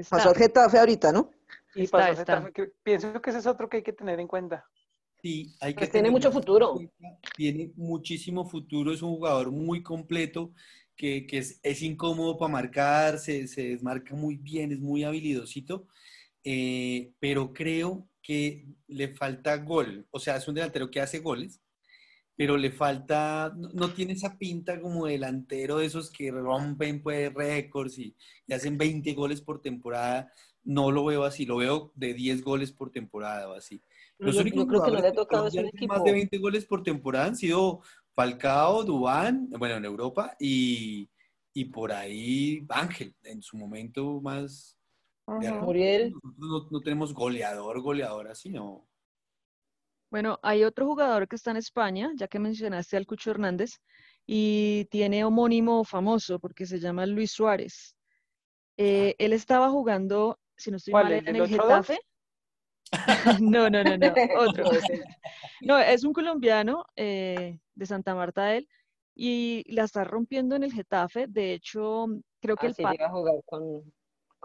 Está. 0.00 0.16
Pasó 0.16 0.30
al 0.30 0.36
Getafe 0.36 0.78
ahorita, 0.78 1.12
¿no? 1.12 1.30
y 1.74 1.82
Está, 1.84 1.98
pasó 1.98 2.08
a 2.08 2.12
está. 2.12 2.36
Getafe, 2.36 2.52
que 2.52 2.72
pienso 2.82 3.20
que 3.20 3.30
ese 3.30 3.38
es 3.40 3.46
otro 3.46 3.68
que 3.68 3.78
hay 3.78 3.82
que 3.82 3.92
tener 3.92 4.18
en 4.18 4.26
cuenta. 4.26 4.64
Sí, 5.22 5.54
hay 5.60 5.74
que 5.74 5.80
Pues 5.80 5.90
tiene 5.90 6.10
mucho 6.10 6.32
futuro. 6.32 6.78
Tiene 7.36 7.72
muchísimo 7.76 8.48
futuro, 8.48 8.92
es 8.92 9.02
un 9.02 9.16
jugador 9.16 9.50
muy 9.50 9.82
completo, 9.82 10.52
que, 10.96 11.26
que 11.26 11.38
es, 11.38 11.60
es 11.62 11.82
incómodo 11.82 12.38
para 12.38 12.50
marcar, 12.50 13.18
se, 13.18 13.46
se 13.46 13.68
desmarca 13.68 14.14
muy 14.14 14.36
bien, 14.36 14.72
es 14.72 14.80
muy 14.80 15.04
habilidosito, 15.04 15.86
eh, 16.44 17.12
pero 17.18 17.52
creo 17.52 18.08
que 18.22 18.66
le 18.88 19.08
falta 19.14 19.56
gol. 19.58 20.06
O 20.10 20.18
sea, 20.20 20.36
es 20.36 20.46
un 20.48 20.54
delantero 20.54 20.90
que 20.90 21.00
hace 21.00 21.20
goles, 21.20 21.60
pero 22.36 22.56
le 22.56 22.70
falta, 22.70 23.52
no, 23.56 23.68
no 23.74 23.92
tiene 23.92 24.14
esa 24.14 24.38
pinta 24.38 24.80
como 24.80 25.06
delantero 25.06 25.78
de 25.78 25.86
esos 25.86 26.10
que 26.10 26.30
rompen 26.30 27.02
pues, 27.02 27.32
récords 27.34 27.98
y, 27.98 28.16
y 28.46 28.52
hacen 28.54 28.78
20 28.78 29.12
goles 29.14 29.40
por 29.42 29.60
temporada. 29.60 30.30
No 30.62 30.90
lo 30.90 31.04
veo 31.04 31.24
así, 31.24 31.44
lo 31.46 31.56
veo 31.56 31.92
de 31.94 32.14
10 32.14 32.42
goles 32.42 32.72
por 32.72 32.90
temporada 32.90 33.48
o 33.48 33.54
así. 33.54 33.82
Los 34.18 34.34
Yo- 34.34 34.42
únicos 34.42 34.60
yo 34.64 34.68
creo 34.68 34.82
que 34.84 34.90
no 34.92 35.00
le 35.00 35.08
ha 35.08 35.12
tocado 35.12 35.46
hacen 35.46 35.66
equipo. 35.66 35.94
más 35.94 36.04
de 36.04 36.12
20 36.12 36.38
goles 36.38 36.64
por 36.66 36.82
temporada 36.82 37.26
han 37.26 37.36
sido 37.36 37.80
Falcao, 38.14 38.84
Dubán, 38.84 39.48
bueno, 39.58 39.76
en 39.76 39.84
Europa, 39.86 40.36
y, 40.38 41.08
y 41.54 41.64
por 41.66 41.92
ahí 41.92 42.64
Ángel, 42.68 43.14
en 43.22 43.40
su 43.42 43.56
momento 43.56 44.20
más 44.20 44.76
Muriel. 45.38 46.12
Nosotros 46.12 46.34
no, 46.38 46.68
no 46.70 46.80
tenemos 46.80 47.14
goleador, 47.14 47.80
goleador 47.80 48.28
así, 48.28 48.50
no. 48.50 48.86
Bueno, 50.10 50.38
hay 50.42 50.64
otro 50.64 50.86
jugador 50.86 51.28
que 51.28 51.36
está 51.36 51.52
en 51.52 51.56
España, 51.58 52.10
ya 52.16 52.26
que 52.26 52.40
mencionaste 52.40 52.96
al 52.96 53.06
Cucho 53.06 53.30
Hernández, 53.30 53.80
y 54.26 54.86
tiene 54.90 55.24
homónimo 55.24 55.84
famoso 55.84 56.38
porque 56.40 56.66
se 56.66 56.80
llama 56.80 57.06
Luis 57.06 57.30
Suárez. 57.32 57.96
Eh, 58.76 59.14
él 59.18 59.32
estaba 59.32 59.70
jugando, 59.70 60.38
si 60.56 60.70
no 60.70 60.78
estoy 60.78 60.92
¿Cuál, 60.92 61.04
mal, 61.04 61.12
el 61.14 61.28
en 61.28 61.36
el 61.36 61.42
8-2? 61.42 61.48
Getafe. 61.48 61.98
No, 63.40 63.70
no, 63.70 63.84
no, 63.84 63.96
no, 63.96 64.12
otro. 64.38 64.64
No, 65.60 65.78
es 65.78 66.02
un 66.04 66.12
colombiano 66.12 66.84
eh, 66.96 67.60
de 67.74 67.86
Santa 67.86 68.14
Marta 68.14 68.56
él 68.56 68.68
y 69.14 69.62
la 69.72 69.84
está 69.84 70.02
rompiendo 70.02 70.56
en 70.56 70.64
el 70.64 70.72
Getafe. 70.72 71.26
De 71.28 71.52
hecho, 71.52 72.06
creo 72.40 72.56
que 72.56 72.66
el 72.66 72.72
Así 72.72 72.82
pa- 72.82 72.90
llega 72.92 73.06
a 73.06 73.10
jugar 73.10 73.36
con 73.46 73.92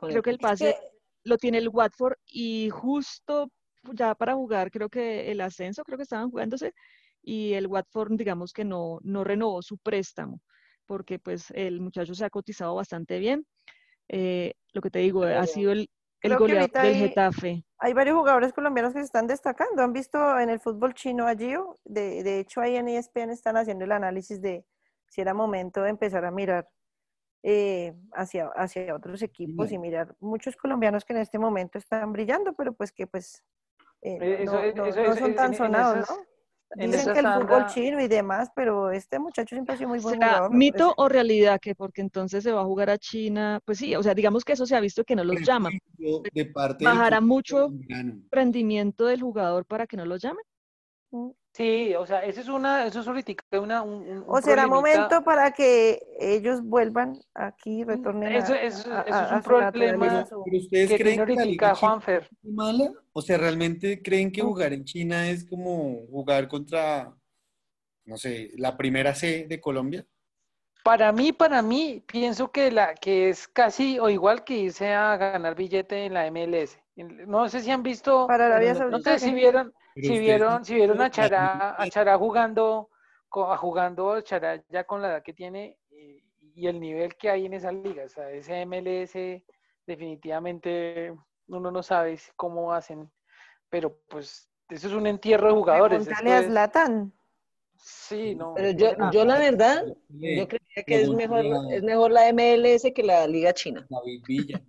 creo 0.07 0.21
que 0.21 0.29
el 0.31 0.35
Es 0.35 0.41
pase 0.41 0.77
lo 1.23 1.37
tiene 1.37 1.57
el 1.57 1.69
Watford 1.69 2.15
y 2.25 2.69
justo 2.69 3.49
ya 3.93 4.15
para 4.15 4.33
jugar, 4.35 4.71
creo 4.71 4.89
que 4.89 5.31
el 5.31 5.41
ascenso, 5.41 5.83
creo 5.83 5.97
que 5.97 6.03
estaban 6.03 6.29
jugándose 6.29 6.73
y 7.21 7.53
el 7.53 7.67
Watford, 7.67 8.13
digamos 8.13 8.53
que 8.53 8.63
no, 8.63 8.99
no 9.03 9.23
renovó 9.23 9.61
su 9.61 9.77
préstamo 9.77 10.41
porque 10.85 11.17
pues 11.19 11.51
el 11.51 11.81
muchacho 11.81 12.13
se 12.13 12.25
ha 12.25 12.29
cotizado 12.29 12.75
bastante 12.75 13.17
bien. 13.19 13.45
Eh, 14.07 14.53
lo 14.73 14.81
que 14.81 14.91
te 14.91 14.99
digo, 14.99 15.23
ha 15.23 15.45
sido 15.47 15.71
el, 15.71 15.89
el 16.21 16.35
goleador 16.37 16.71
del 16.71 16.81
hay- 16.93 16.99
Getafe. 16.99 17.63
Hay 17.77 17.93
varios 17.93 18.15
jugadores 18.15 18.53
colombianos 18.53 18.93
que 18.93 18.99
se 18.99 19.05
están 19.05 19.27
destacando. 19.27 19.81
¿Han 19.83 19.91
visto 19.93 20.39
en 20.39 20.49
el 20.49 20.59
fútbol 20.59 20.93
chino 20.93 21.27
a 21.27 21.35
Gio? 21.35 21.77
De, 21.83 22.23
de 22.23 22.39
hecho, 22.39 22.61
ahí 22.61 22.75
en 22.77 22.87
ESPN 22.87 23.31
están 23.33 23.57
haciendo 23.57 23.83
el 23.83 23.91
análisis 23.91 24.41
de 24.41 24.65
si 25.09 25.21
era 25.21 25.33
momento 25.33 25.81
de 25.81 25.89
empezar 25.89 26.23
a 26.25 26.31
mirar 26.31 26.69
eh, 27.47 27.93
hacia, 28.13 28.47
hacia 28.55 28.95
otros 28.95 29.21
equipos 29.21 29.71
y 29.71 29.77
mirar 29.77 30.15
muchos 30.19 30.55
colombianos 30.55 31.05
que 31.05 31.13
en 31.13 31.19
este 31.19 31.37
momento 31.37 31.77
están 31.77 32.11
brillando, 32.11 32.53
pero 32.53 32.73
pues 32.73 32.91
que 32.91 33.05
pues 33.05 33.43
eh, 34.01 34.17
Eh, 34.19 34.45
no, 34.45 34.59
eso- 34.63 34.75
no- 34.75 34.85
eso- 34.87 35.03
no 35.03 35.11
eso- 35.11 35.19
son 35.19 35.35
tan 35.35 35.51
en 35.51 35.53
sonados, 35.57 35.97
esas- 36.03 36.17
¿no? 36.17 36.23
en 36.83 36.91
Dicen 36.91 37.13
que 37.13 37.19
el 37.19 37.27
fútbol 37.27 37.65
chino 37.67 38.01
y 38.01 38.07
demás, 38.07 38.49
pero 38.55 38.89
este 38.91 39.19
muchacho 39.19 39.55
siempre 39.55 39.75
ha 39.75 39.77
sido 39.77 39.89
muy 39.89 39.99
buen 39.99 40.15
¿Será 40.15 40.27
jugador. 40.37 40.51
mito 40.51 40.93
o 40.97 41.07
realidad 41.07 41.59
que 41.61 41.75
porque 41.75 42.01
entonces 42.01 42.43
se 42.43 42.51
va 42.51 42.61
a 42.61 42.65
jugar 42.65 42.89
a 42.89 42.97
China? 42.97 43.59
Pues 43.63 43.77
sí, 43.77 43.95
o 43.95 44.01
sea, 44.01 44.15
digamos 44.15 44.43
que 44.43 44.53
eso 44.53 44.65
se 44.65 44.75
ha 44.75 44.79
visto 44.79 45.03
que 45.03 45.15
no 45.15 45.23
los 45.23 45.41
llaman. 45.43 45.73
De 46.33 46.45
parte 46.47 46.83
¿Bajará 46.83 47.21
mucho 47.21 47.69
rendimiento 48.31 49.05
del 49.05 49.21
jugador 49.21 49.65
para 49.65 49.85
que 49.85 49.97
no 49.97 50.05
los 50.05 50.21
llamen? 50.21 50.43
Sí, 51.55 51.95
o 51.95 52.05
sea, 52.05 52.19
eso 52.25 52.41
es 52.41 52.49
una, 52.49 52.85
eso 52.85 52.99
es 52.99 53.07
ahorita 53.07 53.31
una, 53.61 53.81
un, 53.81 54.25
O 54.27 54.41
será 54.41 54.63
problemita. 54.67 54.99
momento 55.03 55.23
para 55.23 55.51
que 55.51 56.01
ellos 56.19 56.61
vuelvan 56.61 57.17
aquí, 57.33 57.85
retornen 57.85 58.33
a, 58.33 58.37
Eso- 58.39 58.55
eso- 58.55 58.93
a- 58.93 59.01
eso 59.03 59.23
es 59.23 59.31
un 59.31 59.41
problema 59.41 60.25
Pero 60.43 60.57
ustedes 60.57 60.89
que 60.89 60.97
creen 60.97 61.25
tiene 61.25 61.25
que 61.57 61.65
la 61.65 61.69
ahorita 61.69 61.75
Juanfer. 61.75 62.29
es 62.43 62.51
mala? 62.53 62.91
O 63.13 63.21
sea, 63.21 63.37
¿realmente 63.37 64.01
creen 64.01 64.33
que 64.33 64.41
jugar 64.41 64.73
en 64.73 64.83
China 64.83 65.29
es 65.29 65.45
como 65.45 66.05
jugar 66.07 66.49
contra, 66.49 67.15
no 68.03 68.17
sé, 68.17 68.51
la 68.57 68.75
primera 68.75 69.15
C 69.15 69.45
de 69.47 69.61
Colombia? 69.61 70.05
Para 70.83 71.13
mí, 71.13 71.31
para 71.31 71.61
mí, 71.61 72.03
pienso 72.05 72.51
que 72.51 72.69
la 72.69 72.95
que 72.95 73.29
es 73.29 73.47
casi 73.47 73.97
o 73.97 74.09
igual 74.09 74.43
que 74.43 74.57
irse 74.57 74.93
a 74.93 75.15
ganar 75.15 75.55
billete 75.55 76.03
en 76.05 76.15
la 76.15 76.27
MLS. 76.29 76.77
No 76.97 77.47
sé 77.47 77.61
si 77.61 77.71
han 77.71 77.81
visto, 77.81 78.27
Para 78.27 78.47
Arabia 78.47 78.73
no 78.73 78.79
Saudita. 78.79 79.17
sé 79.17 79.25
si 79.25 79.33
vieron, 79.33 79.73
Pero 79.95 80.07
si 80.07 80.19
vieron, 80.19 80.53
no- 80.59 80.65
si 80.65 80.75
vieron 80.75 81.01
a 81.01 81.09
Chará, 81.09 81.75
a 81.81 81.89
Chará 81.89 82.17
jugando, 82.17 82.89
co- 83.29 83.51
a 83.51 83.57
jugando 83.57 84.11
a 84.11 84.21
Chará 84.21 84.61
ya 84.69 84.83
con 84.83 85.01
la 85.01 85.07
edad 85.09 85.23
que 85.23 85.33
tiene 85.33 85.79
y, 85.89 86.21
y 86.53 86.67
el 86.67 86.79
nivel 86.79 87.15
que 87.15 87.29
hay 87.29 87.45
en 87.45 87.53
esa 87.53 87.71
liga. 87.71 88.03
O 88.05 88.09
sea, 88.09 88.29
ese 88.29 88.61
MLS 88.65 89.43
definitivamente 89.87 91.15
uno 91.47 91.71
no 91.71 91.81
sabe 91.83 92.19
cómo 92.35 92.73
hacen, 92.73 93.09
pero 93.69 93.97
pues 94.09 94.49
eso 94.69 94.87
es 94.87 94.93
un 94.93 95.07
entierro 95.07 95.47
de 95.47 95.53
jugadores. 95.53 95.99
Pregúntale 96.05 96.33
a 96.33 96.39
es- 96.39 96.45
Zlatan. 96.47 97.13
sí, 97.77 98.35
no. 98.35 98.53
Pero 98.55 98.71
yo, 98.71 98.91
yo 99.11 99.25
la 99.25 99.37
verdad, 99.37 99.85
Eh, 100.21 100.37
yo 100.37 100.47
creía 100.47 100.83
que 100.85 101.01
es 101.01 101.09
mejor, 101.09 101.45
es 101.71 101.83
mejor 101.83 102.11
la 102.11 102.27
MLS 102.33 102.93
que 102.93 103.03
la 103.03 103.27
Liga 103.27 103.53
China. 103.53 103.85
David 103.89 104.23
Villa. 104.27 104.61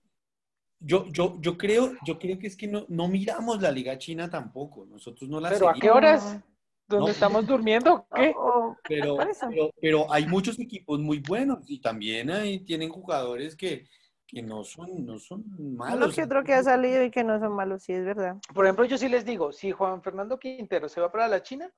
Yo, 0.81 1.07
yo, 1.09 1.37
yo 1.41 1.57
creo, 1.57 1.93
yo 2.05 2.19
creo 2.19 2.39
que 2.39 2.47
es 2.47 2.57
que 2.57 2.67
no, 2.67 2.85
no 2.89 3.09
miramos 3.09 3.61
la 3.63 3.71
Liga 3.71 3.99
China 3.99 4.29
tampoco. 4.31 4.87
Nosotros 4.87 5.29
no 5.29 5.41
la 5.41 5.51
¿Pero 5.51 5.69
a 5.69 5.73
qué 5.73 5.79
seguimos. 5.91 5.97
horas? 5.97 6.41
¿Dónde 6.89 7.07
No. 7.07 7.15
estamos 7.15 7.47
durmiendo? 7.47 8.07
¿Qué? 8.15 8.35
Oh, 8.37 8.77
Pero, 8.89 9.17
pero, 9.49 9.71
pero 9.81 10.13
hay 10.13 10.27
muchos 10.27 10.59
equipos 10.61 11.01
muy 11.01 11.19
buenos 11.19 11.59
y 11.69 11.81
también 11.81 12.31
ahí 12.31 12.61
tienen 12.61 12.91
jugadores 12.91 13.57
que, 13.57 13.89
que 14.27 14.43
no 14.43 14.63
son, 14.63 15.05
no 15.05 15.19
son 15.19 15.45
uno 15.59 15.77
malos. 15.77 16.15
que 16.15 16.23
otro 16.23 16.45
que 16.45 16.55
ha 16.55 16.63
salido 16.63 17.03
y 17.03 17.11
que 17.11 17.25
no 17.25 17.41
son 17.41 17.53
malos, 17.53 17.83
sí, 17.83 17.93
es 17.93 18.05
verdad. 18.05 18.37
Por 18.55 18.65
ejemplo, 18.65 18.85
yo 18.85 18.97
sí 18.99 19.09
les 19.09 19.25
digo, 19.25 19.51
si 19.53 19.73
Juan 19.73 20.03
Fernando 20.03 20.39
Quintero 20.39 20.89
se 20.89 21.01
va 21.01 21.11
para 21.11 21.27
la 21.27 21.43
China, 21.43 21.69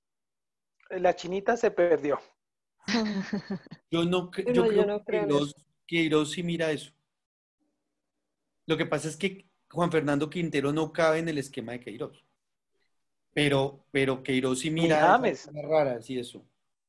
eh, 0.90 1.00
la 1.00 1.14
chinita 1.16 1.56
se 1.56 1.70
perdió. 1.70 2.18
Yo 3.90 4.04
no, 4.04 4.30
cre- 4.30 4.44
No, 4.46 4.52
yo 4.54 4.62
yo 4.64 4.68
creo 4.68 4.86
no 4.86 4.98
que 4.98 5.04
creo 5.06 5.28
Queiroz, 5.28 5.54
Queiroz 5.86 6.32
sí 6.32 6.42
mira 6.42 6.70
eso. 6.70 6.92
Lo 8.68 8.76
que 8.76 8.84
pasa 8.84 9.08
es 9.08 9.16
que 9.16 9.46
Juan 9.70 9.90
Fernando 9.90 10.28
Quintero 10.28 10.72
no 10.74 10.92
cabe 10.92 11.20
en 11.20 11.28
el 11.30 11.38
esquema 11.38 11.72
de 11.72 11.80
Queiroz. 11.80 12.22
Pero, 13.32 13.86
pero 13.90 14.22
Queiroz 14.22 14.58
sí 14.60 14.70
mira 14.70 15.00
James. 15.00 15.48
raras 15.54 16.10
y 16.10 16.18
eso. 16.18 16.46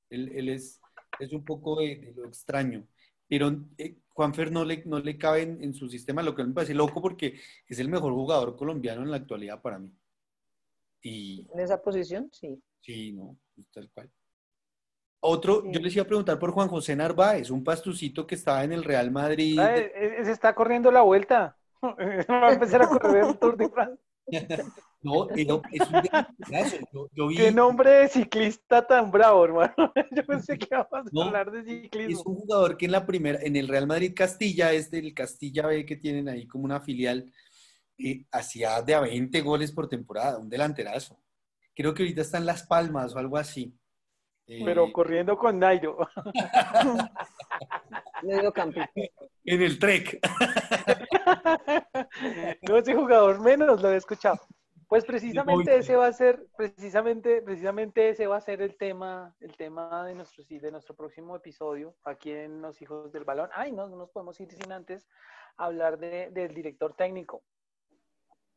Él, 0.10 0.30
él 0.35 0.49
es, 0.49 0.81
es 1.22 1.31
un 1.31 1.45
poco 1.45 1.80
de, 1.80 1.95
de 1.95 2.14
lo 2.14 2.27
extraño. 2.27 2.85
Pero 3.30 3.56
eh, 3.77 3.95
Juanfer 4.10 4.51
no 4.51 4.65
le, 4.65 4.84
no 4.85 4.99
le 4.99 5.18
cabe 5.18 5.43
en, 5.43 5.64
en 5.64 5.73
su 5.73 5.88
sistema, 5.88 6.22
lo 6.22 6.35
que 6.35 6.43
me 6.43 6.53
parece 6.53 6.73
loco 6.73 7.01
porque 7.01 7.39
es 7.65 7.80
el 7.80 7.88
mejor 7.88 8.11
jugador 8.11 8.57
colombiano 8.57 9.01
en 9.01 9.11
la 9.11 9.18
actualidad 9.18 9.61
para 9.61 9.80
mí. 9.80 9.89
Y, 11.01 11.47
En 11.53 11.61
esa 11.61 11.81
posición, 11.81 12.30
sí. 12.34 12.61
Sí, 12.81 13.14
no, 13.14 13.38
pues, 13.56 13.68
tal 13.72 13.89
cual. 13.91 14.10
Otro, 15.22 15.64
yo 15.72 15.80
les 15.80 15.93
iba 15.95 16.03
a 16.03 16.07
preguntar 16.07 16.39
por 16.39 16.51
Juan 16.51 16.68
José 16.68 16.95
Narváez, 16.95 17.49
un 17.49 17.64
pastucito 17.64 18.26
que 18.26 18.35
estaba 18.35 18.64
en 18.64 18.73
el 18.73 18.84
Real 18.84 19.11
Madrid. 19.11 19.60
Ah, 19.60 19.77
eh, 19.77 20.22
se 20.23 20.31
está 20.31 20.56
corriendo 20.56 20.91
la 20.91 21.01
vuelta. 21.01 21.59
Va 22.30 22.47
a 22.47 22.53
empezar 22.53 22.81
a 22.81 22.88
correr 22.88 23.23
el 23.26 23.38
Tour 23.38 23.57
de 23.57 23.69
France. 23.69 24.01
No, 25.01 25.30
es 25.30 25.47
un 25.47 25.61
delanteраzo. 25.72 26.77
Yo, 26.91 27.07
yo 27.14 27.27
vi, 27.30 27.38
Qué 27.38 27.53
nombre 27.53 27.89
de 27.89 28.07
ciclista 28.10 28.85
tan 28.85 29.10
bravo, 29.11 29.45
hermano. 29.45 29.73
Yo 30.11 30.26
pensé 30.26 30.57
que 30.57 30.68
íbamos 30.69 31.14
No, 31.14 31.22
a 31.22 31.26
hablar 31.27 31.51
de 31.51 31.60
es 31.60 31.65
ciclismo. 31.84 32.23
un 32.26 32.35
jugador 32.35 32.76
que 32.76 32.85
en 32.85 32.91
la 32.91 33.06
primera, 33.06 33.39
en 33.41 33.56
el 33.56 33.69
Real 33.69 33.88
Madrid 33.88 34.11
Castilla, 34.14 34.73
es 34.73 34.91
del 34.91 35.14
Castilla 35.14 35.68
B 35.68 35.85
que 35.85 35.95
tienen 35.95 36.27
ahí 36.27 36.45
como 36.45 36.65
una 36.65 36.81
filial, 36.81 37.31
eh, 37.97 38.26
hacía 38.30 38.81
de 38.81 38.93
a 38.93 38.99
20 38.99 39.39
goles 39.39 39.72
por 39.72 39.88
temporada, 39.88 40.38
un 40.38 40.49
delanterazo. 40.49 41.18
Creo 41.73 41.93
que 41.93 42.03
ahorita 42.03 42.22
está 42.22 42.38
en 42.38 42.45
Las 42.45 42.64
Palmas 42.68 43.15
o 43.15 43.19
algo 43.19 43.38
así. 43.38 43.73
Eh, 44.47 44.64
Pero 44.65 44.91
corriendo 44.91 45.38
con 45.38 45.60
Nairo. 45.60 45.97
Medio 48.23 48.51
campo. 48.51 48.81
En 49.53 49.61
el 49.63 49.80
Trek. 49.80 50.19
No, 52.67 52.77
ese 52.77 52.93
jugador 52.95 53.39
menos 53.41 53.81
lo 53.81 53.91
he 53.91 53.95
escuchado. 53.95 54.39
Pues 54.88 55.05
precisamente 55.05 55.77
ese 55.77 55.95
va 55.95 56.07
a 56.07 56.13
ser, 56.13 56.47
precisamente, 56.57 57.41
precisamente 57.41 58.09
ese 58.09 58.27
va 58.27 58.38
a 58.38 58.41
ser 58.41 58.61
el 58.61 58.76
tema, 58.77 59.35
el 59.39 59.55
tema 59.55 60.05
de 60.05 60.15
nuestro, 60.15 60.43
de 60.47 60.71
nuestro 60.71 60.95
próximo 60.95 61.35
episodio 61.35 61.95
aquí 62.03 62.31
en 62.31 62.61
Los 62.61 62.81
Hijos 62.81 63.11
del 63.11 63.23
Balón. 63.23 63.49
Ay, 63.53 63.71
no, 63.71 63.88
no 63.88 63.97
nos 63.97 64.09
podemos 64.09 64.39
ir 64.39 64.51
sin 64.51 64.71
antes 64.71 65.07
hablar 65.57 65.97
de- 65.99 66.30
del 66.31 66.53
director 66.53 66.95
técnico. 66.95 67.43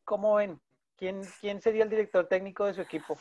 ¿Cómo 0.04 0.34
ven? 0.36 0.60
¿Quién, 0.96 1.20
¿Quién 1.40 1.60
sería 1.60 1.84
el 1.84 1.90
director 1.90 2.26
técnico 2.26 2.64
de 2.64 2.74
su 2.74 2.80
equipo? 2.82 3.16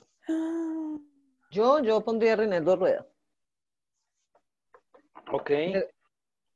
Yo, 1.52 1.80
yo 1.80 2.02
pondría 2.04 2.34
a 2.34 2.38
Reinaldo 2.38 2.76
Rueda. 2.78 3.06
Ok. 5.32 5.52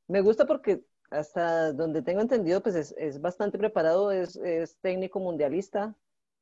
Me 0.08 0.22
gusta 0.22 0.46
porque 0.46 0.82
hasta 1.12 1.72
donde 1.74 2.02
tengo 2.02 2.22
entendido, 2.22 2.62
pues 2.62 2.76
es, 2.76 2.96
es 2.98 3.22
bastante 3.22 3.58
preparado, 3.58 4.12
es, 4.12 4.36
es 4.38 4.78
técnico 4.80 5.20
mundialista, 5.20 5.96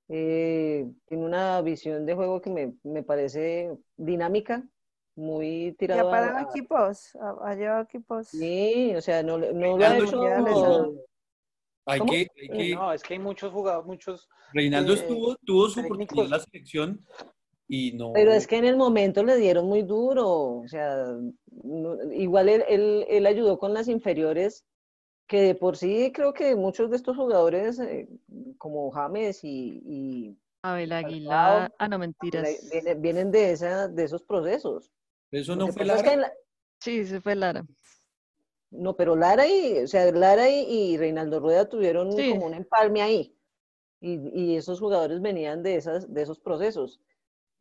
eh, 0.09 0.89
tiene 1.05 1.25
una 1.25 1.61
visión 1.61 2.05
de 2.05 2.15
juego 2.15 2.41
que 2.41 2.49
me, 2.49 2.73
me 2.83 3.03
parece 3.03 3.77
dinámica, 3.97 4.63
muy 5.15 5.47
Y 5.47 5.69
ha 5.69 5.75
tirado 5.75 6.07
a- 6.07 6.11
parado 6.11 6.37
a- 6.37 6.41
equipos, 6.43 7.15
ha, 7.15 7.35
ha 7.49 7.55
llevado 7.55 7.83
equipos. 7.83 8.27
Sí, 8.27 8.93
o 8.95 9.01
sea, 9.01 9.21
no, 9.23 9.37
le- 9.37 9.53
no 9.53 9.77
lo 9.77 9.85
ha 9.85 9.97
hecho... 9.97 10.93
Hay 11.85 11.99
que, 12.05 12.27
hay 12.41 12.47
que- 12.49 12.75
No, 12.75 12.93
es 12.93 13.03
que 13.03 13.13
hay 13.15 13.19
muchos 13.19 13.51
jugadores, 13.51 13.85
muchos. 13.85 14.29
Reinaldo 14.53 14.93
eh, 14.93 14.95
estuvo, 14.95 15.35
tuvo 15.45 15.67
su 15.69 15.81
técnicos. 15.81 15.97
oportunidad 16.01 16.25
en 16.25 16.31
la 16.31 16.39
selección 16.39 16.99
y 17.67 17.93
no. 17.93 18.11
Pero 18.13 18.31
es 18.33 18.47
que 18.47 18.57
en 18.57 18.65
el 18.65 18.75
momento 18.77 19.23
le 19.23 19.37
dieron 19.37 19.65
muy 19.67 19.81
duro, 19.83 20.29
o 20.59 20.67
sea, 20.67 21.05
no- 21.63 22.11
igual 22.13 22.49
él, 22.49 22.63
él, 22.67 23.05
él 23.09 23.25
ayudó 23.25 23.57
con 23.57 23.73
las 23.73 23.87
inferiores, 23.87 24.65
que 25.27 25.41
de 25.41 25.55
por 25.55 25.77
sí 25.77 26.11
creo 26.13 26.33
que 26.33 26.55
muchos 26.55 26.89
de 26.89 26.97
estos 26.97 27.15
jugadores, 27.15 27.79
eh, 27.79 28.07
como 28.57 28.91
James 28.91 29.43
y, 29.43 29.81
y 29.85 30.37
Abel 30.61 30.91
Aguilar. 30.91 31.73
Ah, 31.79 31.87
no, 31.87 31.97
mentiras. 31.99 32.47
vienen, 32.71 33.01
vienen 33.01 33.31
de, 33.31 33.51
esa, 33.51 33.87
de 33.87 34.03
esos 34.03 34.21
procesos. 34.23 34.91
Eso 35.31 35.55
no 35.55 35.67
fue 35.69 35.81
es 35.83 35.87
Lara. 35.87 36.03
que 36.03 36.17
la- 36.17 36.33
Sí, 36.79 37.05
se 37.05 37.21
fue 37.21 37.35
Lara. 37.35 37.65
no, 38.71 38.95
pero 38.95 39.15
Lara 39.15 39.47
y, 39.47 39.79
o 39.79 39.87
sea, 39.87 40.11
Lara 40.11 40.49
y, 40.49 40.65
y 40.93 40.97
Reinaldo 40.97 41.39
Rueda 41.39 41.69
tuvieron 41.69 42.11
Sí. 42.11 42.31
como 42.31 42.47
un 42.47 42.53
empalme 42.53 43.01
ahí. 43.01 43.35
Y, 44.01 44.19
y 44.33 44.57
esos 44.57 44.79
jugadores 44.81 45.21
venían 45.21 45.63
de, 45.63 45.75
esas, 45.75 46.13
de 46.13 46.21
esos 46.23 46.39
procesos. 46.39 46.99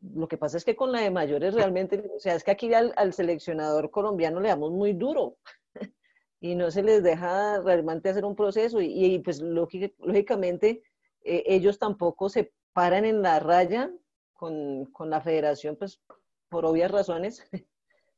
Lo 0.02 0.26
que 0.26 0.36
pasa 0.36 0.56
es 0.56 0.64
que 0.64 0.74
con 0.74 0.90
la 0.90 1.00
de 1.00 1.10
mayores 1.10 1.54
realmente, 1.54 2.10
o 2.14 2.18
sea, 2.18 2.34
es 2.34 2.42
que 2.42 2.50
aquí 2.50 2.72
al, 2.74 3.12
seleccionador 3.12 3.90
colombiano 3.90 4.40
le 4.40 4.48
damos 4.48 4.72
muy 4.72 4.92
duro 4.94 5.36
y 6.40 6.54
no 6.56 6.70
se 6.72 6.82
les 6.82 7.02
deja 7.04 7.60
realmente 7.60 8.08
hacer 8.08 8.24
un 8.24 8.34
proceso 8.34 8.80
y, 8.80 9.18
pues 9.20 9.40
lógica- 9.40 9.94
lógicamente 10.00 10.82
eh, 11.24 11.44
ellos 11.46 11.78
tampoco 11.78 12.28
se 12.28 12.52
paran 12.72 13.04
en 13.04 13.22
la 13.22 13.38
raya 13.38 13.92
con, 14.32 14.86
con 14.86 15.08
la 15.08 15.20
federación, 15.20 15.76
pues 15.76 16.00
por 16.48 16.66
obvias 16.66 16.90
razones 16.90 17.48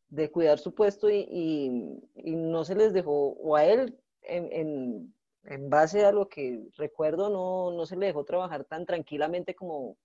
de 0.09 0.31
cuidar 0.31 0.59
su 0.59 0.75
puesto 0.75 1.11
y, 1.11 2.01
no 2.15 2.65
se 2.65 2.77
les 2.77 2.93
dejó, 2.95 3.33
o 3.33 3.57
a 3.57 3.65
él 3.67 3.99
en, 4.23 4.51
en- 4.53 5.15
en 5.47 5.69
base 5.69 6.07
a 6.07 6.13
lo 6.13 6.31
que 6.31 6.63
recuerdo, 6.79 7.29
no, 7.29 7.71
no 7.77 7.85
se 7.85 7.97
le 7.97 8.07
dejó 8.07 8.25
trabajar 8.25 8.65
tan 8.65 8.87
tranquilamente 8.87 9.55
como, 9.55 9.99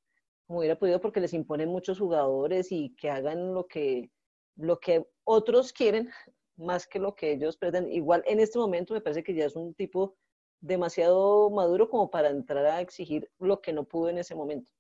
como 0.50 0.60
hubiera 0.62 0.80
podido 0.80 1.00
porque 1.00 1.20
les 1.20 1.34
imponen 1.36 1.70
muchos 1.70 2.00
jugadores 2.00 2.72
y 2.72 2.96
que 2.96 3.12
hagan 3.12 3.54
lo 3.54 3.68
que, 3.68 4.10
lo 4.56 4.80
que 4.80 5.06
otros 5.24 5.72
quieren 5.72 6.10
más 6.58 6.88
que 6.88 6.98
lo 6.98 7.14
que 7.14 7.34
ellos 7.34 7.56
pretenden. 7.56 7.94
Igual 7.94 8.24
en 8.26 8.40
este 8.40 8.58
momento 8.58 8.96
me 8.96 9.00
parece 9.02 9.24
que 9.24 9.36
ya 9.36 9.46
es 9.46 9.56
un 9.56 9.76
tipo 9.76 10.18
demasiado 10.60 11.52
maduro 11.52 11.88
como 11.88 12.10
para 12.10 12.30
entrar 12.32 12.66
a 12.66 12.82
exigir 12.82 13.30
lo 13.38 13.62
que 13.62 13.74
no 13.74 13.84
pudo 13.84 14.10
en 14.10 14.18
ese 14.18 14.34
momento. 14.34 14.72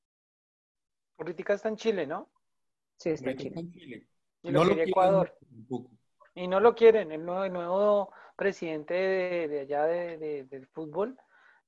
Política 1.16 1.54
está 1.54 1.70
en 1.70 1.76
Chile, 1.76 2.08
¿no? 2.08 2.32
Sí, 2.98 3.12
está 3.12 3.30
en 3.30 3.38
Chile. 3.38 3.60
en 3.60 3.72
Chile. 3.72 4.08
Y 4.41 4.52
No 4.52 4.64
lo 4.64 4.70
quieren 4.74 4.90
Ecuador. 4.90 5.38
tampoco. 5.52 5.91
Y 6.34 6.48
no 6.48 6.60
lo 6.60 6.74
quieren, 6.74 7.12
el 7.12 7.24
nuevo, 7.24 7.44
el 7.44 7.54
nuevo 7.54 8.12
presidente 8.36 8.96
de, 8.96 9.48
de 9.48 9.60
allá 9.60 9.86
de, 9.86 10.18
de- 10.18 10.44
del 10.46 10.66
fútbol 10.66 11.16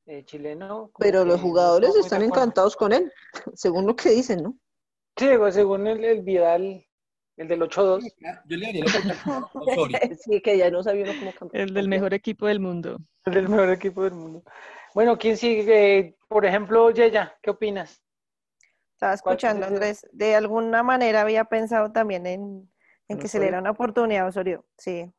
eh, 0.06 0.23
chileno. 0.26 0.91
Pero 0.98 1.26
los 1.26 1.41
jugadores 1.41 1.95
están 1.95 2.22
encantados 2.23 2.76
con 2.76 2.94
él, 2.94 3.11
según 3.56 3.88
lo 3.88 3.95
que 3.95 4.10
dicen, 4.10 4.44
¿no? 4.44 4.57
Sí, 5.18 5.30
pues, 5.38 5.56
según 5.56 5.88
el, 5.88 6.03
el 6.03 6.22
Vidal, 6.22 6.86
el 7.38 7.48
del 7.48 7.61
8-2. 7.61 8.03
Yo 8.45 8.57
le 8.57 8.65
daría 8.65 8.86
la. 9.06 9.49
Sí, 10.19 10.41
que 10.41 10.57
ya 10.57 10.69
no 10.69 10.84
sabía 10.84 11.03
uno 11.03 11.14
cómo 11.19 11.32
campeón. 11.34 11.61
El 11.61 11.73
del 11.73 11.88
mejor 11.88 12.14
equipo 12.14 12.48
del 12.48 12.60
mundo. 12.60 12.98
El 13.26 13.34
del 13.34 13.49
mejor 13.49 13.69
equipo 13.69 14.03
del 14.03 14.14
mundo. 14.14 14.44
Bueno, 14.94 15.18
¿quién 15.18 15.38
sigue? 15.38 16.18
Por 16.28 16.45
ejemplo, 16.45 16.91
Yeya, 16.91 17.38
¿qué 17.41 17.49
opinas? 17.49 18.02
Estaba 18.94 19.18
¿Cuál 19.18 19.36
escuchando? 19.36 19.65
Andrés. 19.65 20.07
De 20.11 20.36
alguna 20.36 20.84
manera 20.84 21.22
había 21.22 21.45
pensado 21.45 21.91
también 21.91 22.28
en, 22.28 22.41
en 22.41 22.69
¿En 23.07 23.19
que 23.19 23.28
se 23.28 23.40
le 23.40 23.45
diera 23.45 23.60
una 23.60 23.72
oportunidad 23.72 24.26
a 24.26 24.30
Osorio. 24.30 24.65
Sí. 24.78 25.11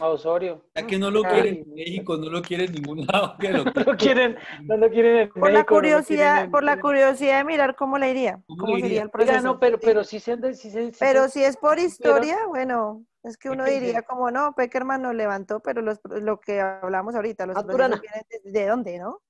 A 0.00 0.08
Osorio. 0.08 0.64
Ya 0.74 0.86
que 0.86 0.98
no 0.98 1.10
lo 1.10 1.22
Ay. 1.24 1.42
quieren 1.42 1.54
en 1.62 1.74
México, 1.74 2.16
no 2.16 2.30
lo 2.30 2.42
quieren 2.42 2.66
en 2.68 2.72
ningún 2.72 3.06
lado. 3.06 3.36
que 3.38 3.50
lo 3.50 3.64
No 3.74 3.82
lo 3.84 3.96
quieren, 3.96 4.36
no 4.64 4.76
lo 4.76 4.90
quieren 4.90 5.16
en 5.16 5.28
Por 5.28 5.52
la 5.52 5.52
México, 5.52 5.74
no 5.74 5.80
lo 5.80 5.82
curiosidad, 5.82 6.32
quieren 6.32 6.44
en- 6.46 6.50
por 6.50 6.64
la 6.64 6.80
curiosidad 6.80 7.38
de 7.38 7.44
mirar 7.44 7.76
cómo 7.76 7.98
le 7.98 8.10
iría, 8.10 8.40
¿Cómo 8.46 8.62
cómo 8.62 8.74
le 8.76 8.80
sería 8.80 8.88
iría? 8.88 9.02
el 9.02 9.10
proceso. 9.10 9.42
no, 9.42 9.58
pero, 9.60 9.78
pero 9.78 10.02
sí 10.02 10.18
se, 10.18 10.36
sí 10.54 10.70
se- 10.70 10.92
sí 10.92 10.98
Pero 10.98 11.24
se- 11.24 11.30
si 11.30 11.44
es 11.44 11.56
por 11.56 11.78
historia, 11.78 12.38
bueno, 12.48 13.04
es 13.22 13.36
que 13.36 13.50
uno 13.50 13.64
diría 13.66 14.02
como 14.02 14.30
no, 14.30 14.54
Peckerman 14.54 15.02
nos 15.02 15.14
levantó, 15.14 15.60
pero 15.60 15.82
los, 15.82 16.00
lo 16.04 16.40
que 16.40 16.60
hablamos 16.60 17.14
ahorita, 17.14 17.46
los 17.46 17.62
procesos 17.62 18.00
vienen 18.00 18.22
de, 18.30 18.50
de 18.60 18.66
dónde, 18.66 18.98
¿no? 18.98 19.20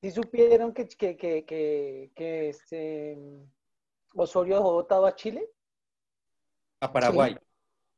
sí 0.00 0.10
supieron 0.10 0.72
que, 0.72 0.86
que, 0.86 1.16
que, 1.16 1.44
que, 1.44 2.10
que 2.14 2.48
este 2.50 3.18
Osorio 4.14 4.56
dejó 4.56 4.72
votado 4.74 5.06
a 5.06 5.14
Chile. 5.14 5.48
A 6.80 6.92
Paraguay. 6.92 7.36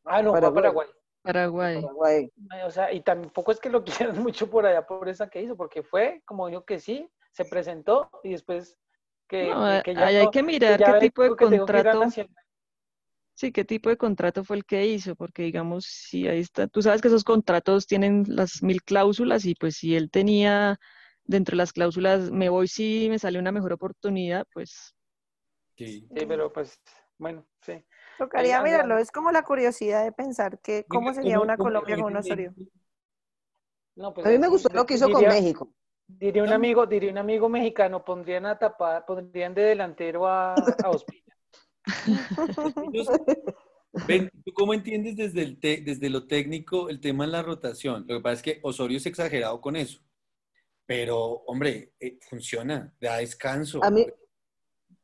Ah, 0.05 0.23
no, 0.23 0.31
fue 0.31 0.47
a 0.49 0.53
Paraguay. 0.55 0.89
Paraguay. 1.23 1.75
Paraguay. 1.83 1.83
Paraguay. 1.83 2.33
Ay, 2.51 2.63
O 2.67 2.71
sea, 2.71 2.93
y 2.93 3.01
tampoco 3.03 3.53
es 3.53 3.61
que 3.61 3.71
lo 3.71 3.85
quieran 4.15 4.23
mucho 4.23 4.49
por 4.51 4.67
allá 4.67 4.87
por 4.87 5.09
esa 5.09 5.29
que 5.29 5.43
hizo, 5.43 5.57
porque 5.57 5.83
fue, 5.83 6.23
como 6.25 6.49
dijo 6.49 6.65
que 6.65 6.79
sí, 6.79 7.09
se 7.33 7.45
presentó 7.45 8.11
y 8.25 8.31
después 8.33 8.77
que, 9.29 9.47
No, 9.47 9.83
que- 9.83 9.83
que 9.83 9.95
ya 9.95 10.07
hay 10.07 10.25
no- 10.25 10.31
que 10.31 10.43
mirar 10.43 10.79
ya 10.81 10.95
qué 10.95 11.07
tipo 11.09 11.23
de 11.23 11.29
que 11.31 11.37
que 11.37 11.45
contrato. 11.47 12.05
Sí, 13.35 13.53
qué 13.53 13.65
tipo 13.65 13.89
de 13.89 13.97
contrato 13.97 14.45
fue 14.45 14.57
el 14.59 14.65
que 14.67 14.87
hizo, 14.87 15.15
porque 15.17 15.43
digamos, 15.45 15.87
si 15.87 16.29
ahí 16.29 16.41
está, 16.41 16.67
tú 16.69 16.83
sabes 16.83 17.01
que 17.01 17.09
esos 17.09 17.25
contratos 17.25 17.87
tienen 17.87 18.25
las 18.29 18.63
mil 18.63 18.83
cláusulas 18.83 19.47
y 19.47 19.55
pues 19.55 19.77
si 19.77 19.97
él 19.97 20.11
tenía 20.11 20.79
dentro 21.25 21.53
de 21.55 21.59
las 21.59 21.73
cláusulas, 21.73 22.31
me 22.31 22.51
voy 22.51 22.69
si 22.69 23.09
me 23.09 23.19
sale 23.19 23.39
una 23.39 23.51
mejor 23.53 23.73
oportunidad, 23.73 24.47
pues 24.53 24.95
Sí. 25.79 26.07
Sí, 26.15 26.27
pero 26.27 26.53
pues, 26.53 26.79
bueno, 27.17 27.47
sí. 27.63 27.83
Tocaría 28.25 28.63
mirarlo, 28.63 28.99
es 28.99 29.11
como 29.11 29.31
la 29.33 29.43
curiosidad 29.43 30.05
de 30.05 30.13
pensar 30.13 30.59
que 30.61 30.85
cómo 30.89 31.13
sería 31.15 31.41
una 31.41 31.57
Colombia 31.57 31.97
con 31.97 32.13
un 32.13 32.17
Osorio. 32.19 32.55
No, 33.97 34.15
pues 34.15 34.27
A 34.27 34.31
mí 34.31 34.39
me 34.39 34.49
gustó 34.49 34.69
lo 34.73 34.87
que 34.87 34.95
hizo 34.95 35.11
con 35.11 35.27
México. 35.27 35.73
Diría 36.07 36.43
un 36.43 36.53
amigo, 36.53 36.87
diría 36.87 37.11
un 37.13 37.19
amigo 37.19 37.49
mexicano, 37.49 38.05
pondrían 38.05 38.47
a 38.47 38.59
tapar, 38.59 39.05
pondrían 39.07 39.55
de 39.55 39.63
delantero 39.63 40.27
a, 40.27 40.55
a 40.55 40.91
Ospina. 40.91 41.35
Ven, 44.07 44.31
¿tú 44.45 44.53
cómo 44.53 44.75
entiendes 44.75 45.17
desde, 45.17 45.43
el 45.43 45.59
te- 45.59 45.81
desde 45.81 46.11
lo 46.11 46.27
técnico 46.27 46.89
el 46.89 47.01
tema 47.01 47.27
de 47.27 47.33
la 47.33 47.43
rotación? 47.43 48.05
Lo 48.07 48.17
que 48.19 48.23
pasa 48.23 48.35
es 48.35 48.43
que 48.43 48.61
Osorio 48.63 48.99
es 48.99 49.07
exagerado 49.07 49.61
con 49.61 49.77
eso. 49.77 50.01
Pero, 50.87 51.17
hombre, 51.47 51.93
eh, 52.01 52.19
funciona, 52.29 52.93
da 53.01 53.19
descanso. 53.19 53.81
A 53.83 53.91
mí- 53.91 54.07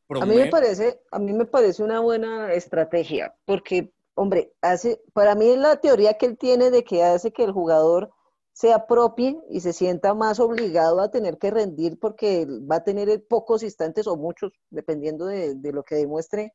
A 0.09 0.27
mí 0.27 0.37
me 0.37 0.47
parece, 0.47 1.01
a 1.11 1.19
mí 1.19 1.33
me 1.33 1.47
parece 1.47 1.83
una 1.83 2.01
buena 2.01 2.53
estrategia, 2.53 3.35
porque, 3.45 3.93
hombre, 4.15 4.53
hace, 4.61 5.03
para 5.13 5.35
mí 5.35 5.57
la 5.57 5.77
teoría 5.77 6.15
que 6.15 6.27
él 6.27 6.39
tiene 6.39 6.71
de 6.71 6.85
que 6.85 7.03
hace 7.03 7.33
que 7.33 7.45
el 7.45 7.53
jugador 7.53 8.13
se 8.53 8.73
apropie 8.73 9.39
y 9.51 9.61
se 9.61 9.73
sienta 9.73 10.15
más 10.15 10.41
obligado 10.41 11.01
a 11.01 11.11
tener 11.11 11.39
que 11.39 11.51
rendir 11.51 11.99
porque 11.99 12.47
va 12.47 12.77
a 12.77 12.85
tener 12.85 13.27
pocos 13.27 13.63
instantes 13.63 14.07
o 14.07 14.17
muchos, 14.17 14.53
dependiendo 14.71 15.27
de, 15.27 15.55
de 15.57 15.73
lo 15.73 15.83
que 15.83 15.97
demuestre 15.97 16.55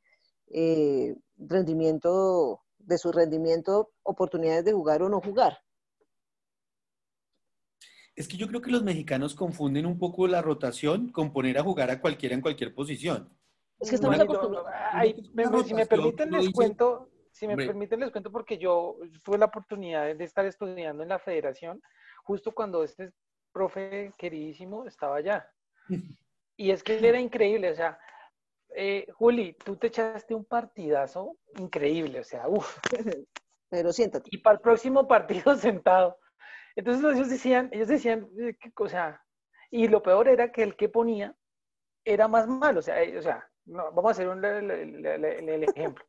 eh, 0.53 1.15
rendimiento, 1.37 2.61
de 2.79 2.97
su 2.97 3.11
rendimiento, 3.11 3.91
oportunidades 4.03 4.65
de 4.65 4.73
jugar 4.73 5.03
o 5.03 5.09
no 5.09 5.21
jugar. 5.21 5.59
Es 8.15 8.27
que 8.27 8.37
yo 8.37 8.47
creo 8.47 8.61
que 8.61 8.71
los 8.71 8.83
mexicanos 8.83 9.35
confunden 9.35 9.85
un 9.85 9.97
poco 9.97 10.27
la 10.27 10.41
rotación 10.41 11.11
con 11.11 11.31
poner 11.31 11.57
a 11.57 11.63
jugar 11.63 11.89
a 11.89 12.01
cualquiera 12.01 12.35
en 12.35 12.41
cualquier 12.41 12.73
posición. 12.73 13.29
Es 13.81 13.89
que 13.89 13.95
estamos 13.95 14.19
acostumbrados. 14.19 14.69
si 15.65 15.73
me 15.73 15.85
permiten 15.85 16.31
les 16.31 16.49
cuento, 16.51 17.09
si 17.31 17.47
me 17.47 17.57
permiten 17.57 17.99
les 17.99 18.11
cuento 18.11 18.31
porque 18.31 18.57
yo 18.57 18.97
tuve 19.23 19.37
la 19.37 19.45
oportunidad 19.45 20.15
de 20.15 20.23
estar 20.23 20.45
estudiando 20.45 21.03
en 21.03 21.09
la 21.09 21.19
federación 21.19 21.81
justo 22.23 22.51
cuando 22.51 22.83
este 22.83 23.11
profe 23.51 24.13
queridísimo 24.17 24.85
estaba 24.85 25.17
allá. 25.17 25.49
Y 26.57 26.69
es 26.69 26.83
que 26.83 26.95
él 26.95 27.05
era 27.05 27.19
increíble, 27.19 27.71
o 27.71 27.75
sea, 27.75 27.97
eh, 28.75 29.07
Juli, 29.13 29.53
tú 29.65 29.77
te 29.77 29.87
echaste 29.87 30.35
un 30.35 30.45
partidazo 30.45 31.37
increíble, 31.57 32.19
o 32.19 32.23
sea, 32.23 32.47
uff, 32.47 32.77
Pero 33.69 33.91
siéntate. 33.91 34.29
y 34.31 34.37
para 34.37 34.57
el 34.57 34.61
próximo 34.61 35.07
partido 35.07 35.55
sentado. 35.57 36.19
Entonces 36.75 37.15
ellos 37.15 37.29
decían, 37.29 37.69
ellos 37.71 37.87
decían, 37.87 38.29
eh, 38.37 38.55
o 38.77 38.87
sea, 38.87 39.23
y 39.71 39.87
lo 39.87 40.03
peor 40.03 40.27
era 40.27 40.51
que 40.51 40.61
el 40.61 40.75
que 40.75 40.87
ponía 40.87 41.35
era 42.05 42.27
más 42.27 42.47
malo, 42.47 42.79
o 42.79 42.83
sea, 42.83 43.01
eh, 43.01 43.17
o 43.17 43.21
sea, 43.21 43.49
no, 43.71 43.91
vamos 43.91 44.09
a 44.09 44.11
hacer 44.11 44.27
un, 44.27 44.43
el, 44.43 45.63
ejemplo. 45.63 46.05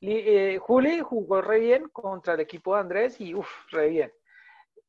Eh, 0.00 0.58
Juli 0.58 1.00
jugó 1.00 1.42
re 1.42 1.60
bien 1.60 1.88
contra 1.90 2.34
el 2.34 2.40
equipo 2.40 2.74
de 2.74 2.80
Andrés 2.80 3.20
y 3.20 3.34
uff, 3.34 3.48
re 3.70 3.88
bien. 3.88 4.12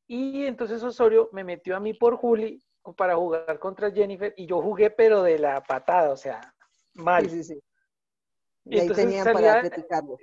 Y 0.06 0.46
entonces 0.46 0.82
Osorio 0.82 1.28
me 1.32 1.44
metió 1.44 1.76
a 1.76 1.80
mí 1.80 1.92
por 1.94 2.16
Juli 2.16 2.62
para 2.96 3.14
jugar 3.16 3.58
contra 3.58 3.90
Jennifer 3.90 4.32
y 4.36 4.46
yo 4.46 4.62
jugué 4.62 4.90
pero 4.90 5.22
de 5.22 5.38
la 5.38 5.62
patada, 5.62 6.10
o 6.10 6.16
sea, 6.16 6.40
mal. 6.94 7.28
Sí, 7.28 7.42
sí, 7.42 7.54
sí. 7.54 7.62
Y 8.64 8.76
Y 8.76 8.80
ahí 8.80 8.80
entonces 8.82 9.04
tenían 9.04 9.24
salía- 9.24 9.52
para 9.60 9.60
criticarlo. 9.68 10.16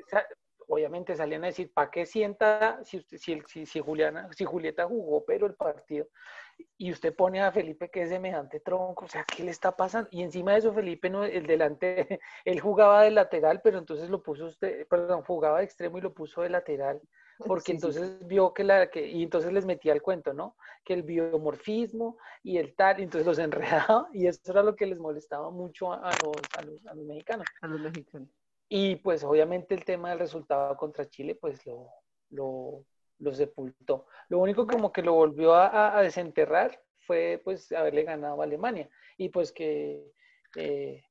Obviamente 0.67 1.15
salían 1.15 1.43
a 1.43 1.47
decir, 1.47 1.71
¿para 1.73 1.91
qué 1.91 2.05
sienta 2.05 2.83
si, 2.83 2.97
usted, 2.97 3.17
si, 3.17 3.41
si, 3.47 3.65
si 3.65 3.79
Juliana, 3.79 4.29
si 4.33 4.45
Julieta 4.45 4.85
jugó, 4.85 5.25
pero 5.25 5.45
el 5.47 5.55
partido, 5.55 6.07
y 6.77 6.91
usted 6.91 7.15
pone 7.15 7.41
a 7.41 7.51
Felipe 7.51 7.89
que 7.89 8.03
es 8.03 8.09
semejante 8.09 8.59
tronco, 8.59 9.05
o 9.05 9.07
sea, 9.07 9.25
¿qué 9.25 9.43
le 9.43 9.51
está 9.51 9.75
pasando? 9.75 10.09
Y 10.11 10.23
encima 10.23 10.53
de 10.53 10.59
eso, 10.59 10.73
Felipe, 10.73 11.09
no, 11.09 11.23
el 11.25 11.45
delante, 11.47 12.19
él 12.45 12.59
jugaba 12.59 13.03
de 13.03 13.11
lateral, 13.11 13.61
pero 13.63 13.77
entonces 13.79 14.09
lo 14.09 14.21
puso 14.23 14.45
usted, 14.47 14.87
perdón, 14.87 15.23
jugaba 15.23 15.59
de 15.59 15.65
extremo 15.65 15.97
y 15.97 16.01
lo 16.01 16.13
puso 16.13 16.41
de 16.41 16.49
lateral, 16.49 17.01
porque 17.45 17.73
Sí, 17.73 17.77
sí, 17.79 17.91
sí. 17.91 18.01
entonces 18.01 18.27
vio 18.27 18.53
que 18.53 18.63
la, 18.63 18.89
que, 18.89 19.07
y 19.07 19.23
entonces 19.23 19.51
les 19.53 19.65
metía 19.65 19.93
el 19.93 20.01
cuento, 20.01 20.33
¿no? 20.33 20.55
Que 20.83 20.93
el 20.93 21.03
biomorfismo 21.03 22.17
y 22.43 22.57
el 22.57 22.75
tal, 22.75 22.99
y 22.99 23.03
entonces 23.03 23.25
los 23.25 23.39
enredaba, 23.99 24.07
y 24.13 24.27
eso 24.27 24.51
era 24.51 24.63
lo 24.63 24.75
que 24.75 24.85
les 24.85 24.99
molestaba 24.99 25.49
mucho 25.51 25.91
a, 25.93 26.09
a 26.09 26.15
los, 26.23 26.55
a, 26.57 26.61
los, 26.63 26.85
a 26.87 26.93
los 26.95 27.05
mexicanos. 27.05 27.47
A 27.61 27.67
los 27.67 27.81
mexicanos. 27.81 28.29
Y 28.67 28.95
pues 28.97 29.23
obviamente 29.23 29.75
el 29.75 29.85
tema 29.85 30.09
del 30.09 30.19
resultado 30.19 30.75
contra 30.75 31.07
Chile 31.07 31.35
pues 31.35 31.65
lo, 31.65 31.89
lo, 32.29 32.85
lo 33.19 33.33
sepultó. 33.33 34.07
Lo 34.29 34.39
único 34.39 34.65
como 34.67 34.91
que 34.91 35.01
lo 35.01 35.13
volvió 35.13 35.53
a, 35.53 36.01
desenterrar 36.01 36.81
fue 36.99 37.41
pues 37.43 37.71
haberle 37.71 38.03
ganado 38.03 38.41
a 38.41 38.45
Alemania 38.45 38.89
y 39.17 39.29
pues 39.29 39.51
que 39.51 40.11
eh, 40.55 41.03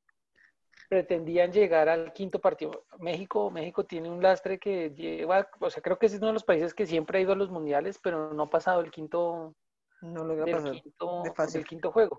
pretendían 0.89 1.52
llegar 1.52 1.89
al 1.89 2.12
quinto 2.12 2.40
partido. 2.40 2.86
México, 2.98 3.51
México 3.51 3.85
tiene 3.85 4.10
un 4.10 4.22
lastre 4.22 4.59
que 4.59 4.90
lleva, 4.90 5.48
o 5.60 5.70
sea, 5.70 5.82
creo 5.82 5.98
que 5.98 6.06
es 6.06 6.14
uno 6.14 6.28
de 6.28 6.32
los 6.35 6.44
países 6.44 6.74
que 6.74 6.86
siempre 6.86 7.18
ha 7.18 7.22
ido 7.22 7.32
a 7.32 7.36
los 7.36 7.51
mundiales, 7.51 7.98
pero 8.02 8.32
no 8.35 8.44
ha 8.44 8.51
pasado 8.51 8.81
el 8.81 8.90
quinto, 8.90 9.55
No 10.02 10.24
logra 10.24 10.44
del 10.44 10.55
pasar. 10.55 10.82
quinto, 10.82 11.22
de 11.22 11.32
fase. 11.32 11.59
del 11.59 11.66
quinto 11.66 11.93
juego. 11.93 12.18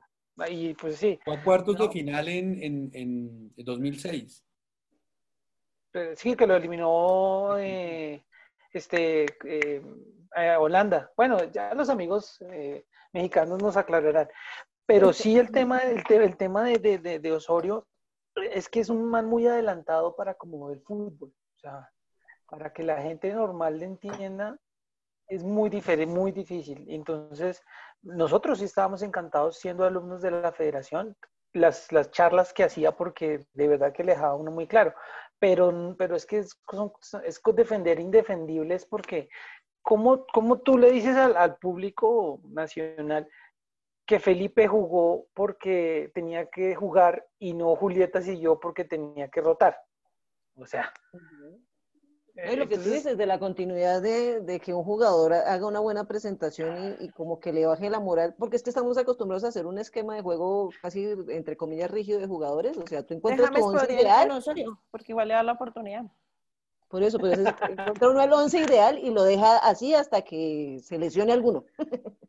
Y 0.49 0.73
pues 0.73 0.97
sí, 0.97 1.19
Fue 1.23 1.35
a 1.35 1.43
cuartos 1.43 1.77
de 1.77 1.89
final 1.89 2.27
en, 2.27 2.61
en, 2.61 2.89
en 2.93 3.51
2006. 3.55 4.43
Eh, 5.95 6.13
Sí, 6.15 6.35
que 6.35 6.45
lo 6.45 6.55
eliminó 6.55 7.57
eh, 7.57 8.23
este, 8.71 9.25
eh, 9.45 9.81
eh, 10.35 10.55
Holanda. 10.57 11.11
Bueno, 11.15 11.43
ya 11.45 11.73
los 11.73 11.89
amigos 11.89 12.37
eh, 12.51 12.85
mexicanos 13.13 13.61
nos 13.63 13.77
aclararán. 13.77 14.29
Pero 14.85 15.13
sí 15.13 15.37
el 15.39 15.51
tema, 15.51 15.79
el, 15.79 16.03
te- 16.03 16.23
el 16.23 16.37
tema 16.37 16.63
de, 16.63 16.77
de- 16.99 17.19
de- 17.19 17.31
Osorio 17.31 17.87
es 18.35 18.69
que 18.69 18.81
es 18.81 18.89
un 18.89 19.05
man 19.09 19.25
muy 19.25 19.47
adelantado 19.47 20.15
para 20.15 20.33
como 20.35 20.69
el 20.71 20.81
fútbol. 20.81 21.29
O 21.29 21.57
sea, 21.59 21.89
para 22.47 22.71
que 22.73 22.83
la 22.83 23.01
gente 23.01 23.33
normal 23.33 23.79
le 23.79 23.85
entienda, 23.85 24.57
es 25.27 25.43
muy 25.43 25.69
diferente, 25.69 26.13
muy 26.13 26.31
difícil. 26.31 26.85
Entonces, 26.89 27.63
nosotros 28.03 28.59
sí 28.59 28.65
estábamos 28.65 29.01
encantados 29.01 29.57
siendo 29.59 29.85
alumnos 29.85 30.21
de 30.21 30.31
la 30.31 30.51
federación, 30.51 31.15
las, 31.53 31.91
las 31.91 32.11
charlas 32.11 32.53
que 32.53 32.65
hacía 32.65 32.91
porque 32.91 33.47
de 33.53 33.67
verdad 33.67 33.93
que 33.93 34.03
le 34.03 34.11
dejaba 34.11 34.35
uno 34.35 34.51
muy 34.51 34.67
claro. 34.67 34.93
Pero, 35.39 35.95
pero 35.97 36.15
es 36.15 36.25
que 36.25 36.39
es, 36.39 36.59
son- 36.71 36.93
es 37.23 37.41
defender 37.55 37.99
indefendibles 37.99 38.85
porque 38.85 39.29
¿cómo, 39.81 40.25
cómo 40.27 40.59
tú 40.59 40.77
le 40.77 40.91
dices 40.91 41.15
al, 41.15 41.57
público 41.57 42.41
nacional 42.49 43.27
que 44.05 44.19
Felipe 44.19 44.67
jugó 44.67 45.27
porque 45.33 46.11
tenía 46.13 46.47
que 46.49 46.75
jugar 46.75 47.27
y 47.39 47.53
no 47.53 47.75
Julieta 47.75 48.21
siguió 48.21 48.59
porque 48.59 48.83
tenía 48.85 49.29
que 49.29 49.41
rotar? 49.41 49.79
O 50.55 50.65
sea, 50.65 50.91
y 52.35 52.55
lo 52.57 52.67
que 52.67 52.77
tú 52.77 52.89
dices 52.89 53.17
de 53.17 53.25
la 53.25 53.39
continuidad 53.39 54.01
de, 54.01 54.41
de 54.41 54.59
que 54.59 54.73
un 54.73 54.83
jugador 54.83 55.33
ha- 55.33 55.53
haga 55.53 55.67
una 55.67 55.79
buena 55.79 56.05
presentación 56.05 56.95
y, 56.99 57.05
y 57.05 57.09
como 57.09 57.39
que 57.39 57.53
le 57.53 57.65
baje 57.65 57.89
la 57.89 57.99
moral, 57.99 58.35
porque 58.37 58.57
es 58.57 58.63
que 58.63 58.69
estamos 58.69 58.97
acostumbrados 58.97 59.43
a 59.45 59.47
hacer 59.49 59.65
un 59.65 59.77
esquema 59.79 60.15
de 60.15 60.21
juego 60.21 60.69
casi, 60.81 61.05
entre 61.29 61.55
comillas, 61.55 61.89
rígido 61.91 62.19
de 62.19 62.27
jugadores, 62.27 62.77
o 62.77 62.85
sea, 62.87 63.03
tú 63.03 63.13
encuentras 63.13 63.49
Déjame 63.51 63.59
tu 63.71 63.77
once 63.79 63.93
ideal, 63.93 64.27
con 64.27 64.37
Osorio, 64.37 64.81
porque 64.91 65.11
igual 65.13 65.29
le 65.29 65.33
da 65.35 65.43
la 65.43 65.53
oportunidad. 65.53 66.03
por 66.89 67.03
eso, 67.03 67.17
pero 67.19 67.33
es, 67.33 67.39
encuentra 67.39 68.09
uno 68.09 68.21
el 68.21 68.33
once 68.33 68.59
ideal 68.59 68.99
y 68.99 69.11
lo 69.11 69.23
deja 69.23 69.57
así 69.57 69.93
hasta 69.93 70.21
que 70.21 70.79
se 70.83 70.97
lesione 70.97 71.31
alguno. 71.33 71.63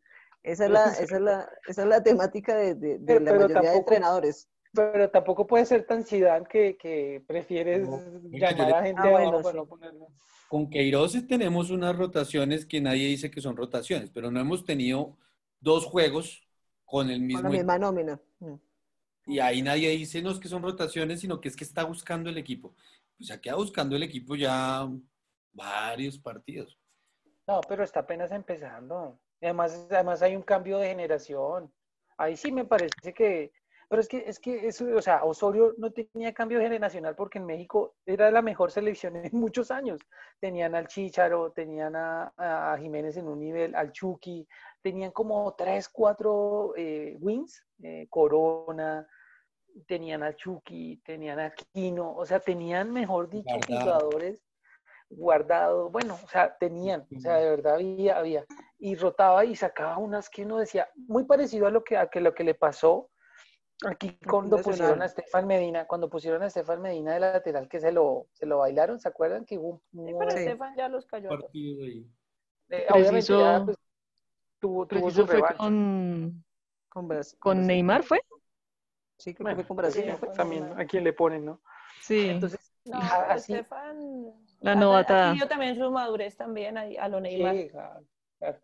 esa, 0.43 0.65
es 0.67 0.71
la, 0.71 0.85
esa, 0.93 1.03
es 1.17 1.21
la, 1.21 1.51
esa 1.67 1.83
es 1.83 1.89
la 1.89 2.03
temática 2.03 2.55
de, 2.55 2.75
de- 2.75 2.99
de 2.99 3.05
Pero- 3.05 3.21
la 3.21 3.31
pero 3.33 3.49
mayoría 3.49 3.71
de 3.73 3.77
entrenadores. 3.79 4.49
Pero 4.77 5.11
tampoco 5.11 5.47
puede 5.47 5.65
ser 5.67 5.85
tan 5.87 6.05
Zidane 6.05 6.47
que, 6.47 6.77
que 6.77 7.23
prefieres 7.27 7.89
No, 7.89 7.99
llamar 8.31 8.57
yo 8.57 8.65
le- 8.67 8.73
a 8.75 8.83
gente 8.83 9.01
Ah, 9.03 9.11
bueno, 9.11 9.29
abajo 9.29 9.43
para 9.43 9.53
sí. 9.53 9.57
no 9.59 9.67
ponerlo. 9.67 10.07
Con 10.49 10.71
Queiroz 10.71 11.27
tenemos 11.27 11.71
unas 11.71 11.97
rotaciones 11.97 12.67
que 12.67 12.81
nadie 12.81 13.09
dice 13.09 13.31
que 13.31 13.41
son 13.41 13.57
rotaciones, 13.57 14.11
pero 14.11 14.31
no 14.31 14.39
hemos 14.39 14.65
tenido 14.65 15.17
dos 15.61 15.85
juegos 15.85 16.47
con 16.85 17.11
el 17.11 17.19
Con 17.19 17.27
mismo 17.27 17.43
la 17.43 17.49
misma 17.51 17.79
nómina. 17.79 18.21
Mm. 18.39 18.55
Y 19.27 19.39
ahí 19.41 19.61
nadie 19.63 19.91
dice, 19.91 20.23
no, 20.23 20.31
es 20.31 20.39
que 20.39 20.47
son 20.49 20.63
rotaciones, 20.63 21.21
sino 21.21 21.41
que 21.41 21.49
es 21.49 21.57
que 21.57 21.65
está 21.65 21.83
buscando 21.83 22.31
el 22.31 22.39
equipo. 22.39 22.77
Pues 23.17 23.29
ya 23.29 23.41
queda 23.41 23.57
buscando 23.57 23.97
el 23.97 24.05
equipo 24.05 24.37
ya 24.37 24.89
varios 25.53 26.19
partidos. 26.19 26.79
No, 27.49 27.61
pero 27.69 27.83
está 27.83 28.01
apenas 28.01 28.31
empezando. 28.31 29.19
Además, 29.41 29.87
además 29.91 30.23
hay 30.23 30.37
un 30.37 30.43
cambio 30.43 30.79
de 30.79 30.89
generación. 30.89 31.73
Ahí 32.17 32.37
sí 32.37 32.53
me 32.53 32.65
parece 32.65 33.13
que, 33.13 33.53
pero 33.89 34.01
es 34.01 34.09
que, 34.09 34.25
es 34.27 34.41
que 34.41 34.67
eso, 34.67 34.85
o 34.97 35.03
sea, 35.03 35.25
Osorio 35.25 35.75
no 35.79 35.93
tenía 35.93 36.35
cambio 36.35 36.61
generacional 36.61 37.15
porque 37.15 37.39
en 37.39 37.47
México 37.47 37.95
era 38.05 38.31
la 38.31 38.43
mejor 38.43 38.73
selección 38.73 39.17
en 39.17 39.31
muchos 39.33 39.71
años. 39.71 40.01
Tenían 40.41 40.75
al 40.75 40.89
Chícharo, 40.89 41.53
tenían 41.53 41.95
a, 41.95 42.33
a 42.37 42.77
Jiménez 42.79 43.17
en 43.17 43.29
un 43.29 43.39
nivel, 43.39 43.75
al 43.75 43.93
Chucky, 43.93 44.47
tenían 44.83 45.13
como 45.13 45.55
tres, 45.55 45.89
cuatro 45.89 46.73
eh, 46.77 47.17
wins, 47.21 47.65
eh, 47.83 48.07
Corona, 48.11 49.07
tenían 49.87 50.23
al 50.23 50.37
Chucky, 50.37 51.01
tenían 51.05 51.39
a 51.39 51.53
Quino, 51.53 52.13
o 52.13 52.27
sea, 52.27 52.41
tenían, 52.41 52.93
mejor 52.93 53.29
dicho, 53.29 53.55
Guardado. 53.55 53.81
jugadores 53.83 54.43
guardados, 55.09 55.93
bueno, 55.93 56.19
o 56.23 56.29
sea, 56.29 56.57
tenían, 56.59 57.07
o 57.17 57.21
sea, 57.21 57.37
de 57.37 57.51
verdad 57.51 57.75
había, 57.75 58.19
había, 58.19 58.45
y 58.79 58.97
rotaba 58.97 59.45
y 59.45 59.55
sacaba 59.55 59.99
unas 59.99 60.29
que 60.29 60.45
uno 60.45 60.59
decía, 60.59 60.89
muy 60.95 61.25
parecido 61.25 61.69
a 61.69 61.71
lo 61.71 61.85
que, 61.85 61.97
a 61.97 62.09
que 62.09 62.21
lo 62.21 62.35
que 62.35 62.43
le 62.43 62.55
pasó 62.55 63.09
aquí 63.85 64.19
cuando 64.29 64.57
pusieron 64.59 65.03
a 65.03 65.07
Estefan 65.07 65.47
Medina, 65.47 65.87
cuando 65.87 66.09
pusieron 66.09 66.43
a 66.43 66.47
Estefan 66.47 66.81
Medina 66.81 67.15
de 67.15 67.21
lateral 67.21 67.69
que 67.69 67.81
se 67.81 67.93
lo, 67.93 68.27
se 68.33 68.47
lo 68.47 68.59
bailaron, 68.59 68.99
¿se 69.01 69.09
acuerdan? 69.09 69.45
Que 69.45 69.59
hubo, 69.59 69.83
Sí, 69.93 69.99
hubo- 69.99 70.19
pero 70.19 70.31
Sí. 70.31 70.39
Estefan 70.39 70.77
ya 70.77 70.89
los 70.89 71.07
cayó 71.07 71.33
a. 71.33 71.39
Partido 71.41 71.85
ahí. 71.85 72.07
eh, 72.71 72.87
obviamente 72.91 73.39
ya, 73.39 73.63
pues, 73.65 73.77
tuvo, 74.59 74.87
tuvo 74.87 75.11
su 75.11 75.27
fue 75.27 75.43
con, 75.57 76.45
Con, 76.89 77.09
Brasil. 77.09 77.39
con 77.39 77.57
Brasil. 77.59 77.67
Neymar, 77.69 78.03
¿fue? 78.03 78.21
Sí, 79.19 79.35
creo 79.35 79.45
Bueno, 79.45 79.57
que 79.59 79.63
fue 79.63 79.69
con 79.69 79.77
Brasil. 79.77 80.05
sí, 80.05 80.11
¿no? 80.27 80.33
también 80.33 80.65
a 80.79 80.85
quién 80.87 81.05
le 81.05 81.13
ponen, 81.13 81.45
¿no? 81.45 81.61
Sí. 82.01 82.29
Entonces, 82.29 82.61
No, 82.85 82.99
a- 82.99 83.21
pero 83.23 83.33
así, 83.33 83.53
Estefan 83.53 84.33
La 84.61 84.75
novatada. 84.75 85.29
Tenido 85.29 85.49
también 85.49 85.77
su 85.77 85.91
madurez 85.91 86.37
también 86.37 86.79
ahí, 86.79 86.97
a 86.97 87.09
lo 87.09 87.21
Neymar. 87.21 87.55
Sí, 87.57 87.69
claro, 87.69 88.05
claro. 88.39 88.59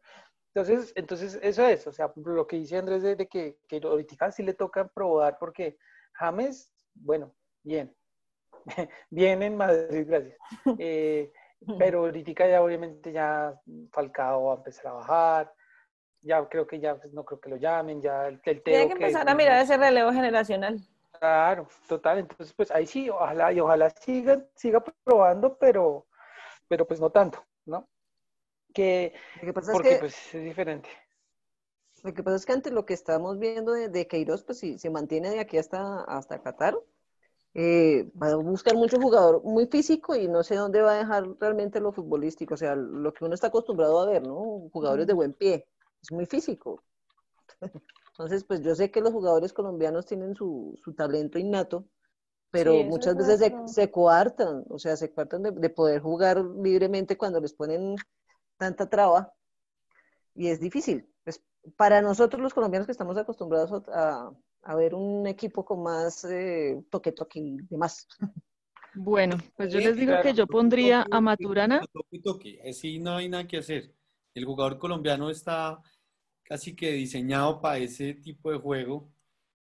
Entonces, 0.54 0.92
entonces, 0.96 1.38
eso 1.42 1.66
es, 1.66 1.86
o 1.86 1.92
sea, 1.92 2.12
lo 2.14 2.46
que 2.46 2.56
dice 2.56 2.76
Andrés 2.76 3.02
de, 3.02 3.16
de 3.16 3.26
que, 3.26 3.56
que 3.66 3.80
ahorita 3.82 4.30
sí 4.32 4.42
le 4.42 4.52
toca 4.52 4.86
probar 4.86 5.38
porque 5.38 5.78
James, 6.12 6.70
bueno, 6.94 7.34
bien, 7.62 7.96
bien 9.10 9.42
en 9.42 9.56
Madrid, 9.56 10.06
gracias. 10.06 10.36
Eh, 10.78 11.32
pero 11.78 12.00
ahorita 12.00 12.48
ya 12.48 12.60
obviamente 12.60 13.12
ya 13.12 13.54
Falcao 13.92 14.46
va 14.46 14.54
a 14.54 14.56
empezar 14.56 14.88
a 14.88 14.92
bajar, 14.94 15.54
ya 16.20 16.48
creo 16.48 16.66
que 16.66 16.80
ya 16.80 16.96
pues, 16.96 17.12
no 17.12 17.24
creo 17.24 17.40
que 17.40 17.50
lo 17.50 17.56
llamen, 17.56 18.02
ya 18.02 18.26
el, 18.26 18.40
el 18.44 18.62
Tiene 18.62 18.88
que 18.88 18.92
empezar 18.94 19.28
a 19.28 19.34
mirar 19.34 19.62
ese 19.62 19.76
relevo 19.76 20.12
generacional. 20.12 20.80
Claro, 21.12 21.68
total, 21.86 22.18
entonces 22.18 22.52
pues 22.52 22.70
ahí 22.72 22.84
sí, 22.84 23.08
ojalá 23.08 23.52
y 23.52 23.60
ojalá 23.60 23.90
siga, 23.90 24.44
siga 24.56 24.82
probando, 25.04 25.56
pero, 25.56 26.06
pero 26.66 26.86
pues 26.86 27.00
no 27.00 27.10
tanto, 27.10 27.44
¿no? 27.64 27.88
Que, 28.74 29.12
Lo 29.34 29.42
que 29.46 29.52
pasa 29.52 29.72
es 29.74 29.80
porque 29.80 29.96
que 29.96 29.96
pues 29.98 30.14
es 30.34 30.42
diferente. 30.44 30.88
Lo 32.02 32.12
que 32.14 32.22
pasa 32.22 32.36
es 32.36 32.46
que 32.46 32.52
ante 32.52 32.70
lo 32.70 32.84
que 32.84 32.94
estamos 32.94 33.38
viendo 33.38 33.72
de, 33.72 33.88
de 33.88 34.06
Queiroz, 34.06 34.42
pues 34.44 34.58
si 34.58 34.78
se 34.78 34.90
mantiene 34.90 35.30
de 35.30 35.40
aquí 35.40 35.56
hasta, 35.58 36.02
hasta 36.04 36.42
Qatar, 36.42 36.76
eh, 37.54 38.10
va 38.20 38.28
a 38.32 38.36
buscar 38.36 38.76
mucho 38.76 39.00
jugador 39.00 39.42
muy 39.44 39.66
físico 39.66 40.16
y 40.16 40.28
no 40.28 40.42
sé 40.44 40.56
dónde 40.56 40.82
va 40.82 40.92
a 40.94 40.98
dejar 40.98 41.24
realmente 41.40 41.80
lo 41.80 41.92
futbolístico, 41.92 42.54
o 42.54 42.56
sea, 42.58 42.76
lo 42.76 43.12
que 43.14 43.24
uno 43.24 43.34
está 43.34 43.48
acostumbrado 43.48 44.00
a 44.00 44.06
ver, 44.06 44.22
¿no? 44.26 44.68
Jugadores 44.72 45.06
de 45.06 45.14
buen 45.14 45.34
pie, 45.34 45.66
es 46.02 46.12
muy 46.12 46.26
físico. 46.26 46.82
Entonces, 48.12 48.44
pues 48.44 48.60
yo 48.62 48.74
sé 48.74 48.90
que 48.90 49.00
los 49.00 49.12
jugadores 49.12 49.52
colombianos 49.52 50.06
tienen 50.06 50.34
su, 50.34 50.78
su 50.82 50.94
talento 50.94 51.38
innato, 51.38 51.86
pero 52.50 52.84
Sí, 52.84 52.84
muchas 52.84 53.16
es 53.16 53.16
veces 53.16 53.38
se, 53.40 53.54
se 53.66 53.90
coartan, 53.90 54.64
o 54.70 54.78
sea, 54.78 54.96
se 54.96 55.12
coartan 55.12 55.42
de, 55.44 55.52
de 55.52 55.70
poder 55.70 56.00
jugar 56.02 56.38
libremente 56.44 57.18
cuando 57.18 57.40
les 57.40 57.54
ponen 57.54 57.96
tanta 58.62 58.88
traba 58.88 59.32
y 60.36 60.46
es 60.48 60.60
difícil. 60.60 61.08
Pues, 61.24 61.42
para 61.76 62.00
nosotros 62.00 62.40
los 62.40 62.54
colombianos 62.54 62.86
que 62.86 62.92
estamos 62.92 63.16
acostumbrados 63.16 63.82
a, 63.88 64.30
a 64.62 64.74
ver 64.76 64.94
un 64.94 65.26
equipo 65.26 65.64
con 65.64 65.82
más 65.82 66.24
eh, 66.24 66.80
toque 66.90 67.10
toque 67.10 67.40
y 67.40 67.56
demás. 67.68 68.06
Bueno, 68.94 69.36
pues 69.56 69.72
yo 69.72 69.80
les 69.80 69.96
digo 69.96 70.12
claro. 70.12 70.22
que 70.22 70.34
yo 70.34 70.46
pondría 70.46 71.04
a 71.10 71.20
Maturana. 71.20 71.80
toque, 71.92 72.20
toque. 72.22 72.60
Así 72.68 72.98
no 73.00 73.16
hay 73.16 73.28
nada 73.28 73.48
que 73.48 73.58
hacer. 73.58 73.92
El 74.34 74.44
jugador 74.44 74.78
colombiano 74.78 75.28
está 75.28 75.80
casi 76.44 76.76
que 76.76 76.92
diseñado 76.92 77.60
para 77.60 77.78
ese 77.78 78.14
tipo 78.14 78.52
de 78.52 78.58
juego 78.58 79.08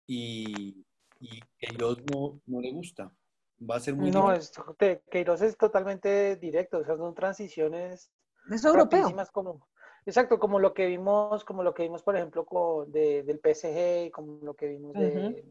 y, 0.06 0.84
y 1.20 1.40
Queiroz 1.58 1.98
no, 2.12 2.40
no 2.46 2.60
le 2.60 2.72
gusta. 2.72 3.12
Va 3.60 3.76
a 3.76 3.80
ser 3.80 3.94
muy 3.94 4.10
No, 4.10 4.30
difícil. 4.32 4.62
es, 4.64 4.76
te- 4.78 5.02
Queiroz 5.10 5.42
es 5.42 5.56
totalmente 5.56 6.36
directo, 6.36 6.78
o 6.78 6.84
sea, 6.84 6.96
son 6.96 7.14
transiciones 7.14 8.10
Es 8.50 8.64
europeo. 8.64 9.14
como, 9.32 9.66
exacto, 10.06 10.38
como 10.38 10.58
lo 10.58 10.72
que 10.74 10.86
vimos, 10.86 11.44
como 11.44 11.62
lo 11.62 11.74
que 11.74 11.82
vimos, 11.82 12.02
por 12.02 12.16
ejemplo, 12.16 12.44
con, 12.44 12.90
de, 12.90 13.22
del 13.22 13.38
PSG, 13.38 14.10
como 14.10 14.38
lo 14.42 14.54
que 14.54 14.68
vimos 14.68 14.94
de, 14.94 15.44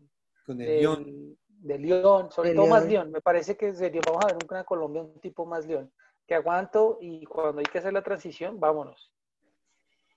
Con 0.46 0.62
el 0.62 0.80
Lyon. 0.80 1.38
de 1.48 1.80
Lyon, 1.80 2.32
sobre 2.32 2.50
De 2.50 2.56
todo 2.56 2.68
más 2.68 2.88
Lyon. 2.88 3.12
Me 3.12 3.22
parece 3.22 3.56
que 3.56 3.74
sería, 3.74 4.02
vamos 4.06 4.24
a 4.24 4.28
ver 4.28 4.38
una 4.50 4.64
Colombia 4.64 5.02
un 5.02 5.20
tipo 5.20 5.46
más 5.46 5.66
Lyon, 5.66 5.92
que 6.28 6.36
aguanto 6.36 6.98
y 7.02 7.26
cuando 7.26 7.60
hay 7.60 7.66
que 7.66 7.80
hacer 7.80 7.94
la 7.94 8.04
transición, 8.04 8.60
vámonos. 8.60 9.12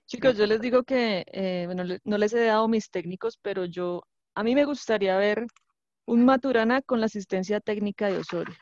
Chicos, 0.06 0.36
yo 0.36 0.46
les 0.46 0.60
digo 0.60 0.82
que, 0.82 1.24
eh, 1.28 1.62
bueno, 1.66 1.84
no 2.04 2.18
les 2.18 2.32
he 2.34 2.44
dado 2.44 2.68
mis 2.68 2.90
técnicos, 2.90 3.38
pero 3.40 3.64
yo, 3.64 4.02
a 4.34 4.42
mí 4.42 4.54
me 4.54 4.64
gustaría 4.64 5.16
ver 5.16 5.46
un 6.04 6.24
Maturana 6.24 6.82
con 6.82 7.00
la 7.00 7.06
asistencia 7.06 7.60
técnica 7.60 8.08
de 8.08 8.18
Osorio. 8.18 8.54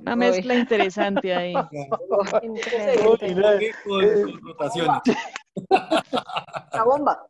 Una 0.00 0.16
mezcla 0.16 0.54
interesante 0.54 1.34
ahí. 1.34 1.54
Rotaciones. 4.42 5.00
La 6.72 6.84
bomba. 6.84 7.26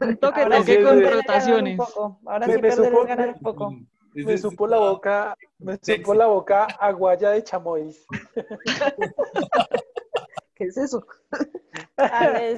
Un 0.00 0.16
toque, 0.16 0.42
Ahora 0.42 0.58
toque 0.58 0.76
sí 0.76 0.82
con 0.82 1.02
rotaciones. 1.12 1.78
poco. 1.78 2.18
Ahora 2.26 2.46
Me- 2.46 2.54
sí 2.54 2.60
ganar 3.06 3.28
un 3.28 3.40
poco. 3.40 3.72
Es- 4.14 4.26
Me 4.26 4.36
supo 4.38 4.66
la 4.66 4.78
boca, 4.78 5.36
me 5.58 5.78
supo 5.80 6.14
la 6.14 6.26
boca 6.26 6.64
aguaya 6.64 7.30
de 7.30 7.42
chamois. 7.44 8.04
¿Qué 10.54 10.64
es 10.64 10.76
eso? 10.76 11.06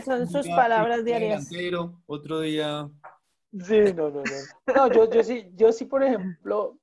Son 0.05 0.27
sus 0.27 0.45
día 0.45 0.57
palabras 0.57 1.05
diarias. 1.05 1.49
otro 2.07 2.41
día 2.41 2.89
Sí, 3.57 3.95
no, 3.95 4.11
no, 4.11 4.20
no. 4.24 4.74
No, 4.74 4.89
yo, 4.93 5.09
yo 5.09 5.23
sí, 5.23 5.49
yo 5.55 5.70
sí, 5.73 5.85
por 5.85 6.03
ejemplo, 6.03 6.77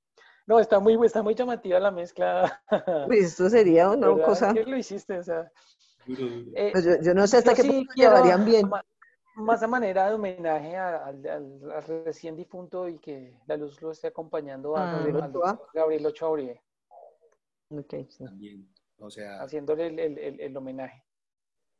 no, 0.51 0.59
está 0.59 0.79
muy, 0.79 0.97
está 1.05 1.23
muy 1.23 1.33
llamativa 1.33 1.79
la 1.79 1.91
mezcla. 1.91 2.61
Uy, 3.07 3.17
esto 3.19 3.49
sería 3.49 3.89
una 3.89 4.09
¿Verdad? 4.09 4.25
cosa. 4.25 4.53
¿Qué 4.53 4.63
lo 4.65 4.77
hiciste? 4.77 5.17
O 5.19 5.23
sea, 5.23 5.51
eh, 6.07 6.69
Pues 6.73 6.83
yo, 6.85 6.91
yo 7.01 7.13
no 7.13 7.25
sé 7.27 7.37
hasta 7.37 7.53
qué 7.53 7.61
sí 7.61 7.69
punto 7.69 7.93
llevarían 7.95 8.45
bien. 8.45 8.69
Más 9.35 9.63
a 9.63 9.67
manera 9.67 10.09
de 10.09 10.15
homenaje 10.15 10.75
al, 10.75 11.25
al- 11.25 11.71
al 11.71 12.03
recién 12.03 12.35
difunto 12.35 12.89
y 12.89 12.99
que 12.99 13.39
la 13.47 13.55
luz 13.55 13.81
lo 13.81 13.91
esté 13.91 14.07
acompañando 14.07 14.75
a 14.75 14.83
Ah. 14.83 14.91
Gabriel, 14.97 15.13
Gabriel 15.21 15.35
Ochoa. 15.37 15.69
Gabriel 15.73 16.05
Ochoa 16.05 16.29
Uribe, 16.31 16.61
Ok, 17.69 17.93
sí. 18.09 18.25
También. 18.25 18.67
O 18.99 19.09
sea, 19.09 19.41
haciéndole 19.41 19.87
el, 19.87 19.99
el- 19.99 20.17
el- 20.19 20.39
el 20.41 20.57
homenaje. 20.57 21.01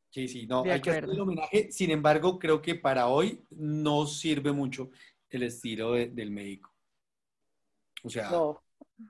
sí, 0.09 0.27
sí, 0.29 0.47
no, 0.47 0.63
De 0.63 0.71
hay 0.71 0.81
que 0.81 0.91
hacer 0.91 1.03
el 1.03 1.19
homenaje. 1.19 1.71
Sin 1.73 1.91
embargo, 1.91 2.39
creo 2.39 2.61
que 2.61 2.75
para 2.75 3.07
hoy 3.09 3.43
no 3.51 4.07
sirve 4.07 4.53
mucho 4.53 4.89
el 5.29 5.43
estilo 5.43 5.91
de- 5.93 6.07
del 6.07 6.31
médico. 6.31 6.70
O 8.03 8.09
sea, 8.09 8.29
no, 8.29 8.61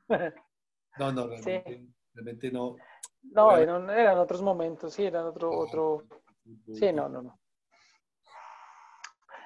No, 1.00 1.12
no, 1.12 1.28
realmente, 1.28 1.88
realmente 2.14 2.52
no. 2.52 2.76
no, 3.24 3.58
eran, 3.58 3.90
eran 3.90 4.18
otros 4.18 4.42
momentos, 4.42 4.94
sí, 4.94 5.06
eran 5.06 5.26
otro, 5.26 5.50
otro, 5.52 6.04
Sí, 6.74 6.92
no, 6.92 7.08
no, 7.08 7.22
no. 7.22 7.40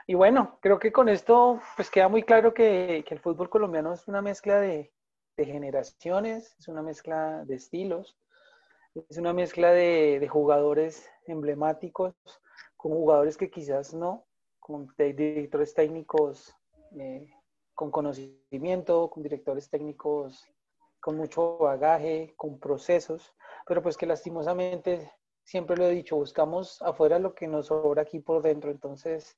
Y 0.08 0.14
bueno, 0.14 0.60
creo 0.62 0.80
que 0.80 0.92
con 0.92 1.10
esto 1.10 1.60
pues 1.76 1.90
queda 1.90 2.08
muy 2.08 2.24
claro 2.24 2.54
que, 2.54 3.04
que 3.08 3.16
el 3.16 3.20
fútbol 3.20 3.50
colombiano 3.50 3.94
es 3.94 4.08
una 4.08 4.22
mezcla 4.22 4.60
de, 4.60 4.94
de 5.36 5.46
generaciones, 5.46 6.56
es 6.60 6.68
una 6.68 6.84
mezcla 6.84 7.44
de 7.46 7.56
estilos, 7.56 8.18
es 9.10 9.18
una 9.18 9.34
mezcla 9.34 9.72
de, 9.72 10.20
de 10.20 10.28
jugadores 10.28 11.10
emblemáticos 11.28 12.14
con 12.78 12.92
jugadores 12.92 13.36
que 13.36 13.50
quizás 13.50 13.94
no, 13.94 14.26
con 14.60 14.88
directores 14.98 15.74
técnicos 15.74 16.56
eh, 17.00 17.35
con 17.76 17.92
conocimiento, 17.92 19.10
con 19.10 19.22
directores 19.22 19.70
técnicos 19.70 20.48
con 21.06 21.18
mucho 21.18 21.60
bagaje, 21.60 22.34
con 22.36 22.60
procesos, 22.60 23.36
pero 23.68 23.84
pues 23.84 23.96
que 23.96 24.08
lastimosamente 24.08 25.14
siempre 25.44 25.78
lo 25.78 25.86
he 25.86 25.92
dicho, 25.92 26.16
buscamos 26.16 26.82
afuera 26.82 27.20
lo 27.20 27.36
que 27.36 27.48
nos 27.48 27.68
sobra 27.68 28.02
aquí 28.02 28.22
por 28.22 28.42
dentro. 28.42 28.72
Entonces, 28.72 29.38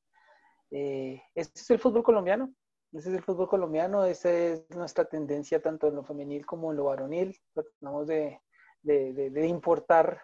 eh, 0.71 1.21
este 1.35 1.59
es 1.59 1.69
el 1.69 1.79
fútbol 1.79 2.03
colombiano. 2.03 2.53
Ese 2.93 3.09
es 3.09 3.15
el 3.15 3.21
fútbol 3.21 3.49
colombiano, 3.49 4.05
esa 4.05 4.31
es 4.31 4.63
nuestra 4.69 5.03
tendencia 5.03 5.61
tanto 5.61 5.87
en 5.87 5.95
lo 5.95 6.05
femenil 6.05 6.45
como 6.45 6.71
en 6.71 6.77
lo 6.77 6.85
varonil. 6.85 7.37
Tratamos 7.53 8.07
de, 8.07 8.39
de 8.81 9.47
importar 9.47 10.21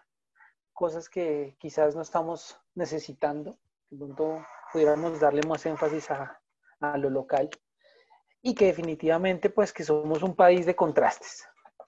cosas 0.72 1.10
que 1.10 1.58
quizás 1.60 1.94
no 1.94 2.04
estamos 2.04 2.58
necesitando. 2.74 3.60
De 3.90 3.98
pronto 3.98 4.46
pudiéramos 4.72 5.20
darle 5.20 5.42
más 5.46 5.66
énfasis 5.66 6.10
a, 6.10 6.42
a 6.80 6.98
lo 6.98 7.10
local 7.10 7.50
y 8.44 8.54
que 8.54 8.66
definitivamente 8.66 9.50
pues 9.50 9.72
que 9.72 9.86
somos 9.86 10.22
un 10.22 10.36
país 10.36 10.66
de 10.66 10.76
contrastes, 10.76 11.46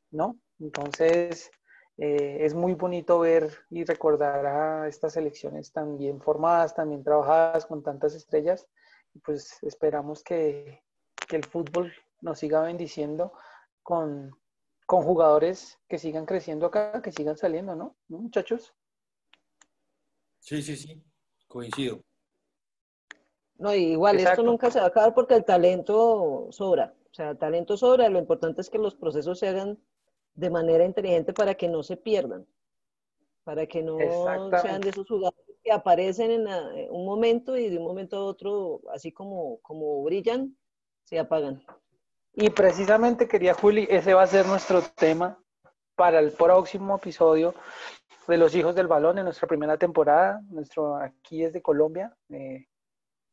¿no? 0.09 0.39
Entonces 0.57 1.51
eh, 1.97 2.37
es 2.39 2.53
muy 2.53 2.73
bonito 2.73 3.19
ver 3.19 3.65
y 3.69 3.83
recordar 3.83 4.45
a 4.45 4.87
estas 4.87 5.17
elecciones 5.17 5.73
tan 5.73 5.97
bien 5.97 6.21
formadas, 6.21 6.73
tan 6.73 6.89
bien 6.89 7.03
trabajadas, 7.03 7.65
con 7.65 7.83
tantas 7.83 8.15
estrellas. 8.15 8.65
Pues 9.23 9.59
esperamos 9.63 10.23
que, 10.23 10.81
que 11.27 11.35
el 11.35 11.43
fútbol 11.43 11.93
nos 12.21 12.39
siga 12.39 12.61
bendiciendo 12.61 13.33
con, 13.83 14.31
con 14.85 15.03
jugadores 15.03 15.77
que 15.89 15.99
sigan 15.99 16.25
creciendo 16.25 16.67
acá, 16.67 17.01
que 17.01 17.11
sigan 17.11 17.37
saliendo, 17.37 17.75
¿no? 17.75 17.97
¿No, 18.07 18.19
muchachos? 18.19 18.73
Sí, 20.39 20.61
sí, 20.61 20.77
sí, 20.77 21.03
coincido. 21.47 22.01
No, 23.57 23.73
igual 23.73 24.15
Exacto. 24.17 24.41
esto 24.41 24.51
nunca 24.51 24.69
se 24.71 24.79
va 24.79 24.85
a 24.85 24.89
acabar 24.89 25.13
porque 25.13 25.33
el 25.35 25.45
talento 25.45 26.47
sobra. 26.51 26.93
O 27.11 27.13
sea, 27.13 27.29
el 27.31 27.37
talento 27.37 27.77
sobra. 27.77 28.09
Lo 28.09 28.19
importante 28.19 28.61
es 28.61 28.69
que 28.69 28.77
los 28.77 28.95
procesos 28.95 29.39
se 29.39 29.47
hagan 29.47 29.77
de 30.33 30.49
manera 30.49 30.83
inteligente 30.83 31.31
para 31.33 31.55
que 31.55 31.69
no 31.69 31.81
se 31.83 31.95
pierdan. 31.95 32.45
Para 33.45 33.65
que 33.67 33.81
no 33.81 33.97
sean 34.61 34.81
de 34.81 34.89
esos 34.89 35.07
jugadores 35.07 35.55
que 35.63 35.71
aparecen 35.71 36.31
en 36.31 36.47
a- 36.47 36.77
en 36.79 36.91
un 36.91 37.05
momento 37.05 37.55
y 37.55 37.69
de 37.69 37.77
un 37.77 37.85
momento 37.85 38.17
a 38.17 38.25
otro, 38.25 38.81
así 38.93 39.11
como, 39.11 39.59
como 39.61 40.03
brillan, 40.03 40.57
se 41.03 41.17
apagan. 41.19 41.63
Y 42.33 42.49
precisamente 42.49 43.27
quería, 43.27 43.53
Juli, 43.53 43.87
ese 43.89 44.13
va 44.13 44.23
a 44.23 44.27
ser 44.27 44.45
nuestro 44.47 44.81
tema 44.95 45.39
para 45.95 46.19
el 46.19 46.31
próximo 46.31 46.97
episodio 46.97 47.53
de 48.27 48.37
Los 48.37 48.53
Hijos 48.55 48.75
del 48.75 48.87
Balón 48.87 49.17
en 49.19 49.23
nuestra 49.25 49.47
primera 49.47 49.77
temporada. 49.77 50.41
Nuestro 50.49 50.97
aquí 50.97 51.43
es 51.43 51.53
de 51.53 51.61
Colombia. 51.61 52.13
eh, 52.29 52.65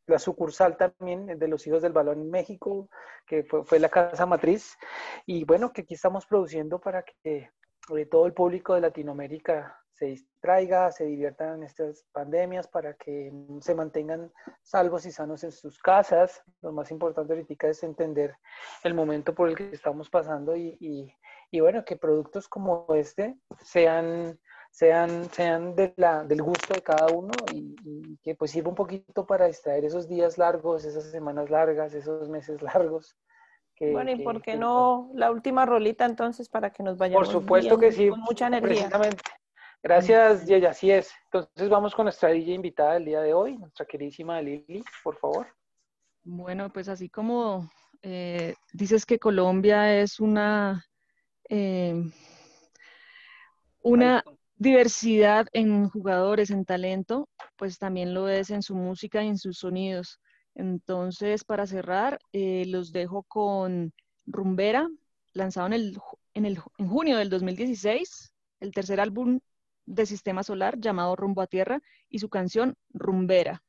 la 0.06 0.18
sucursal 0.18 0.76
también 0.76 1.38
de 1.38 1.48
Los 1.48 1.66
Hijos 1.66 1.82
del 1.82 1.92
Balón 1.92 2.20
en 2.20 2.30
México, 2.30 2.88
que 3.26 3.44
fue, 3.44 3.64
fue 3.64 3.78
la 3.78 3.88
casa 3.88 4.26
matriz. 4.26 4.76
Y 5.26 5.44
bueno, 5.44 5.72
que 5.72 5.82
aquí 5.82 5.94
estamos 5.94 6.26
produciendo 6.26 6.80
para 6.80 7.02
que 7.04 7.14
eh, 7.24 8.06
todo 8.06 8.26
el 8.26 8.32
público 8.32 8.74
de 8.74 8.80
Latinoamérica 8.80 9.78
se 9.92 10.06
distraiga, 10.06 10.90
se 10.90 11.04
diviertan 11.04 11.56
en 11.56 11.62
estas 11.64 12.04
pandemias, 12.12 12.66
para 12.66 12.94
que 12.94 13.30
se 13.60 13.74
mantengan 13.74 14.32
salvos 14.62 15.06
y 15.06 15.12
sanos 15.12 15.44
en 15.44 15.52
sus 15.52 15.78
casas. 15.78 16.42
Lo 16.62 16.72
más 16.72 16.90
importante 16.90 17.32
ahorita 17.34 17.68
es 17.68 17.82
entender 17.84 18.34
el 18.82 18.94
momento 18.94 19.34
por 19.34 19.48
el 19.48 19.54
que 19.56 19.70
estamos 19.70 20.10
pasando 20.10 20.56
y, 20.56 20.76
y- 20.80 21.14
y 21.54 21.60
bueno, 21.60 21.84
que 21.84 21.96
productos 21.96 22.48
como 22.48 22.86
este 22.94 23.36
sean, 23.62 24.40
sean, 24.72 25.30
sean 25.32 25.76
de 25.76 25.92
la, 25.96 26.24
del 26.24 26.42
gusto 26.42 26.74
de 26.74 26.82
cada 26.82 27.10
uno 27.10 27.32
y, 27.52 27.76
y 27.84 28.16
que 28.22 28.34
pues 28.34 28.50
sirva 28.52 28.70
un 28.70 28.74
poquito 28.74 29.26
para 29.26 29.46
distraer 29.46 29.84
esos 29.84 30.08
días 30.08 30.38
largos, 30.38 30.84
esas 30.86 31.10
semanas 31.10 31.50
largas, 31.50 31.92
esos 31.94 32.28
meses 32.30 32.60
largos. 32.62 33.14
que- 33.76 33.92
Bueno, 33.92 34.10
¿y 34.12 34.16
que- 34.16 34.24
por 34.24 34.40
qué 34.42 34.52
que- 34.52 34.56
no 34.58 35.10
la 35.14 35.30
última 35.30 35.66
rolita 35.66 36.06
entonces 36.06 36.48
para 36.48 36.70
que 36.70 36.82
nos 36.82 36.96
vayamos 36.96 37.28
Por 37.28 37.32
supuesto 37.32 37.76
bien, 37.78 37.80
que 37.80 37.92
sí, 37.92 38.08
con 38.08 38.20
mucha 38.20 38.46
energía? 38.46 38.88
precisamente. 38.88 39.22
Gracias, 39.82 40.46
Yeya, 40.46 40.70
así 40.70 40.90
es. 40.90 41.12
Entonces 41.24 41.68
vamos 41.68 41.94
con 41.94 42.04
nuestra 42.04 42.30
DJ 42.30 42.54
invitada 42.54 42.94
del 42.94 43.04
día 43.04 43.20
de 43.20 43.34
hoy, 43.34 43.58
nuestra 43.58 43.84
queridísima 43.84 44.40
Lili, 44.40 44.82
por 45.04 45.16
favor. 45.18 45.48
Bueno, 46.24 46.72
pues 46.72 46.88
así 46.88 47.10
como 47.10 47.68
eh, 48.00 48.54
dices 48.72 49.04
que 49.04 49.18
Colombia 49.18 50.00
es 50.00 50.20
una, 50.20 50.84
eh, 51.48 52.00
una 53.82 54.22
diversidad 54.62 55.48
en 55.52 55.88
jugadores, 55.88 56.50
en 56.50 56.64
talento, 56.64 57.28
pues 57.56 57.78
también 57.78 58.14
lo 58.14 58.28
es 58.28 58.50
en 58.50 58.62
su 58.62 58.74
música 58.74 59.22
y 59.22 59.28
en 59.28 59.38
sus 59.38 59.58
sonidos. 59.58 60.20
Entonces, 60.54 61.44
para 61.44 61.66
cerrar, 61.66 62.18
eh, 62.32 62.64
los 62.66 62.92
dejo 62.92 63.24
con 63.24 63.92
Rumbera, 64.24 64.88
lanzado 65.32 65.66
en, 65.66 65.72
el, 65.72 65.98
en, 66.34 66.46
el, 66.46 66.60
en 66.78 66.88
junio 66.88 67.16
del 67.16 67.28
2016, 67.28 68.32
el 68.60 68.72
tercer 68.72 69.00
álbum 69.00 69.40
de 69.84 70.06
Sistema 70.06 70.42
Solar 70.42 70.78
llamado 70.78 71.16
Rumbo 71.16 71.42
a 71.42 71.46
Tierra 71.46 71.80
y 72.08 72.20
su 72.20 72.28
canción 72.28 72.76
Rumbera. 72.92 73.62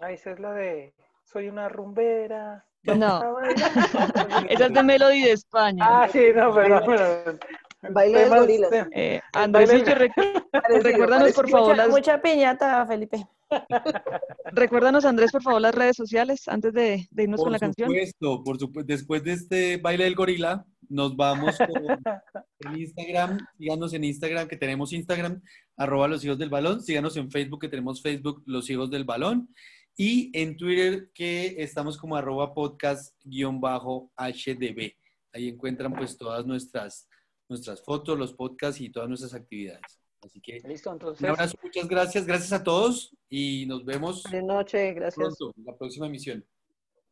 Ah, 0.00 0.12
esa 0.12 0.30
es 0.32 0.40
la 0.40 0.52
de 0.52 0.94
Soy 1.24 1.48
una 1.48 1.68
rumbera. 1.68 2.64
No. 2.84 3.38
Esa 4.48 4.66
es 4.66 4.72
de 4.72 4.82
Melody 4.82 5.22
de 5.22 5.32
España. 5.32 5.84
Ah, 5.86 6.08
sí, 6.08 6.26
no, 6.34 6.54
perdón, 6.54 6.82
perdón. 6.84 7.40
Baile 7.90 8.20
de 8.24 8.28
gorilas. 8.28 8.70
Eh, 8.92 9.20
el 9.34 9.40
Andresillo, 9.40 9.84
baile- 9.84 10.12
recuérdanos 10.82 11.32
por 11.32 11.48
favor 11.50 11.70
Mucha, 11.70 11.76
las, 11.82 11.88
mucha 11.90 12.22
piñata, 12.22 12.86
Felipe. 12.86 13.26
recuérdanos 14.52 15.04
Andrés 15.04 15.30
por 15.30 15.42
favor 15.42 15.60
las 15.60 15.74
redes 15.74 15.96
sociales 15.96 16.48
antes 16.48 16.72
de, 16.72 17.06
de 17.10 17.22
irnos 17.22 17.38
Por 17.38 17.46
con 17.46 17.52
la 17.52 17.58
canción. 17.58 17.88
supuesto, 17.88 18.42
por 18.44 18.58
supuesto. 18.58 18.86
Después 18.92 19.22
de 19.24 19.32
este 19.32 19.76
baile 19.78 20.04
del 20.04 20.14
gorila, 20.14 20.64
nos 20.88 21.16
vamos 21.16 21.56
con 21.58 21.68
en 22.72 22.80
Instagram. 22.80 23.38
Síganos 23.58 23.94
en 23.94 24.04
Instagram, 24.04 24.48
que 24.48 24.56
tenemos 24.56 24.92
Instagram, 24.92 25.42
arroba 25.76 26.08
los 26.08 26.24
hijos 26.24 26.38
del 26.38 26.50
balón. 26.50 26.82
Síganos 26.82 27.16
en 27.16 27.30
Facebook, 27.30 27.60
que 27.60 27.68
tenemos 27.68 28.02
Facebook, 28.02 28.42
los 28.46 28.68
hijos 28.70 28.90
del 28.90 29.04
balón. 29.04 29.48
Y 29.96 30.30
en 30.36 30.56
Twitter, 30.56 31.10
que 31.14 31.54
estamos 31.58 31.96
como 31.98 32.16
arroba 32.16 32.52
podcast 32.52 33.14
guion 33.22 33.60
bajo 33.60 34.10
HDB. 34.16 34.92
Ahí 35.32 35.48
encuentran 35.48 35.92
pues 35.94 36.16
todas 36.16 36.44
nuestras, 36.46 37.08
nuestras 37.54 37.82
fotos, 37.82 38.18
los 38.18 38.34
podcasts 38.34 38.80
y 38.80 38.90
todas 38.90 39.08
nuestras 39.08 39.34
actividades. 39.34 39.82
Así 40.22 40.40
que 40.40 40.60
Listo, 40.66 40.90
entonces. 40.92 41.22
un 41.22 41.30
abrazo, 41.30 41.56
muchas 41.62 41.88
gracias. 41.88 42.26
Gracias 42.26 42.52
a 42.52 42.64
todos 42.64 43.14
y 43.28 43.66
nos 43.66 43.84
vemos 43.84 44.22
Buenas 44.24 44.44
noches, 44.44 44.94
gracias. 44.94 45.14
pronto 45.14 45.52
en 45.56 45.64
la 45.64 45.76
próxima 45.76 46.06
emisión. 46.06 46.44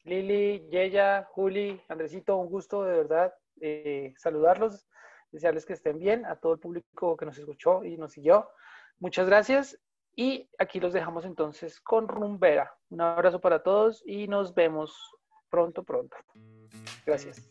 Lili, 0.05 0.67
Yeya, 0.71 1.29
Juli, 1.31 1.81
Andresito, 1.89 2.37
un 2.37 2.49
gusto 2.49 2.83
de 2.85 2.97
verdad 2.97 3.33
eh, 3.61 4.15
saludarlos, 4.17 4.87
desearles 5.31 5.65
que 5.65 5.75
estén 5.75 5.99
bien, 5.99 6.27
a 6.27 6.37
todo 6.37 6.55
el 6.55 6.59
público 6.59 7.17
que 7.17 7.27
nos 7.27 7.39
escuchó 7.39 7.85
y 7.85 7.97
nos 7.97 8.13
siguió. 8.13 8.49
Muchas 8.99 9.27
gracias 9.27 9.79
y 10.17 10.49
aquí 10.59 10.81
los 10.81 10.93
dejamos 10.93 11.25
entonces 11.25 11.81
con 11.81 12.09
Rumbera. 12.09 12.75
Un 12.91 13.01
abrazo 13.01 13.41
para 13.41 13.63
todos 13.63 14.03
y 14.07 14.27
nos 14.27 14.55
vemos 14.55 14.95
pronto, 15.51 15.85
pronto. 15.85 16.17
Gracias. 17.07 17.51